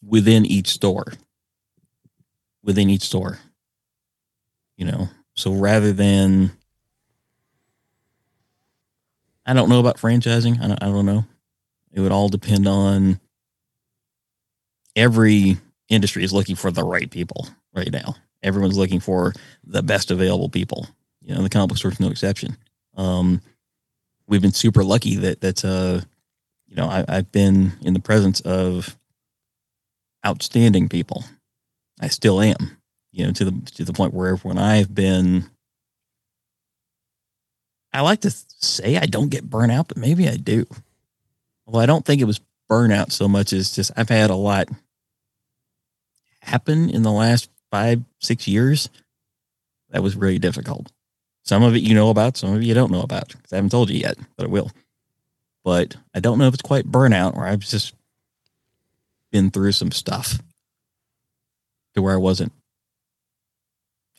within 0.02 0.46
each 0.46 0.68
store. 0.68 1.12
Within 2.62 2.88
each 2.88 3.02
store. 3.02 3.38
You 4.76 4.86
know, 4.86 5.08
so 5.36 5.52
rather 5.52 5.92
than, 5.92 6.50
I 9.44 9.52
don't 9.52 9.68
know 9.68 9.80
about 9.80 9.98
franchising. 9.98 10.60
I 10.60 10.68
don't, 10.68 10.82
I 10.82 10.86
don't 10.86 11.06
know. 11.06 11.24
It 11.92 12.00
would 12.00 12.12
all 12.12 12.28
depend 12.28 12.66
on 12.66 13.20
every 14.94 15.58
industry 15.88 16.24
is 16.24 16.32
looking 16.32 16.56
for 16.56 16.70
the 16.70 16.84
right 16.84 17.10
people 17.10 17.48
right 17.74 17.90
now. 17.92 18.16
Everyone's 18.42 18.78
looking 18.78 19.00
for 19.00 19.32
the 19.64 19.82
best 19.82 20.10
available 20.10 20.48
people. 20.48 20.88
You 21.22 21.34
know, 21.34 21.42
the 21.42 21.48
comic 21.48 21.68
book 21.68 21.78
store's 21.78 22.00
no 22.00 22.10
exception. 22.10 22.56
Um, 22.96 23.40
we've 24.26 24.42
been 24.42 24.52
super 24.52 24.84
lucky 24.84 25.16
that 25.16 25.40
that's 25.40 25.64
uh, 25.64 26.00
you 26.66 26.76
know, 26.76 26.86
I, 26.86 27.04
I've 27.08 27.30
been 27.32 27.72
in 27.82 27.94
the 27.94 28.00
presence 28.00 28.40
of 28.40 28.96
outstanding 30.26 30.88
people. 30.88 31.24
I 32.00 32.08
still 32.08 32.40
am, 32.40 32.76
you 33.16 33.24
know, 33.24 33.32
to 33.32 33.46
the 33.46 33.70
to 33.72 33.84
the 33.84 33.94
point 33.94 34.12
where 34.12 34.36
when 34.36 34.58
I've 34.58 34.94
been 34.94 35.48
I 37.92 38.02
like 38.02 38.20
to 38.20 38.30
say 38.30 38.98
I 38.98 39.06
don't 39.06 39.30
get 39.30 39.48
burnout, 39.48 39.88
but 39.88 39.96
maybe 39.96 40.28
I 40.28 40.36
do. 40.36 40.66
Well, 41.64 41.80
I 41.80 41.86
don't 41.86 42.04
think 42.04 42.20
it 42.20 42.26
was 42.26 42.42
burnout 42.70 43.10
so 43.10 43.26
much 43.26 43.54
as 43.54 43.74
just 43.74 43.90
I've 43.96 44.10
had 44.10 44.28
a 44.28 44.34
lot 44.34 44.68
happen 46.42 46.90
in 46.90 47.02
the 47.02 47.10
last 47.10 47.48
five, 47.70 48.02
six 48.20 48.46
years 48.46 48.90
that 49.90 50.02
was 50.02 50.14
really 50.14 50.38
difficult. 50.38 50.92
Some 51.42 51.62
of 51.62 51.74
it 51.74 51.82
you 51.82 51.94
know 51.94 52.10
about, 52.10 52.36
some 52.36 52.52
of 52.52 52.60
it 52.60 52.66
you 52.66 52.74
don't 52.74 52.92
know 52.92 53.02
about. 53.02 53.28
Because 53.28 53.50
I 53.50 53.56
haven't 53.56 53.70
told 53.70 53.88
you 53.88 53.98
yet, 53.98 54.18
but 54.36 54.44
I 54.44 54.48
will. 54.48 54.70
But 55.64 55.96
I 56.14 56.20
don't 56.20 56.38
know 56.38 56.48
if 56.48 56.54
it's 56.54 56.62
quite 56.62 56.84
burnout 56.84 57.34
or 57.34 57.46
I've 57.46 57.60
just 57.60 57.94
been 59.32 59.50
through 59.50 59.72
some 59.72 59.90
stuff 59.90 60.38
to 61.94 62.02
where 62.02 62.14
I 62.14 62.18
wasn't 62.18 62.52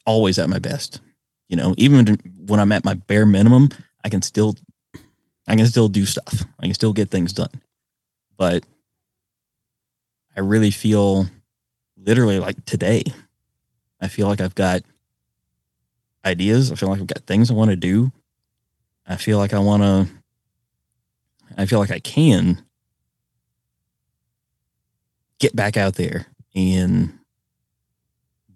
always 0.07 0.39
at 0.39 0.49
my 0.49 0.57
best. 0.57 1.01
You 1.49 1.57
know, 1.57 1.75
even 1.77 2.17
when 2.47 2.59
I'm 2.59 2.71
at 2.71 2.83
my 2.83 2.95
bare 2.95 3.27
minimum, 3.27 3.69
I 4.03 4.09
can 4.09 4.23
still, 4.23 4.55
I 5.47 5.55
can 5.55 5.67
still 5.67 5.89
do 5.89 6.05
stuff. 6.05 6.45
I 6.59 6.65
can 6.65 6.73
still 6.73 6.93
get 6.93 7.11
things 7.11 7.33
done. 7.33 7.61
But 8.37 8.65
I 10.35 10.39
really 10.39 10.71
feel 10.71 11.27
literally 11.95 12.39
like 12.39 12.63
today, 12.65 13.03
I 14.01 14.07
feel 14.07 14.27
like 14.27 14.41
I've 14.41 14.55
got 14.55 14.81
ideas. 16.25 16.71
I 16.71 16.75
feel 16.75 16.89
like 16.89 17.01
I've 17.01 17.07
got 17.07 17.25
things 17.25 17.51
I 17.51 17.53
want 17.53 17.69
to 17.71 17.75
do. 17.75 18.11
I 19.05 19.15
feel 19.15 19.37
like 19.37 19.53
I 19.53 19.59
want 19.59 19.83
to, 19.83 20.07
I 21.57 21.65
feel 21.65 21.79
like 21.79 21.91
I 21.91 21.99
can 21.99 22.63
get 25.39 25.55
back 25.55 25.77
out 25.77 25.95
there 25.95 26.27
and 26.55 27.16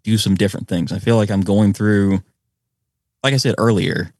do 0.04 0.18
some 0.18 0.36
different 0.36 0.68
things. 0.68 0.92
I 0.92 1.00
feel 1.00 1.16
like 1.18 1.32
I'm 1.32 1.42
going 1.42 1.74
through, 1.74 2.22
like 3.24 3.34
I 3.34 3.38
said 3.38 3.56
earlier, 3.58 4.14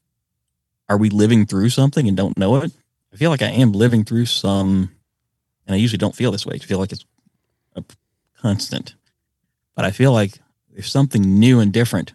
are 0.88 0.98
we 0.98 1.10
living 1.10 1.46
through 1.46 1.70
something 1.70 2.06
and 2.06 2.16
don't 2.16 2.38
know 2.38 2.56
it? 2.56 2.72
I 3.12 3.16
feel 3.16 3.30
like 3.30 3.42
I 3.42 3.50
am 3.50 3.72
living 3.72 4.04
through 4.04 4.26
some, 4.26 4.90
and 5.66 5.74
I 5.74 5.78
usually 5.78 5.98
don't 5.98 6.14
feel 6.14 6.32
this 6.32 6.46
way. 6.46 6.54
I 6.54 6.58
feel 6.58 6.78
like 6.78 6.92
it's 6.92 7.04
a 7.76 7.84
constant. 8.38 8.94
But 9.74 9.84
I 9.84 9.90
feel 9.90 10.12
like 10.12 10.38
there's 10.70 10.90
something 10.90 11.22
new 11.22 11.60
and 11.60 11.72
different 11.72 12.12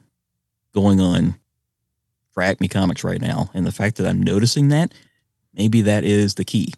going 0.73 0.99
on 0.99 1.35
for 2.31 2.43
Acme 2.43 2.67
Comics 2.67 3.03
right 3.03 3.21
now. 3.21 3.49
And 3.53 3.65
the 3.65 3.71
fact 3.71 3.97
that 3.97 4.07
I'm 4.07 4.21
noticing 4.21 4.69
that, 4.69 4.93
maybe 5.53 5.81
that 5.81 6.03
is 6.03 6.35
the 6.35 6.45
key. 6.45 6.73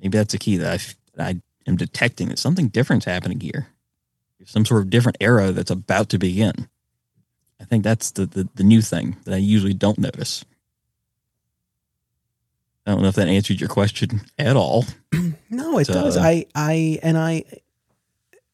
Maybe 0.00 0.18
that's 0.18 0.32
the 0.32 0.38
key 0.38 0.56
that 0.56 0.72
I, 0.72 0.78
that 1.14 1.26
I 1.26 1.40
am 1.68 1.76
detecting 1.76 2.28
that 2.28 2.38
something 2.38 2.68
different's 2.68 3.06
happening 3.06 3.40
here. 3.40 3.68
Some 4.44 4.64
sort 4.64 4.82
of 4.82 4.90
different 4.90 5.18
era 5.20 5.52
that's 5.52 5.70
about 5.70 6.08
to 6.10 6.18
begin. 6.18 6.68
I 7.60 7.64
think 7.64 7.84
that's 7.84 8.12
the, 8.12 8.26
the, 8.26 8.48
the 8.54 8.64
new 8.64 8.80
thing 8.80 9.16
that 9.24 9.34
I 9.34 9.38
usually 9.38 9.74
don't 9.74 9.98
notice. 9.98 10.44
I 12.86 12.92
don't 12.92 13.02
know 13.02 13.08
if 13.08 13.16
that 13.16 13.28
answered 13.28 13.60
your 13.60 13.68
question 13.68 14.22
at 14.38 14.56
all. 14.56 14.86
no, 15.50 15.78
it 15.78 15.86
does. 15.86 16.16
Uh, 16.16 16.22
I 16.22 16.46
I 16.54 16.98
and 17.02 17.18
I 17.18 17.44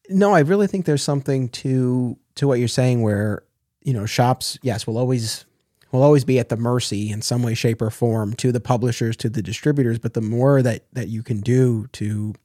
no, 0.09 0.33
I 0.33 0.39
really 0.39 0.67
think 0.67 0.85
there's 0.85 1.03
something 1.03 1.49
to 1.49 2.17
to 2.35 2.47
what 2.47 2.59
you're 2.59 2.67
saying 2.67 3.01
where, 3.01 3.43
you 3.83 3.93
know, 3.93 4.05
shops, 4.05 4.59
yes, 4.61 4.85
will 4.85 4.97
always 4.97 5.45
will 5.91 6.03
always 6.03 6.25
be 6.25 6.39
at 6.39 6.49
the 6.49 6.57
mercy 6.57 7.09
in 7.09 7.21
some 7.21 7.41
way, 7.41 7.53
shape, 7.53 7.81
or 7.81 7.89
form 7.89 8.33
to 8.35 8.51
the 8.51 8.59
publishers, 8.59 9.15
to 9.17 9.29
the 9.29 9.41
distributors. 9.41 9.97
But 9.97 10.13
the 10.13 10.21
more 10.21 10.61
that 10.61 10.83
that 10.93 11.07
you 11.07 11.23
can 11.23 11.39
do 11.39 11.87
to 11.93 12.35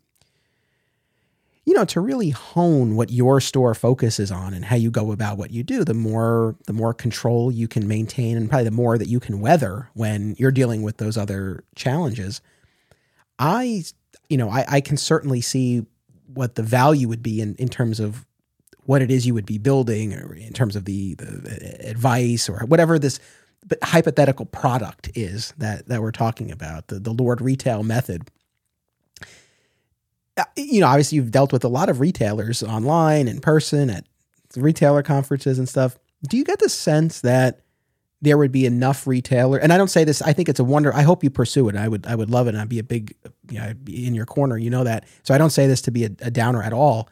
you 1.64 1.74
know, 1.74 1.84
to 1.84 2.00
really 2.00 2.30
hone 2.30 2.96
what 2.96 3.10
your 3.10 3.40
store 3.40 3.74
focuses 3.74 4.32
on 4.32 4.52
and 4.52 4.64
how 4.64 4.76
you 4.76 4.90
go 4.90 5.12
about 5.12 5.38
what 5.38 5.52
you 5.52 5.62
do, 5.62 5.84
the 5.84 5.94
more 5.94 6.56
the 6.66 6.72
more 6.72 6.92
control 6.92 7.52
you 7.52 7.68
can 7.68 7.86
maintain 7.86 8.36
and 8.36 8.48
probably 8.48 8.64
the 8.64 8.70
more 8.72 8.98
that 8.98 9.08
you 9.08 9.20
can 9.20 9.40
weather 9.40 9.88
when 9.94 10.34
you're 10.38 10.50
dealing 10.50 10.82
with 10.82 10.96
those 10.96 11.16
other 11.16 11.64
challenges. 11.76 12.40
I 13.38 13.84
you 14.28 14.36
know, 14.36 14.50
I, 14.50 14.64
I 14.68 14.80
can 14.80 14.96
certainly 14.96 15.40
see 15.40 15.84
what 16.26 16.54
the 16.54 16.62
value 16.62 17.08
would 17.08 17.22
be 17.22 17.40
in, 17.40 17.54
in 17.56 17.68
terms 17.68 18.00
of 18.00 18.26
what 18.84 19.02
it 19.02 19.10
is 19.10 19.26
you 19.26 19.34
would 19.34 19.46
be 19.46 19.58
building 19.58 20.14
or 20.14 20.34
in 20.34 20.52
terms 20.52 20.74
of 20.74 20.84
the, 20.86 21.14
the 21.14 21.88
advice 21.88 22.48
or 22.48 22.60
whatever 22.66 22.98
this 22.98 23.20
hypothetical 23.82 24.46
product 24.46 25.10
is 25.14 25.52
that 25.58 25.86
that 25.88 26.02
we're 26.02 26.10
talking 26.10 26.50
about, 26.50 26.88
the, 26.88 26.98
the 26.98 27.12
Lord 27.12 27.40
retail 27.40 27.82
method 27.82 28.28
Uh, 30.36 30.44
you 30.56 30.80
know, 30.80 30.86
obviously 30.86 31.16
you've 31.16 31.30
dealt 31.30 31.52
with 31.52 31.64
a 31.64 31.68
lot 31.68 31.88
of 31.88 32.00
retailers 32.00 32.62
online, 32.62 33.28
in 33.28 33.40
person, 33.40 33.90
at 33.90 34.06
retailer 34.56 35.02
conferences 35.02 35.58
and 35.58 35.68
stuff. 35.68 35.98
Do 36.28 36.36
you 36.36 36.44
get 36.44 36.58
the 36.58 36.68
sense 36.68 37.20
that 37.20 37.60
there 38.22 38.38
would 38.38 38.52
be 38.52 38.64
enough 38.64 39.06
retailer? 39.06 39.58
And 39.58 39.72
I 39.72 39.76
don't 39.76 39.88
say 39.88 40.04
this. 40.04 40.22
I 40.22 40.32
think 40.32 40.48
it's 40.48 40.60
a 40.60 40.64
wonder. 40.64 40.94
I 40.94 41.02
hope 41.02 41.24
you 41.24 41.30
pursue 41.30 41.68
it. 41.68 41.76
I 41.76 41.88
would. 41.88 42.06
I 42.06 42.14
would 42.14 42.30
love 42.30 42.46
it. 42.46 42.50
And 42.50 42.58
I'd 42.58 42.68
be 42.68 42.78
a 42.78 42.84
big, 42.84 43.14
you 43.50 43.58
know, 43.58 43.74
be 43.74 44.06
in 44.06 44.14
your 44.14 44.26
corner. 44.26 44.56
You 44.56 44.70
know 44.70 44.84
that. 44.84 45.04
So 45.22 45.34
I 45.34 45.38
don't 45.38 45.50
say 45.50 45.66
this 45.66 45.82
to 45.82 45.90
be 45.90 46.04
a, 46.04 46.10
a 46.20 46.30
downer 46.30 46.62
at 46.62 46.72
all. 46.72 47.08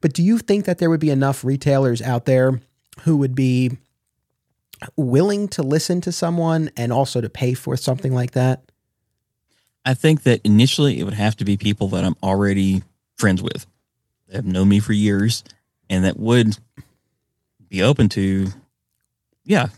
But 0.00 0.12
do 0.12 0.22
you 0.22 0.38
think 0.38 0.64
that 0.66 0.78
there 0.78 0.90
would 0.90 1.00
be 1.00 1.10
enough 1.10 1.44
retailers 1.44 2.02
out 2.02 2.26
there 2.26 2.60
who 3.02 3.16
would 3.16 3.34
be 3.34 3.78
willing 4.96 5.48
to 5.48 5.62
listen 5.62 6.00
to 6.02 6.12
someone 6.12 6.70
and 6.76 6.92
also 6.92 7.20
to 7.20 7.28
pay 7.28 7.54
for 7.54 7.76
something 7.76 8.14
like 8.14 8.32
that? 8.32 8.67
I 9.88 9.94
think 9.94 10.24
that 10.24 10.42
initially 10.44 11.00
it 11.00 11.04
would 11.04 11.14
have 11.14 11.34
to 11.36 11.46
be 11.46 11.56
people 11.56 11.88
that 11.88 12.04
I'm 12.04 12.14
already 12.22 12.82
friends 13.16 13.40
with, 13.40 13.66
that 14.26 14.36
have 14.36 14.44
known 14.44 14.68
me 14.68 14.80
for 14.80 14.92
years, 14.92 15.42
and 15.88 16.04
that 16.04 16.18
would 16.18 16.58
be 17.70 17.82
open 17.82 18.10
to, 18.10 18.48
yeah, 19.44 19.68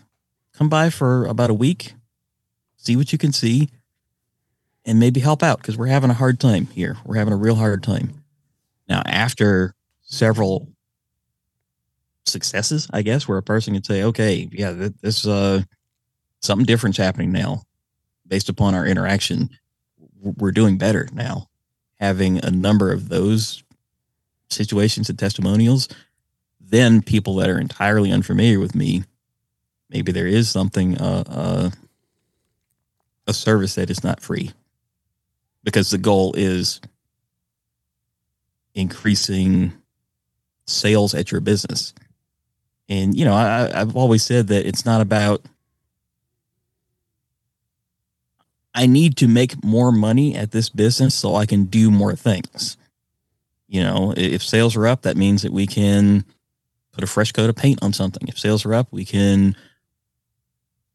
come 0.52 0.68
by 0.68 0.90
for 0.90 1.26
about 1.26 1.50
a 1.50 1.54
week, 1.54 1.94
see 2.76 2.96
what 2.96 3.12
you 3.12 3.18
can 3.18 3.32
see, 3.32 3.70
and 4.84 4.98
maybe 4.98 5.20
help 5.20 5.44
out 5.44 5.58
because 5.58 5.78
we're 5.78 5.86
having 5.86 6.10
a 6.10 6.14
hard 6.14 6.40
time 6.40 6.66
here. 6.66 6.96
We're 7.04 7.18
having 7.18 7.32
a 7.32 7.36
real 7.36 7.54
hard 7.54 7.84
time. 7.84 8.24
Now, 8.88 9.02
after 9.06 9.76
several 10.00 10.66
successes, 12.26 12.88
I 12.92 13.02
guess, 13.02 13.28
where 13.28 13.38
a 13.38 13.44
person 13.44 13.74
can 13.74 13.84
say, 13.84 14.02
okay, 14.02 14.48
yeah, 14.50 14.88
this, 15.02 15.24
uh, 15.24 15.62
something 16.40 16.66
different's 16.66 16.98
happening 16.98 17.30
now 17.30 17.62
based 18.26 18.48
upon 18.48 18.74
our 18.74 18.84
interaction 18.84 19.50
we're 20.22 20.52
doing 20.52 20.78
better 20.78 21.08
now. 21.12 21.48
Having 21.98 22.44
a 22.44 22.50
number 22.50 22.92
of 22.92 23.08
those 23.08 23.62
situations 24.48 25.08
and 25.10 25.18
testimonials, 25.18 25.88
then 26.60 27.02
people 27.02 27.36
that 27.36 27.50
are 27.50 27.58
entirely 27.60 28.10
unfamiliar 28.10 28.58
with 28.58 28.74
me, 28.74 29.04
maybe 29.90 30.12
there 30.12 30.26
is 30.26 30.48
something, 30.48 30.96
uh, 30.98 31.24
uh, 31.26 31.70
a 33.26 33.32
service 33.32 33.74
that 33.74 33.90
is 33.90 34.02
not 34.02 34.20
free, 34.20 34.52
because 35.62 35.90
the 35.90 35.98
goal 35.98 36.34
is 36.36 36.80
increasing 38.74 39.72
sales 40.66 41.14
at 41.14 41.30
your 41.30 41.40
business. 41.40 41.92
And 42.88 43.16
you 43.16 43.24
know, 43.24 43.34
I, 43.34 43.70
I've 43.80 43.96
always 43.96 44.22
said 44.22 44.48
that 44.48 44.66
it's 44.66 44.84
not 44.84 45.00
about 45.00 45.44
I 48.74 48.86
need 48.86 49.16
to 49.18 49.28
make 49.28 49.64
more 49.64 49.90
money 49.90 50.36
at 50.36 50.52
this 50.52 50.68
business 50.68 51.14
so 51.14 51.34
I 51.34 51.46
can 51.46 51.64
do 51.64 51.90
more 51.90 52.14
things. 52.14 52.76
You 53.66 53.82
know, 53.82 54.14
if 54.16 54.42
sales 54.42 54.76
are 54.76 54.86
up, 54.86 55.02
that 55.02 55.16
means 55.16 55.42
that 55.42 55.52
we 55.52 55.66
can 55.66 56.24
put 56.92 57.04
a 57.04 57.06
fresh 57.06 57.32
coat 57.32 57.50
of 57.50 57.56
paint 57.56 57.82
on 57.82 57.92
something. 57.92 58.26
If 58.28 58.38
sales 58.38 58.64
are 58.64 58.74
up, 58.74 58.88
we 58.90 59.04
can 59.04 59.56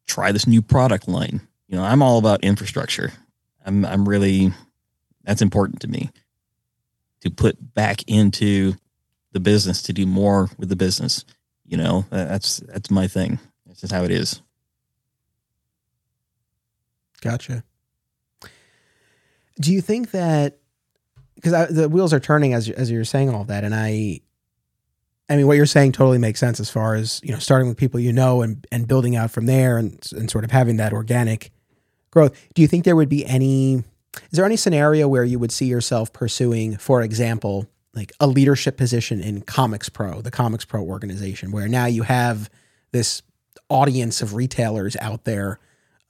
try 0.08 0.32
this 0.32 0.48
new 0.48 0.62
product 0.62 1.08
line. 1.08 1.42
You 1.68 1.78
know, 1.78 1.84
I'm 1.84 2.02
all 2.02 2.18
about 2.18 2.44
infrastructure. 2.44 3.12
I'm 3.66 3.86
I'm 3.86 4.08
really 4.08 4.52
that's 5.24 5.42
important 5.42 5.82
to 5.82 5.88
me 5.88 6.12
to 7.22 7.32
put 7.32 7.74
back 7.74 8.04
into 8.08 8.76
the 9.32 9.40
business 9.40 9.82
to 9.84 9.94
do 9.94 10.06
more 10.06 10.50
with 10.58 10.70
the 10.70 10.76
business. 10.76 11.26
You 11.66 11.78
know, 11.78 12.06
that's 12.10 12.58
that's 12.58 12.92
my 12.92 13.08
thing. 13.08 13.40
That's 13.66 13.82
just 13.82 13.94
how 13.94 14.04
it 14.04 14.12
is. 14.12 14.42
Gotcha. 17.26 17.64
Do 19.60 19.74
you 19.74 19.82
think 19.82 20.12
that 20.12 20.60
because 21.34 21.74
the 21.74 21.90
wheels 21.90 22.14
are 22.14 22.20
turning 22.20 22.54
as 22.54 22.70
as 22.70 22.92
you're 22.92 23.04
saying 23.04 23.34
all 23.34 23.46
that, 23.46 23.64
and 23.64 23.74
I, 23.74 24.22
I 25.28 25.36
mean, 25.36 25.48
what 25.48 25.58
you're 25.58 25.66
saying 25.66 25.94
totally 25.94 26.20
makes 26.20 26.40
sense 26.40 26.60
as 26.60 26.70
far 26.70 26.94
as 26.94 27.20
you 27.24 27.32
know, 27.32 27.40
starting 27.40 27.68
with 27.68 27.78
people 27.78 28.00
you 28.00 28.14
know 28.14 28.44
and 28.44 28.68
and 28.72 28.88
building 28.88 29.16
out 29.16 29.32
from 29.32 29.48
there, 29.48 29.78
and 29.80 30.00
and 30.16 30.30
sort 30.30 30.44
of 30.44 30.52
having 30.52 30.78
that 30.78 30.94
organic 30.94 31.52
growth. 32.12 32.38
Do 32.54 32.62
you 32.62 32.68
think 32.68 32.86
there 32.86 32.96
would 32.96 33.10
be 33.10 33.26
any? 33.26 33.84
Is 34.32 34.38
there 34.38 34.46
any 34.46 34.56
scenario 34.56 35.08
where 35.08 35.24
you 35.24 35.40
would 35.40 35.52
see 35.52 35.66
yourself 35.66 36.14
pursuing, 36.14 36.78
for 36.78 37.02
example, 37.02 37.68
like 37.96 38.12
a 38.20 38.28
leadership 38.28 38.78
position 38.78 39.20
in 39.20 39.42
Comics 39.42 39.90
Pro, 39.90 40.22
the 40.22 40.32
Comics 40.32 40.64
Pro 40.64 40.84
organization, 40.84 41.52
where 41.52 41.68
now 41.68 41.88
you 41.88 42.04
have 42.04 42.52
this 42.92 43.24
audience 43.68 44.22
of 44.22 44.36
retailers 44.36 44.96
out 44.98 45.24
there 45.24 45.60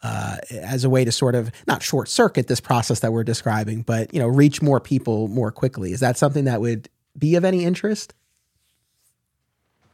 uh, 0.06 0.38
as 0.52 0.84
a 0.84 0.90
way 0.90 1.04
to 1.04 1.12
sort 1.12 1.34
of 1.34 1.52
not 1.66 1.82
short 1.82 2.08
circuit 2.08 2.48
this 2.48 2.60
process 2.60 3.00
that 3.00 3.12
we're 3.12 3.24
describing, 3.24 3.82
but 3.82 4.14
you 4.14 4.20
know, 4.20 4.28
reach 4.28 4.62
more 4.62 4.80
people 4.80 5.28
more 5.30 5.52
quickly. 5.52 5.94
Is 5.94 6.00
that 6.02 6.16
something 6.16 6.46
that 6.46 6.62
would 6.62 6.90
be 7.18 7.36
of 7.36 7.44
any 7.44 7.66
interest? 7.66 8.14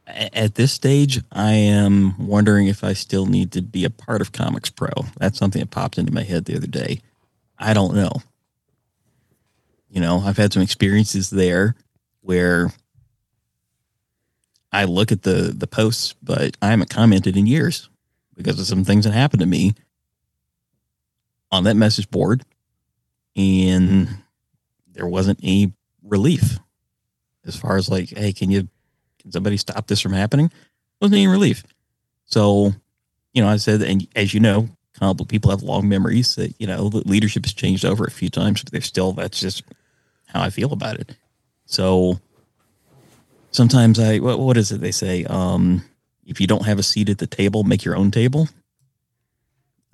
At 0.06 0.56
this 0.56 0.70
stage, 0.70 1.20
I 1.32 1.52
am 1.52 2.26
wondering 2.26 2.66
if 2.66 2.84
I 2.84 2.92
still 2.92 3.24
need 3.24 3.52
to 3.52 3.62
be 3.62 3.86
a 3.86 3.90
part 3.90 4.20
of 4.20 4.32
Comics 4.32 4.68
Pro. 4.68 4.90
That's 5.16 5.38
something 5.38 5.60
that 5.60 5.70
popped 5.70 5.96
into 5.96 6.12
my 6.12 6.24
head 6.24 6.44
the 6.44 6.56
other 6.56 6.66
day. 6.66 7.00
I 7.58 7.72
don't 7.72 7.94
know. 7.94 8.12
You 9.88 10.02
know, 10.02 10.18
I've 10.18 10.36
had 10.36 10.52
some 10.52 10.62
experiences 10.62 11.30
there 11.30 11.74
where 12.20 12.70
I 14.72 14.84
look 14.84 15.10
at 15.10 15.22
the 15.22 15.54
the 15.56 15.66
posts, 15.66 16.14
but 16.22 16.54
I 16.60 16.68
haven't 16.68 16.90
commented 16.90 17.34
in 17.38 17.46
years 17.46 17.88
because 18.36 18.60
of 18.60 18.66
some 18.66 18.84
things 18.84 19.06
that 19.06 19.12
happened 19.12 19.40
to 19.40 19.46
me 19.46 19.74
on 21.52 21.64
that 21.64 21.76
message 21.76 22.10
board 22.10 22.42
and 23.36 24.08
there 24.92 25.06
wasn't 25.06 25.38
any 25.42 25.72
relief 26.02 26.58
as 27.46 27.56
far 27.56 27.76
as 27.76 27.88
like, 27.88 28.10
hey, 28.10 28.32
can 28.32 28.50
you 28.50 28.68
can 29.20 29.30
somebody 29.30 29.56
stop 29.56 29.86
this 29.86 30.00
from 30.00 30.12
happening? 30.12 30.50
Wasn't 31.00 31.16
any 31.16 31.28
relief. 31.28 31.62
So, 32.24 32.72
you 33.32 33.42
know, 33.42 33.48
I 33.48 33.56
said, 33.56 33.82
and 33.82 34.06
as 34.16 34.34
you 34.34 34.40
know, 34.40 34.68
people 35.28 35.50
have 35.50 35.62
long 35.62 35.88
memories 35.88 36.34
that, 36.36 36.54
you 36.58 36.66
know, 36.66 36.88
the 36.88 37.06
leadership 37.08 37.44
has 37.44 37.52
changed 37.52 37.84
over 37.84 38.04
a 38.04 38.10
few 38.10 38.28
times, 38.28 38.62
but 38.62 38.72
they're 38.72 38.80
still 38.80 39.12
that's 39.12 39.40
just 39.40 39.62
how 40.26 40.42
I 40.42 40.50
feel 40.50 40.72
about 40.72 41.00
it. 41.00 41.14
So 41.66 42.20
sometimes 43.50 43.98
I 43.98 44.18
what, 44.18 44.38
what 44.38 44.56
is 44.56 44.72
it 44.72 44.80
they 44.80 44.92
say? 44.92 45.24
Um, 45.24 45.84
if 46.24 46.40
you 46.40 46.46
don't 46.46 46.66
have 46.66 46.78
a 46.78 46.84
seat 46.84 47.08
at 47.08 47.18
the 47.18 47.26
table, 47.26 47.64
make 47.64 47.84
your 47.84 47.96
own 47.96 48.10
table. 48.10 48.48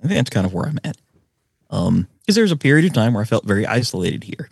I 0.01 0.07
think 0.07 0.17
that's 0.17 0.29
kind 0.29 0.45
of 0.45 0.53
where 0.53 0.65
I'm 0.65 0.79
at. 0.83 0.97
Um, 1.69 2.07
because 2.21 2.35
there's 2.35 2.51
a 2.51 2.57
period 2.57 2.85
of 2.85 2.93
time 2.93 3.13
where 3.13 3.23
I 3.23 3.25
felt 3.25 3.45
very 3.45 3.65
isolated 3.65 4.23
here. 4.23 4.49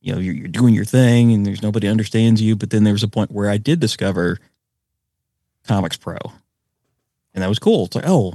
You 0.00 0.14
know, 0.14 0.20
you're, 0.20 0.34
you're 0.34 0.48
doing 0.48 0.74
your 0.74 0.86
thing 0.86 1.32
and 1.32 1.44
there's 1.44 1.62
nobody 1.62 1.86
understands 1.86 2.40
you. 2.40 2.56
But 2.56 2.70
then 2.70 2.84
there 2.84 2.94
was 2.94 3.02
a 3.02 3.08
point 3.08 3.30
where 3.30 3.50
I 3.50 3.58
did 3.58 3.80
discover 3.80 4.38
Comics 5.66 5.96
Pro, 5.96 6.16
and 7.34 7.42
that 7.42 7.48
was 7.48 7.58
cool. 7.58 7.84
It's 7.84 7.96
like, 7.96 8.06
oh, 8.06 8.34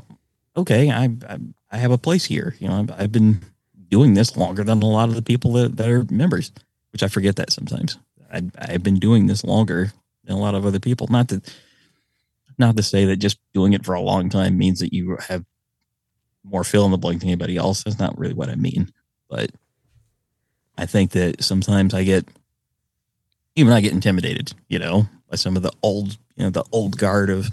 okay, 0.56 0.91
I 0.91 1.06
I, 1.28 1.40
I 1.72 1.78
have 1.78 1.91
a 1.91 1.98
place 1.98 2.26
here. 2.26 2.56
You 2.60 2.68
know, 2.68 2.80
I've, 2.80 2.91
I've, 2.91 3.11
been 3.11 3.41
doing 3.90 4.14
this 4.14 4.38
longer 4.38 4.64
than 4.64 4.84
a 4.84 4.88
lot 4.88 5.10
of 5.10 5.15
the 5.15 5.22
people 5.22 5.53
that, 5.53 5.78
that 5.78 5.90
are 5.90 6.06
members, 6.11 6.52
which 6.91 7.02
I 7.02 7.07
forget 7.07 7.36
that 7.38 7.52
sometimes. 7.52 7.98
I, 8.32 8.44
I've 8.57 8.84
been 8.84 8.99
doing 8.99 9.28
this 9.28 9.44
longer 9.44 9.94
than 10.26 10.36
a 10.36 10.40
lot 10.40 10.56
of 10.56 10.65
other 10.65 10.80
people. 10.80 11.07
Not 11.10 11.30
to 11.30 11.41
not 12.60 12.78
to 12.78 12.84
say 12.84 13.06
that 13.06 13.18
just 13.18 13.40
doing 13.53 13.74
it 13.74 13.84
for 13.84 13.95
a 13.95 14.02
long 14.02 14.30
time 14.30 14.57
means 14.57 14.80
that 14.80 14.94
you 14.94 15.18
have 15.28 15.44
more 16.44 16.64
fill 16.64 16.86
in 16.86 16.91
the 16.91 16.98
blank 16.98 17.20
than 17.20 17.30
anybody 17.30 17.57
else. 17.57 17.84
That's 17.84 17.99
not 17.99 18.18
really 18.18 18.34
what 18.34 18.49
I 18.49 18.56
mean. 18.56 18.91
But 19.30 19.52
I 20.78 20.86
think 20.86 21.11
that 21.11 21.44
sometimes 21.44 21.94
I 21.94 22.03
get, 22.03 22.28
even 23.56 23.74
I 23.74 23.82
get 23.82 23.94
intimidated, 23.94 24.53
you 24.68 24.80
know, 24.80 25.07
by 25.30 25.36
some 25.38 25.56
of 25.56 25.64
the 25.64 25.72
old, 25.82 26.18
you 26.36 26.44
know, 26.44 26.49
the 26.49 26.65
old 26.72 26.98
guard 26.98 27.30
of, 27.30 27.49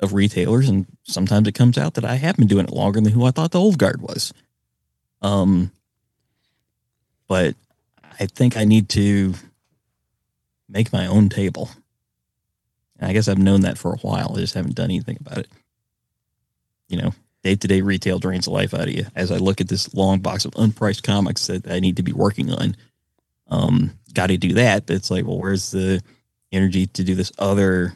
of 0.00 0.14
retailers. 0.14 0.68
And 0.68 0.86
sometimes 1.02 1.48
it 1.48 1.54
comes 1.54 1.76
out 1.76 1.94
that 1.94 2.04
I 2.04 2.14
have 2.14 2.36
been 2.36 2.46
doing 2.46 2.64
it 2.64 2.72
longer 2.72 3.00
than 3.00 3.12
who 3.12 3.24
I 3.24 3.30
thought 3.30 3.52
the 3.52 3.60
old 3.60 3.78
guard 3.78 4.00
was. 4.00 4.32
Um, 5.22 5.72
but 7.28 7.54
I 8.18 8.26
think 8.26 8.56
I 8.56 8.64
need 8.64 8.88
to 8.90 9.34
make 10.68 10.92
my 10.92 11.06
own 11.06 11.28
table. 11.28 11.70
And 12.98 13.08
I 13.08 13.12
guess 13.12 13.28
I've 13.28 13.38
known 13.38 13.62
that 13.62 13.78
for 13.78 13.92
a 13.92 13.98
while. 13.98 14.34
I 14.34 14.40
just 14.40 14.54
haven't 14.54 14.76
done 14.76 14.90
anything 14.90 15.18
about 15.20 15.38
it. 15.38 15.48
You 16.88 16.98
know, 16.98 17.14
day 17.42 17.54
to 17.56 17.68
day 17.68 17.80
retail 17.80 18.18
drains 18.18 18.44
the 18.44 18.50
life 18.50 18.74
out 18.74 18.88
of 18.88 18.92
you. 18.92 19.06
As 19.14 19.30
I 19.30 19.36
look 19.36 19.60
at 19.60 19.68
this 19.68 19.94
long 19.94 20.20
box 20.20 20.44
of 20.44 20.52
unpriced 20.52 21.02
comics 21.02 21.46
that 21.46 21.70
I 21.70 21.80
need 21.80 21.96
to 21.96 22.02
be 22.02 22.12
working 22.12 22.52
on, 22.52 22.76
um, 23.48 23.98
got 24.12 24.28
to 24.28 24.36
do 24.36 24.54
that. 24.54 24.86
But 24.86 24.96
it's 24.96 25.10
like, 25.10 25.26
well, 25.26 25.38
where's 25.38 25.70
the 25.70 26.02
energy 26.52 26.86
to 26.86 27.04
do 27.04 27.14
this 27.14 27.32
other 27.38 27.94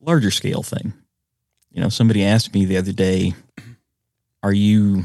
larger 0.00 0.30
scale 0.30 0.62
thing? 0.62 0.92
You 1.70 1.82
know, 1.82 1.88
somebody 1.88 2.24
asked 2.24 2.54
me 2.54 2.64
the 2.64 2.78
other 2.78 2.92
day, 2.92 3.34
are 4.42 4.52
you, 4.52 5.04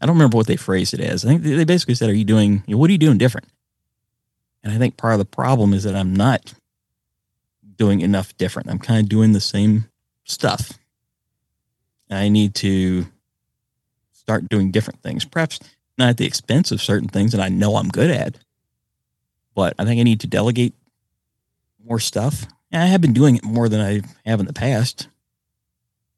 I 0.00 0.06
don't 0.06 0.16
remember 0.16 0.36
what 0.36 0.48
they 0.48 0.56
phrased 0.56 0.94
it 0.94 1.00
as. 1.00 1.24
I 1.24 1.28
think 1.28 1.42
they 1.42 1.64
basically 1.64 1.94
said, 1.94 2.10
are 2.10 2.14
you 2.14 2.24
doing, 2.24 2.64
what 2.66 2.88
are 2.88 2.92
you 2.92 2.98
doing 2.98 3.18
different? 3.18 3.46
And 4.64 4.72
I 4.72 4.78
think 4.78 4.96
part 4.96 5.12
of 5.12 5.20
the 5.20 5.24
problem 5.24 5.72
is 5.72 5.84
that 5.84 5.94
I'm 5.94 6.14
not 6.16 6.52
doing 7.76 8.00
enough 8.00 8.36
different. 8.36 8.68
I'm 8.68 8.80
kind 8.80 9.00
of 9.00 9.08
doing 9.08 9.32
the 9.32 9.40
same 9.40 9.88
stuff. 10.28 10.78
I 12.10 12.28
need 12.28 12.54
to 12.56 13.06
start 14.12 14.48
doing 14.48 14.70
different 14.70 15.02
things, 15.02 15.24
perhaps 15.24 15.58
not 15.96 16.10
at 16.10 16.16
the 16.16 16.26
expense 16.26 16.70
of 16.70 16.80
certain 16.80 17.08
things 17.08 17.32
that 17.32 17.40
I 17.40 17.48
know 17.48 17.76
I'm 17.76 17.88
good 17.88 18.10
at, 18.10 18.38
but 19.54 19.74
I 19.78 19.84
think 19.84 20.00
I 20.00 20.04
need 20.04 20.20
to 20.20 20.26
delegate 20.26 20.74
more 21.84 21.98
stuff. 21.98 22.46
And 22.70 22.82
I 22.82 22.86
have 22.86 23.00
been 23.00 23.12
doing 23.12 23.36
it 23.36 23.44
more 23.44 23.68
than 23.68 23.80
I 23.80 24.02
have 24.28 24.40
in 24.40 24.46
the 24.46 24.52
past. 24.52 25.08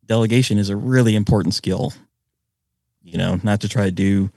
Delegation 0.07 0.59
is 0.59 0.69
a 0.69 0.77
really 0.77 1.17
important 1.17 1.55
skill. 1.55 1.93
You 3.03 3.17
know, 3.17 3.41
not 3.43 3.61
to 3.61 3.69
try 3.69 3.85
to 3.85 3.91
do 3.91 4.31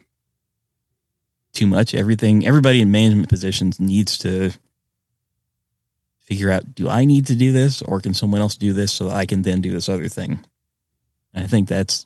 too 1.51 1.67
much. 1.67 1.93
Everything, 1.93 2.45
everybody 2.45 2.81
in 2.81 2.91
management 2.91 3.29
positions 3.29 3.79
needs 3.79 4.17
to 4.19 4.51
figure 6.23 6.51
out 6.51 6.73
do 6.73 6.89
I 6.89 7.05
need 7.05 7.27
to 7.27 7.35
do 7.35 7.51
this 7.51 7.81
or 7.81 7.99
can 7.99 8.13
someone 8.13 8.41
else 8.41 8.55
do 8.55 8.73
this 8.73 8.91
so 8.91 9.09
that 9.09 9.15
I 9.15 9.25
can 9.25 9.41
then 9.41 9.61
do 9.61 9.71
this 9.71 9.89
other 9.89 10.07
thing? 10.07 10.43
And 11.33 11.43
I 11.43 11.47
think 11.47 11.67
that's 11.67 12.05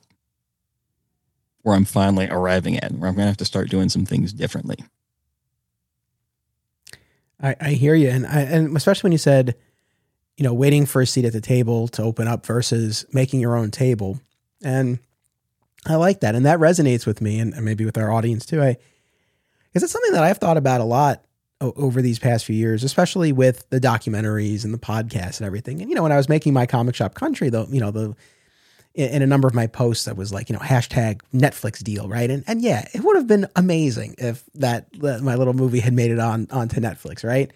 where 1.61 1.75
I'm 1.75 1.85
finally 1.85 2.27
arriving 2.29 2.77
at, 2.77 2.91
where 2.93 3.09
I'm 3.09 3.15
going 3.15 3.25
to 3.25 3.29
have 3.29 3.37
to 3.37 3.45
start 3.45 3.69
doing 3.69 3.89
some 3.89 4.05
things 4.05 4.31
differently. 4.33 4.77
I, 7.41 7.55
I 7.59 7.69
hear 7.71 7.93
you. 7.93 8.09
And, 8.09 8.25
I, 8.25 8.41
and 8.41 8.75
especially 8.75 9.07
when 9.07 9.11
you 9.11 9.17
said, 9.17 9.55
you 10.37 10.43
know, 10.43 10.53
waiting 10.53 10.85
for 10.85 11.01
a 11.01 11.05
seat 11.05 11.25
at 11.25 11.33
the 11.33 11.41
table 11.41 11.87
to 11.89 12.03
open 12.03 12.27
up 12.27 12.45
versus 12.45 13.05
making 13.11 13.41
your 13.41 13.55
own 13.55 13.71
table. 13.71 14.19
And 14.63 14.99
I 15.85 15.95
like 15.95 16.21
that. 16.21 16.35
And 16.35 16.45
that 16.45 16.59
resonates 16.59 17.05
with 17.05 17.21
me 17.21 17.39
and, 17.39 17.53
maybe 17.63 17.85
with 17.85 17.97
our 17.97 18.11
audience 18.11 18.45
too. 18.45 18.61
I, 18.61 18.77
because 19.65 19.83
it's 19.83 19.91
something 19.91 20.13
that 20.13 20.23
I've 20.23 20.37
thought 20.37 20.57
about 20.57 20.81
a 20.81 20.85
lot 20.85 21.23
over 21.59 22.01
these 22.01 22.19
past 22.19 22.45
few 22.45 22.55
years, 22.55 22.83
especially 22.83 23.31
with 23.31 23.67
the 23.69 23.79
documentaries 23.79 24.63
and 24.63 24.73
the 24.73 24.77
podcasts 24.77 25.39
and 25.39 25.47
everything. 25.47 25.81
And 25.81 25.89
you 25.89 25.95
know, 25.95 26.03
when 26.03 26.11
I 26.11 26.17
was 26.17 26.29
making 26.29 26.53
my 26.53 26.65
comic 26.65 26.95
shop 26.95 27.15
country, 27.15 27.49
though, 27.49 27.65
you 27.69 27.79
know, 27.79 27.91
the 27.91 28.15
in 28.93 29.21
a 29.21 29.27
number 29.27 29.47
of 29.47 29.53
my 29.53 29.67
posts 29.67 30.05
that 30.05 30.17
was 30.17 30.33
like, 30.33 30.49
you 30.49 30.53
know, 30.53 30.59
hashtag 30.59 31.21
Netflix 31.31 31.83
deal, 31.83 32.07
right? 32.07 32.29
And 32.29 32.43
and 32.47 32.61
yeah, 32.61 32.87
it 32.93 33.01
would 33.01 33.15
have 33.15 33.27
been 33.27 33.47
amazing 33.55 34.15
if 34.17 34.43
that 34.55 34.87
my 34.99 35.35
little 35.35 35.53
movie 35.53 35.79
had 35.79 35.93
made 35.93 36.11
it 36.11 36.19
on 36.19 36.47
onto 36.51 36.81
Netflix, 36.81 37.23
right? 37.23 37.51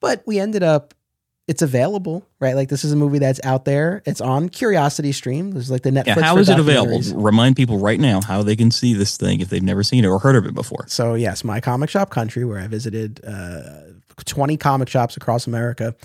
But 0.00 0.22
we 0.26 0.38
ended 0.38 0.62
up 0.62 0.94
it's 1.48 1.62
available, 1.62 2.28
right? 2.40 2.54
Like 2.54 2.68
this 2.68 2.84
is 2.84 2.92
a 2.92 2.96
movie 2.96 3.18
that's 3.18 3.40
out 3.42 3.64
there. 3.64 4.02
It's 4.04 4.20
on 4.20 4.50
Curiosity 4.50 5.12
Stream. 5.12 5.52
There's 5.52 5.70
like 5.70 5.82
the 5.82 5.90
Netflix. 5.90 6.16
Yeah, 6.16 6.20
how 6.20 6.36
is 6.36 6.50
it 6.50 6.60
available? 6.60 7.00
Remind 7.14 7.56
people 7.56 7.78
right 7.78 7.98
now 7.98 8.20
how 8.20 8.42
they 8.42 8.54
can 8.54 8.70
see 8.70 8.92
this 8.92 9.16
thing 9.16 9.40
if 9.40 9.48
they've 9.48 9.62
never 9.62 9.82
seen 9.82 10.04
it 10.04 10.08
or 10.08 10.18
heard 10.18 10.36
of 10.36 10.44
it 10.44 10.54
before. 10.54 10.86
So 10.88 11.14
yes, 11.14 11.42
my 11.42 11.60
comic 11.60 11.88
shop 11.88 12.10
country, 12.10 12.44
where 12.44 12.58
I 12.58 12.66
visited 12.66 13.24
uh, 13.26 13.62
20 14.26 14.58
comic 14.58 14.90
shops 14.90 15.16
across 15.16 15.46
America, 15.46 15.96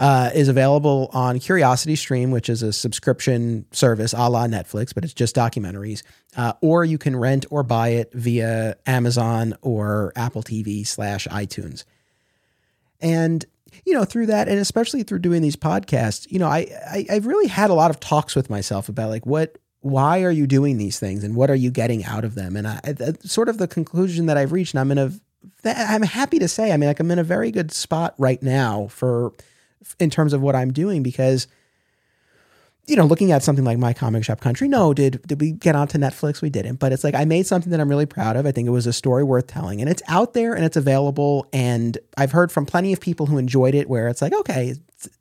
uh, 0.00 0.30
is 0.34 0.48
available 0.48 1.10
on 1.12 1.38
Curiosity 1.38 1.94
Stream, 1.94 2.32
which 2.32 2.48
is 2.48 2.64
a 2.64 2.72
subscription 2.72 3.64
service 3.70 4.12
a 4.12 4.28
la 4.28 4.48
Netflix, 4.48 4.92
but 4.92 5.04
it's 5.04 5.14
just 5.14 5.36
documentaries. 5.36 6.02
Uh, 6.36 6.54
or 6.60 6.84
you 6.84 6.98
can 6.98 7.14
rent 7.14 7.46
or 7.50 7.62
buy 7.62 7.90
it 7.90 8.12
via 8.12 8.76
Amazon 8.84 9.54
or 9.62 10.12
Apple 10.16 10.42
TV 10.42 10.84
slash 10.84 11.28
iTunes. 11.28 11.84
And 13.00 13.44
you 13.84 13.94
know, 13.94 14.04
through 14.04 14.26
that, 14.26 14.48
and 14.48 14.58
especially 14.58 15.02
through 15.02 15.18
doing 15.20 15.42
these 15.42 15.56
podcasts, 15.56 16.30
you 16.30 16.38
know, 16.38 16.46
I, 16.46 16.68
I 16.86 17.06
I've 17.10 17.26
really 17.26 17.48
had 17.48 17.70
a 17.70 17.74
lot 17.74 17.90
of 17.90 18.00
talks 18.00 18.36
with 18.36 18.50
myself 18.50 18.88
about 18.88 19.10
like 19.10 19.26
what 19.26 19.58
why 19.80 20.22
are 20.22 20.30
you 20.30 20.46
doing 20.46 20.78
these 20.78 20.98
things 20.98 21.24
and 21.24 21.34
what 21.34 21.50
are 21.50 21.56
you 21.56 21.70
getting 21.70 22.04
out 22.04 22.24
of 22.24 22.36
them? 22.36 22.56
And 22.56 22.68
I, 22.68 22.80
I 22.84 23.14
sort 23.24 23.48
of 23.48 23.58
the 23.58 23.66
conclusion 23.66 24.26
that 24.26 24.36
I've 24.36 24.52
reached, 24.52 24.74
and 24.74 24.80
I'm 24.80 24.92
in 24.92 24.98
a 24.98 25.12
I'm 25.64 26.02
happy 26.02 26.38
to 26.38 26.48
say, 26.48 26.72
I 26.72 26.76
mean, 26.76 26.88
like 26.88 27.00
I'm 27.00 27.10
in 27.10 27.18
a 27.18 27.24
very 27.24 27.50
good 27.50 27.72
spot 27.72 28.14
right 28.18 28.42
now 28.42 28.86
for 28.88 29.32
in 29.98 30.10
terms 30.10 30.32
of 30.32 30.40
what 30.40 30.54
I'm 30.54 30.72
doing 30.72 31.02
because 31.02 31.46
you 32.86 32.96
know, 32.96 33.04
looking 33.04 33.30
at 33.30 33.44
something 33.44 33.64
like 33.64 33.78
my 33.78 33.92
comic 33.92 34.24
shop 34.24 34.40
country, 34.40 34.66
no, 34.66 34.92
did 34.92 35.22
did 35.26 35.40
we 35.40 35.52
get 35.52 35.76
onto 35.76 35.98
Netflix? 35.98 36.42
We 36.42 36.50
didn't, 36.50 36.76
but 36.76 36.92
it's 36.92 37.04
like 37.04 37.14
I 37.14 37.24
made 37.24 37.46
something 37.46 37.70
that 37.70 37.80
I'm 37.80 37.88
really 37.88 38.06
proud 38.06 38.36
of. 38.36 38.44
I 38.44 38.50
think 38.50 38.66
it 38.66 38.72
was 38.72 38.86
a 38.86 38.92
story 38.92 39.22
worth 39.22 39.46
telling, 39.46 39.80
and 39.80 39.88
it's 39.88 40.02
out 40.08 40.34
there 40.34 40.54
and 40.54 40.64
it's 40.64 40.76
available. 40.76 41.46
And 41.52 41.96
I've 42.16 42.32
heard 42.32 42.50
from 42.50 42.66
plenty 42.66 42.92
of 42.92 43.00
people 43.00 43.26
who 43.26 43.38
enjoyed 43.38 43.76
it, 43.76 43.88
where 43.88 44.08
it's 44.08 44.20
like, 44.20 44.32
okay, 44.32 44.74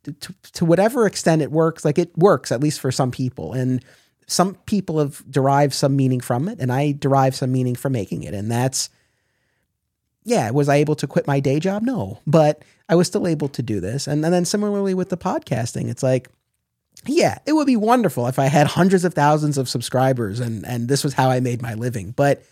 to, 0.03 0.33
to 0.53 0.65
whatever 0.65 1.05
extent 1.05 1.43
it 1.43 1.51
works, 1.51 1.85
like 1.85 1.99
it 1.99 2.17
works 2.17 2.51
at 2.51 2.61
least 2.61 2.79
for 2.79 2.91
some 2.91 3.11
people, 3.11 3.53
and 3.53 3.85
some 4.25 4.55
people 4.65 4.97
have 4.97 5.23
derived 5.29 5.73
some 5.73 5.95
meaning 5.95 6.19
from 6.19 6.49
it, 6.49 6.59
and 6.59 6.71
I 6.71 6.93
derive 6.93 7.35
some 7.35 7.51
meaning 7.51 7.75
from 7.75 7.93
making 7.93 8.23
it, 8.23 8.33
and 8.33 8.51
that's 8.51 8.89
yeah. 10.23 10.49
Was 10.49 10.67
I 10.67 10.77
able 10.77 10.95
to 10.95 11.05
quit 11.05 11.27
my 11.27 11.39
day 11.39 11.59
job? 11.59 11.83
No, 11.83 12.21
but 12.25 12.63
I 12.89 12.95
was 12.95 13.05
still 13.05 13.27
able 13.27 13.49
to 13.49 13.61
do 13.61 13.79
this, 13.79 14.07
and, 14.07 14.25
and 14.25 14.33
then 14.33 14.45
similarly 14.45 14.95
with 14.95 15.09
the 15.09 15.17
podcasting, 15.17 15.89
it's 15.89 16.01
like 16.01 16.27
yeah, 17.05 17.39
it 17.45 17.53
would 17.53 17.67
be 17.67 17.77
wonderful 17.77 18.27
if 18.27 18.37
I 18.37 18.45
had 18.45 18.67
hundreds 18.67 19.05
of 19.05 19.13
thousands 19.13 19.57
of 19.57 19.67
subscribers 19.67 20.39
and 20.39 20.65
and 20.65 20.87
this 20.87 21.03
was 21.03 21.13
how 21.13 21.29
I 21.29 21.39
made 21.39 21.61
my 21.61 21.73
living. 21.73 22.11
But 22.11 22.43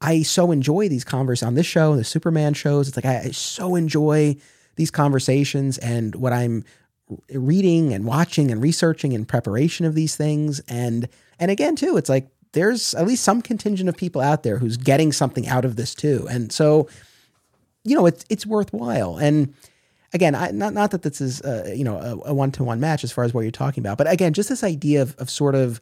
I 0.00 0.22
so 0.22 0.50
enjoy 0.50 0.88
these 0.88 1.04
conversations 1.04 1.46
on 1.46 1.54
this 1.54 1.66
show, 1.66 1.94
the 1.94 2.04
Superman 2.04 2.54
shows. 2.54 2.88
It's 2.88 2.96
like 2.96 3.04
I, 3.04 3.20
I 3.26 3.30
so 3.30 3.76
enjoy 3.76 4.36
these 4.76 4.90
conversations 4.90 5.78
and 5.78 6.14
what 6.14 6.32
I'm 6.32 6.64
reading 7.30 7.92
and 7.92 8.04
watching 8.04 8.50
and 8.50 8.62
researching 8.62 9.12
in 9.12 9.24
preparation 9.24 9.86
of 9.86 9.94
these 9.94 10.16
things. 10.16 10.60
And 10.68 11.08
and 11.38 11.50
again, 11.50 11.76
too, 11.76 11.96
it's 11.96 12.08
like 12.08 12.28
there's 12.52 12.94
at 12.94 13.06
least 13.06 13.24
some 13.24 13.42
contingent 13.42 13.88
of 13.88 13.96
people 13.96 14.20
out 14.20 14.42
there 14.42 14.58
who's 14.58 14.76
getting 14.76 15.12
something 15.12 15.48
out 15.48 15.64
of 15.64 15.76
this 15.76 15.94
too. 15.94 16.26
And 16.30 16.52
so, 16.52 16.88
you 17.84 17.94
know, 17.94 18.06
it's 18.06 18.24
it's 18.28 18.46
worthwhile. 18.46 19.18
And 19.18 19.54
again, 20.12 20.34
I, 20.34 20.50
not 20.50 20.74
not 20.74 20.90
that 20.92 21.02
this 21.02 21.20
is 21.20 21.42
you 21.74 21.84
know 21.84 22.22
a 22.24 22.34
one 22.34 22.52
to 22.52 22.64
one 22.64 22.80
match 22.80 23.04
as 23.04 23.12
far 23.12 23.24
as 23.24 23.34
what 23.34 23.42
you're 23.42 23.50
talking 23.50 23.82
about, 23.82 23.98
but 23.98 24.10
again, 24.10 24.32
just 24.32 24.48
this 24.48 24.64
idea 24.64 25.02
of 25.02 25.14
of 25.18 25.30
sort 25.30 25.54
of 25.54 25.80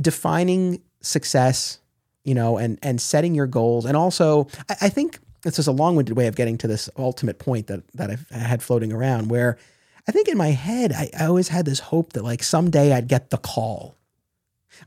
defining 0.00 0.80
success, 1.00 1.78
you 2.24 2.34
know, 2.34 2.56
and 2.56 2.78
and 2.82 3.00
setting 3.00 3.34
your 3.34 3.46
goals, 3.46 3.84
and 3.84 3.96
also 3.96 4.48
I, 4.68 4.76
I 4.82 4.88
think 4.88 5.18
this 5.42 5.58
is 5.58 5.66
a 5.66 5.72
long 5.72 5.96
winded 5.96 6.16
way 6.16 6.26
of 6.26 6.36
getting 6.36 6.58
to 6.58 6.66
this 6.66 6.88
ultimate 6.96 7.38
point 7.38 7.66
that 7.68 7.82
that 7.94 8.10
I've 8.10 8.28
had 8.30 8.62
floating 8.62 8.92
around 8.92 9.28
where. 9.28 9.58
I 10.06 10.10
think 10.10 10.28
in 10.28 10.38
my 10.38 10.52
head, 10.52 10.90
I, 10.92 11.10
I 11.20 11.26
always 11.26 11.48
had 11.48 11.66
this 11.66 11.80
hope 11.80 12.14
that 12.14 12.24
like 12.24 12.42
someday 12.42 12.94
I'd 12.94 13.08
get 13.08 13.28
the 13.28 13.36
call, 13.36 13.97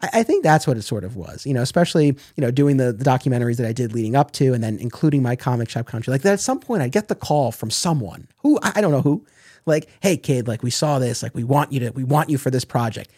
I, 0.02 0.10
I, 0.14 0.24
think 0.24 0.44
that's 0.44 0.68
what 0.68 0.78
it 0.78 0.84
sort 0.84 1.04
of 1.04 1.16
was, 1.16 1.46
you 1.46 1.54
know, 1.54 1.62
especially, 1.62 2.08
you 2.08 2.16
know, 2.38 2.52
doing 2.52 2.78
the, 2.78 2.94
the 2.94 3.04
documentaries 3.04 3.58
that 3.58 3.68
I 3.68 3.74
did 3.74 3.94
leading 3.94 4.16
up 4.16 4.32
to 4.34 4.54
and 4.54 4.64
then 4.64 4.78
including 4.80 5.22
my 5.22 5.36
comic 5.36 5.70
shop 5.70 5.88
country. 5.88 6.12
Like 6.12 6.22
that 6.22 6.34
at 6.34 6.40
some 6.40 6.60
point 6.60 6.82
I 6.82 6.88
get 6.88 7.08
the 7.08 7.16
call 7.16 7.52
from 7.52 7.70
someone 7.70 8.28
who 8.38 8.60
I, 8.62 8.82
don't 8.82 8.92
know 8.92 9.02
who, 9.02 9.26
like, 9.66 9.90
hey 10.02 10.18
kid, 10.18 10.48
like 10.48 10.64
we 10.64 10.72
saw 10.72 11.00
this, 11.00 11.24
like 11.24 11.36
we 11.36 11.44
want 11.44 11.72
you 11.72 11.80
to, 11.82 11.92
we 11.92 12.04
want 12.04 12.30
you 12.30 12.38
for 12.38 12.50
this 12.52 12.66
project. 12.66 13.12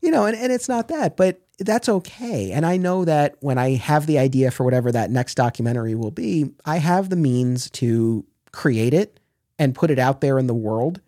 You 0.00 0.10
know, 0.10 0.24
and, 0.24 0.36
and 0.36 0.50
it's 0.50 0.68
not 0.68 0.88
that, 0.88 1.16
but 1.16 1.42
that's 1.58 1.88
okay. 1.88 2.52
And 2.52 2.64
I 2.64 2.78
know 2.78 3.04
that 3.04 3.36
when 3.40 3.58
I 3.58 3.74
have 3.74 4.06
the 4.06 4.18
idea 4.18 4.50
for 4.50 4.64
whatever 4.64 4.90
that 4.92 5.10
next 5.10 5.34
documentary 5.34 5.94
will 5.94 6.10
be, 6.10 6.50
I 6.64 6.78
have 6.78 7.10
the 7.10 7.16
means 7.16 7.68
to 7.72 8.24
create 8.52 8.94
it 8.94 9.20
and 9.58 9.74
put 9.74 9.90
it 9.90 9.98
out 9.98 10.22
there 10.22 10.38
in 10.38 10.46
the 10.46 10.54
world. 10.54 11.00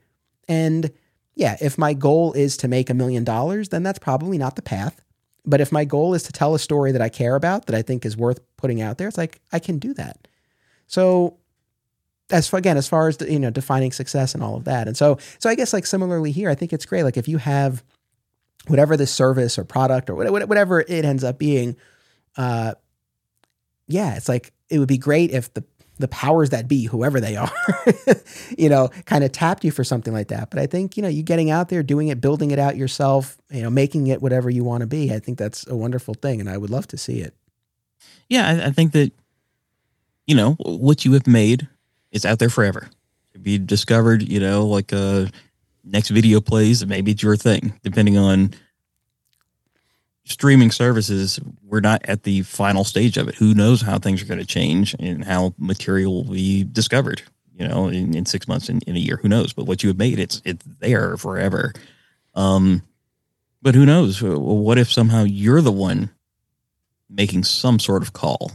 And 0.48 0.93
yeah, 1.35 1.57
if 1.61 1.79
my 1.79 1.95
goal 1.95 2.33
is 2.33 2.57
to 2.59 2.69
make 2.69 2.91
a 2.91 2.95
million 2.95 3.25
dollars, 3.25 3.71
then 3.71 3.83
that's 3.83 3.99
probably 3.99 4.39
not 4.39 4.57
the 4.57 4.63
path. 4.63 5.03
But 5.45 5.61
if 5.61 5.73
my 5.73 5.85
goal 5.85 6.15
is 6.15 6.23
to 6.25 6.33
tell 6.33 6.55
a 6.55 6.59
story 6.59 6.93
that 6.93 7.03
I 7.03 7.09
care 7.09 7.35
about, 7.35 7.67
that 7.67 7.75
I 7.75 7.83
think 7.83 8.05
is 8.05 8.17
worth 8.17 8.41
putting 8.57 8.81
out 8.81 8.99
there, 8.99 9.09
it's 9.09 9.19
like 9.19 9.41
I 9.51 9.59
can 9.59 9.79
do 9.79 9.93
that. 9.95 10.29
So 10.87 11.39
as 12.31 12.49
far, 12.49 12.59
again, 12.59 12.77
as 12.77 12.89
far 12.89 13.09
as 13.09 13.21
you 13.21 13.39
know, 13.39 13.51
defining 13.51 13.93
success 13.93 14.35
and 14.35 14.43
all 14.43 14.57
of 14.57 14.65
that, 14.65 14.87
and 14.87 14.97
so 14.97 15.19
so 15.39 15.51
I 15.51 15.55
guess 15.55 15.73
like 15.73 15.87
similarly 15.87 16.33
here, 16.33 16.49
I 16.51 16.55
think 16.55 16.73
it's 16.73 16.87
great. 16.87 17.03
Like 17.03 17.17
if 17.17 17.29
you 17.29 17.39
have 17.39 17.83
whatever 18.69 18.97
this 18.97 19.11
service 19.11 19.59
or 19.59 19.65
product 19.65 20.09
or 20.09 20.15
whatever 20.15 20.81
it 20.81 21.05
ends 21.05 21.25
up 21.25 21.39
being, 21.39 21.77
uh, 22.37 22.75
yeah, 23.89 24.15
it's 24.15 24.29
like 24.29 24.53
it 24.71 24.79
would 24.79 24.89
be 24.89 24.99
great 24.99 25.31
if 25.31 25.53
the 25.55 25.65
the 26.03 26.09
powers 26.09 26.51
that 26.51 26.69
be, 26.69 26.85
whoever 26.85 27.20
they 27.20 27.37
are, 27.37 27.53
you 28.59 28.69
know, 28.69 28.89
kind 29.07 29.24
of 29.24 29.33
tapped 29.33 29.65
you 29.65 29.70
for 29.70 29.85
something 29.85 30.12
like 30.12 30.29
that. 30.29 30.51
But 30.51 30.59
I 30.59 30.66
think, 30.66 30.97
you 30.97 31.03
know, 31.03 31.09
you 31.09 31.23
getting 31.23 31.51
out 31.51 31.69
there, 31.69 31.83
doing 31.83 32.09
it, 32.09 32.20
building 32.20 32.51
it 32.51 32.59
out 32.59 32.77
yourself, 32.77 33.39
you 33.51 33.62
know, 33.62 33.70
making 33.70 34.09
it 34.09 34.20
whatever 34.20 34.51
you 34.51 34.65
want 34.65 34.81
to 34.81 34.87
be, 34.87 35.15
I 35.15 35.20
think 35.20 35.39
that's 35.39 35.66
a 35.69 35.77
wonderful 35.77 36.15
thing. 36.15 36.41
And 36.41 36.51
I 36.51 36.59
would 36.59 36.70
love 36.70 36.89
to 36.89 36.99
see 36.99 37.20
it. 37.20 37.35
Yeah. 38.29 38.49
I, 38.49 38.66
I 38.66 38.70
think 38.70 38.93
that, 38.93 39.12
you 40.27 40.35
know, 40.35 40.55
what 40.59 41.05
you 41.05 41.12
have 41.12 41.27
made 41.27 41.69
is 42.11 42.27
out 42.27 42.41
there 42.41 42.51
forever 42.51 42.91
to 43.33 43.39
be 43.39 43.59
discovered, 43.59 44.29
you 44.29 44.41
know, 44.41 44.66
like 44.66 44.93
uh, 44.93 45.27
next 45.85 46.09
video 46.11 46.41
plays, 46.41 46.85
maybe 46.85 47.12
it's 47.12 47.23
your 47.23 47.37
thing, 47.37 47.79
depending 47.83 48.19
on 48.19 48.55
streaming 50.33 50.71
services, 50.71 51.39
we're 51.63 51.81
not 51.81 52.03
at 52.07 52.25
the 52.25 52.43
final 52.43 52.85
stage 52.85 53.17
of 53.17 53.29
it. 53.29 53.35
Who 53.37 53.55
knows 53.55 53.83
how 53.83 53.99
things 53.99 54.23
are 54.23 54.27
going 54.27 54.41
to 54.41 54.47
change 54.47 54.95
and 54.99 55.25
how 55.25 55.55
material 55.59 56.15
will 56.25 56.33
be 56.33 56.65
discovered, 56.65 57.23
you 57.55 57.67
know, 57.67 57.89
in, 57.89 58.15
in 58.15 58.27
six 58.27 58.49
months, 58.49 58.69
in, 58.69 58.81
in 58.87 58.97
a 58.97 58.99
year, 58.99 59.19
who 59.21 59.29
knows? 59.29 59.53
But 59.53 59.67
what 59.67 59.83
you 59.83 59.89
have 59.89 59.99
made, 59.99 60.19
it's 60.19 60.43
it's 60.45 60.65
there 60.81 61.17
forever. 61.17 61.73
Um, 62.35 62.83
but 63.61 63.75
who 63.75 63.87
knows? 63.87 64.21
What 64.23 64.79
if 64.79 64.91
somehow 64.91 65.23
you're 65.23 65.61
the 65.61 65.71
one 65.71 66.11
making 67.09 67.45
some 67.45 67.79
sort 67.79 68.03
of 68.03 68.13
call? 68.13 68.51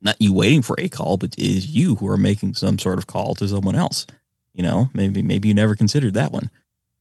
Not 0.00 0.20
you 0.20 0.32
waiting 0.32 0.62
for 0.62 0.76
a 0.78 0.88
call, 0.88 1.16
but 1.16 1.38
is 1.38 1.66
you 1.66 1.96
who 1.96 2.08
are 2.08 2.16
making 2.16 2.54
some 2.54 2.78
sort 2.78 2.98
of 2.98 3.06
call 3.06 3.34
to 3.36 3.48
someone 3.48 3.74
else. 3.74 4.06
You 4.54 4.62
know, 4.62 4.88
maybe 4.94 5.22
maybe 5.22 5.48
you 5.48 5.54
never 5.54 5.74
considered 5.74 6.14
that 6.14 6.32
one. 6.32 6.50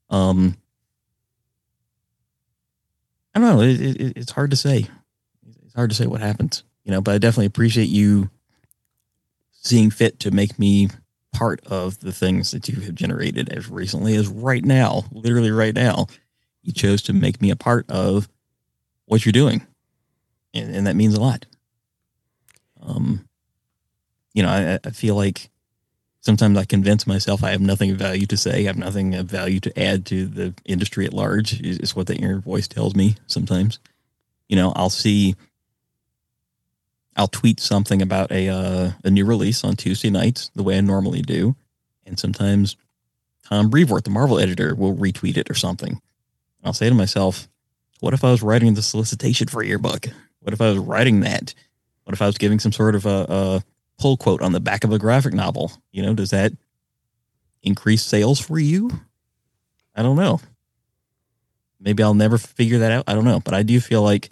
Um, 0.09 0.57
I 3.33 3.39
don't 3.39 3.57
know. 3.57 3.61
It, 3.61 3.81
it, 3.81 4.17
it's 4.17 4.31
hard 4.31 4.51
to 4.51 4.57
say. 4.57 4.87
It's 5.65 5.73
hard 5.75 5.89
to 5.89 5.95
say 5.95 6.05
what 6.05 6.21
happens, 6.21 6.63
you 6.83 6.91
know. 6.91 7.01
But 7.01 7.15
I 7.15 7.17
definitely 7.17 7.47
appreciate 7.47 7.89
you 7.89 8.29
seeing 9.51 9.89
fit 9.89 10.19
to 10.21 10.31
make 10.31 10.59
me 10.59 10.89
part 11.33 11.65
of 11.65 11.99
the 11.99 12.11
things 12.11 12.51
that 12.51 12.69
you 12.69 12.81
have 12.81 12.95
generated 12.95 13.49
as 13.49 13.69
recently 13.69 14.15
as 14.15 14.27
right 14.27 14.63
now, 14.63 15.03
literally 15.11 15.51
right 15.51 15.73
now. 15.73 16.07
You 16.61 16.73
chose 16.73 17.01
to 17.03 17.13
make 17.13 17.41
me 17.41 17.49
a 17.49 17.55
part 17.55 17.89
of 17.89 18.29
what 19.05 19.25
you're 19.25 19.33
doing, 19.33 19.65
and, 20.53 20.73
and 20.73 20.87
that 20.87 20.95
means 20.95 21.15
a 21.15 21.21
lot. 21.21 21.45
Um, 22.81 23.27
you 24.33 24.43
know, 24.43 24.49
I, 24.49 24.79
I 24.87 24.91
feel 24.91 25.15
like 25.15 25.49
sometimes 26.23 26.57
I 26.57 26.63
convince 26.63 27.05
myself 27.05 27.43
I 27.43 27.51
have 27.51 27.61
nothing 27.61 27.91
of 27.91 27.97
value 27.97 28.25
to 28.27 28.37
say, 28.37 28.61
I 28.61 28.67
have 28.67 28.77
nothing 28.77 29.13
of 29.13 29.27
value 29.27 29.59
to 29.59 29.79
add 29.79 30.05
to 30.07 30.25
the 30.25 30.53
industry 30.65 31.05
at 31.05 31.13
large, 31.13 31.61
is, 31.61 31.77
is 31.79 31.95
what 31.95 32.07
the 32.07 32.15
inner 32.15 32.39
voice 32.39 32.67
tells 32.67 32.95
me 32.95 33.17
sometimes. 33.27 33.79
You 34.47 34.55
know, 34.55 34.71
I'll 34.75 34.89
see, 34.89 35.35
I'll 37.17 37.27
tweet 37.27 37.59
something 37.59 38.01
about 38.01 38.31
a, 38.31 38.47
uh, 38.47 38.91
a 39.03 39.11
new 39.11 39.25
release 39.25 39.63
on 39.63 39.75
Tuesday 39.75 40.09
nights 40.09 40.49
the 40.55 40.63
way 40.63 40.77
I 40.77 40.81
normally 40.81 41.21
do. 41.21 41.55
And 42.05 42.17
sometimes 42.17 42.77
Tom 43.45 43.69
Brevoort, 43.69 44.05
the 44.05 44.09
Marvel 44.09 44.39
editor, 44.39 44.73
will 44.75 44.95
retweet 44.95 45.37
it 45.37 45.51
or 45.51 45.55
something. 45.55 46.01
I'll 46.63 46.73
say 46.73 46.87
to 46.87 46.95
myself, 46.95 47.49
what 47.99 48.13
if 48.13 48.23
I 48.23 48.31
was 48.31 48.41
writing 48.41 48.73
the 48.73 48.81
solicitation 48.81 49.47
for 49.49 49.61
your 49.61 49.79
book? 49.79 50.07
What 50.39 50.53
if 50.53 50.61
I 50.61 50.69
was 50.69 50.79
writing 50.79 51.19
that? 51.21 51.53
What 52.05 52.13
if 52.13 52.21
I 52.21 52.25
was 52.25 52.37
giving 52.37 52.59
some 52.59 52.71
sort 52.71 52.95
of 52.95 53.05
a, 53.05 53.25
a 53.29 53.63
pull 54.03 54.17
quote 54.17 54.41
on 54.41 54.51
the 54.51 54.59
back 54.59 54.83
of 54.83 54.91
a 54.91 54.99
graphic 54.99 55.33
novel. 55.33 55.71
You 55.93 56.03
know, 56.03 56.13
does 56.13 56.31
that 56.31 56.51
increase 57.61 58.03
sales 58.03 58.37
for 58.37 58.59
you? 58.59 58.91
I 59.95 60.03
don't 60.03 60.17
know. 60.17 60.41
Maybe 61.79 62.03
I'll 62.03 62.13
never 62.13 62.37
figure 62.37 62.79
that 62.79 62.91
out. 62.91 63.05
I 63.07 63.15
don't 63.15 63.23
know. 63.23 63.39
But 63.39 63.53
I 63.53 63.63
do 63.63 63.79
feel 63.79 64.01
like 64.01 64.29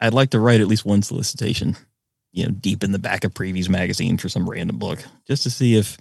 I'd 0.00 0.14
like 0.14 0.30
to 0.30 0.40
write 0.40 0.60
at 0.60 0.66
least 0.66 0.84
one 0.84 1.02
solicitation, 1.02 1.76
you 2.32 2.46
know, 2.46 2.50
deep 2.50 2.82
in 2.82 2.90
the 2.90 2.98
back 2.98 3.22
of 3.22 3.32
Previews 3.34 3.68
magazine 3.68 4.18
for 4.18 4.28
some 4.28 4.50
random 4.50 4.78
book, 4.78 4.98
just 5.24 5.44
to 5.44 5.50
see 5.50 5.76
if 5.76 5.96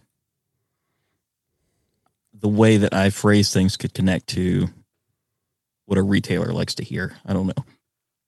the 2.34 2.48
way 2.48 2.78
that 2.78 2.96
I 2.96 3.12
phrase 3.12 3.54
things 3.54 3.78
could 3.78 3.94
connect 3.94 4.26
to 4.30 4.70
what 5.86 6.00
a 6.00 6.04
retailer 6.04 6.52
likes 6.52 6.74
to 6.76 6.84
hear. 6.84 7.16
I 7.28 7.34
don't 7.34 7.46
know. 7.46 7.64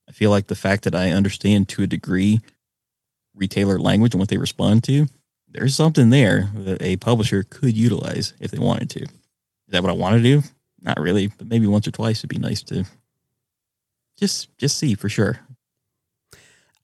I 0.08 0.12
feel 0.12 0.30
like 0.30 0.46
the 0.46 0.56
fact 0.56 0.84
that 0.84 0.94
I 0.94 1.10
understand 1.10 1.70
to 1.70 1.82
a 1.82 1.88
degree 1.88 2.40
retailer 3.38 3.80
language 3.80 4.14
and 4.14 4.20
what 4.20 4.30
they 4.30 4.38
respond 4.38 4.84
to, 4.86 5.08
there's 5.50 5.76
something 5.76 6.10
there 6.10 6.52
that 6.56 6.82
a 6.82 6.98
publisher 6.98 7.44
could 7.44 7.76
utilize 7.76 8.34
if 8.40 8.52
they 8.52 8.60
wanted 8.60 8.90
to. 8.92 9.04
Is 9.04 9.10
that 9.70 9.84
what 9.84 9.90
I 9.90 9.96
want 9.96 10.16
to 10.18 10.22
do? 10.22 10.44
Not 10.82 11.00
really, 11.00 11.28
but 11.28 11.48
maybe 11.48 11.68
once 11.68 11.88
or 11.88 11.92
twice 11.92 12.22
would 12.22 12.30
be 12.30 12.38
nice 12.38 12.62
to 12.64 12.86
just 14.18 14.56
just 14.58 14.78
see 14.78 14.96
for 14.96 15.10
sure. 15.10 15.40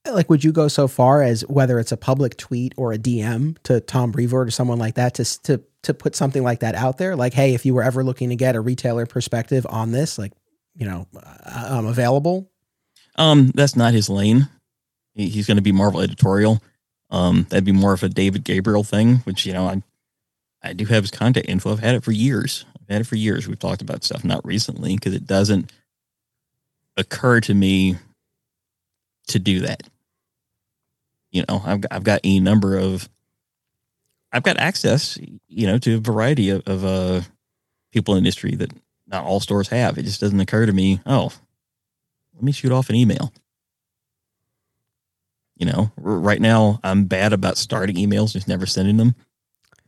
Like, 0.06 0.28
would 0.28 0.44
you 0.44 0.52
go 0.52 0.68
so 0.68 0.86
far 0.86 1.22
as 1.22 1.42
whether 1.48 1.78
it's 1.78 1.92
a 1.92 1.96
public 1.96 2.36
tweet 2.36 2.74
or 2.76 2.92
a 2.92 2.98
DM 2.98 3.56
to 3.62 3.80
Tom 3.80 4.12
Brevoort 4.12 4.48
or 4.48 4.50
someone 4.50 4.78
like 4.78 4.96
that 4.96 5.14
to 5.14 5.42
to 5.42 5.62
to 5.82 5.94
put 5.94 6.16
something 6.16 6.42
like 6.42 6.60
that 6.60 6.74
out 6.74 6.98
there? 6.98 7.16
Like, 7.16 7.32
hey, 7.32 7.54
if 7.54 7.64
you 7.64 7.74
were 7.74 7.82
ever 7.82 8.04
looking 8.04 8.30
to 8.30 8.36
get 8.36 8.56
a 8.56 8.60
retailer 8.60 9.06
perspective 9.06 9.66
on 9.68 9.92
this, 9.92 10.18
like, 10.18 10.32
you 10.74 10.86
know, 10.86 11.06
I'm 11.46 11.86
available. 11.86 12.50
Um, 13.16 13.52
that's 13.54 13.76
not 13.76 13.94
his 13.94 14.10
lane 14.10 14.48
he's 15.14 15.46
going 15.46 15.56
to 15.56 15.62
be 15.62 15.72
Marvel 15.72 16.00
editorial. 16.00 16.62
Um, 17.10 17.46
that'd 17.48 17.64
be 17.64 17.72
more 17.72 17.92
of 17.92 18.02
a 18.02 18.08
David 18.08 18.44
Gabriel 18.44 18.84
thing, 18.84 19.16
which 19.18 19.46
you 19.46 19.52
know 19.52 19.66
I 19.66 19.82
I 20.62 20.72
do 20.72 20.86
have 20.86 21.04
his 21.04 21.10
contact 21.10 21.48
info. 21.48 21.72
I've 21.72 21.80
had 21.80 21.94
it 21.94 22.04
for 22.04 22.12
years. 22.12 22.64
I've 22.80 22.92
had 22.92 23.00
it 23.02 23.06
for 23.06 23.16
years. 23.16 23.46
We've 23.46 23.58
talked 23.58 23.82
about 23.82 24.04
stuff, 24.04 24.24
not 24.24 24.44
recently, 24.44 24.94
because 24.94 25.14
it 25.14 25.26
doesn't 25.26 25.72
occur 26.96 27.40
to 27.40 27.54
me 27.54 27.96
to 29.28 29.38
do 29.38 29.60
that. 29.60 29.82
You 31.30 31.44
know, 31.48 31.62
I've 31.64 31.80
got, 31.80 31.92
I've 31.92 32.04
got 32.04 32.20
a 32.24 32.40
number 32.40 32.78
of 32.78 33.08
I've 34.32 34.42
got 34.42 34.58
access, 34.58 35.16
you 35.48 35.66
know, 35.66 35.78
to 35.78 35.94
a 35.94 35.98
variety 35.98 36.50
of, 36.50 36.66
of 36.66 36.84
uh, 36.84 37.20
people 37.92 38.14
in 38.14 38.18
industry 38.18 38.56
that 38.56 38.72
not 39.06 39.24
all 39.24 39.38
stores 39.38 39.68
have. 39.68 39.96
It 39.96 40.02
just 40.02 40.20
doesn't 40.20 40.40
occur 40.40 40.66
to 40.66 40.72
me. 40.72 41.00
Oh, 41.06 41.32
let 42.34 42.42
me 42.42 42.50
shoot 42.50 42.72
off 42.72 42.90
an 42.90 42.96
email. 42.96 43.32
You 45.64 45.72
know, 45.72 45.90
right 45.96 46.42
now 46.42 46.78
I'm 46.84 47.06
bad 47.06 47.32
about 47.32 47.56
starting 47.56 47.96
emails, 47.96 48.34
just 48.34 48.46
never 48.46 48.66
sending 48.66 48.98
them. 48.98 49.14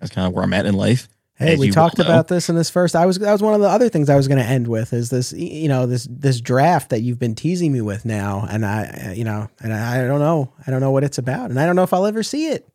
That's 0.01 0.11
kind 0.11 0.27
of 0.27 0.33
where 0.33 0.43
I'm 0.43 0.55
at 0.55 0.65
in 0.65 0.73
life. 0.73 1.07
Hey, 1.35 1.57
we 1.57 1.71
talked 1.71 1.99
about 1.99 2.29
this 2.29 2.49
in 2.49 2.57
this 2.57 2.71
first. 2.71 2.97
I 2.97 3.05
was 3.05 3.19
that 3.19 3.31
was 3.31 3.43
one 3.43 3.53
of 3.53 3.61
the 3.61 3.69
other 3.69 3.91
things 3.91 4.09
I 4.09 4.17
was 4.17 4.27
going 4.27 4.39
to 4.39 4.45
end 4.45 4.69
with 4.69 4.95
is 4.95 5.11
this 5.11 5.35
you 5.35 5.69
know 5.69 5.85
this 5.85 6.09
this 6.11 6.41
draft 6.41 6.89
that 6.89 7.03
you've 7.03 7.19
been 7.19 7.35
teasing 7.35 7.75
me 7.75 7.83
with 7.83 8.07
now, 8.07 8.47
and 8.49 8.65
I 8.65 9.13
you 9.15 9.25
know 9.25 9.51
and 9.61 9.75
I, 9.75 10.03
I 10.03 10.07
don't 10.07 10.19
know 10.21 10.51
I 10.67 10.71
don't 10.71 10.81
know 10.81 10.93
what 10.93 11.05
it's 11.05 11.19
about, 11.19 11.51
and 11.51 11.61
I 11.61 11.67
don't 11.67 11.77
know 11.77 11.83
if 11.83 11.93
I'll 11.93 12.07
ever 12.07 12.23
see 12.23 12.47
it. 12.47 12.67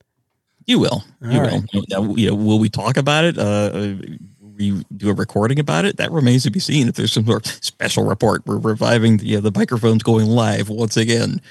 You 0.68 0.78
will. 0.78 1.03
All 1.23 1.32
you 1.32 1.41
right. 1.41 1.64
will. 1.73 2.19
You 2.19 2.30
know, 2.30 2.36
will 2.36 2.60
we 2.60 2.69
talk 2.69 2.98
about 2.98 3.26
it? 3.26 3.36
Uh, 3.36 3.95
we 4.40 4.86
do 4.95 5.10
a 5.10 5.15
recording 5.15 5.57
about 5.57 5.86
it. 5.86 5.98
That 5.98 6.11
remains 6.11 6.44
to 6.44 6.52
be 6.52 6.60
seen. 6.60 6.88
If 6.88 6.94
there's 6.94 7.14
some 7.14 7.26
sort 7.26 7.48
of 7.48 7.64
special 7.64 8.06
report, 8.06 8.45
we're 8.45 8.60
reviving 8.60 9.18
the 9.18 9.38
uh, 9.38 9.40
the 9.40 9.52
microphones 9.56 10.03
going 10.03 10.28
live 10.28 10.69
once 10.69 10.98
again 10.98 11.41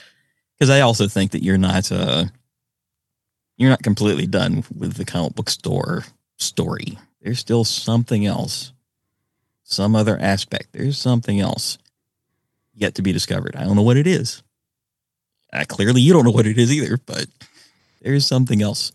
because 0.60 0.70
I 0.70 0.80
also 0.80 1.08
think 1.08 1.30
that 1.32 1.42
you're 1.42 1.58
not 1.58 1.90
uh 1.90 2.26
you're 3.56 3.70
not 3.70 3.82
completely 3.82 4.26
done 4.26 4.62
with 4.76 4.94
the 4.94 5.04
comic 5.04 5.34
book 5.34 5.50
store 5.50 6.04
story. 6.36 6.98
There's 7.20 7.38
still 7.38 7.64
something 7.64 8.24
else, 8.24 8.72
some 9.64 9.96
other 9.96 10.18
aspect. 10.18 10.68
There's 10.72 10.98
something 10.98 11.40
else 11.40 11.78
yet 12.74 12.94
to 12.94 13.02
be 13.02 13.12
discovered. 13.12 13.56
I 13.56 13.64
don't 13.64 13.76
know 13.76 13.82
what 13.82 13.96
it 13.96 14.06
is. 14.06 14.42
Uh, 15.52 15.64
clearly, 15.66 16.00
you 16.00 16.12
don't 16.12 16.24
know 16.24 16.30
what 16.30 16.46
it 16.46 16.58
is 16.58 16.72
either, 16.72 16.98
but 17.04 17.26
there's 18.00 18.26
something 18.26 18.62
else. 18.62 18.92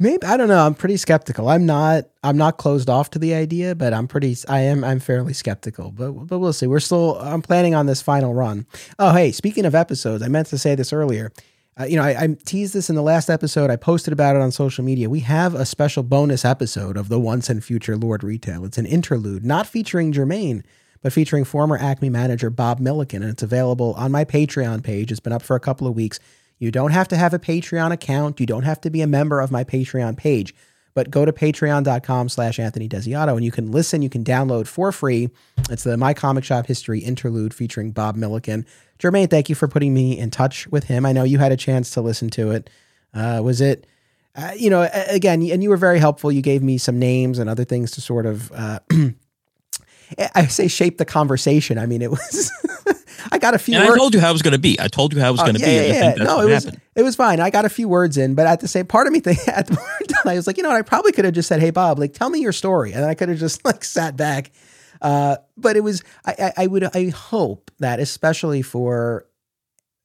Maybe 0.00 0.24
I 0.24 0.36
don't 0.36 0.48
know. 0.48 0.64
I'm 0.64 0.74
pretty 0.74 0.96
skeptical. 0.96 1.48
I'm 1.48 1.66
not. 1.66 2.04
I'm 2.22 2.36
not 2.36 2.56
closed 2.56 2.88
off 2.88 3.10
to 3.10 3.18
the 3.18 3.34
idea, 3.34 3.74
but 3.74 3.92
I'm 3.92 4.06
pretty. 4.06 4.36
I 4.48 4.60
am. 4.60 4.84
I'm 4.84 5.00
fairly 5.00 5.32
skeptical. 5.32 5.90
But 5.90 6.12
but 6.12 6.38
we'll 6.38 6.52
see. 6.52 6.66
We're 6.66 6.80
still. 6.80 7.18
I'm 7.18 7.42
planning 7.42 7.74
on 7.74 7.86
this 7.86 8.00
final 8.00 8.34
run. 8.34 8.66
Oh 8.98 9.12
hey, 9.12 9.32
speaking 9.32 9.64
of 9.64 9.74
episodes, 9.74 10.22
I 10.22 10.28
meant 10.28 10.48
to 10.48 10.58
say 10.58 10.74
this 10.74 10.92
earlier. 10.92 11.32
Uh, 11.80 11.84
you 11.84 11.96
know, 11.96 12.02
I, 12.02 12.22
I 12.24 12.36
teased 12.44 12.74
this 12.74 12.90
in 12.90 12.96
the 12.96 13.02
last 13.02 13.30
episode. 13.30 13.70
I 13.70 13.76
posted 13.76 14.12
about 14.12 14.34
it 14.34 14.42
on 14.42 14.50
social 14.50 14.84
media. 14.84 15.08
We 15.08 15.20
have 15.20 15.54
a 15.54 15.64
special 15.64 16.02
bonus 16.02 16.44
episode 16.44 16.96
of 16.96 17.08
the 17.08 17.20
Once 17.20 17.48
and 17.48 17.62
Future 17.62 17.96
Lord 17.96 18.24
Retail. 18.24 18.64
It's 18.64 18.78
an 18.78 18.86
interlude, 18.86 19.44
not 19.44 19.66
featuring 19.66 20.12
Jermaine, 20.12 20.64
but 21.02 21.12
featuring 21.12 21.44
former 21.44 21.76
Acme 21.76 22.10
manager 22.10 22.50
Bob 22.50 22.80
Milliken, 22.80 23.22
and 23.22 23.30
it's 23.30 23.44
available 23.44 23.94
on 23.94 24.10
my 24.10 24.24
Patreon 24.24 24.82
page. 24.82 25.12
It's 25.12 25.20
been 25.20 25.32
up 25.32 25.42
for 25.42 25.54
a 25.54 25.60
couple 25.60 25.86
of 25.86 25.94
weeks. 25.94 26.18
You 26.58 26.70
don't 26.70 26.90
have 26.90 27.08
to 27.08 27.16
have 27.16 27.34
a 27.34 27.38
Patreon 27.38 27.92
account. 27.92 28.40
You 28.40 28.46
don't 28.46 28.64
have 28.64 28.80
to 28.82 28.90
be 28.90 29.00
a 29.00 29.06
member 29.06 29.40
of 29.40 29.50
my 29.50 29.64
Patreon 29.64 30.16
page. 30.16 30.54
But 30.94 31.10
go 31.10 31.24
to 31.24 31.32
patreon.com 31.32 32.28
slash 32.28 32.58
Anthony 32.58 32.88
Desiato 32.88 33.34
and 33.36 33.44
you 33.44 33.52
can 33.52 33.70
listen, 33.70 34.02
you 34.02 34.10
can 34.10 34.24
download 34.24 34.66
for 34.66 34.90
free. 34.90 35.30
It's 35.70 35.84
the 35.84 35.96
My 35.96 36.12
Comic 36.12 36.42
Shop 36.42 36.66
History 36.66 36.98
interlude 36.98 37.54
featuring 37.54 37.92
Bob 37.92 38.16
Milliken. 38.16 38.66
Jermaine, 38.98 39.30
thank 39.30 39.48
you 39.48 39.54
for 39.54 39.68
putting 39.68 39.94
me 39.94 40.18
in 40.18 40.30
touch 40.30 40.66
with 40.68 40.84
him. 40.84 41.06
I 41.06 41.12
know 41.12 41.22
you 41.22 41.38
had 41.38 41.52
a 41.52 41.56
chance 41.56 41.90
to 41.92 42.00
listen 42.00 42.30
to 42.30 42.50
it. 42.50 42.68
Uh, 43.14 43.40
was 43.44 43.60
it, 43.60 43.86
uh, 44.34 44.50
you 44.56 44.70
know, 44.70 44.88
again, 45.08 45.40
and 45.50 45.62
you 45.62 45.68
were 45.68 45.76
very 45.76 46.00
helpful. 46.00 46.32
You 46.32 46.42
gave 46.42 46.64
me 46.64 46.78
some 46.78 46.98
names 46.98 47.38
and 47.38 47.48
other 47.48 47.64
things 47.64 47.92
to 47.92 48.00
sort 48.00 48.26
of, 48.26 48.50
uh, 48.50 48.80
I 50.34 50.46
say 50.46 50.66
shape 50.66 50.98
the 50.98 51.04
conversation. 51.04 51.78
I 51.78 51.86
mean, 51.86 52.02
it 52.02 52.10
was 52.10 52.50
I 53.32 53.38
got 53.38 53.54
a 53.54 53.58
few. 53.58 53.76
And 53.76 53.84
words. 53.84 53.94
I 53.94 53.98
told 53.98 54.14
you 54.14 54.20
how 54.20 54.30
it 54.30 54.32
was 54.32 54.42
going 54.42 54.52
to 54.52 54.58
be. 54.58 54.78
I 54.80 54.88
told 54.88 55.12
you 55.12 55.20
how 55.20 55.28
it 55.28 55.32
was 55.32 55.40
uh, 55.40 55.44
going 55.44 55.56
to 55.56 55.60
yeah, 55.60 55.66
be. 55.66 55.88
Yeah, 55.88 56.14
yeah. 56.16 56.24
no, 56.24 56.40
it 56.40 56.50
was 56.50 56.64
happened. 56.64 56.82
it 56.94 57.02
was 57.02 57.16
fine. 57.16 57.40
I 57.40 57.50
got 57.50 57.64
a 57.64 57.68
few 57.68 57.88
words 57.88 58.16
in, 58.16 58.34
but 58.34 58.46
at 58.46 58.60
the 58.60 58.68
same 58.68 58.86
part 58.86 59.06
of 59.06 59.12
me, 59.12 59.20
thing, 59.28 59.36
at 59.46 59.66
the 59.66 59.74
time, 59.74 60.32
I 60.32 60.34
was 60.34 60.46
like, 60.46 60.56
you 60.56 60.62
know, 60.62 60.70
what, 60.70 60.78
I 60.78 60.82
probably 60.82 61.12
could 61.12 61.24
have 61.24 61.34
just 61.34 61.48
said, 61.48 61.60
"Hey, 61.60 61.70
Bob, 61.70 61.98
like, 61.98 62.14
tell 62.14 62.30
me 62.30 62.40
your 62.40 62.52
story," 62.52 62.92
and 62.92 63.04
I 63.04 63.14
could 63.14 63.28
have 63.28 63.38
just 63.38 63.64
like 63.64 63.84
sat 63.84 64.16
back. 64.16 64.50
Uh, 65.00 65.36
but 65.56 65.76
it 65.76 65.80
was. 65.80 66.02
I, 66.24 66.34
I, 66.38 66.52
I 66.64 66.66
would. 66.66 66.84
I 66.84 67.10
hope 67.10 67.70
that, 67.78 68.00
especially 68.00 68.62
for 68.62 69.26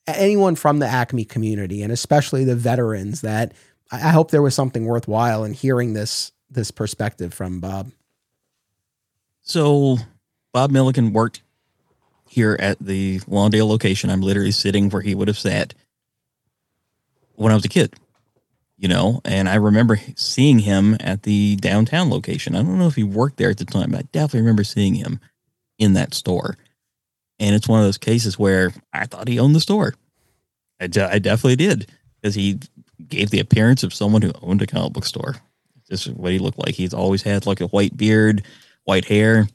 anyone 0.07 0.56
from 0.56 0.80
the 0.80 0.88
Acme 0.88 1.26
community, 1.26 1.81
and 1.81 1.91
especially 1.91 2.44
the 2.44 2.56
veterans, 2.56 3.22
that 3.22 3.53
I, 3.91 3.98
I 3.98 4.11
hope 4.11 4.31
there 4.31 4.41
was 4.41 4.56
something 4.56 4.85
worthwhile 4.85 5.44
in 5.44 5.53
hearing 5.53 5.94
this 5.94 6.31
this 6.49 6.72
perspective 6.72 7.34
from 7.34 7.60
Bob. 7.60 7.91
So, 9.41 9.98
Bob 10.53 10.72
Milliken 10.72 11.11
worked 11.11 11.41
here 12.34 12.57
at 12.60 12.80
the 12.80 13.19
Lawndale 13.22 13.68
location. 13.68 14.10
I'm 14.10 14.22
literally 14.22 14.51
sitting 14.51 14.89
where 14.89 15.03
he 15.03 15.14
would 15.14 15.27
have 15.27 15.38
sat 15.38 15.76
when 17.35 17.51
I 17.51 17.55
was 17.55 17.65
a 17.65 17.69
kid, 17.69 17.93
you 18.77 18.88
know, 18.88 19.22
and 19.23 19.47
I 19.47 19.55
remember 19.55 19.99
seeing 20.15 20.57
him 20.57 20.97
at 20.99 21.23
the 21.23 21.55
downtown 21.57 22.10
location. 22.10 22.55
I 22.55 22.64
don't 22.64 22.80
know 22.80 22.88
if 22.88 22.95
he 22.95 23.03
worked 23.03 23.38
there 23.38 23.51
at 23.51 23.57
the 23.57 23.65
time, 23.65 23.91
but 23.91 23.99
I 23.99 24.03
definitely 24.11 24.41
remember 24.41 24.64
seeing 24.64 24.95
him 24.95 25.19
in 25.77 25.93
that 25.93 26.15
store. 26.15 26.57
And 27.39 27.55
it's 27.55 27.68
one 27.68 27.80
of 27.80 27.85
those 27.85 27.99
cases 27.99 28.39
where 28.39 28.73
I 28.91 29.05
thought 29.05 29.27
he 29.27 29.39
owned 29.39 29.55
the 29.55 29.60
store. 29.60 29.93
I, 30.80 30.88
de- 30.88 31.11
I 31.14 31.19
definitely 31.19 31.57
did 31.57 31.91
because 32.19 32.34
he 32.34 32.60
gave 33.07 33.30
the 33.30 33.41
appearance 33.41 33.84
of 33.84 33.93
someone 33.93 34.23
who 34.23 34.31
owned 34.41 34.61
a 34.64 34.68
comic 34.68 34.93
book 34.93 35.05
store. 35.05 35.35
This 35.88 36.07
is 36.07 36.14
what 36.14 36.31
he 36.31 36.39
looked 36.39 36.60
like. 36.60 36.73
He's 36.73 36.93
always 36.95 37.22
had 37.22 37.45
like 37.45 37.61
a 37.61 37.68
white 37.68 37.95
beard, 37.95 38.43
white 38.85 39.05
hair. 39.05 39.47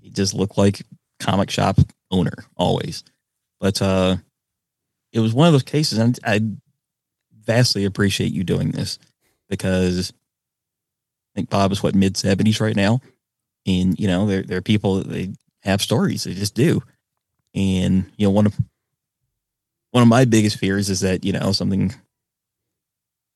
He 0.00 0.10
just 0.10 0.34
looked 0.34 0.56
like 0.56 0.82
comic 1.20 1.50
shop 1.50 1.78
owner 2.10 2.34
always. 2.56 3.04
But 3.60 3.80
uh, 3.80 4.16
it 5.12 5.20
was 5.20 5.34
one 5.34 5.46
of 5.46 5.52
those 5.52 5.62
cases, 5.62 5.98
and 5.98 6.18
I 6.24 6.40
vastly 7.44 7.84
appreciate 7.84 8.32
you 8.32 8.44
doing 8.44 8.70
this 8.70 8.98
because 9.48 10.12
I 10.12 11.38
think 11.38 11.50
Bob 11.50 11.72
is 11.72 11.82
what 11.82 11.94
mid 11.94 12.16
seventies 12.16 12.60
right 12.60 12.76
now, 12.76 13.00
and 13.66 13.98
you 13.98 14.08
know 14.08 14.26
there 14.26 14.42
there 14.42 14.58
are 14.58 14.62
people 14.62 14.96
that 14.96 15.08
they 15.08 15.30
have 15.62 15.82
stories 15.82 16.24
they 16.24 16.34
just 16.34 16.54
do, 16.54 16.82
and 17.54 18.10
you 18.16 18.26
know 18.26 18.30
one 18.30 18.46
of 18.46 18.56
one 19.90 20.02
of 20.02 20.08
my 20.08 20.24
biggest 20.24 20.58
fears 20.58 20.88
is 20.88 21.00
that 21.00 21.24
you 21.24 21.32
know 21.32 21.52
something 21.52 21.94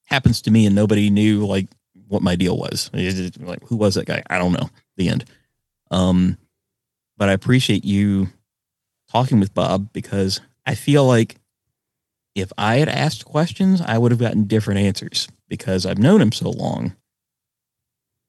happens 0.06 0.42
to 0.42 0.50
me 0.50 0.66
and 0.66 0.74
nobody 0.74 1.10
knew 1.10 1.46
like 1.46 1.66
what 2.08 2.22
my 2.22 2.36
deal 2.36 2.56
was. 2.56 2.90
Like 2.92 3.62
who 3.66 3.76
was 3.76 3.94
that 3.96 4.06
guy? 4.06 4.22
I 4.28 4.38
don't 4.38 4.52
know. 4.52 4.70
The 4.96 5.08
end. 5.08 5.24
Um, 5.90 6.38
but 7.16 7.28
I 7.28 7.32
appreciate 7.32 7.84
you 7.84 8.28
talking 9.10 9.40
with 9.40 9.54
Bob 9.54 9.92
because 9.92 10.40
I 10.66 10.74
feel 10.74 11.06
like 11.06 11.36
if 12.34 12.52
I 12.58 12.76
had 12.76 12.88
asked 12.88 13.24
questions, 13.24 13.80
I 13.80 13.98
would 13.98 14.10
have 14.10 14.20
gotten 14.20 14.44
different 14.44 14.80
answers 14.80 15.28
because 15.48 15.86
I've 15.86 15.98
known 15.98 16.20
him 16.20 16.32
so 16.32 16.50
long. 16.50 16.96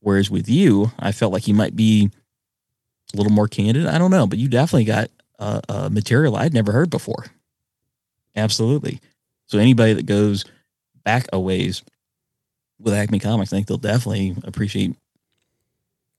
Whereas 0.02 0.30
with 0.30 0.48
you, 0.48 0.92
I 1.00 1.12
felt 1.12 1.34
like 1.34 1.44
he 1.44 1.54
might 1.54 1.76
be 1.76 2.12
a 3.14 3.18
little 3.18 3.32
more 3.32 3.48
candid. 3.48 3.88
I 3.88 3.98
don't 3.98 4.12
know, 4.12 4.28
but 4.28 4.38
you 4.38 4.48
definitely 4.48 4.86
got 4.86 5.10
uh, 5.40 5.62
uh, 5.68 5.90
material 5.90 6.36
I'd 6.36 6.54
never 6.54 6.72
heard 6.72 6.90
before. 6.92 7.26
Absolutely. 8.36 9.00
So 9.48 9.58
anybody 9.58 9.94
that 9.94 10.06
goes 10.06 10.46
back 11.04 11.26
a 11.34 11.40
ways 11.40 11.82
with 12.80 12.94
Acme 12.94 13.20
Comics, 13.20 13.52
I 13.52 13.58
think 13.58 13.68
they'll 13.68 13.78
definitely 13.78 14.36
appreciate 14.44 14.96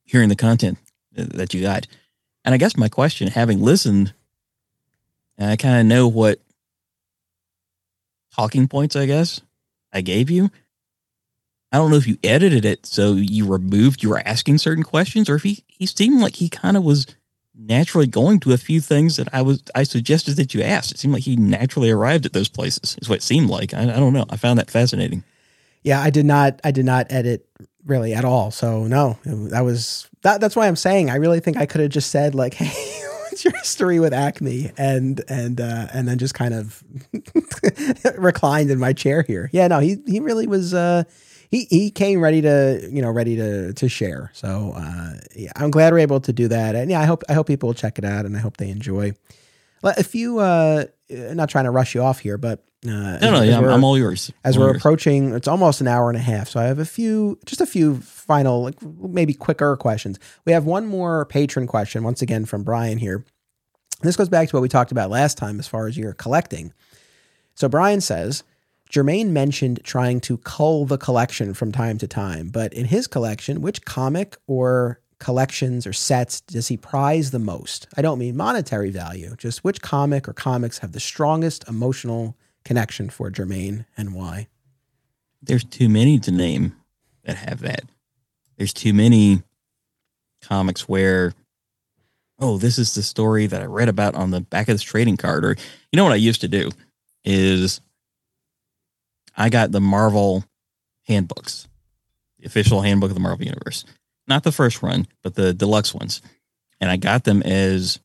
hearing 0.04 0.28
the 0.28 0.36
content 0.36 0.78
that 1.12 1.54
you 1.54 1.62
got. 1.62 1.86
And 2.46 2.54
I 2.54 2.58
guess 2.58 2.76
my 2.76 2.88
question, 2.88 3.26
having 3.26 3.60
listened, 3.60 4.14
and 5.36 5.50
I 5.50 5.56
kind 5.56 5.80
of 5.80 5.86
know 5.86 6.06
what 6.06 6.40
talking 8.34 8.68
points, 8.68 8.94
I 8.94 9.06
guess, 9.06 9.40
I 9.92 10.00
gave 10.00 10.30
you. 10.30 10.50
I 11.72 11.78
don't 11.78 11.90
know 11.90 11.96
if 11.96 12.06
you 12.06 12.18
edited 12.22 12.64
it 12.64 12.86
so 12.86 13.14
you 13.14 13.46
removed 13.46 14.02
you 14.02 14.10
were 14.10 14.22
asking 14.24 14.58
certain 14.58 14.84
questions, 14.84 15.28
or 15.28 15.34
if 15.34 15.42
he, 15.42 15.64
he 15.66 15.86
seemed 15.86 16.20
like 16.20 16.36
he 16.36 16.48
kind 16.48 16.76
of 16.76 16.84
was 16.84 17.06
naturally 17.58 18.06
going 18.06 18.38
to 18.40 18.52
a 18.52 18.58
few 18.58 18.80
things 18.80 19.16
that 19.16 19.28
I 19.34 19.42
was 19.42 19.62
I 19.74 19.82
suggested 19.82 20.36
that 20.36 20.54
you 20.54 20.62
asked. 20.62 20.92
It 20.92 20.98
seemed 20.98 21.14
like 21.14 21.24
he 21.24 21.36
naturally 21.36 21.90
arrived 21.90 22.26
at 22.26 22.32
those 22.32 22.48
places. 22.48 22.96
Is 23.02 23.08
what 23.08 23.18
it 23.18 23.22
seemed 23.22 23.50
like. 23.50 23.74
I, 23.74 23.82
I 23.82 23.96
don't 23.96 24.12
know. 24.12 24.26
I 24.30 24.36
found 24.36 24.60
that 24.60 24.70
fascinating. 24.70 25.24
Yeah, 25.82 26.00
I 26.00 26.10
did 26.10 26.26
not. 26.26 26.60
I 26.62 26.70
did 26.70 26.84
not 26.84 27.10
edit 27.10 27.48
really 27.86 28.12
at 28.12 28.24
all. 28.24 28.50
So 28.50 28.84
no, 28.84 29.18
that 29.24 29.62
was 29.62 30.08
that. 30.22 30.40
That's 30.40 30.56
why 30.56 30.66
I'm 30.66 30.76
saying 30.76 31.08
I 31.10 31.16
really 31.16 31.40
think 31.40 31.56
I 31.56 31.66
could 31.66 31.80
have 31.80 31.90
just 31.90 32.10
said 32.10 32.34
like, 32.34 32.54
"Hey, 32.54 33.02
what's 33.22 33.44
your 33.44 33.54
history 33.56 33.98
with 34.00 34.12
Acme?" 34.12 34.72
and 34.76 35.22
and 35.28 35.60
uh, 35.60 35.86
and 35.92 36.06
then 36.06 36.18
just 36.18 36.34
kind 36.34 36.52
of 36.52 36.82
reclined 38.18 38.70
in 38.70 38.78
my 38.78 38.92
chair 38.92 39.22
here. 39.22 39.48
Yeah, 39.52 39.68
no, 39.68 39.78
he 39.78 39.96
he 40.06 40.20
really 40.20 40.46
was. 40.46 40.74
Uh, 40.74 41.04
he 41.50 41.66
he 41.70 41.90
came 41.90 42.20
ready 42.20 42.42
to 42.42 42.88
you 42.90 43.00
know 43.00 43.10
ready 43.10 43.36
to 43.36 43.72
to 43.72 43.88
share. 43.88 44.30
So 44.34 44.74
uh, 44.76 45.14
yeah, 45.34 45.52
I'm 45.56 45.70
glad 45.70 45.92
we're 45.92 46.00
able 46.00 46.20
to 46.20 46.32
do 46.32 46.48
that. 46.48 46.74
And 46.74 46.90
yeah, 46.90 47.00
I 47.00 47.04
hope 47.04 47.22
I 47.28 47.34
hope 47.34 47.46
people 47.46 47.68
will 47.68 47.74
check 47.74 47.98
it 47.98 48.04
out, 48.04 48.26
and 48.26 48.36
I 48.36 48.40
hope 48.40 48.56
they 48.56 48.68
enjoy. 48.68 49.12
If 49.84 50.16
you 50.16 50.40
uh, 50.40 50.86
not 51.08 51.48
trying 51.48 51.66
to 51.66 51.70
rush 51.70 51.94
you 51.94 52.02
off 52.02 52.18
here, 52.18 52.38
but 52.38 52.64
uh, 52.90 53.18
no, 53.18 53.30
no, 53.32 53.42
yeah, 53.42 53.58
I'm, 53.58 53.64
I'm, 53.64 53.84
all 53.84 53.96
yours. 53.98 54.32
As 54.44 54.56
all 54.56 54.62
we're 54.62 54.68
yours. 54.68 54.76
approaching, 54.78 55.34
it's 55.34 55.48
almost 55.48 55.80
an 55.80 55.88
hour 55.88 56.08
and 56.08 56.16
a 56.16 56.22
half, 56.22 56.48
so 56.48 56.60
I 56.60 56.64
have 56.64 56.78
a 56.78 56.84
few, 56.84 57.38
just 57.44 57.60
a 57.60 57.66
few 57.66 57.96
final, 57.96 58.62
like 58.62 58.80
maybe 58.82 59.34
quicker 59.34 59.76
questions. 59.76 60.18
We 60.44 60.52
have 60.52 60.64
one 60.64 60.86
more 60.86 61.26
patron 61.26 61.66
question, 61.66 62.02
once 62.04 62.22
again 62.22 62.44
from 62.44 62.62
Brian 62.62 62.98
here. 62.98 63.24
This 64.02 64.16
goes 64.16 64.28
back 64.28 64.48
to 64.48 64.56
what 64.56 64.62
we 64.62 64.68
talked 64.68 64.92
about 64.92 65.10
last 65.10 65.38
time 65.38 65.58
as 65.58 65.66
far 65.66 65.86
as 65.86 65.96
your 65.96 66.12
collecting. 66.12 66.72
So 67.54 67.68
Brian 67.68 68.00
says, 68.00 68.44
Jermaine 68.90 69.30
mentioned 69.30 69.80
trying 69.82 70.20
to 70.20 70.38
cull 70.38 70.84
the 70.84 70.98
collection 70.98 71.54
from 71.54 71.72
time 71.72 71.98
to 71.98 72.06
time, 72.06 72.48
but 72.48 72.72
in 72.72 72.86
his 72.86 73.06
collection, 73.06 73.60
which 73.60 73.84
comic 73.84 74.36
or 74.46 75.00
collections 75.18 75.86
or 75.86 75.92
sets 75.92 76.40
does 76.42 76.68
he 76.68 76.76
prize 76.76 77.30
the 77.30 77.38
most? 77.38 77.88
I 77.96 78.02
don't 78.02 78.18
mean 78.18 78.36
monetary 78.36 78.90
value, 78.90 79.34
just 79.36 79.64
which 79.64 79.80
comic 79.80 80.28
or 80.28 80.32
comics 80.32 80.78
have 80.78 80.92
the 80.92 81.00
strongest 81.00 81.66
emotional 81.68 82.36
connection 82.66 83.08
for 83.08 83.30
Jermaine 83.30 83.86
and 83.96 84.12
why? 84.12 84.48
There's 85.40 85.64
too 85.64 85.88
many 85.88 86.18
to 86.18 86.30
name 86.30 86.74
that 87.24 87.36
have 87.36 87.60
that. 87.60 87.82
There's 88.58 88.74
too 88.74 88.92
many 88.92 89.42
comics 90.42 90.88
where, 90.88 91.32
oh, 92.38 92.58
this 92.58 92.78
is 92.78 92.94
the 92.94 93.02
story 93.02 93.46
that 93.46 93.62
I 93.62 93.66
read 93.66 93.88
about 93.88 94.14
on 94.14 94.30
the 94.30 94.40
back 94.40 94.68
of 94.68 94.74
this 94.74 94.82
trading 94.82 95.16
card. 95.16 95.44
Or, 95.44 95.56
you 95.92 95.96
know 95.96 96.04
what 96.04 96.12
I 96.12 96.16
used 96.16 96.40
to 96.42 96.48
do 96.48 96.70
is 97.24 97.80
I 99.36 99.48
got 99.48 99.72
the 99.72 99.80
Marvel 99.80 100.44
handbooks, 101.06 101.68
the 102.38 102.46
official 102.46 102.82
handbook 102.82 103.10
of 103.10 103.14
the 103.14 103.20
Marvel 103.20 103.46
Universe. 103.46 103.84
Not 104.26 104.42
the 104.42 104.52
first 104.52 104.82
run, 104.82 105.06
but 105.22 105.34
the 105.34 105.54
deluxe 105.54 105.94
ones. 105.94 106.20
And 106.80 106.90
I 106.90 106.96
got 106.96 107.24
them 107.24 107.42
as 107.42 108.00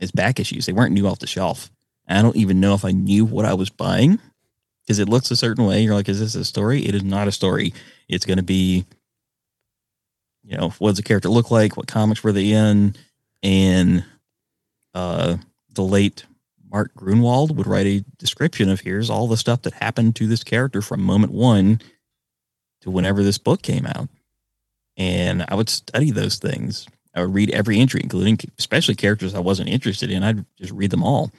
as 0.00 0.12
back 0.12 0.38
issues. 0.38 0.66
They 0.66 0.72
weren't 0.72 0.94
new 0.94 1.08
off 1.08 1.18
the 1.18 1.26
shelf. 1.26 1.72
I 2.08 2.22
don't 2.22 2.36
even 2.36 2.60
know 2.60 2.74
if 2.74 2.84
I 2.84 2.92
knew 2.92 3.24
what 3.24 3.44
I 3.44 3.54
was 3.54 3.70
buying 3.70 4.18
because 4.82 4.98
it 4.98 5.08
looks 5.08 5.30
a 5.30 5.36
certain 5.36 5.66
way. 5.66 5.82
You're 5.82 5.94
like, 5.94 6.08
is 6.08 6.20
this 6.20 6.34
a 6.34 6.44
story? 6.44 6.86
It 6.86 6.94
is 6.94 7.04
not 7.04 7.28
a 7.28 7.32
story. 7.32 7.74
It's 8.08 8.24
going 8.24 8.38
to 8.38 8.42
be, 8.42 8.86
you 10.42 10.56
know, 10.56 10.70
what 10.78 10.90
does 10.90 10.96
the 10.96 11.02
character 11.02 11.28
look 11.28 11.50
like? 11.50 11.76
What 11.76 11.86
comics 11.86 12.24
were 12.24 12.32
they 12.32 12.52
in? 12.52 12.94
And 13.42 14.04
uh, 14.94 15.36
the 15.74 15.82
late 15.82 16.24
Mark 16.70 16.92
Gruenwald 16.94 17.54
would 17.54 17.66
write 17.66 17.86
a 17.86 18.04
description 18.18 18.70
of 18.70 18.80
here's 18.80 19.10
all 19.10 19.28
the 19.28 19.36
stuff 19.36 19.62
that 19.62 19.74
happened 19.74 20.16
to 20.16 20.26
this 20.26 20.44
character 20.44 20.82
from 20.82 21.02
moment 21.02 21.32
one 21.32 21.80
to 22.82 22.90
whenever 22.90 23.22
this 23.22 23.38
book 23.38 23.62
came 23.62 23.86
out. 23.86 24.08
And 24.96 25.44
I 25.48 25.54
would 25.54 25.68
study 25.68 26.10
those 26.10 26.36
things. 26.38 26.86
I 27.14 27.20
would 27.20 27.34
read 27.34 27.50
every 27.50 27.78
entry, 27.78 28.00
including 28.02 28.38
especially 28.58 28.94
characters 28.94 29.34
I 29.34 29.40
wasn't 29.40 29.68
interested 29.68 30.10
in. 30.10 30.22
I'd 30.22 30.44
just 30.56 30.72
read 30.72 30.90
them 30.90 31.04
all. 31.04 31.30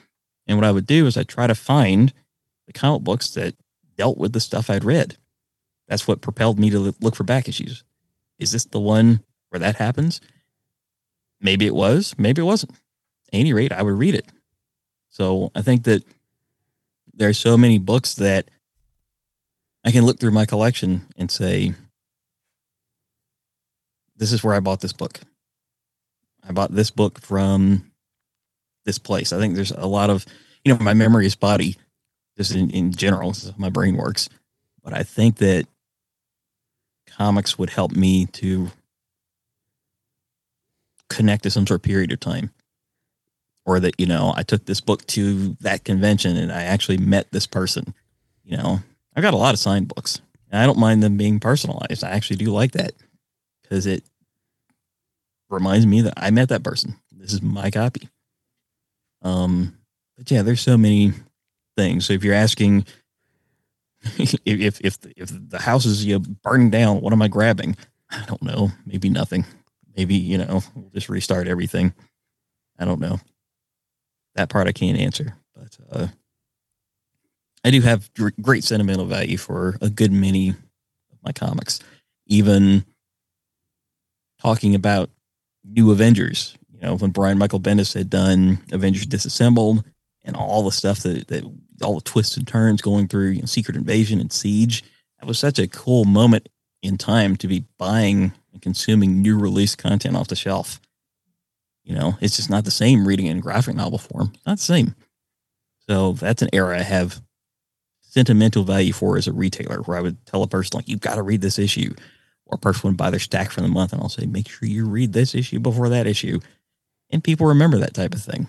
And 0.46 0.58
what 0.58 0.66
I 0.66 0.72
would 0.72 0.86
do 0.86 1.06
is 1.06 1.16
I'd 1.16 1.28
try 1.28 1.46
to 1.46 1.54
find 1.54 2.12
the 2.66 2.72
comic 2.72 3.02
books 3.02 3.30
that 3.30 3.54
dealt 3.96 4.18
with 4.18 4.32
the 4.32 4.40
stuff 4.40 4.70
I'd 4.70 4.84
read. 4.84 5.16
That's 5.88 6.06
what 6.06 6.20
propelled 6.20 6.58
me 6.58 6.70
to 6.70 6.94
look 7.00 7.16
for 7.16 7.24
back 7.24 7.48
issues. 7.48 7.84
Is 8.38 8.52
this 8.52 8.64
the 8.64 8.80
one 8.80 9.22
where 9.50 9.58
that 9.60 9.76
happens? 9.76 10.20
Maybe 11.40 11.66
it 11.66 11.74
was, 11.74 12.14
maybe 12.18 12.42
it 12.42 12.44
wasn't. 12.44 12.72
At 12.72 13.40
any 13.40 13.52
rate, 13.52 13.72
I 13.72 13.82
would 13.82 13.98
read 13.98 14.14
it. 14.14 14.26
So 15.08 15.50
I 15.54 15.62
think 15.62 15.84
that 15.84 16.04
there 17.12 17.28
are 17.28 17.34
so 17.34 17.58
many 17.58 17.78
books 17.78 18.14
that 18.14 18.50
I 19.84 19.90
can 19.90 20.04
look 20.06 20.20
through 20.20 20.30
my 20.30 20.46
collection 20.46 21.06
and 21.16 21.30
say, 21.30 21.74
this 24.16 24.32
is 24.32 24.44
where 24.44 24.54
I 24.54 24.60
bought 24.60 24.80
this 24.80 24.92
book. 24.92 25.20
I 26.46 26.52
bought 26.52 26.74
this 26.74 26.90
book 26.90 27.20
from 27.20 27.89
this 28.84 28.98
place. 28.98 29.32
I 29.32 29.38
think 29.38 29.54
there's 29.54 29.70
a 29.72 29.86
lot 29.86 30.10
of, 30.10 30.24
you 30.64 30.72
know, 30.72 30.82
my 30.82 30.94
memory 30.94 31.26
is 31.26 31.34
body, 31.34 31.76
just 32.36 32.54
in, 32.54 32.70
in 32.70 32.92
general, 32.92 33.34
my 33.56 33.68
brain 33.68 33.96
works. 33.96 34.28
But 34.82 34.94
I 34.94 35.02
think 35.02 35.36
that 35.36 35.66
comics 37.06 37.58
would 37.58 37.70
help 37.70 37.92
me 37.92 38.26
to 38.26 38.70
connect 41.08 41.42
to 41.42 41.50
some 41.50 41.66
sort 41.66 41.80
of 41.80 41.82
period 41.82 42.12
of 42.12 42.20
time. 42.20 42.50
Or 43.66 43.78
that, 43.80 43.94
you 43.98 44.06
know, 44.06 44.32
I 44.34 44.42
took 44.42 44.64
this 44.64 44.80
book 44.80 45.06
to 45.08 45.56
that 45.60 45.84
convention 45.84 46.36
and 46.36 46.50
I 46.50 46.62
actually 46.62 46.96
met 46.96 47.30
this 47.30 47.46
person. 47.46 47.94
You 48.42 48.56
know, 48.56 48.80
I've 49.14 49.22
got 49.22 49.34
a 49.34 49.38
lot 49.38 49.54
of 49.54 49.60
signed 49.60 49.88
books. 49.88 50.20
And 50.50 50.60
I 50.60 50.66
don't 50.66 50.78
mind 50.78 51.02
them 51.02 51.16
being 51.16 51.38
personalized. 51.38 52.02
I 52.02 52.10
actually 52.10 52.36
do 52.36 52.50
like 52.50 52.72
that 52.72 52.92
because 53.62 53.86
it 53.86 54.02
reminds 55.48 55.86
me 55.86 56.00
that 56.00 56.14
I 56.16 56.30
met 56.30 56.48
that 56.48 56.64
person. 56.64 56.96
This 57.12 57.32
is 57.32 57.42
my 57.42 57.70
copy. 57.70 58.08
Um, 59.22 59.76
but 60.16 60.30
yeah, 60.30 60.42
there's 60.42 60.60
so 60.60 60.76
many 60.76 61.12
things. 61.76 62.06
So 62.06 62.12
if 62.12 62.24
you're 62.24 62.34
asking 62.34 62.86
if 64.18 64.80
if 64.80 64.98
if 65.16 65.50
the 65.50 65.58
house 65.58 65.86
is 65.86 66.04
you 66.04 66.18
know, 66.18 66.24
burning 66.42 66.70
down, 66.70 67.00
what 67.00 67.12
am 67.12 67.22
I 67.22 67.28
grabbing? 67.28 67.76
I 68.10 68.24
don't 68.26 68.42
know. 68.42 68.70
Maybe 68.86 69.08
nothing. 69.08 69.44
Maybe 69.96 70.14
you 70.14 70.38
know 70.38 70.62
we'll 70.74 70.90
just 70.94 71.08
restart 71.08 71.48
everything. 71.48 71.94
I 72.78 72.84
don't 72.84 73.00
know. 73.00 73.20
that 74.34 74.48
part 74.48 74.68
I 74.68 74.72
can't 74.72 74.98
answer. 74.98 75.36
But 75.54 75.78
uh, 75.92 76.06
I 77.64 77.70
do 77.70 77.82
have 77.82 78.10
great 78.40 78.64
sentimental 78.64 79.04
value 79.04 79.36
for 79.36 79.76
a 79.82 79.90
good 79.90 80.12
many 80.12 80.50
of 80.50 81.18
my 81.22 81.32
comics. 81.32 81.80
Even 82.26 82.84
talking 84.40 84.74
about 84.74 85.10
new 85.64 85.90
Avengers, 85.90 86.56
you 86.80 86.86
know, 86.86 86.96
when 86.96 87.10
Brian 87.10 87.38
Michael 87.38 87.60
Bendis 87.60 87.94
had 87.94 88.08
done 88.08 88.58
Avengers 88.72 89.06
Disassembled 89.06 89.84
and 90.24 90.36
all 90.36 90.62
the 90.62 90.72
stuff 90.72 91.00
that, 91.00 91.28
that 91.28 91.44
all 91.82 91.94
the 91.94 92.00
twists 92.00 92.36
and 92.36 92.46
turns 92.48 92.80
going 92.80 93.08
through 93.08 93.28
you 93.28 93.40
know, 93.40 93.46
Secret 93.46 93.76
Invasion 93.76 94.20
and 94.20 94.32
Siege, 94.32 94.82
that 95.18 95.26
was 95.26 95.38
such 95.38 95.58
a 95.58 95.68
cool 95.68 96.04
moment 96.04 96.48
in 96.82 96.96
time 96.96 97.36
to 97.36 97.48
be 97.48 97.64
buying 97.78 98.32
and 98.52 98.62
consuming 98.62 99.20
new 99.20 99.38
release 99.38 99.74
content 99.76 100.16
off 100.16 100.28
the 100.28 100.36
shelf. 100.36 100.80
You 101.84 101.94
know, 101.94 102.16
it's 102.20 102.36
just 102.36 102.50
not 102.50 102.64
the 102.64 102.70
same 102.70 103.06
reading 103.06 103.26
in 103.26 103.40
graphic 103.40 103.74
novel 103.74 103.98
form. 103.98 104.32
Not 104.46 104.58
the 104.58 104.64
same. 104.64 104.94
So 105.88 106.12
that's 106.12 106.42
an 106.42 106.50
era 106.52 106.78
I 106.78 106.82
have 106.82 107.20
sentimental 108.00 108.64
value 108.64 108.92
for 108.92 109.16
as 109.16 109.26
a 109.26 109.32
retailer, 109.32 109.78
where 109.82 109.98
I 109.98 110.00
would 110.00 110.24
tell 110.26 110.42
a 110.42 110.48
person 110.48 110.76
like, 110.76 110.88
"You've 110.88 111.00
got 111.00 111.16
to 111.16 111.22
read 111.22 111.40
this 111.40 111.58
issue," 111.58 111.94
or 112.46 112.56
a 112.56 112.58
person 112.58 112.88
would 112.88 112.96
buy 112.96 113.10
their 113.10 113.20
stack 113.20 113.50
for 113.50 113.60
the 113.60 113.68
month, 113.68 113.92
and 113.92 114.00
I'll 114.00 114.08
say, 114.08 114.26
"Make 114.26 114.48
sure 114.48 114.68
you 114.68 114.86
read 114.86 115.12
this 115.12 115.34
issue 115.34 115.58
before 115.58 115.88
that 115.88 116.06
issue," 116.06 116.40
and 117.10 117.22
people 117.22 117.46
remember 117.46 117.78
that 117.78 117.94
type 117.94 118.14
of 118.14 118.22
thing. 118.22 118.46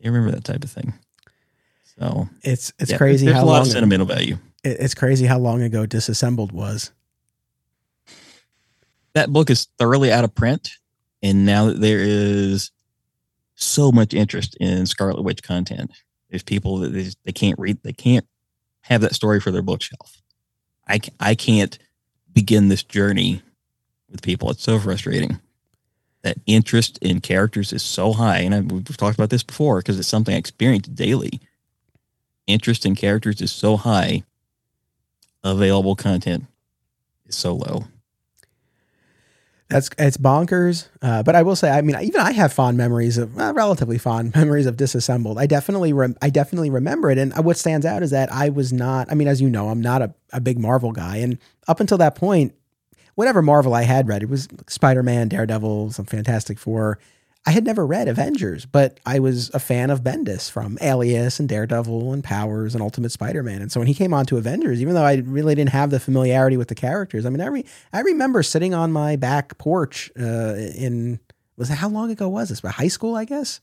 They 0.00 0.08
remember 0.08 0.30
that 0.32 0.44
type 0.44 0.64
of 0.64 0.70
thing. 0.70 0.94
So 1.98 2.28
it's 2.42 2.72
it's 2.78 2.92
yeah, 2.92 2.98
crazy 2.98 3.26
there's 3.26 3.38
how 3.38 3.44
a 3.44 3.46
lot 3.46 3.52
long 3.54 3.62
of 3.62 3.68
sentimental 3.68 4.06
value. 4.06 4.38
It's 4.64 4.94
crazy 4.94 5.26
how 5.26 5.38
long 5.38 5.62
ago 5.62 5.86
Disassembled 5.86 6.52
was. 6.52 6.92
That 9.14 9.32
book 9.32 9.50
is 9.50 9.66
thoroughly 9.78 10.12
out 10.12 10.24
of 10.24 10.34
print, 10.34 10.70
and 11.22 11.44
now 11.44 11.66
that 11.66 11.80
there 11.80 12.00
is 12.00 12.70
so 13.54 13.90
much 13.90 14.14
interest 14.14 14.56
in 14.60 14.86
Scarlet 14.86 15.22
Witch 15.22 15.42
content, 15.42 15.90
there's 16.30 16.42
people 16.42 16.78
that 16.78 16.90
they, 16.90 17.10
they 17.24 17.32
can't 17.32 17.58
read, 17.58 17.82
they 17.82 17.92
can't 17.92 18.26
have 18.82 19.00
that 19.00 19.14
story 19.14 19.40
for 19.40 19.50
their 19.50 19.62
bookshelf. 19.62 20.22
I 20.86 21.00
I 21.18 21.34
can't 21.34 21.78
begin 22.32 22.68
this 22.68 22.82
journey 22.84 23.42
with 24.08 24.22
people. 24.22 24.50
It's 24.50 24.62
so 24.62 24.78
frustrating. 24.78 25.40
That 26.22 26.36
interest 26.46 26.98
in 26.98 27.20
characters 27.20 27.72
is 27.72 27.82
so 27.82 28.12
high, 28.12 28.38
and 28.38 28.54
I, 28.54 28.60
we've 28.60 28.96
talked 28.96 29.16
about 29.16 29.30
this 29.30 29.44
before 29.44 29.78
because 29.78 29.98
it's 29.98 30.08
something 30.08 30.34
I 30.34 30.38
experience 30.38 30.88
daily. 30.88 31.40
Interest 32.48 32.84
in 32.84 32.96
characters 32.96 33.40
is 33.40 33.52
so 33.52 33.76
high. 33.76 34.24
Available 35.44 35.94
content 35.94 36.46
is 37.26 37.36
so 37.36 37.54
low. 37.54 37.84
That's 39.68 39.90
it's 39.98 40.16
bonkers. 40.16 40.88
Uh, 41.02 41.22
but 41.22 41.36
I 41.36 41.42
will 41.42 41.56
say, 41.56 41.70
I 41.70 41.82
mean, 41.82 41.96
even 42.00 42.20
I 42.20 42.32
have 42.32 42.52
fond 42.52 42.78
memories 42.78 43.18
of 43.18 43.36
relatively 43.36 43.98
fond 43.98 44.34
memories 44.34 44.66
of 44.66 44.76
Disassembled. 44.76 45.38
I 45.38 45.46
definitely, 45.46 45.92
I 46.22 46.30
definitely 46.30 46.70
remember 46.70 47.10
it. 47.10 47.18
And 47.18 47.36
what 47.44 47.58
stands 47.58 47.84
out 47.84 48.02
is 48.02 48.10
that 48.10 48.32
I 48.32 48.48
was 48.48 48.72
not. 48.72 49.10
I 49.10 49.14
mean, 49.14 49.28
as 49.28 49.40
you 49.40 49.50
know, 49.50 49.68
I'm 49.68 49.82
not 49.82 50.00
a, 50.00 50.14
a 50.32 50.40
big 50.40 50.58
Marvel 50.58 50.92
guy, 50.92 51.18
and 51.18 51.38
up 51.66 51.80
until 51.80 51.98
that 51.98 52.14
point, 52.14 52.54
whatever 53.18 53.42
Marvel 53.42 53.74
I 53.74 53.82
had 53.82 54.06
read, 54.06 54.22
it 54.22 54.28
was 54.28 54.46
Spider 54.68 55.02
Man, 55.02 55.26
Daredevil, 55.26 55.90
some 55.90 56.04
Fantastic 56.04 56.56
Four. 56.56 57.00
I 57.44 57.50
had 57.50 57.64
never 57.64 57.84
read 57.84 58.06
Avengers, 58.06 58.64
but 58.64 59.00
I 59.04 59.18
was 59.18 59.50
a 59.52 59.58
fan 59.58 59.90
of 59.90 60.02
Bendis 60.04 60.48
from 60.48 60.78
Alias 60.80 61.40
and 61.40 61.48
Daredevil 61.48 62.12
and 62.12 62.22
Powers 62.22 62.74
and 62.74 62.82
Ultimate 62.82 63.10
Spider-Man. 63.10 63.60
And 63.60 63.72
so 63.72 63.80
when 63.80 63.88
he 63.88 63.94
came 63.94 64.14
on 64.14 64.24
to 64.26 64.36
Avengers, 64.36 64.80
even 64.80 64.94
though 64.94 65.02
I 65.02 65.16
really 65.16 65.56
didn't 65.56 65.70
have 65.70 65.90
the 65.90 65.98
familiarity 65.98 66.56
with 66.56 66.68
the 66.68 66.76
characters, 66.76 67.26
I 67.26 67.30
mean, 67.30 67.40
I, 67.40 67.46
re- 67.46 67.64
I 67.92 68.02
remember 68.02 68.44
sitting 68.44 68.72
on 68.72 68.92
my 68.92 69.16
back 69.16 69.58
porch 69.58 70.12
uh, 70.16 70.54
in 70.76 71.18
was 71.56 71.70
it 71.70 71.74
how 71.74 71.88
long 71.88 72.12
ago 72.12 72.28
was 72.28 72.50
this? 72.50 72.60
About 72.60 72.74
high 72.74 72.88
school, 72.88 73.16
I 73.16 73.24
guess. 73.24 73.60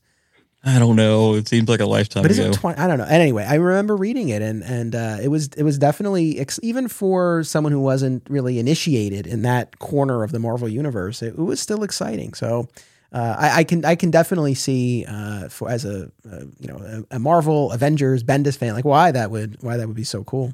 I 0.66 0.80
don't 0.80 0.96
know. 0.96 1.34
It 1.34 1.46
seems 1.46 1.68
like 1.68 1.78
a 1.78 1.86
lifetime 1.86 2.22
but 2.22 2.32
is 2.32 2.40
it 2.40 2.52
20? 2.52 2.76
I 2.76 2.88
don't 2.88 2.98
know. 2.98 3.04
And 3.04 3.22
anyway, 3.22 3.46
I 3.48 3.54
remember 3.54 3.94
reading 3.94 4.30
it, 4.30 4.42
and 4.42 4.64
and 4.64 4.96
uh, 4.96 5.18
it 5.22 5.28
was 5.28 5.46
it 5.56 5.62
was 5.62 5.78
definitely 5.78 6.44
even 6.60 6.88
for 6.88 7.44
someone 7.44 7.72
who 7.72 7.80
wasn't 7.80 8.28
really 8.28 8.58
initiated 8.58 9.28
in 9.28 9.42
that 9.42 9.78
corner 9.78 10.24
of 10.24 10.32
the 10.32 10.40
Marvel 10.40 10.68
universe, 10.68 11.22
it, 11.22 11.34
it 11.34 11.38
was 11.38 11.60
still 11.60 11.84
exciting. 11.84 12.34
So 12.34 12.68
uh, 13.12 13.36
I, 13.38 13.58
I, 13.58 13.64
can 13.64 13.84
I 13.84 13.94
can 13.94 14.10
definitely 14.10 14.54
see 14.54 15.04
uh, 15.06 15.48
for 15.48 15.70
as 15.70 15.84
a 15.84 16.10
uh, 16.30 16.40
you 16.58 16.66
know 16.66 17.04
a, 17.10 17.16
a, 17.16 17.18
Marvel 17.20 17.70
Avengers 17.70 18.24
Bendis 18.24 18.58
fan 18.58 18.74
like 18.74 18.84
why 18.84 19.12
that 19.12 19.30
would 19.30 19.62
why 19.62 19.76
that 19.76 19.86
would 19.86 19.96
be 19.96 20.04
so 20.04 20.24
cool. 20.24 20.52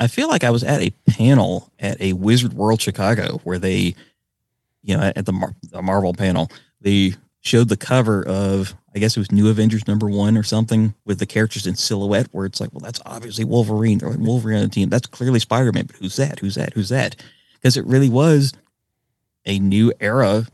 I 0.00 0.06
feel 0.06 0.28
like 0.28 0.44
I 0.44 0.50
was 0.50 0.64
at 0.64 0.80
a 0.80 0.90
panel 1.06 1.70
at 1.78 2.00
a 2.00 2.14
Wizard 2.14 2.54
World 2.54 2.80
Chicago 2.80 3.38
where 3.44 3.58
they, 3.58 3.94
you 4.82 4.96
know, 4.96 5.12
at 5.14 5.26
the, 5.26 5.32
Mar- 5.32 5.54
the 5.70 5.80
Marvel 5.80 6.12
panel, 6.12 6.50
they 6.80 7.14
showed 7.42 7.68
the 7.68 7.76
cover 7.76 8.26
of 8.26 8.74
I 8.94 8.98
guess 8.98 9.16
it 9.16 9.20
was 9.20 9.32
New 9.32 9.48
Avengers 9.48 9.86
number 9.86 10.08
one 10.08 10.36
or 10.36 10.42
something 10.42 10.94
with 11.04 11.18
the 11.18 11.26
characters 11.26 11.66
in 11.66 11.76
silhouette 11.76 12.28
where 12.30 12.46
it's 12.46 12.60
like, 12.60 12.72
well, 12.72 12.80
that's 12.80 13.00
obviously 13.06 13.44
Wolverine. 13.44 13.98
They're 13.98 14.10
like 14.10 14.18
Wolverine 14.18 14.58
on 14.58 14.64
the 14.64 14.68
team. 14.68 14.90
That's 14.90 15.06
clearly 15.06 15.40
Spider 15.40 15.72
Man, 15.72 15.86
but 15.86 15.96
who's 15.96 16.16
that? 16.16 16.38
Who's 16.38 16.54
that? 16.56 16.74
Who's 16.74 16.90
that? 16.90 17.16
Because 17.54 17.76
it 17.76 17.86
really 17.86 18.10
was 18.10 18.52
a 19.44 19.58
new 19.58 19.92
era 19.98 20.46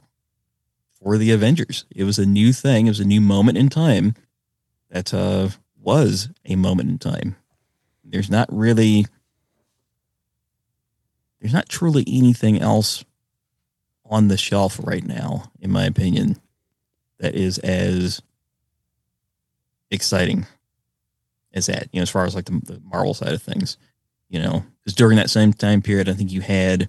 for 1.03 1.19
the 1.19 1.33
Avengers. 1.33 1.85
It 1.95 2.05
was 2.05 2.19
a 2.19 2.27
new 2.27 2.53
thing. 2.53 2.87
It 2.87 2.91
was 2.91 3.01
a 3.01 3.05
new 3.05 3.21
moment 3.21 3.59
in 3.59 3.69
time 3.69 4.15
that 4.91 5.13
uh, 5.13 5.49
was 5.81 6.31
a 6.45 6.57
moment 6.57 6.91
in 6.91 6.99
time. 6.99 7.37
There's 8.05 8.31
not 8.31 8.49
really, 8.53 9.05
there's 11.41 11.53
not 11.53 11.69
truly 11.69 12.05
anything 12.07 12.61
else 12.61 13.05
on 14.05 14.29
the 14.29 14.39
shelf 14.39 14.81
right 14.83 15.05
now, 15.05 15.51
in 15.61 15.71
my 15.71 15.85
opinion, 15.85 16.41
that 17.19 17.35
is 17.35 17.59
as 17.59 18.23
exciting 19.91 20.47
as 21.53 21.67
that. 21.67 21.89
You 21.93 22.01
know, 22.01 22.03
as 22.03 22.11
far 22.11 22.25
as 22.25 22.35
like 22.35 22.47
the, 22.47 22.61
the 22.65 22.81
Marvel 22.85 23.15
side 23.15 23.33
of 23.33 23.43
things, 23.43 23.77
you 24.29 24.41
know, 24.41 24.65
because 24.81 24.95
during 24.95 25.17
that 25.17 25.31
same 25.31 25.53
time 25.53 25.83
period, 25.83 26.09
I 26.09 26.15
think 26.15 26.31
you 26.33 26.41
had 26.41 26.89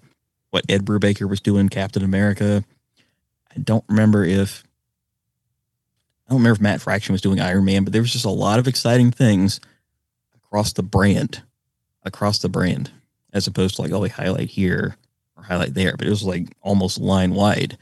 what 0.51 0.65
Ed 0.69 0.85
Brubaker 0.85 1.29
was 1.29 1.41
doing, 1.41 1.69
Captain 1.69 2.03
America 2.03 2.63
I 3.55 3.59
don't 3.59 3.83
remember 3.87 4.23
if 4.23 4.63
I 6.27 6.31
don't 6.31 6.39
remember 6.39 6.57
if 6.57 6.61
Matt 6.61 6.81
Fraction 6.81 7.13
was 7.13 7.21
doing 7.21 7.39
Iron 7.39 7.65
Man, 7.65 7.83
but 7.83 7.93
there 7.93 8.01
was 8.01 8.13
just 8.13 8.25
a 8.25 8.29
lot 8.29 8.59
of 8.59 8.67
exciting 8.67 9.11
things 9.11 9.59
across 10.35 10.73
the 10.73 10.83
brand, 10.83 11.41
across 12.03 12.39
the 12.39 12.49
brand, 12.49 12.91
as 13.33 13.47
opposed 13.47 13.75
to 13.75 13.81
like, 13.81 13.91
oh, 13.91 13.99
we 13.99 14.09
highlight 14.09 14.49
here 14.49 14.95
or 15.35 15.43
highlight 15.43 15.73
there. 15.73 15.95
But 15.97 16.05
it 16.05 16.11
was 16.11 16.23
like 16.23 16.55
almost 16.61 16.99
line 16.99 17.33
wide. 17.33 17.77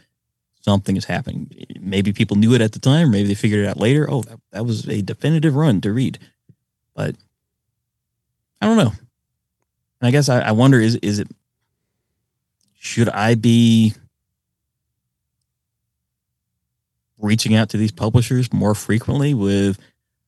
Something 0.67 0.97
is 0.97 1.05
happening. 1.05 1.49
Maybe 1.79 2.11
people 2.11 2.35
knew 2.35 2.53
it 2.53 2.59
at 2.59 2.73
the 2.73 2.79
time, 2.79 3.09
maybe 3.09 3.29
they 3.29 3.35
figured 3.35 3.65
it 3.65 3.69
out 3.69 3.77
later. 3.77 4.05
Oh, 4.09 4.23
that, 4.23 4.39
that 4.51 4.65
was 4.65 4.85
a 4.89 5.01
definitive 5.01 5.55
run 5.55 5.79
to 5.81 5.93
read. 5.93 6.19
But 6.93 7.15
I 8.59 8.65
don't 8.65 8.77
know. 8.77 8.91
And 10.01 10.07
I 10.07 10.11
guess 10.11 10.27
I, 10.27 10.41
I 10.41 10.51
wonder 10.51 10.79
is 10.79 10.95
is 10.97 11.19
it 11.19 11.29
should 12.79 13.07
I 13.09 13.35
be 13.35 13.93
reaching 17.17 17.55
out 17.55 17.69
to 17.69 17.77
these 17.77 17.91
publishers 17.91 18.51
more 18.51 18.75
frequently 18.75 19.33
with 19.33 19.79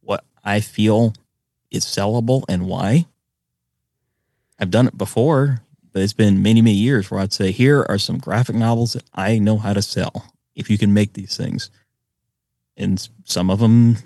what 0.02 0.24
I 0.44 0.60
feel 0.62 1.14
is 1.70 1.86
sellable 1.86 2.44
and 2.48 2.66
why. 2.66 3.06
I've 4.60 4.72
done 4.72 4.88
it 4.88 4.98
before, 4.98 5.62
but 5.92 6.02
it's 6.02 6.14
been 6.14 6.42
many, 6.42 6.62
many 6.62 6.76
years 6.76 7.10
where 7.10 7.20
I'd 7.20 7.34
say, 7.34 7.52
here 7.52 7.86
are 7.90 7.98
some 7.98 8.18
graphic 8.18 8.56
novels 8.56 8.94
that 8.94 9.04
I 9.14 9.40
know 9.40 9.58
how 9.58 9.74
to 9.74 9.82
sell 9.82 10.34
if 10.56 10.70
you 10.70 10.78
can 10.78 10.94
make 10.94 11.14
these 11.14 11.36
things. 11.36 11.70
And 12.78 13.08
some 13.26 13.50
of 13.50 13.60
them 13.60 13.98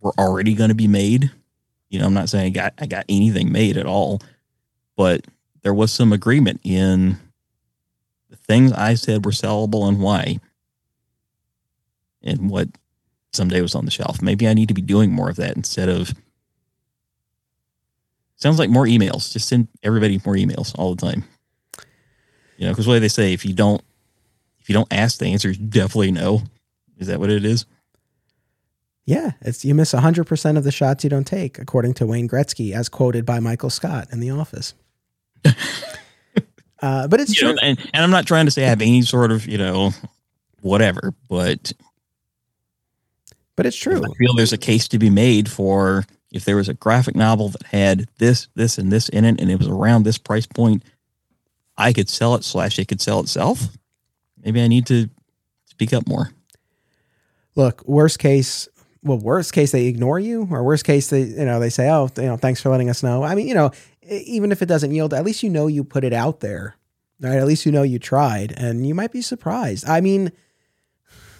were 0.00 0.12
already 0.18 0.54
going 0.54 0.68
to 0.68 0.74
be 0.74 0.88
made. 0.88 1.30
You 1.88 1.98
know, 1.98 2.06
I'm 2.06 2.14
not 2.14 2.28
saying 2.28 2.46
I 2.46 2.50
got 2.50 2.74
I 2.78 2.86
got 2.86 3.06
anything 3.08 3.50
made 3.50 3.76
at 3.76 3.86
all, 3.86 4.20
but 4.96 5.26
there 5.62 5.74
was 5.74 5.90
some 5.90 6.12
agreement 6.12 6.60
in 6.62 7.18
the 8.28 8.36
things 8.36 8.72
I 8.72 8.94
said 8.94 9.24
were 9.24 9.32
sellable 9.32 9.88
and 9.88 10.00
why 10.00 10.38
and 12.22 12.50
what 12.50 12.68
someday 13.32 13.60
was 13.60 13.74
on 13.74 13.84
the 13.84 13.90
shelf. 13.90 14.20
Maybe 14.20 14.46
I 14.46 14.54
need 14.54 14.68
to 14.68 14.74
be 14.74 14.82
doing 14.82 15.10
more 15.10 15.30
of 15.30 15.36
that 15.36 15.56
instead 15.56 15.88
of. 15.88 16.12
Sounds 18.38 18.58
like 18.58 18.70
more 18.70 18.86
emails. 18.86 19.32
Just 19.32 19.48
send 19.48 19.68
everybody 19.82 20.20
more 20.24 20.34
emails 20.34 20.72
all 20.78 20.94
the 20.94 21.06
time. 21.06 21.24
You 22.56 22.66
know, 22.66 22.72
because 22.72 22.86
what 22.86 22.94
do 22.94 23.00
they 23.00 23.08
say? 23.08 23.32
If 23.32 23.44
you 23.44 23.52
don't, 23.52 23.82
if 24.60 24.68
you 24.68 24.74
don't 24.74 24.92
ask, 24.92 25.18
the 25.18 25.26
answer 25.26 25.50
is 25.50 25.58
definitely 25.58 26.12
no. 26.12 26.42
Is 26.98 27.08
that 27.08 27.20
what 27.20 27.30
it 27.30 27.44
is? 27.44 27.66
Yeah, 29.06 29.32
it's 29.40 29.64
you 29.64 29.74
miss 29.74 29.92
hundred 29.92 30.24
percent 30.24 30.56
of 30.56 30.64
the 30.64 30.70
shots 30.70 31.02
you 31.02 31.10
don't 31.10 31.26
take, 31.26 31.58
according 31.58 31.94
to 31.94 32.06
Wayne 32.06 32.28
Gretzky, 32.28 32.72
as 32.72 32.88
quoted 32.88 33.26
by 33.26 33.40
Michael 33.40 33.70
Scott 33.70 34.08
in 34.12 34.20
The 34.20 34.30
Office. 34.30 34.74
uh, 35.44 37.08
but 37.08 37.20
it's 37.20 37.30
you 37.30 37.46
true, 37.46 37.54
know, 37.54 37.60
and, 37.62 37.78
and 37.94 38.04
I'm 38.04 38.10
not 38.10 38.26
trying 38.26 38.44
to 38.44 38.50
say 38.50 38.64
I 38.64 38.68
have 38.68 38.82
any 38.82 39.02
sort 39.02 39.32
of 39.32 39.46
you 39.46 39.58
know 39.58 39.92
whatever, 40.60 41.14
but 41.28 41.72
but 43.56 43.66
it's 43.66 43.76
true. 43.76 44.02
I 44.04 44.14
feel 44.18 44.34
there's 44.34 44.52
a 44.52 44.58
case 44.58 44.88
to 44.88 44.98
be 44.98 45.10
made 45.10 45.50
for 45.50 46.04
if 46.32 46.44
there 46.44 46.56
was 46.56 46.68
a 46.68 46.74
graphic 46.74 47.16
novel 47.16 47.48
that 47.50 47.64
had 47.64 48.06
this, 48.18 48.48
this, 48.54 48.78
and 48.78 48.92
this 48.92 49.08
in 49.08 49.24
it, 49.24 49.40
and 49.40 49.50
it 49.50 49.58
was 49.58 49.68
around 49.68 50.02
this 50.02 50.18
price 50.18 50.46
point, 50.46 50.82
I 51.76 51.92
could 51.92 52.08
sell 52.08 52.34
it 52.34 52.44
slash 52.44 52.78
it 52.78 52.88
could 52.88 53.00
sell 53.00 53.20
itself. 53.20 53.68
Maybe 54.44 54.60
I 54.60 54.68
need 54.68 54.86
to 54.86 55.08
speak 55.64 55.92
up 55.92 56.06
more. 56.06 56.32
Look, 57.54 57.86
worst 57.86 58.18
case, 58.18 58.68
well, 59.02 59.18
worst 59.18 59.52
case 59.52 59.72
they 59.72 59.86
ignore 59.86 60.18
you, 60.18 60.46
or 60.50 60.62
worst 60.62 60.84
case 60.84 61.08
they 61.08 61.22
you 61.22 61.44
know 61.44 61.60
they 61.60 61.70
say, 61.70 61.88
oh, 61.88 62.10
you 62.16 62.24
know, 62.24 62.36
thanks 62.36 62.60
for 62.60 62.68
letting 62.68 62.90
us 62.90 63.02
know. 63.02 63.22
I 63.22 63.34
mean, 63.34 63.48
you 63.48 63.54
know, 63.54 63.70
even 64.02 64.52
if 64.52 64.60
it 64.62 64.66
doesn't 64.66 64.92
yield, 64.92 65.14
at 65.14 65.24
least 65.24 65.42
you 65.42 65.50
know 65.50 65.66
you 65.66 65.84
put 65.84 66.04
it 66.04 66.12
out 66.12 66.40
there, 66.40 66.76
right? 67.20 67.36
At 67.36 67.46
least 67.46 67.64
you 67.64 67.72
know 67.72 67.82
you 67.82 67.98
tried, 67.98 68.52
and 68.56 68.86
you 68.86 68.94
might 68.94 69.12
be 69.12 69.22
surprised. 69.22 69.88
I 69.88 70.00
mean, 70.00 70.32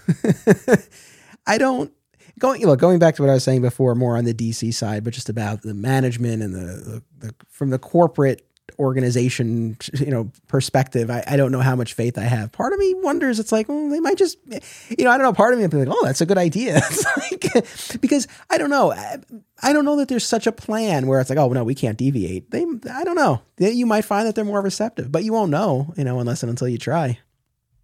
I 1.46 1.58
don't 1.58 1.92
going 2.38 2.64
look 2.66 2.80
going 2.80 2.98
back 2.98 3.16
to 3.16 3.22
what 3.22 3.30
I 3.30 3.34
was 3.34 3.44
saying 3.44 3.62
before, 3.62 3.94
more 3.94 4.16
on 4.16 4.24
the 4.24 4.34
DC 4.34 4.72
side, 4.74 5.04
but 5.04 5.12
just 5.12 5.28
about 5.28 5.62
the 5.62 5.74
management 5.74 6.42
and 6.42 6.54
the, 6.54 7.02
the, 7.20 7.26
the 7.26 7.34
from 7.48 7.70
the 7.70 7.78
corporate 7.78 8.48
organization, 8.78 9.76
you 9.94 10.10
know, 10.10 10.30
perspective, 10.46 11.10
I, 11.10 11.24
I, 11.26 11.36
don't 11.36 11.50
know 11.52 11.60
how 11.60 11.74
much 11.74 11.94
faith 11.94 12.18
I 12.18 12.22
have. 12.22 12.52
Part 12.52 12.72
of 12.72 12.78
me 12.78 12.94
wonders, 12.98 13.38
it's 13.38 13.50
like, 13.50 13.68
well, 13.68 13.88
they 13.88 14.00
might 14.00 14.18
just, 14.18 14.38
you 14.46 15.04
know, 15.04 15.10
I 15.10 15.18
don't 15.18 15.22
know. 15.22 15.32
Part 15.32 15.52
of 15.52 15.58
me 15.58 15.64
would 15.64 15.70
be 15.70 15.78
like, 15.78 15.88
oh, 15.90 16.04
that's 16.04 16.20
a 16.20 16.26
good 16.26 16.38
idea. 16.38 16.80
like, 17.16 18.00
because 18.00 18.28
I 18.50 18.58
don't 18.58 18.70
know. 18.70 18.92
I, 18.92 19.18
I, 19.62 19.72
don't 19.72 19.84
know 19.84 19.96
that 19.96 20.08
there's 20.08 20.26
such 20.26 20.46
a 20.46 20.52
plan 20.52 21.06
where 21.06 21.20
it's 21.20 21.30
like, 21.30 21.38
oh, 21.38 21.48
no, 21.48 21.64
we 21.64 21.74
can't 21.74 21.98
deviate. 21.98 22.50
They, 22.50 22.64
I 22.92 23.04
don't 23.04 23.16
know. 23.16 23.42
You 23.58 23.86
might 23.86 24.04
find 24.04 24.26
that 24.26 24.34
they're 24.34 24.44
more 24.44 24.62
receptive, 24.62 25.10
but 25.10 25.24
you 25.24 25.32
won't 25.32 25.50
know, 25.50 25.92
you 25.96 26.04
know, 26.04 26.20
unless 26.20 26.42
and 26.42 26.50
until 26.50 26.68
you 26.68 26.78
try. 26.78 27.18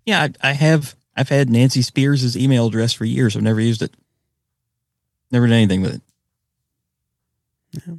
Yeah, 0.04 0.22
I, 0.22 0.50
I 0.50 0.52
have. 0.52 0.94
I've 1.16 1.28
had 1.28 1.48
Nancy 1.48 1.82
Spears' 1.82 2.36
email 2.36 2.66
address 2.66 2.92
for 2.92 3.04
years. 3.04 3.36
I've 3.36 3.42
never 3.42 3.60
used 3.60 3.82
it. 3.82 3.94
Never 5.34 5.48
did 5.48 5.54
anything 5.54 5.82
with 5.82 5.94
it. 5.96 6.02
Yeah. 7.72 7.94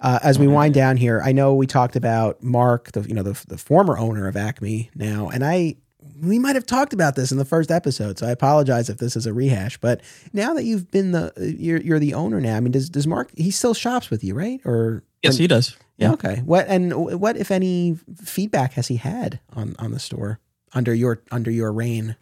Uh, 0.00 0.18
as 0.24 0.40
we 0.40 0.48
wind 0.48 0.74
down 0.74 0.96
here, 0.96 1.22
I 1.24 1.30
know 1.30 1.54
we 1.54 1.68
talked 1.68 1.94
about 1.94 2.42
Mark, 2.42 2.90
the 2.90 3.02
you 3.02 3.14
know 3.14 3.22
the, 3.22 3.40
the 3.46 3.56
former 3.56 3.96
owner 3.96 4.26
of 4.26 4.36
Acme 4.36 4.90
now, 4.96 5.28
and 5.28 5.44
I 5.44 5.76
we 6.20 6.40
might 6.40 6.56
have 6.56 6.66
talked 6.66 6.92
about 6.92 7.14
this 7.14 7.30
in 7.30 7.38
the 7.38 7.44
first 7.44 7.70
episode, 7.70 8.18
so 8.18 8.26
I 8.26 8.32
apologize 8.32 8.90
if 8.90 8.98
this 8.98 9.14
is 9.14 9.24
a 9.24 9.32
rehash. 9.32 9.78
But 9.78 10.00
now 10.32 10.52
that 10.54 10.64
you've 10.64 10.90
been 10.90 11.12
the 11.12 11.32
you're 11.60 11.80
you're 11.80 12.00
the 12.00 12.14
owner 12.14 12.40
now, 12.40 12.56
I 12.56 12.60
mean, 12.60 12.72
does 12.72 12.90
does 12.90 13.06
Mark 13.06 13.30
he 13.36 13.52
still 13.52 13.72
shops 13.72 14.10
with 14.10 14.24
you, 14.24 14.34
right? 14.34 14.60
Or 14.64 15.04
yes, 15.22 15.36
he 15.36 15.46
does. 15.46 15.76
Yeah. 15.96 16.10
Okay. 16.14 16.42
What 16.44 16.66
and 16.66 17.20
what 17.20 17.36
if 17.36 17.52
any 17.52 17.98
feedback 18.20 18.72
has 18.72 18.88
he 18.88 18.96
had 18.96 19.38
on 19.54 19.76
on 19.78 19.92
the 19.92 20.00
store 20.00 20.40
under 20.74 20.92
your 20.92 21.22
under 21.30 21.52
your 21.52 21.72
reign? 21.72 22.16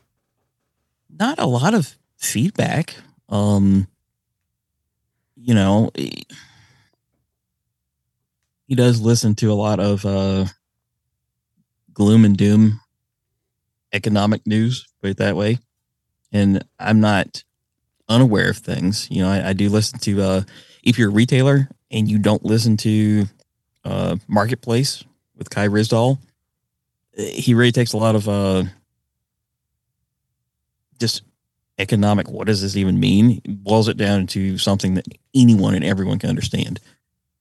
Not 1.09 1.38
a 1.38 1.47
lot 1.47 1.72
of 1.72 1.97
feedback. 2.18 2.97
Um, 3.30 3.86
you 5.41 5.55
know. 5.55 5.91
He, 5.95 6.27
does 8.77 9.01
listen 9.01 9.35
to 9.35 9.51
a 9.51 9.55
lot 9.55 9.81
of 9.81 10.07
uh, 10.07 10.45
gloom 11.93 12.25
and 12.25 12.37
doom 12.37 12.81
economic 13.93 14.47
news, 14.47 14.87
put 15.01 15.11
it 15.11 15.17
that 15.17 15.37
way. 15.37 15.59
And 16.33 16.65
I'm 16.79 17.01
not 17.01 17.43
unaware 18.09 18.51
of 18.51 18.59
things. 18.59 19.09
You 19.11 19.23
know, 19.23 19.29
I, 19.29 19.49
I 19.49 19.53
do 19.53 19.69
listen 19.69 19.99
to 20.01 20.23
uh, 20.23 20.43
if 20.83 20.99
you're 20.99 21.11
a 21.11 21.12
retailer 21.12 21.69
and 21.91 22.09
you 22.09 22.19
don't 22.19 22.45
listen 22.45 22.77
to 22.79 23.25
uh, 23.85 24.17
Marketplace 24.29 25.05
with 25.37 25.51
Kai 25.51 25.69
Ryssdal, 25.69 26.19
he 27.17 27.55
really 27.55 27.73
takes 27.73 27.93
a 27.93 27.97
lot 27.97 28.15
of 28.15 28.29
uh, 28.29 28.65
just 30.99 31.23
economic. 31.81 32.28
What 32.28 32.47
does 32.47 32.62
this 32.62 32.77
even 32.77 33.01
mean? 33.01 33.28
He 33.28 33.40
boils 33.47 33.89
it 33.89 33.97
down 33.97 34.27
to 34.28 34.59
something 34.59 34.94
that 34.94 35.07
anyone 35.35 35.74
and 35.74 35.85
everyone 35.85 36.19
can 36.19 36.31
understand 36.31 36.81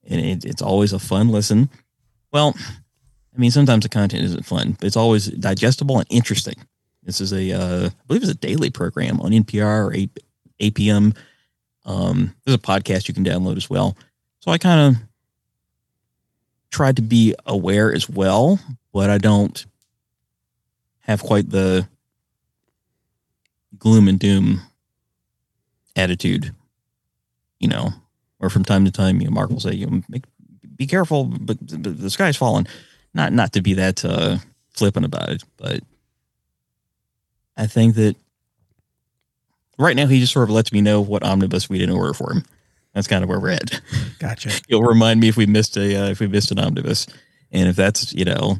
and 0.09 0.19
it, 0.19 0.45
it's 0.45 0.61
always 0.61 0.91
a 0.91 0.99
fun 0.99 1.29
listen. 1.29 1.69
Well, 2.33 2.55
I 2.57 3.39
mean, 3.39 3.51
sometimes 3.51 3.83
the 3.83 3.89
content 3.89 4.23
isn't 4.23 4.45
fun, 4.45 4.73
but 4.73 4.87
it's 4.87 4.97
always 4.97 5.27
digestible 5.27 5.99
and 5.99 6.07
interesting. 6.09 6.55
This 7.03 7.21
is 7.21 7.31
a, 7.31 7.51
uh, 7.53 7.85
I 7.87 8.07
believe 8.07 8.23
it's 8.23 8.31
a 8.31 8.35
daily 8.35 8.69
program 8.69 9.21
on 9.21 9.31
NPR 9.31 9.87
or 9.87 9.93
8, 9.93 10.19
8 10.59 10.75
p.m. 10.75 11.13
Um, 11.85 12.35
there's 12.43 12.55
a 12.55 12.59
podcast 12.59 13.07
you 13.07 13.13
can 13.13 13.23
download 13.23 13.57
as 13.57 13.69
well. 13.69 13.95
So 14.39 14.51
I 14.51 14.57
kind 14.57 14.95
of 14.95 15.01
tried 16.71 16.97
to 16.97 17.01
be 17.01 17.35
aware 17.45 17.93
as 17.93 18.09
well, 18.09 18.59
but 18.93 19.09
I 19.09 19.17
don't 19.17 19.65
have 21.01 21.21
quite 21.21 21.49
the 21.49 21.87
gloom 23.77 24.07
and 24.07 24.19
doom 24.19 24.61
attitude, 25.95 26.53
you 27.59 27.67
know, 27.67 27.91
or 28.39 28.49
from 28.49 28.63
time 28.63 28.85
to 28.85 28.91
time, 28.91 29.19
you 29.19 29.27
know, 29.27 29.31
Mark 29.33 29.49
will 29.49 29.59
say, 29.59 29.73
"You 29.73 29.87
know, 29.87 30.01
make, 30.09 30.23
be 30.75 30.87
careful, 30.87 31.25
but, 31.25 31.57
but, 31.59 31.99
the 31.99 32.09
sky's 32.09 32.37
falling." 32.37 32.67
Not 33.13 33.33
not 33.33 33.53
to 33.53 33.61
be 33.61 33.73
that 33.73 34.05
uh, 34.05 34.37
flippant 34.71 35.05
about 35.05 35.29
it, 35.29 35.43
but 35.57 35.81
I 37.57 37.67
think 37.67 37.95
that 37.95 38.15
right 39.77 39.95
now 39.95 40.07
he 40.07 40.19
just 40.19 40.33
sort 40.33 40.49
of 40.49 40.55
lets 40.55 40.71
me 40.71 40.81
know 40.81 41.01
what 41.01 41.23
omnibus 41.23 41.69
we 41.69 41.79
didn't 41.79 41.95
order 41.95 42.13
for 42.13 42.31
him. 42.31 42.43
That's 42.93 43.07
kind 43.07 43.23
of 43.23 43.29
where 43.29 43.39
we're 43.39 43.51
at. 43.51 43.81
Gotcha. 44.19 44.51
He'll 44.67 44.81
remind 44.83 45.19
me 45.19 45.27
if 45.27 45.37
we 45.37 45.45
missed 45.45 45.77
a 45.77 45.95
uh, 45.95 46.09
if 46.09 46.19
we 46.19 46.27
missed 46.27 46.51
an 46.51 46.59
omnibus, 46.59 47.07
and 47.51 47.67
if 47.67 47.75
that's 47.75 48.13
you 48.13 48.25
know 48.25 48.59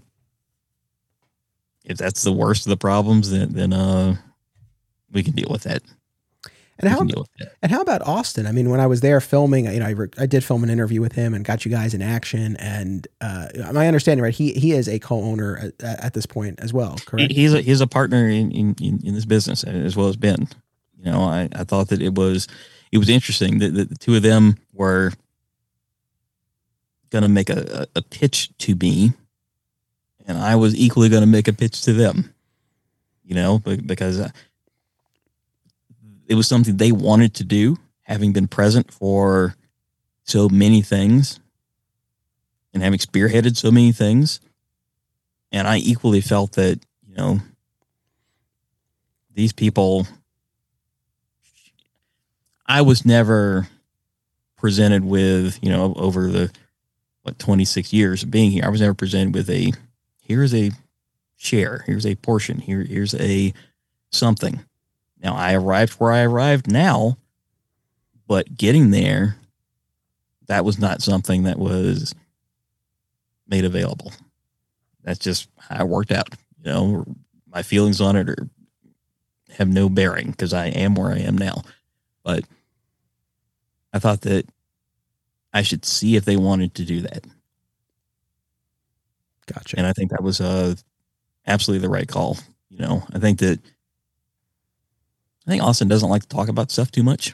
if 1.86 1.98
that's 1.98 2.24
the 2.24 2.34
worst 2.34 2.66
of 2.66 2.70
the 2.70 2.78
problems, 2.78 3.32
then 3.32 3.54
then 3.54 3.74
uh 3.74 4.16
we 5.12 5.24
can 5.24 5.34
deal 5.34 5.50
with 5.50 5.66
it. 5.66 5.84
And 6.82 6.90
how 6.90 7.06
and 7.62 7.72
how 7.74 7.82
about 7.82 8.08
Austin? 8.08 8.48
I 8.48 8.54
mean, 8.54 8.70
when 8.70 8.80
I 8.80 8.88
was 8.88 9.02
there 9.02 9.20
filming, 9.20 9.66
you 9.66 9.80
know, 9.82 9.86
I, 9.86 9.90
re- 9.90 10.08
I 10.18 10.26
did 10.26 10.46
film 10.46 10.64
an 10.64 10.70
interview 10.70 11.02
with 11.02 11.12
him 11.12 11.34
and 11.34 11.44
got 11.44 11.66
you 11.66 11.72
guys 11.72 11.94
in 11.94 12.02
action. 12.02 12.56
And 12.56 13.06
uh, 13.20 13.48
my 13.74 13.86
understanding, 13.86 14.24
right, 14.24 14.34
he 14.34 14.54
he 14.54 14.72
is 14.72 14.88
a 14.88 14.98
co-owner 14.98 15.74
at, 15.82 16.00
at 16.06 16.14
this 16.14 16.26
point 16.26 16.62
as 16.62 16.72
well, 16.72 16.96
correct? 17.06 17.34
He's 17.34 17.54
a, 17.54 17.60
he's 17.60 17.82
a 17.82 17.88
partner 17.88 18.30
in, 18.30 18.54
in, 18.54 18.76
in 18.80 19.14
this 19.14 19.26
business 19.26 19.66
as 19.66 19.98
well 19.98 20.08
as 20.08 20.16
Ben. 20.16 20.48
You 20.98 21.12
know, 21.12 21.24
I, 21.24 21.50
I 21.54 21.66
thought 21.66 21.90
that 21.90 22.02
it 22.02 22.16
was 22.16 22.48
it 22.94 22.98
was 22.98 23.10
interesting 23.10 23.60
that, 23.60 23.74
that 23.74 23.90
the 23.90 23.98
two 23.98 24.16
of 24.16 24.22
them 24.22 24.56
were 24.72 25.12
going 27.10 27.24
to 27.24 27.30
make 27.30 27.50
a, 27.50 27.88
a 27.94 28.02
pitch 28.02 28.52
to 28.60 28.76
me, 28.76 29.12
and 30.28 30.38
I 30.38 30.56
was 30.56 30.74
equally 30.76 31.10
going 31.10 31.24
to 31.24 31.28
make 31.28 31.50
a 31.50 31.54
pitch 31.54 31.82
to 31.82 31.92
them. 31.92 32.34
You 33.26 33.36
know, 33.36 33.60
because 33.60 34.32
it 36.30 36.36
was 36.36 36.48
something 36.48 36.78
they 36.78 36.92
wanted 36.92 37.34
to 37.34 37.44
do, 37.44 37.76
having 38.04 38.32
been 38.32 38.48
present 38.48 38.94
for 38.94 39.56
so 40.24 40.48
many 40.48 40.82
things 40.82 41.40
and 42.72 42.84
having 42.84 43.00
spearheaded 43.00 43.58
so 43.58 43.72
many 43.72 43.92
things. 43.92 44.40
And 45.52 45.68
I 45.68 45.78
equally 45.78 46.22
felt 46.22 46.52
that, 46.54 46.80
you 47.08 47.16
know, 47.16 47.40
these 49.34 49.52
people, 49.52 50.06
I 52.68 52.84
was 52.84 53.06
never 53.06 53.68
presented 54.56 55.04
with, 55.04 55.58
you 55.64 55.72
know, 55.72 55.96
over 55.96 56.30
the, 56.30 56.52
what, 57.24 57.40
26 57.40 57.92
years 57.92 58.22
of 58.22 58.30
being 58.30 58.52
here, 58.52 58.66
I 58.66 58.70
was 58.70 58.82
never 58.82 58.94
presented 58.94 59.34
with 59.34 59.50
a, 59.50 59.74
here's 60.22 60.54
a 60.54 60.72
share, 61.38 61.84
here's 61.88 62.06
a 62.06 62.14
portion, 62.16 62.60
here, 62.60 62.84
here's 62.84 63.16
a 63.16 63.52
something. 64.12 64.64
Now 65.22 65.36
I 65.36 65.54
arrived 65.54 65.94
where 65.94 66.12
I 66.12 66.22
arrived 66.22 66.72
now, 66.72 67.18
but 68.28 68.56
getting 68.56 68.92
there, 68.92 69.38
that 70.48 70.66
was 70.66 70.80
not 70.80 71.02
something 71.02 71.44
that 71.44 71.60
was 71.60 72.14
made 73.48 73.66
available. 73.66 74.14
That's 75.04 75.20
just 75.20 75.50
how 75.58 75.84
it 75.86 75.90
worked 75.90 76.12
out. 76.12 76.30
You 76.64 76.72
know, 76.72 77.06
my 77.48 77.64
feelings 77.64 78.02
on 78.02 78.16
it 78.16 78.30
are 78.30 78.50
have 79.52 79.68
no 79.68 79.90
bearing 79.90 80.32
because 80.32 80.54
I 80.54 80.68
am 80.68 80.96
where 80.96 81.12
I 81.12 81.20
am 81.20 81.38
now. 81.38 81.64
But 82.24 82.46
I 83.94 84.00
thought 84.00 84.22
that 84.22 84.46
I 85.54 85.62
should 85.62 85.86
see 85.86 86.16
if 86.16 86.26
they 86.26 86.38
wanted 86.38 86.74
to 86.76 86.86
do 86.86 87.02
that. 87.02 87.26
Gotcha. 89.48 89.78
And 89.78 89.88
I 89.88 89.94
think 89.94 90.12
that 90.12 90.24
was 90.24 90.40
uh, 90.42 90.76
absolutely 91.48 91.86
the 91.88 91.92
right 91.92 92.08
call. 92.08 92.38
You 92.70 92.80
know, 92.80 93.04
I 93.14 93.20
think 93.20 93.40
that 93.40 93.60
I 95.50 95.52
think 95.52 95.64
Austin 95.64 95.88
doesn't 95.88 96.10
like 96.10 96.22
to 96.22 96.28
talk 96.28 96.48
about 96.48 96.70
stuff 96.70 96.92
too 96.92 97.02
much. 97.02 97.34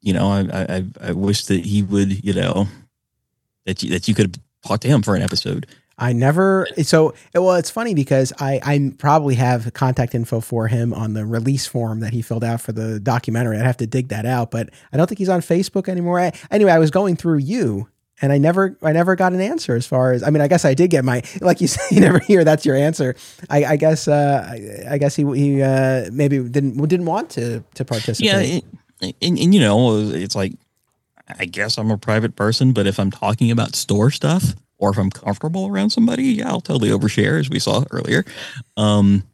You 0.00 0.14
know, 0.14 0.32
I 0.32 0.48
I, 0.50 0.84
I 1.00 1.12
wish 1.12 1.44
that 1.44 1.64
he 1.64 1.80
would, 1.80 2.24
you 2.24 2.32
know, 2.32 2.66
that 3.66 3.84
you 3.84 3.90
that 3.90 4.08
you 4.08 4.16
could 4.16 4.36
talk 4.66 4.80
to 4.80 4.88
him 4.88 5.02
for 5.02 5.14
an 5.14 5.22
episode. 5.22 5.68
I 5.96 6.12
never. 6.12 6.66
So 6.82 7.14
well, 7.34 7.54
it's 7.54 7.70
funny 7.70 7.94
because 7.94 8.32
I 8.40 8.58
I 8.64 8.92
probably 8.98 9.36
have 9.36 9.72
contact 9.74 10.12
info 10.12 10.40
for 10.40 10.66
him 10.66 10.92
on 10.92 11.14
the 11.14 11.24
release 11.24 11.68
form 11.68 12.00
that 12.00 12.12
he 12.12 12.20
filled 12.20 12.42
out 12.42 12.60
for 12.60 12.72
the 12.72 12.98
documentary. 12.98 13.56
I'd 13.56 13.64
have 13.64 13.76
to 13.76 13.86
dig 13.86 14.08
that 14.08 14.26
out, 14.26 14.50
but 14.50 14.70
I 14.92 14.96
don't 14.96 15.06
think 15.06 15.20
he's 15.20 15.28
on 15.28 15.42
Facebook 15.42 15.88
anymore. 15.88 16.18
I, 16.18 16.32
anyway, 16.50 16.72
I 16.72 16.80
was 16.80 16.90
going 16.90 17.14
through 17.14 17.38
you 17.38 17.86
and 18.22 18.32
I 18.32 18.38
never 18.38 18.76
I 18.82 18.92
never 18.92 19.16
got 19.16 19.32
an 19.32 19.40
answer 19.40 19.74
as 19.74 19.86
far 19.86 20.12
as 20.12 20.22
I 20.22 20.30
mean 20.30 20.40
I 20.40 20.48
guess 20.48 20.64
I 20.64 20.74
did 20.74 20.90
get 20.90 21.04
my 21.04 21.22
like 21.40 21.60
you 21.60 21.66
say 21.68 21.82
you 21.94 22.00
never 22.00 22.18
hear 22.18 22.44
that's 22.44 22.64
your 22.64 22.76
answer. 22.76 23.16
I, 23.48 23.64
I 23.64 23.76
guess 23.76 24.08
uh, 24.08 24.46
I, 24.48 24.94
I, 24.94 24.98
guess 24.98 25.16
he 25.16 25.24
he 25.34 25.62
uh, 25.62 26.10
maybe 26.12 26.38
didn't 26.38 26.76
didn't 26.88 27.06
want 27.06 27.30
to 27.30 27.64
to 27.74 27.84
participate. 27.84 28.32
Yeah 28.32 28.60
and, 29.02 29.14
and, 29.22 29.38
and, 29.38 29.54
you 29.54 29.60
know 29.60 29.98
it's 30.10 30.34
like 30.34 30.52
I 31.38 31.46
guess 31.46 31.78
I'm 31.78 31.90
a 31.90 31.98
private 31.98 32.36
person 32.36 32.72
but 32.72 32.86
if 32.86 32.98
I'm 32.98 33.10
talking 33.10 33.50
about 33.50 33.74
store 33.74 34.10
stuff 34.10 34.54
or 34.78 34.90
if 34.90 34.98
I'm 34.98 35.10
comfortable 35.10 35.66
around 35.66 35.90
somebody 35.90 36.24
yeah 36.24 36.48
I'll 36.48 36.60
totally 36.60 36.90
overshare 36.90 37.38
as 37.40 37.48
we 37.48 37.58
saw 37.58 37.84
earlier. 37.90 38.24
Um 38.76 39.24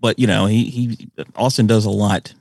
but 0.00 0.18
you 0.18 0.26
know 0.26 0.46
he 0.46 0.64
he 0.64 1.08
Austin 1.36 1.66
does 1.66 1.84
a 1.84 1.90
lot 1.90 2.32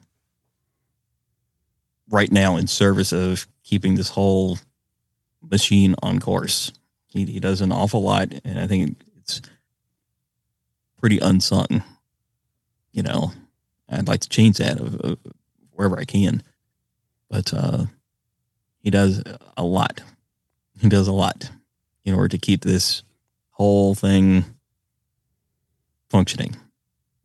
right 2.10 2.32
now 2.32 2.56
in 2.56 2.68
service 2.68 3.12
of 3.12 3.48
keeping 3.64 3.96
this 3.96 4.10
whole 4.10 4.58
machine 5.42 5.96
on 6.02 6.20
course. 6.20 6.72
He, 7.08 7.26
he 7.26 7.40
does 7.40 7.62
an 7.62 7.72
awful 7.72 8.02
lot, 8.02 8.34
and 8.44 8.60
I 8.60 8.68
think 8.68 9.02
it's 9.18 9.42
pretty 10.98 11.20
unsung. 11.20 11.84
You 12.92 13.04
know, 13.04 13.34
I'd 13.90 14.08
like 14.08 14.22
to 14.22 14.30
change 14.30 14.58
that 14.58 14.80
of, 14.80 14.96
of 15.02 15.18
wherever 15.72 15.98
I 15.98 16.06
can, 16.06 16.44
but 17.30 17.54
uh, 17.54 17.86
he 18.82 18.90
does 18.90 19.24
a 19.58 19.64
lot. 19.64 20.02
He 20.80 20.90
does 20.90 21.08
a 21.08 21.14
lot 21.14 21.50
in 22.06 22.14
order 22.14 22.30
to 22.30 22.38
keep 22.38 22.62
this 22.62 23.04
whole 23.52 23.96
thing 23.96 24.46
functioning. 26.10 26.56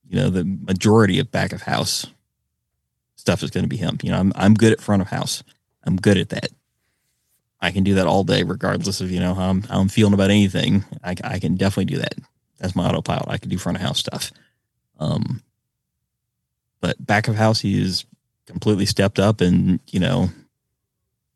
You 0.09 0.17
know, 0.17 0.31
the 0.31 0.45
majority 0.45 1.19
of 1.19 1.31
back 1.31 1.53
of 1.53 1.63
house 1.63 2.07
stuff 3.17 3.43
is 3.43 3.51
going 3.51 3.65
to 3.65 3.69
be 3.69 3.77
him. 3.77 3.99
You 4.03 4.11
know, 4.11 4.19
I'm 4.19 4.33
I'm 4.37 4.55
good 4.55 4.73
at 4.73 4.81
front 4.81 5.03
of 5.03 5.09
house. 5.09 5.43
I'm 5.85 5.97
good 5.97 6.19
at 6.19 6.29
that. 6.31 6.51
I 7.65 7.71
can 7.71 7.83
do 7.83 7.95
that 7.95 8.07
all 8.07 8.25
day, 8.25 8.43
regardless 8.43 9.01
of 9.01 9.11
you 9.11 9.19
know 9.21 9.33
how 9.35 9.49
I'm, 9.49 9.63
how 9.63 9.81
I'm 9.81 9.89
feeling 9.89 10.13
about 10.13 10.29
anything. 10.29 10.85
I, 11.03 11.15
I 11.25 11.39
can 11.39 11.57
definitely 11.57 11.87
do 11.87 11.97
that. 11.97 12.15
That's 12.59 12.77
my 12.77 12.87
autopilot. 12.87 13.29
I 13.29 13.39
can 13.39 13.49
do 13.49 13.57
front 13.57 13.77
of 13.77 13.83
house 13.83 13.99
stuff. 13.99 14.31
Um, 15.01 15.43
but 16.83 17.05
back 17.05 17.27
of 17.27 17.37
house, 17.37 17.61
he 17.61 17.81
is 17.81 18.05
completely 18.45 18.85
stepped 18.85 19.19
up 19.19 19.41
and 19.41 19.81
you 19.91 19.99
know 19.99 20.29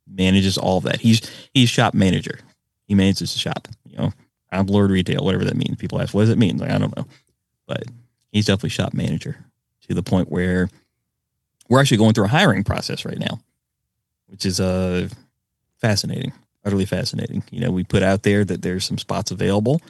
manages 0.06 0.59
all 0.59 0.76
of 0.76 0.84
that. 0.84 1.00
He's 1.00 1.22
he's 1.55 1.70
shop 1.70 1.94
manager. 1.94 2.40
He 2.86 2.94
manages 2.94 3.32
the 3.32 3.38
shop. 3.38 3.66
You 3.86 3.96
know, 3.96 4.12
I'm 4.52 4.66
Lord 4.66 4.90
Retail, 4.90 5.24
whatever 5.24 5.46
that 5.46 5.56
means. 5.56 5.78
People 5.78 5.98
ask, 5.98 6.12
what 6.12 6.22
does 6.22 6.30
it 6.30 6.38
mean? 6.38 6.59
Like 6.59 6.70
I 6.70 6.76
don't 6.76 6.94
know, 6.94 7.06
but 7.66 7.84
he's 8.32 8.44
definitely 8.44 8.68
shop 8.68 8.92
manager 8.92 9.42
to 9.88 9.94
the 9.94 10.02
point 10.02 10.30
where 10.30 10.68
we're 11.70 11.80
actually 11.80 11.96
going 11.96 12.12
through 12.12 12.26
a 12.26 12.28
hiring 12.28 12.64
process 12.64 13.06
right 13.06 13.18
now, 13.18 13.40
which 14.26 14.44
is 14.44 14.60
uh 14.60 15.09
fascinating, 15.80 16.32
utterly 16.64 16.84
fascinating. 16.84 17.42
You 17.50 17.60
know, 17.60 17.70
we 17.70 17.84
put 17.84 18.02
out 18.02 18.22
there 18.22 18.44
that 18.44 18.62
there's 18.62 18.84
some 18.84 18.98
spots 18.98 19.30
available. 19.30 19.80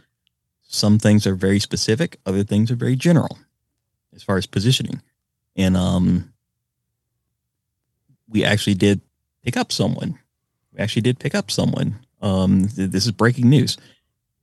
Some 0.62 0.98
things 0.98 1.27
are 1.27 1.35
very 1.35 1.59
specific, 1.60 2.19
other 2.27 2.44
things 2.44 2.70
are 2.70 2.77
very 2.77 2.97
general 2.97 3.39
as 4.15 4.23
far 4.23 4.36
as 4.36 4.47
positioning. 4.47 5.01
And 5.56 5.77
um 5.77 6.32
we 8.28 8.44
actually 8.44 8.74
did 8.74 9.01
pick 9.43 9.56
up 9.56 9.73
someone. 9.73 10.19
We 10.73 10.81
actually 10.81 11.02
did 11.02 11.19
pick 11.19 11.35
up 11.35 11.51
someone. 11.51 11.98
Um 12.20 12.69
th- 12.69 12.90
this 12.90 13.06
is 13.06 13.12
breaking 13.12 13.48
news. 13.48 13.78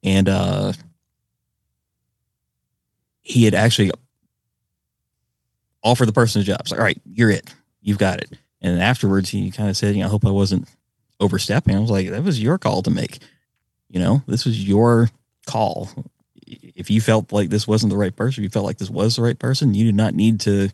And 0.04 0.28
uh 0.28 0.74
he 3.22 3.44
had 3.44 3.54
actually 3.56 3.92
offered 5.84 6.08
the 6.08 6.14
person 6.14 6.42
a 6.42 6.44
job. 6.44 6.58
It's 6.62 6.72
like, 6.72 6.80
all 6.80 6.86
right, 6.86 7.02
you're 7.06 7.32
it. 7.32 7.54
You've 7.82 7.98
got 8.00 8.20
it. 8.20 8.32
And 8.62 8.82
afterwards 8.82 9.30
he 9.30 9.52
kind 9.52 9.70
of 9.70 9.78
said, 9.78 9.96
you 9.96 10.02
know, 10.02 10.08
I 10.08 10.10
hope 10.10 10.26
I 10.26 10.32
wasn't 10.32 10.68
overstepping. 11.20 11.76
I 11.76 11.80
was 11.80 11.92
like, 11.92 12.10
that 12.10 12.24
was 12.24 12.42
your 12.42 12.58
call 12.58 12.82
to 12.84 12.92
make. 12.92 13.20
You 13.90 14.00
know, 14.00 14.24
this 14.28 14.46
was 14.46 14.68
your 14.68 15.10
call. 15.46 15.90
If 16.48 16.90
you 16.90 17.02
felt 17.02 17.32
like 17.32 17.50
this 17.50 17.68
wasn't 17.68 17.92
the 17.92 17.98
right 17.98 18.16
person, 18.16 18.44
if 18.44 18.44
you 18.44 18.50
felt 18.50 18.66
like 18.66 18.78
this 18.78 18.90
was 18.90 19.16
the 19.16 19.22
right 19.22 19.38
person, 19.38 19.74
you 19.74 19.86
did 19.86 19.96
not 19.96 20.14
need 20.14 20.40
to 20.42 20.70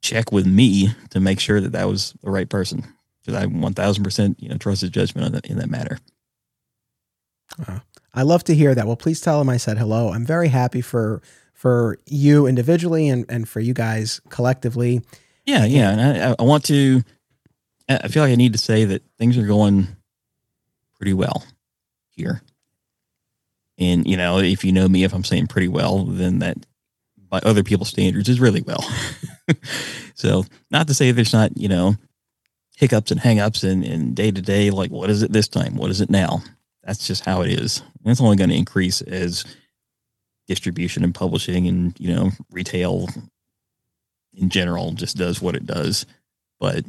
check 0.00 0.32
with 0.32 0.46
me 0.46 0.90
to 1.10 1.20
make 1.20 1.40
sure 1.40 1.60
that 1.60 1.72
that 1.72 1.88
was 1.88 2.14
the 2.22 2.30
right 2.30 2.48
person. 2.48 2.84
Because 3.24 3.40
I 3.40 3.46
1000% 3.46 4.36
you 4.40 4.48
know 4.48 4.56
trust 4.56 4.80
his 4.80 4.90
judgment 4.90 5.26
on 5.26 5.32
that, 5.32 5.46
in 5.46 5.58
that 5.58 5.70
matter. 5.70 5.98
Uh, 7.66 7.78
I 8.14 8.22
love 8.22 8.44
to 8.44 8.54
hear 8.54 8.74
that. 8.74 8.86
Well, 8.86 8.96
please 8.96 9.20
tell 9.20 9.40
him 9.40 9.48
I 9.48 9.56
said 9.56 9.78
hello. 9.78 10.12
I'm 10.12 10.26
very 10.26 10.48
happy 10.48 10.80
for 10.80 11.22
for 11.54 11.98
you 12.06 12.46
individually 12.46 13.08
and 13.08 13.24
and 13.28 13.48
for 13.48 13.60
you 13.60 13.72
guys 13.72 14.20
collectively. 14.28 15.02
Yeah, 15.46 15.64
yeah, 15.64 15.90
and 15.90 16.00
I, 16.00 16.36
I 16.38 16.42
want 16.42 16.64
to. 16.64 17.02
I 17.88 18.08
feel 18.08 18.22
like 18.22 18.32
I 18.32 18.36
need 18.36 18.52
to 18.52 18.58
say 18.58 18.84
that 18.84 19.02
things 19.18 19.36
are 19.36 19.46
going 19.46 19.88
pretty 20.96 21.14
well 21.14 21.44
here. 22.10 22.42
And 23.78 24.06
you 24.06 24.16
know, 24.16 24.38
if 24.38 24.64
you 24.64 24.72
know 24.72 24.88
me, 24.88 25.04
if 25.04 25.12
I'm 25.12 25.24
saying 25.24 25.48
pretty 25.48 25.68
well, 25.68 26.04
then 26.04 26.38
that 26.40 26.58
by 27.28 27.40
other 27.40 27.64
people's 27.64 27.88
standards 27.88 28.28
is 28.28 28.40
really 28.40 28.62
well. 28.62 28.84
so, 30.14 30.44
not 30.70 30.86
to 30.88 30.94
say 30.94 31.10
there's 31.10 31.32
not 31.32 31.56
you 31.56 31.68
know 31.68 31.96
hiccups 32.76 33.10
and 33.10 33.20
hangups 33.20 33.68
and 33.68 33.84
and 33.84 34.14
day 34.14 34.30
to 34.30 34.42
day 34.42 34.70
like 34.70 34.90
what 34.90 35.10
is 35.10 35.22
it 35.22 35.32
this 35.32 35.48
time? 35.48 35.76
What 35.76 35.90
is 35.90 36.00
it 36.00 36.10
now? 36.10 36.42
That's 36.84 37.06
just 37.06 37.24
how 37.24 37.42
it 37.42 37.50
is. 37.50 37.80
And 38.02 38.10
it's 38.10 38.20
only 38.20 38.36
going 38.36 38.50
to 38.50 38.56
increase 38.56 39.00
as 39.02 39.44
distribution 40.46 41.04
and 41.04 41.14
publishing 41.14 41.66
and 41.66 41.98
you 41.98 42.14
know 42.14 42.30
retail 42.50 43.08
in 44.34 44.48
general 44.48 44.92
just 44.92 45.16
does 45.16 45.40
what 45.40 45.56
it 45.56 45.66
does. 45.66 46.06
But 46.60 46.84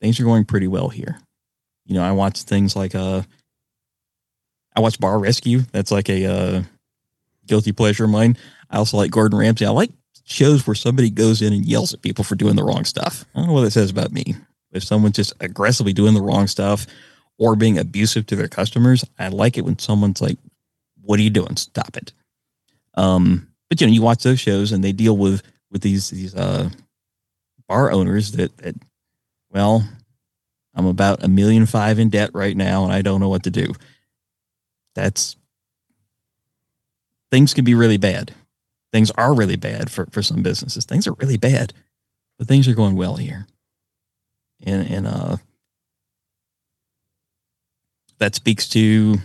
things 0.00 0.18
are 0.20 0.24
going 0.24 0.44
pretty 0.44 0.68
well 0.68 0.88
here. 0.88 1.18
You 1.86 1.94
know, 1.94 2.02
I 2.02 2.12
watch 2.12 2.42
things 2.42 2.76
like 2.76 2.94
uh 2.94 3.22
I 4.76 4.80
watch 4.80 5.00
Bar 5.00 5.18
Rescue. 5.18 5.60
That's 5.72 5.90
like 5.90 6.08
a 6.08 6.26
uh 6.26 6.62
guilty 7.46 7.72
pleasure 7.72 8.04
of 8.04 8.10
mine. 8.10 8.36
I 8.70 8.78
also 8.78 8.96
like 8.96 9.10
Gordon 9.10 9.38
Ramsay. 9.38 9.66
I 9.66 9.70
like 9.70 9.90
shows 10.24 10.66
where 10.66 10.76
somebody 10.76 11.10
goes 11.10 11.42
in 11.42 11.52
and 11.52 11.66
yells 11.66 11.92
at 11.92 12.02
people 12.02 12.24
for 12.24 12.36
doing 12.36 12.54
the 12.56 12.62
wrong 12.64 12.84
stuff. 12.84 13.24
I 13.34 13.40
don't 13.40 13.48
know 13.48 13.54
what 13.54 13.66
it 13.66 13.72
says 13.72 13.90
about 13.90 14.12
me. 14.12 14.36
If 14.72 14.84
someone's 14.84 15.16
just 15.16 15.32
aggressively 15.40 15.92
doing 15.92 16.14
the 16.14 16.22
wrong 16.22 16.46
stuff 16.46 16.86
or 17.38 17.56
being 17.56 17.78
abusive 17.78 18.26
to 18.26 18.36
their 18.36 18.48
customers, 18.48 19.04
I 19.18 19.28
like 19.28 19.58
it 19.58 19.64
when 19.64 19.78
someone's 19.78 20.20
like, 20.20 20.38
"What 21.02 21.18
are 21.18 21.22
you 21.22 21.30
doing? 21.30 21.56
Stop 21.56 21.96
it." 21.96 22.12
Um, 22.94 23.48
but 23.68 23.80
you 23.80 23.86
know, 23.86 23.92
you 23.92 24.02
watch 24.02 24.22
those 24.22 24.38
shows 24.38 24.70
and 24.70 24.84
they 24.84 24.92
deal 24.92 25.16
with 25.16 25.42
with 25.72 25.82
these 25.82 26.10
these 26.10 26.34
uh, 26.34 26.70
bar 27.68 27.90
owners 27.90 28.32
that 28.32 28.56
that 28.58 28.76
well, 29.50 29.88
I'm 30.74 30.86
about 30.86 31.24
a 31.24 31.28
million 31.28 31.66
five 31.66 31.98
in 31.98 32.08
debt 32.08 32.30
right 32.32 32.56
now, 32.56 32.84
and 32.84 32.92
I 32.92 33.02
don't 33.02 33.20
know 33.20 33.28
what 33.28 33.42
to 33.44 33.50
do. 33.50 33.72
That's 34.94 35.36
things 37.30 37.54
can 37.54 37.64
be 37.64 37.74
really 37.74 37.98
bad. 37.98 38.34
Things 38.92 39.10
are 39.12 39.34
really 39.34 39.56
bad 39.56 39.90
for, 39.90 40.06
for 40.06 40.22
some 40.22 40.42
businesses. 40.42 40.84
Things 40.84 41.06
are 41.06 41.12
really 41.14 41.36
bad, 41.36 41.72
but 42.38 42.48
things 42.48 42.66
are 42.66 42.74
going 42.74 42.96
well 42.96 43.16
here. 43.16 43.46
And 44.62 44.88
and 44.88 45.06
uh 45.06 45.36
that 48.18 48.34
speaks 48.34 48.68
to 48.68 49.16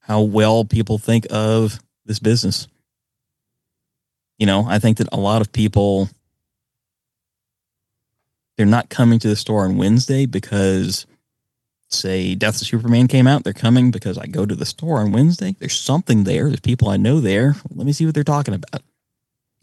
how 0.00 0.22
well 0.22 0.64
people 0.64 0.98
think 0.98 1.26
of 1.30 1.80
this 2.04 2.18
business. 2.18 2.68
You 4.38 4.46
know, 4.46 4.64
I 4.68 4.78
think 4.78 4.98
that 4.98 5.08
a 5.12 5.18
lot 5.18 5.40
of 5.40 5.52
people 5.52 6.08
they're 8.58 8.66
not 8.66 8.90
coming 8.90 9.20
to 9.20 9.28
the 9.28 9.36
store 9.36 9.64
on 9.64 9.78
Wednesday 9.78 10.26
because 10.26 11.06
say 11.88 12.34
Death 12.34 12.60
of 12.60 12.66
Superman 12.66 13.06
came 13.06 13.28
out, 13.28 13.44
they're 13.44 13.52
coming 13.52 13.92
because 13.92 14.18
I 14.18 14.26
go 14.26 14.44
to 14.44 14.56
the 14.56 14.66
store 14.66 14.98
on 14.98 15.12
Wednesday. 15.12 15.54
There's 15.58 15.78
something 15.78 16.24
there. 16.24 16.48
There's 16.48 16.60
people 16.60 16.88
I 16.88 16.96
know 16.96 17.20
there. 17.20 17.54
Let 17.72 17.86
me 17.86 17.92
see 17.92 18.04
what 18.04 18.14
they're 18.14 18.24
talking 18.24 18.54
about. 18.54 18.82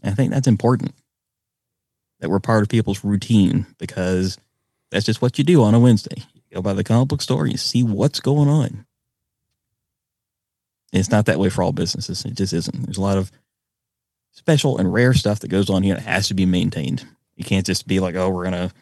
And 0.02 0.12
I 0.12 0.16
think 0.16 0.32
that's 0.32 0.48
important 0.48 0.96
that 2.22 2.30
we're 2.30 2.40
part 2.40 2.64
of 2.64 2.70
people's 2.70 3.04
routine 3.04 3.68
because 3.80 4.38
that's 4.92 5.06
just 5.06 5.22
what 5.22 5.38
you 5.38 5.44
do 5.44 5.62
on 5.62 5.76
a 5.76 5.80
Wednesday. 5.80 6.24
You 6.34 6.56
go 6.56 6.62
by 6.62 6.74
the 6.74 6.84
comic 6.84 7.10
book 7.10 7.22
store, 7.22 7.48
you 7.48 7.58
see 7.58 7.84
what's 7.84 8.22
going 8.22 8.48
on. 8.48 8.86
It's 10.94 11.12
not 11.12 11.26
that 11.26 11.40
way 11.40 11.50
for 11.50 11.64
all 11.64 11.74
businesses. 11.74 12.24
It 12.24 12.36
just 12.36 12.54
isn't. 12.54 12.86
There's 12.86 12.98
a 12.98 13.02
lot 13.02 13.18
of 13.18 13.30
special 14.32 14.78
and 14.78 14.94
rare 14.94 15.14
stuff 15.14 15.42
that 15.42 15.50
goes 15.50 15.70
on 15.70 15.84
here 15.84 15.96
that 15.96 16.04
has 16.04 16.30
to 16.30 16.34
be 16.34 16.46
maintained. 16.46 17.06
You 17.36 17.44
can't 17.44 17.66
just 17.66 17.86
be 17.88 18.00
like, 18.00 18.16
oh, 18.16 18.30
we're 18.30 18.50
going 18.50 18.70
to, 18.70 18.74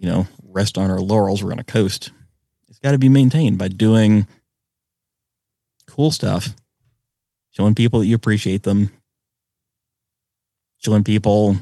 you 0.00 0.08
know, 0.08 0.26
rest 0.44 0.78
on 0.78 0.90
our 0.90 0.98
laurels. 0.98 1.42
We're 1.42 1.50
going 1.50 1.58
to 1.58 1.64
coast. 1.64 2.10
It's 2.68 2.78
got 2.78 2.92
to 2.92 2.98
be 2.98 3.10
maintained 3.10 3.58
by 3.58 3.68
doing 3.68 4.26
cool 5.86 6.10
stuff, 6.10 6.48
showing 7.50 7.74
people 7.74 8.00
that 8.00 8.06
you 8.06 8.14
appreciate 8.14 8.62
them, 8.62 8.90
showing 10.78 11.04
people, 11.04 11.56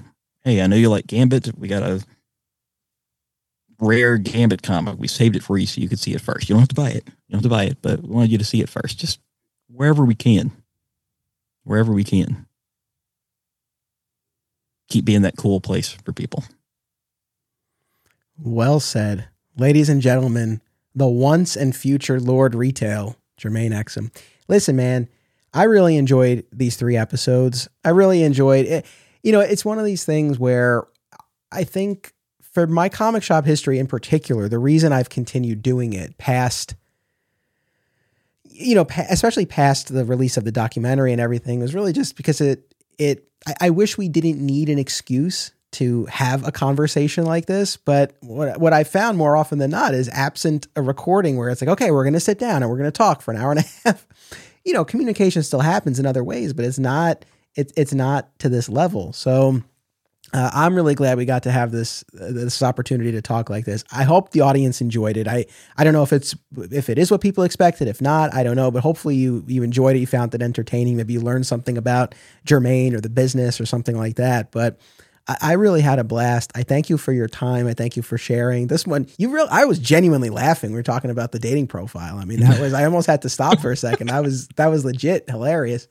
hey, 0.44 0.62
I 0.62 0.68
know 0.68 0.76
you 0.76 0.88
like 0.88 1.08
Gambit. 1.08 1.58
We 1.58 1.66
got 1.66 1.82
a 1.82 2.04
rare 3.80 4.18
Gambit 4.18 4.62
comic. 4.62 4.98
We 4.98 5.08
saved 5.08 5.34
it 5.34 5.42
for 5.42 5.58
you 5.58 5.66
so 5.66 5.80
you 5.80 5.88
could 5.88 5.98
see 5.98 6.14
it 6.14 6.20
first. 6.20 6.48
You 6.48 6.54
don't 6.54 6.60
have 6.60 6.68
to 6.68 6.74
buy 6.76 6.90
it. 6.90 7.04
You 7.06 7.32
don't 7.32 7.42
have 7.42 7.42
to 7.42 7.48
buy 7.48 7.64
it, 7.64 7.78
but 7.82 8.02
we 8.02 8.08
wanted 8.08 8.30
you 8.30 8.38
to 8.38 8.44
see 8.44 8.60
it 8.60 8.68
first. 8.68 9.00
Just 9.00 9.18
wherever 9.66 10.04
we 10.04 10.14
can. 10.14 10.52
Wherever 11.64 11.92
we 11.92 12.04
can. 12.04 12.46
Keep 14.88 15.06
being 15.06 15.22
that 15.22 15.36
cool 15.36 15.60
place 15.60 15.90
for 15.90 16.12
people. 16.12 16.44
Well 18.38 18.78
said. 18.80 19.28
Ladies 19.56 19.88
and 19.88 20.00
gentlemen, 20.00 20.60
the 20.94 21.08
once 21.08 21.56
and 21.56 21.74
future 21.74 22.20
Lord 22.20 22.54
Retail, 22.54 23.16
Jermaine 23.40 23.72
Exum. 23.72 24.14
Listen, 24.46 24.76
man, 24.76 25.08
I 25.52 25.64
really 25.64 25.96
enjoyed 25.96 26.46
these 26.52 26.76
three 26.76 26.96
episodes. 26.96 27.68
I 27.84 27.90
really 27.90 28.22
enjoyed 28.22 28.66
it. 28.66 28.86
You 29.22 29.32
know, 29.32 29.40
it's 29.40 29.64
one 29.64 29.78
of 29.78 29.84
these 29.84 30.04
things 30.04 30.38
where 30.38 30.86
I 31.50 31.64
think 31.64 32.12
for 32.40 32.66
my 32.66 32.88
comic 32.88 33.22
shop 33.22 33.44
history 33.44 33.78
in 33.78 33.86
particular, 33.88 34.48
the 34.48 34.58
reason 34.58 34.92
I've 34.92 35.10
continued 35.10 35.62
doing 35.62 35.92
it 35.92 36.16
past, 36.18 36.74
you 38.44 38.76
know, 38.76 38.86
especially 39.10 39.46
past 39.46 39.92
the 39.92 40.04
release 40.04 40.36
of 40.36 40.44
the 40.44 40.52
documentary 40.52 41.12
and 41.12 41.20
everything, 41.20 41.60
was 41.60 41.74
really 41.74 41.92
just 41.92 42.16
because 42.16 42.40
it, 42.40 42.72
it, 42.98 43.28
I 43.60 43.70
wish 43.70 43.98
we 43.98 44.08
didn't 44.08 44.44
need 44.44 44.68
an 44.68 44.78
excuse 44.78 45.52
to 45.72 46.06
have 46.06 46.46
a 46.46 46.52
conversation 46.52 47.24
like 47.24 47.46
this. 47.46 47.76
But 47.76 48.14
what 48.20 48.60
what 48.60 48.72
I 48.72 48.84
found 48.84 49.18
more 49.18 49.36
often 49.36 49.58
than 49.58 49.70
not 49.70 49.94
is 49.94 50.08
absent 50.10 50.66
a 50.76 50.82
recording 50.82 51.36
where 51.36 51.50
it's 51.50 51.60
like, 51.60 51.70
okay, 51.70 51.90
we're 51.90 52.04
going 52.04 52.14
to 52.14 52.20
sit 52.20 52.38
down 52.38 52.62
and 52.62 52.70
we're 52.70 52.78
going 52.78 52.90
to 52.90 52.96
talk 52.96 53.22
for 53.22 53.32
an 53.32 53.38
hour 53.38 53.50
and 53.50 53.60
a 53.60 53.64
half. 53.84 54.06
You 54.64 54.72
know, 54.72 54.84
communication 54.84 55.42
still 55.42 55.60
happens 55.60 55.98
in 55.98 56.06
other 56.06 56.24
ways, 56.24 56.52
but 56.52 56.64
it's 56.64 56.78
not 56.78 57.24
it's 57.54 57.72
it's 57.76 57.94
not 57.94 58.38
to 58.40 58.48
this 58.48 58.68
level. 58.68 59.12
So 59.12 59.62
uh, 60.34 60.50
I'm 60.52 60.74
really 60.74 60.94
glad 60.94 61.16
we 61.16 61.24
got 61.24 61.44
to 61.44 61.50
have 61.50 61.70
this 61.70 62.04
uh, 62.20 62.32
this 62.32 62.62
opportunity 62.62 63.12
to 63.12 63.22
talk 63.22 63.48
like 63.48 63.64
this. 63.64 63.82
I 63.90 64.04
hope 64.04 64.30
the 64.30 64.42
audience 64.42 64.80
enjoyed 64.80 65.16
it. 65.16 65.26
I 65.26 65.46
I 65.76 65.84
don't 65.84 65.94
know 65.94 66.02
if 66.02 66.12
it's 66.12 66.34
if 66.70 66.90
it 66.90 66.98
is 66.98 67.10
what 67.10 67.22
people 67.22 67.44
expected. 67.44 67.88
If 67.88 68.02
not, 68.02 68.34
I 68.34 68.42
don't 68.42 68.56
know. 68.56 68.70
But 68.70 68.82
hopefully 68.82 69.16
you 69.16 69.42
you 69.46 69.62
enjoyed 69.62 69.96
it. 69.96 70.00
You 70.00 70.06
found 70.06 70.34
it 70.34 70.42
entertaining. 70.42 70.96
Maybe 70.96 71.14
you 71.14 71.20
learned 71.20 71.46
something 71.46 71.78
about 71.78 72.14
Jermaine 72.46 72.92
or 72.92 73.00
the 73.00 73.08
business 73.08 73.60
or 73.60 73.64
something 73.64 73.96
like 73.96 74.16
that. 74.16 74.50
But 74.50 74.78
I, 75.28 75.52
really 75.52 75.82
had 75.82 75.98
a 75.98 76.04
blast. 76.04 76.52
I 76.54 76.62
thank 76.62 76.88
you 76.88 76.96
for 76.96 77.12
your 77.12 77.28
time. 77.28 77.66
I 77.66 77.74
thank 77.74 77.96
you 77.96 78.02
for 78.02 78.16
sharing 78.16 78.68
this 78.68 78.86
one. 78.86 79.06
You 79.18 79.30
real 79.30 79.46
I 79.50 79.66
was 79.66 79.78
genuinely 79.78 80.30
laughing. 80.30 80.70
We 80.70 80.76
were 80.76 80.82
talking 80.82 81.10
about 81.10 81.32
the 81.32 81.38
dating 81.38 81.66
profile. 81.66 82.18
I 82.18 82.24
mean 82.24 82.40
that 82.40 82.60
was 82.62 82.72
I 82.72 82.84
almost 82.84 83.06
had 83.06 83.22
to 83.22 83.28
stop 83.28 83.60
for 83.60 83.70
a 83.70 83.76
second. 83.76 84.10
I 84.10 84.20
was 84.20 84.48
that 84.56 84.68
was 84.68 84.84
legit 84.84 85.28
hilarious. 85.28 85.88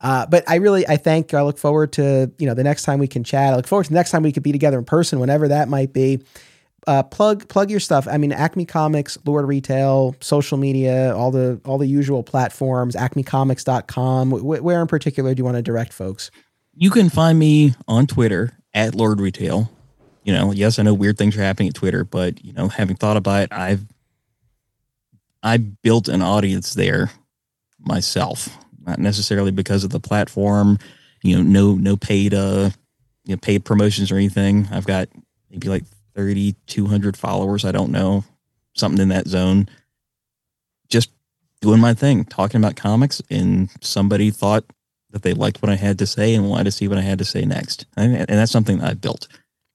Uh, 0.00 0.26
but 0.26 0.44
I 0.48 0.56
really, 0.56 0.86
I 0.86 0.96
thank, 0.96 1.32
I 1.32 1.42
look 1.42 1.58
forward 1.58 1.92
to, 1.94 2.30
you 2.38 2.46
know, 2.46 2.54
the 2.54 2.64
next 2.64 2.82
time 2.82 2.98
we 2.98 3.08
can 3.08 3.24
chat. 3.24 3.54
I 3.54 3.56
look 3.56 3.66
forward 3.66 3.84
to 3.84 3.90
the 3.90 3.94
next 3.94 4.10
time 4.10 4.22
we 4.22 4.32
could 4.32 4.42
be 4.42 4.52
together 4.52 4.78
in 4.78 4.84
person, 4.84 5.20
whenever 5.20 5.48
that 5.48 5.68
might 5.68 5.92
be. 5.92 6.20
Uh, 6.86 7.02
plug, 7.02 7.48
plug 7.48 7.70
your 7.70 7.80
stuff. 7.80 8.06
I 8.06 8.16
mean, 8.16 8.30
Acme 8.30 8.64
Comics, 8.64 9.18
Lord 9.24 9.46
Retail, 9.46 10.14
social 10.20 10.58
media, 10.58 11.16
all 11.16 11.30
the, 11.32 11.60
all 11.64 11.78
the 11.78 11.86
usual 11.86 12.22
platforms, 12.22 12.94
acmecomics.com. 12.94 14.30
W- 14.30 14.62
where 14.62 14.80
in 14.80 14.86
particular 14.86 15.34
do 15.34 15.40
you 15.40 15.44
want 15.44 15.56
to 15.56 15.62
direct 15.62 15.92
folks? 15.92 16.30
You 16.76 16.90
can 16.90 17.08
find 17.08 17.38
me 17.38 17.74
on 17.88 18.06
Twitter 18.06 18.52
at 18.74 18.94
Lord 18.94 19.20
Retail. 19.20 19.70
You 20.24 20.32
know, 20.32 20.52
yes, 20.52 20.78
I 20.78 20.82
know 20.82 20.94
weird 20.94 21.16
things 21.18 21.36
are 21.36 21.42
happening 21.42 21.68
at 21.68 21.74
Twitter, 21.74 22.04
but 22.04 22.44
you 22.44 22.52
know, 22.52 22.68
having 22.68 22.96
thought 22.96 23.16
about 23.16 23.44
it, 23.44 23.52
I've, 23.52 23.80
I 25.42 25.56
built 25.56 26.08
an 26.08 26.22
audience 26.22 26.74
there 26.74 27.10
myself 27.78 28.48
not 28.86 28.98
necessarily 28.98 29.50
because 29.50 29.84
of 29.84 29.90
the 29.90 30.00
platform. 30.00 30.78
You 31.22 31.36
know, 31.36 31.42
no 31.42 31.74
no 31.74 31.96
paid 31.96 32.32
uh 32.32 32.70
you 33.24 33.34
know 33.34 33.38
paid 33.38 33.64
promotions 33.64 34.12
or 34.12 34.16
anything. 34.16 34.68
I've 34.70 34.86
got 34.86 35.08
maybe 35.50 35.68
like 35.68 35.84
thirty 36.14 36.54
two 36.66 36.86
hundred 36.86 37.16
followers. 37.16 37.64
I 37.64 37.72
don't 37.72 37.90
know 37.90 38.24
something 38.74 39.02
in 39.02 39.08
that 39.08 39.26
zone. 39.26 39.68
Just 40.88 41.10
doing 41.60 41.80
my 41.80 41.94
thing, 41.94 42.24
talking 42.24 42.60
about 42.60 42.76
comics, 42.76 43.20
and 43.28 43.68
somebody 43.80 44.30
thought 44.30 44.64
that 45.16 45.22
they 45.22 45.34
liked 45.34 45.62
what 45.62 45.70
I 45.70 45.76
had 45.76 45.98
to 45.98 46.06
say 46.06 46.34
and 46.34 46.48
wanted 46.48 46.64
to 46.64 46.72
see 46.72 46.88
what 46.88 46.98
I 46.98 47.02
had 47.02 47.18
to 47.18 47.24
say 47.24 47.44
next, 47.44 47.86
and, 47.96 48.14
and 48.14 48.28
that's 48.28 48.52
something 48.52 48.78
that 48.78 48.90
I 48.90 48.94
built. 48.94 49.28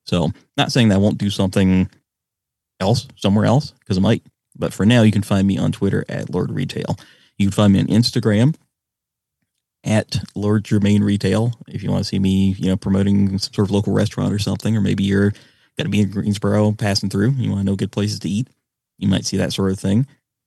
So, 0.05 0.31
not 0.57 0.71
saying 0.71 0.89
that 0.89 0.95
I 0.95 0.99
won't 0.99 1.17
do 1.17 1.29
something 1.29 1.89
else 2.79 3.07
somewhere 3.15 3.45
else 3.45 3.71
because 3.79 3.97
I 3.97 4.01
might, 4.01 4.23
but 4.55 4.73
for 4.73 4.85
now, 4.85 5.01
you 5.03 5.11
can 5.11 5.23
find 5.23 5.47
me 5.47 5.57
on 5.57 5.71
Twitter 5.71 6.05
at 6.09 6.29
Lord 6.29 6.51
Retail. 6.51 6.97
You 7.37 7.47
can 7.47 7.51
find 7.51 7.73
me 7.73 7.79
on 7.79 7.87
Instagram 7.87 8.55
at 9.83 10.23
Lord 10.35 10.63
Jermaine 10.63 11.03
Retail 11.03 11.53
if 11.67 11.81
you 11.81 11.91
want 11.91 12.03
to 12.03 12.07
see 12.07 12.19
me, 12.19 12.55
you 12.57 12.67
know, 12.67 12.77
promoting 12.77 13.37
some 13.39 13.53
sort 13.53 13.67
of 13.67 13.71
local 13.71 13.93
restaurant 13.93 14.33
or 14.33 14.39
something, 14.39 14.75
or 14.75 14.81
maybe 14.81 15.03
you're 15.03 15.31
going 15.77 15.85
to 15.85 15.89
be 15.89 16.01
in 16.01 16.11
Greensboro 16.11 16.71
passing 16.73 17.09
through, 17.09 17.31
you 17.31 17.49
want 17.49 17.61
to 17.61 17.65
know 17.65 17.75
good 17.75 17.91
places 17.91 18.19
to 18.19 18.29
eat. 18.29 18.47
You 18.97 19.07
might 19.07 19.25
see 19.25 19.37
that 19.37 19.53
sort 19.53 19.71
of 19.71 19.79
thing. 19.79 20.05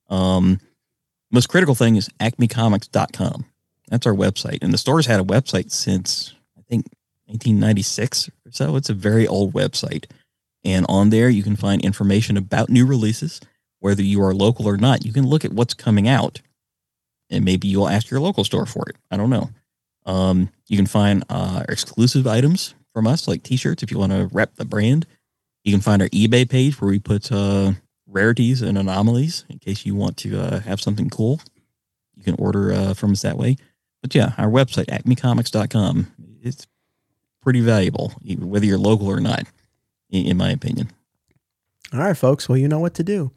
Um, 0.08 0.60
most 1.30 1.48
critical 1.48 1.74
thing 1.74 1.96
is 1.96 2.08
acmecomics.com. 2.20 3.44
That's 3.88 4.06
our 4.06 4.14
website. 4.14 4.62
And 4.62 4.72
the 4.72 4.78
store's 4.78 5.06
had 5.06 5.20
a 5.20 5.24
website 5.24 5.70
since 5.70 6.34
I 6.56 6.62
think 6.62 6.86
1996 7.26 8.28
or 8.28 8.52
so. 8.52 8.76
It's 8.76 8.90
a 8.90 8.94
very 8.94 9.26
old 9.26 9.52
website. 9.52 10.06
And 10.64 10.86
on 10.88 11.10
there, 11.10 11.28
you 11.28 11.42
can 11.42 11.56
find 11.56 11.84
information 11.84 12.36
about 12.36 12.70
new 12.70 12.86
releases, 12.86 13.40
whether 13.80 14.02
you 14.02 14.22
are 14.22 14.34
local 14.34 14.66
or 14.66 14.76
not. 14.76 15.04
You 15.04 15.12
can 15.12 15.26
look 15.26 15.44
at 15.44 15.52
what's 15.52 15.74
coming 15.74 16.08
out 16.08 16.40
and 17.30 17.44
maybe 17.44 17.68
you'll 17.68 17.88
ask 17.88 18.10
your 18.10 18.20
local 18.20 18.44
store 18.44 18.66
for 18.66 18.88
it. 18.88 18.96
I 19.10 19.16
don't 19.16 19.30
know. 19.30 19.50
Um, 20.06 20.50
you 20.68 20.76
can 20.76 20.86
find 20.86 21.24
uh, 21.28 21.64
exclusive 21.68 22.26
items 22.26 22.74
from 22.92 23.06
us, 23.06 23.26
like 23.26 23.42
T-shirts, 23.42 23.82
if 23.82 23.90
you 23.90 23.98
want 23.98 24.12
to 24.12 24.28
rep 24.32 24.54
the 24.54 24.64
brand. 24.64 25.06
You 25.64 25.72
can 25.72 25.80
find 25.80 26.02
our 26.02 26.08
eBay 26.08 26.48
page 26.48 26.80
where 26.80 26.90
we 26.90 26.98
put 26.98 27.32
uh, 27.32 27.72
rarities 28.06 28.62
and 28.62 28.76
anomalies 28.76 29.44
in 29.48 29.58
case 29.58 29.86
you 29.86 29.94
want 29.94 30.16
to 30.18 30.38
uh, 30.38 30.60
have 30.60 30.80
something 30.80 31.08
cool. 31.08 31.40
You 32.16 32.22
can 32.22 32.36
order 32.38 32.72
uh, 32.72 32.94
from 32.94 33.12
us 33.12 33.22
that 33.22 33.38
way. 33.38 33.56
But 34.04 34.14
yeah, 34.14 34.34
our 34.36 34.50
website, 34.50 34.88
acmecomics.com, 34.88 36.12
it's 36.42 36.66
pretty 37.40 37.62
valuable, 37.62 38.12
whether 38.38 38.66
you're 38.66 38.76
local 38.76 39.06
or 39.06 39.18
not, 39.18 39.44
in 40.10 40.36
my 40.36 40.50
opinion. 40.50 40.90
All 41.90 42.00
right, 42.00 42.14
folks. 42.14 42.46
Well, 42.46 42.58
you 42.58 42.68
know 42.68 42.80
what 42.80 42.92
to 42.96 43.02
do. 43.02 43.32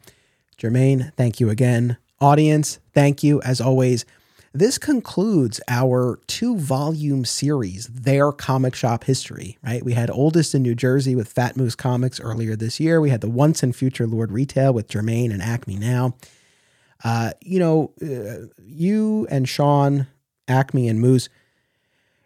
Jermaine, 0.58 1.14
thank 1.14 1.40
you 1.40 1.48
again. 1.48 1.96
Audience, 2.20 2.80
thank 2.92 3.22
you 3.22 3.40
as 3.40 3.62
always. 3.62 4.04
This 4.52 4.76
concludes 4.76 5.58
our 5.68 6.20
two 6.26 6.58
volume 6.58 7.24
series, 7.24 7.86
Their 7.86 8.30
Comic 8.30 8.74
Shop 8.74 9.04
History, 9.04 9.56
right? 9.64 9.82
We 9.82 9.94
had 9.94 10.10
Oldest 10.10 10.54
in 10.54 10.60
New 10.60 10.74
Jersey 10.74 11.14
with 11.14 11.32
Fat 11.32 11.56
Moose 11.56 11.76
Comics 11.76 12.20
earlier 12.20 12.56
this 12.56 12.78
year. 12.78 13.00
We 13.00 13.08
had 13.08 13.22
the 13.22 13.30
Once 13.30 13.62
and 13.62 13.74
Future 13.74 14.06
Lord 14.06 14.30
Retail 14.30 14.74
with 14.74 14.88
Jermaine 14.88 15.32
and 15.32 15.40
Acme 15.40 15.76
Now. 15.76 16.14
Uh, 17.02 17.30
you 17.40 17.58
know, 17.58 17.92
uh, 18.02 18.48
you 18.66 19.26
and 19.30 19.48
Sean, 19.48 20.08
Acme 20.48 20.88
and 20.88 21.00
Moose, 21.00 21.28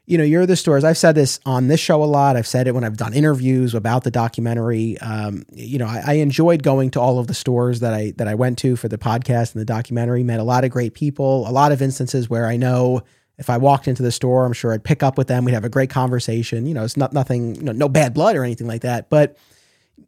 you 0.07 0.19
know, 0.19 0.25
you're 0.25 0.47
the 0.47 0.57
stores. 0.57 0.85
I've 0.85 0.99
said 0.99 1.15
this 1.15 1.39
on 1.47 1.69
this 1.69 1.81
show 1.81 2.03
a 2.03 2.07
lot. 2.07 2.37
I've 2.37 2.47
said 2.47 2.67
it 2.67 2.75
when 2.75 2.85
I've 2.85 2.97
done 2.97 3.15
interviews 3.15 3.73
about 3.75 4.05
the 4.05 4.11
documentary. 4.11 4.99
Um, 4.99 5.45
you 5.53 5.79
know, 5.79 5.87
I, 5.87 6.03
I, 6.07 6.13
enjoyed 6.15 6.63
going 6.63 6.91
to 6.93 7.01
all 7.01 7.19
of 7.19 7.29
the 7.29 7.35
stores 7.35 7.81
that 7.81 7.95
I 7.95 8.13
that 8.17 8.27
I 8.27 8.35
went 8.35 8.59
to 8.59 8.75
for 8.75 8.89
the 8.89 8.99
podcast 8.99 9.55
and 9.55 9.61
the 9.61 9.65
documentary. 9.65 10.25
Met 10.25 10.41
a 10.41 10.45
lot 10.45 10.65
of 10.65 10.71
great 10.71 10.95
people. 10.95 11.49
A 11.49 11.53
lot 11.53 11.71
of 11.71 11.81
instances 11.81 12.29
where 12.29 12.47
I 12.47 12.57
know 12.57 13.03
if 13.39 13.49
I 13.49 13.57
walked 13.57 13.89
into 13.89 14.03
the 14.03 14.13
store, 14.13 14.45
I'm 14.45 14.53
sure 14.53 14.73
I'd 14.73 14.85
pick 14.85 15.03
up 15.03 15.17
with 15.17 15.29
them. 15.29 15.45
We'd 15.45 15.55
have 15.55 15.65
a 15.65 15.71
great 15.71 15.91
conversation. 15.91 16.67
You 16.67 16.75
know, 16.75 16.85
it's 16.85 16.97
not 16.97 17.13
nothing, 17.13 17.55
you 17.55 17.63
know, 17.63 17.73
no 17.73 17.89
bad 17.89 18.13
blood 18.13 18.37
or 18.37 18.45
anything 18.45 18.67
like 18.67 18.83
that. 18.83 19.09
But 19.09 19.37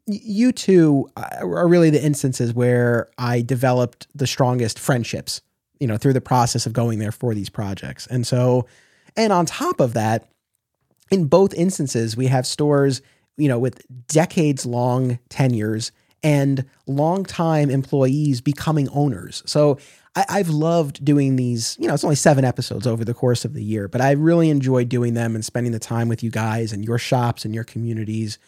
you 0.07 0.53
two 0.53 1.09
are 1.17 1.69
really 1.69 1.91
the 1.91 2.03
instances 2.03 2.53
where 2.53 3.09
I 3.17 3.43
developed 3.43 4.07
the 4.15 4.27
strongest 4.27 4.79
friendships. 4.79 5.41
You 5.81 5.87
know, 5.87 5.97
through 5.97 6.13
the 6.13 6.21
process 6.21 6.67
of 6.67 6.73
going 6.73 6.99
there 6.99 7.13
for 7.13 7.35
these 7.35 7.51
projects, 7.51 8.07
and 8.07 8.27
so 8.27 8.67
and 9.17 9.33
on 9.33 9.47
top 9.47 9.81
of 9.81 9.95
that, 9.95 10.29
in 11.11 11.27
both 11.27 11.55
instances, 11.55 12.17
we 12.17 12.27
have 12.27 12.47
stores, 12.47 13.03
you 13.37 13.49
know, 13.49 13.59
with 13.59 13.85
decades 14.09 14.67
long 14.67 15.19
tenures 15.29 15.93
and 16.23 16.65
long-time 16.87 17.71
employees 17.71 18.41
becoming 18.41 18.89
owners. 18.89 19.43
So 19.47 19.79
I, 20.17 20.39
have 20.39 20.49
loved 20.49 21.05
doing 21.05 21.37
these. 21.37 21.77
You 21.79 21.89
know, 21.89 21.95
it's 21.95 22.05
only 22.05 22.17
seven 22.17 22.45
episodes 22.45 22.87
over 22.87 23.05
the 23.05 23.15
course 23.15 23.45
of 23.45 23.53
the 23.53 23.63
year, 23.63 23.89
but 23.89 24.01
I 24.01 24.13
really 24.13 24.49
enjoyed 24.49 24.89
doing 24.89 25.15
them 25.15 25.35
and 25.35 25.45
spending 25.45 25.73
the 25.73 25.79
time 25.79 26.09
with 26.09 26.23
you 26.23 26.31
guys 26.31 26.73
and 26.73 26.85
your 26.85 26.99
shops 26.99 27.45
and 27.45 27.55
your 27.55 27.65
communities. 27.65 28.39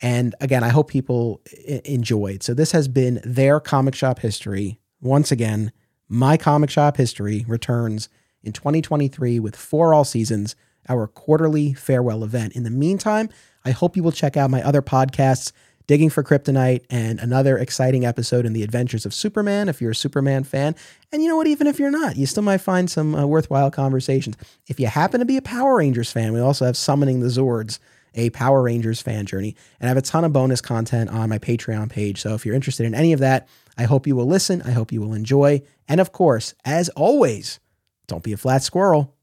And 0.00 0.34
again, 0.40 0.62
I 0.62 0.68
hope 0.68 0.88
people 0.88 1.40
I- 1.68 1.80
enjoyed. 1.84 2.42
So 2.42 2.54
this 2.54 2.72
has 2.72 2.86
been 2.86 3.20
their 3.24 3.60
comic 3.60 3.94
shop 3.94 4.20
history. 4.20 4.78
Once 5.00 5.32
again, 5.32 5.72
my 6.08 6.36
comic 6.36 6.70
shop 6.70 6.96
history 6.96 7.44
returns 7.48 8.08
in 8.42 8.52
2023 8.52 9.40
with 9.40 9.56
For 9.56 9.92
All 9.92 10.04
Seasons, 10.04 10.54
our 10.88 11.06
quarterly 11.06 11.74
farewell 11.74 12.22
event. 12.22 12.54
In 12.54 12.62
the 12.62 12.70
meantime, 12.70 13.28
I 13.64 13.72
hope 13.72 13.96
you 13.96 14.02
will 14.02 14.12
check 14.12 14.36
out 14.36 14.50
my 14.50 14.62
other 14.62 14.82
podcasts, 14.82 15.52
Digging 15.88 16.10
for 16.10 16.24
Kryptonite, 16.24 16.84
and 16.90 17.20
another 17.20 17.56
exciting 17.56 18.04
episode 18.04 18.44
in 18.44 18.52
the 18.52 18.64
Adventures 18.64 19.06
of 19.06 19.14
Superman 19.14 19.68
if 19.68 19.80
you're 19.80 19.92
a 19.92 19.94
Superman 19.94 20.42
fan. 20.42 20.74
And 21.12 21.22
you 21.22 21.28
know 21.28 21.36
what? 21.36 21.46
Even 21.46 21.68
if 21.68 21.78
you're 21.78 21.92
not, 21.92 22.16
you 22.16 22.26
still 22.26 22.42
might 22.42 22.58
find 22.58 22.90
some 22.90 23.14
uh, 23.14 23.24
worthwhile 23.24 23.70
conversations. 23.70 24.36
If 24.66 24.80
you 24.80 24.88
happen 24.88 25.20
to 25.20 25.26
be 25.26 25.36
a 25.36 25.42
Power 25.42 25.76
Rangers 25.76 26.10
fan, 26.10 26.32
we 26.32 26.40
also 26.40 26.64
have 26.64 26.76
Summoning 26.76 27.20
the 27.20 27.28
Zords, 27.28 27.78
a 28.16 28.30
Power 28.30 28.62
Rangers 28.62 29.00
fan 29.00 29.26
journey. 29.26 29.54
And 29.78 29.86
I 29.86 29.90
have 29.90 29.96
a 29.96 30.02
ton 30.02 30.24
of 30.24 30.32
bonus 30.32 30.60
content 30.60 31.10
on 31.10 31.28
my 31.28 31.38
Patreon 31.38 31.88
page. 31.88 32.20
So 32.20 32.34
if 32.34 32.44
you're 32.44 32.56
interested 32.56 32.84
in 32.84 32.94
any 32.94 33.12
of 33.12 33.20
that, 33.20 33.46
I 33.78 33.84
hope 33.84 34.06
you 34.06 34.16
will 34.16 34.26
listen. 34.26 34.62
I 34.62 34.70
hope 34.70 34.92
you 34.92 35.00
will 35.00 35.14
enjoy. 35.14 35.62
And 35.88 36.00
of 36.00 36.12
course, 36.12 36.54
as 36.64 36.88
always, 36.90 37.60
don't 38.06 38.22
be 38.22 38.32
a 38.32 38.36
flat 38.36 38.62
squirrel. 38.62 39.14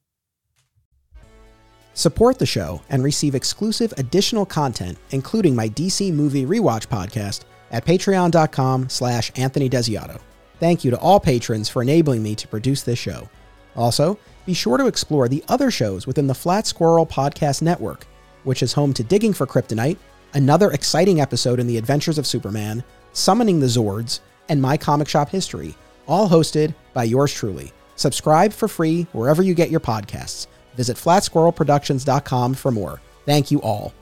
Support 1.95 2.39
the 2.39 2.45
show 2.45 2.81
and 2.89 3.03
receive 3.03 3.35
exclusive 3.35 3.93
additional 3.97 4.45
content, 4.45 4.97
including 5.11 5.55
my 5.55 5.69
DC 5.69 6.11
movie 6.11 6.45
rewatch 6.45 6.87
podcast 6.87 7.41
at 7.71 7.85
patreon.com 7.85 8.89
slash 8.89 9.31
Anthony 9.35 9.69
Desiato. 9.69 10.19
Thank 10.59 10.83
you 10.83 10.91
to 10.91 10.99
all 10.99 11.19
patrons 11.19 11.69
for 11.69 11.81
enabling 11.81 12.23
me 12.23 12.35
to 12.35 12.47
produce 12.47 12.83
this 12.83 12.99
show. 12.99 13.29
Also, 13.75 14.17
be 14.45 14.53
sure 14.53 14.77
to 14.77 14.87
explore 14.87 15.27
the 15.27 15.43
other 15.47 15.71
shows 15.71 16.05
within 16.07 16.27
the 16.27 16.35
Flat 16.35 16.67
Squirrel 16.67 17.05
Podcast 17.05 17.61
Network, 17.61 18.07
which 18.43 18.63
is 18.63 18.73
home 18.73 18.93
to 18.93 19.03
Digging 19.03 19.33
for 19.33 19.47
Kryptonite, 19.47 19.97
another 20.33 20.71
exciting 20.71 21.21
episode 21.21 21.59
in 21.59 21.67
the 21.67 21.77
Adventures 21.77 22.17
of 22.17 22.27
Superman, 22.27 22.83
Summoning 23.13 23.59
the 23.59 23.67
Zords, 23.67 24.19
and 24.49 24.61
My 24.61 24.77
Comic 24.77 25.07
Shop 25.07 25.29
History, 25.29 25.75
all 26.07 26.29
hosted 26.29 26.73
by 26.93 27.03
yours 27.03 27.33
truly. 27.33 27.71
Subscribe 27.95 28.53
for 28.53 28.67
free 28.67 29.07
wherever 29.13 29.41
you 29.41 29.53
get 29.53 29.69
your 29.69 29.79
podcasts. 29.79 30.47
Visit 30.75 30.97
flatsquirrelproductions.com 30.97 32.53
for 32.55 32.71
more. 32.71 33.01
Thank 33.25 33.51
you 33.51 33.61
all. 33.61 33.93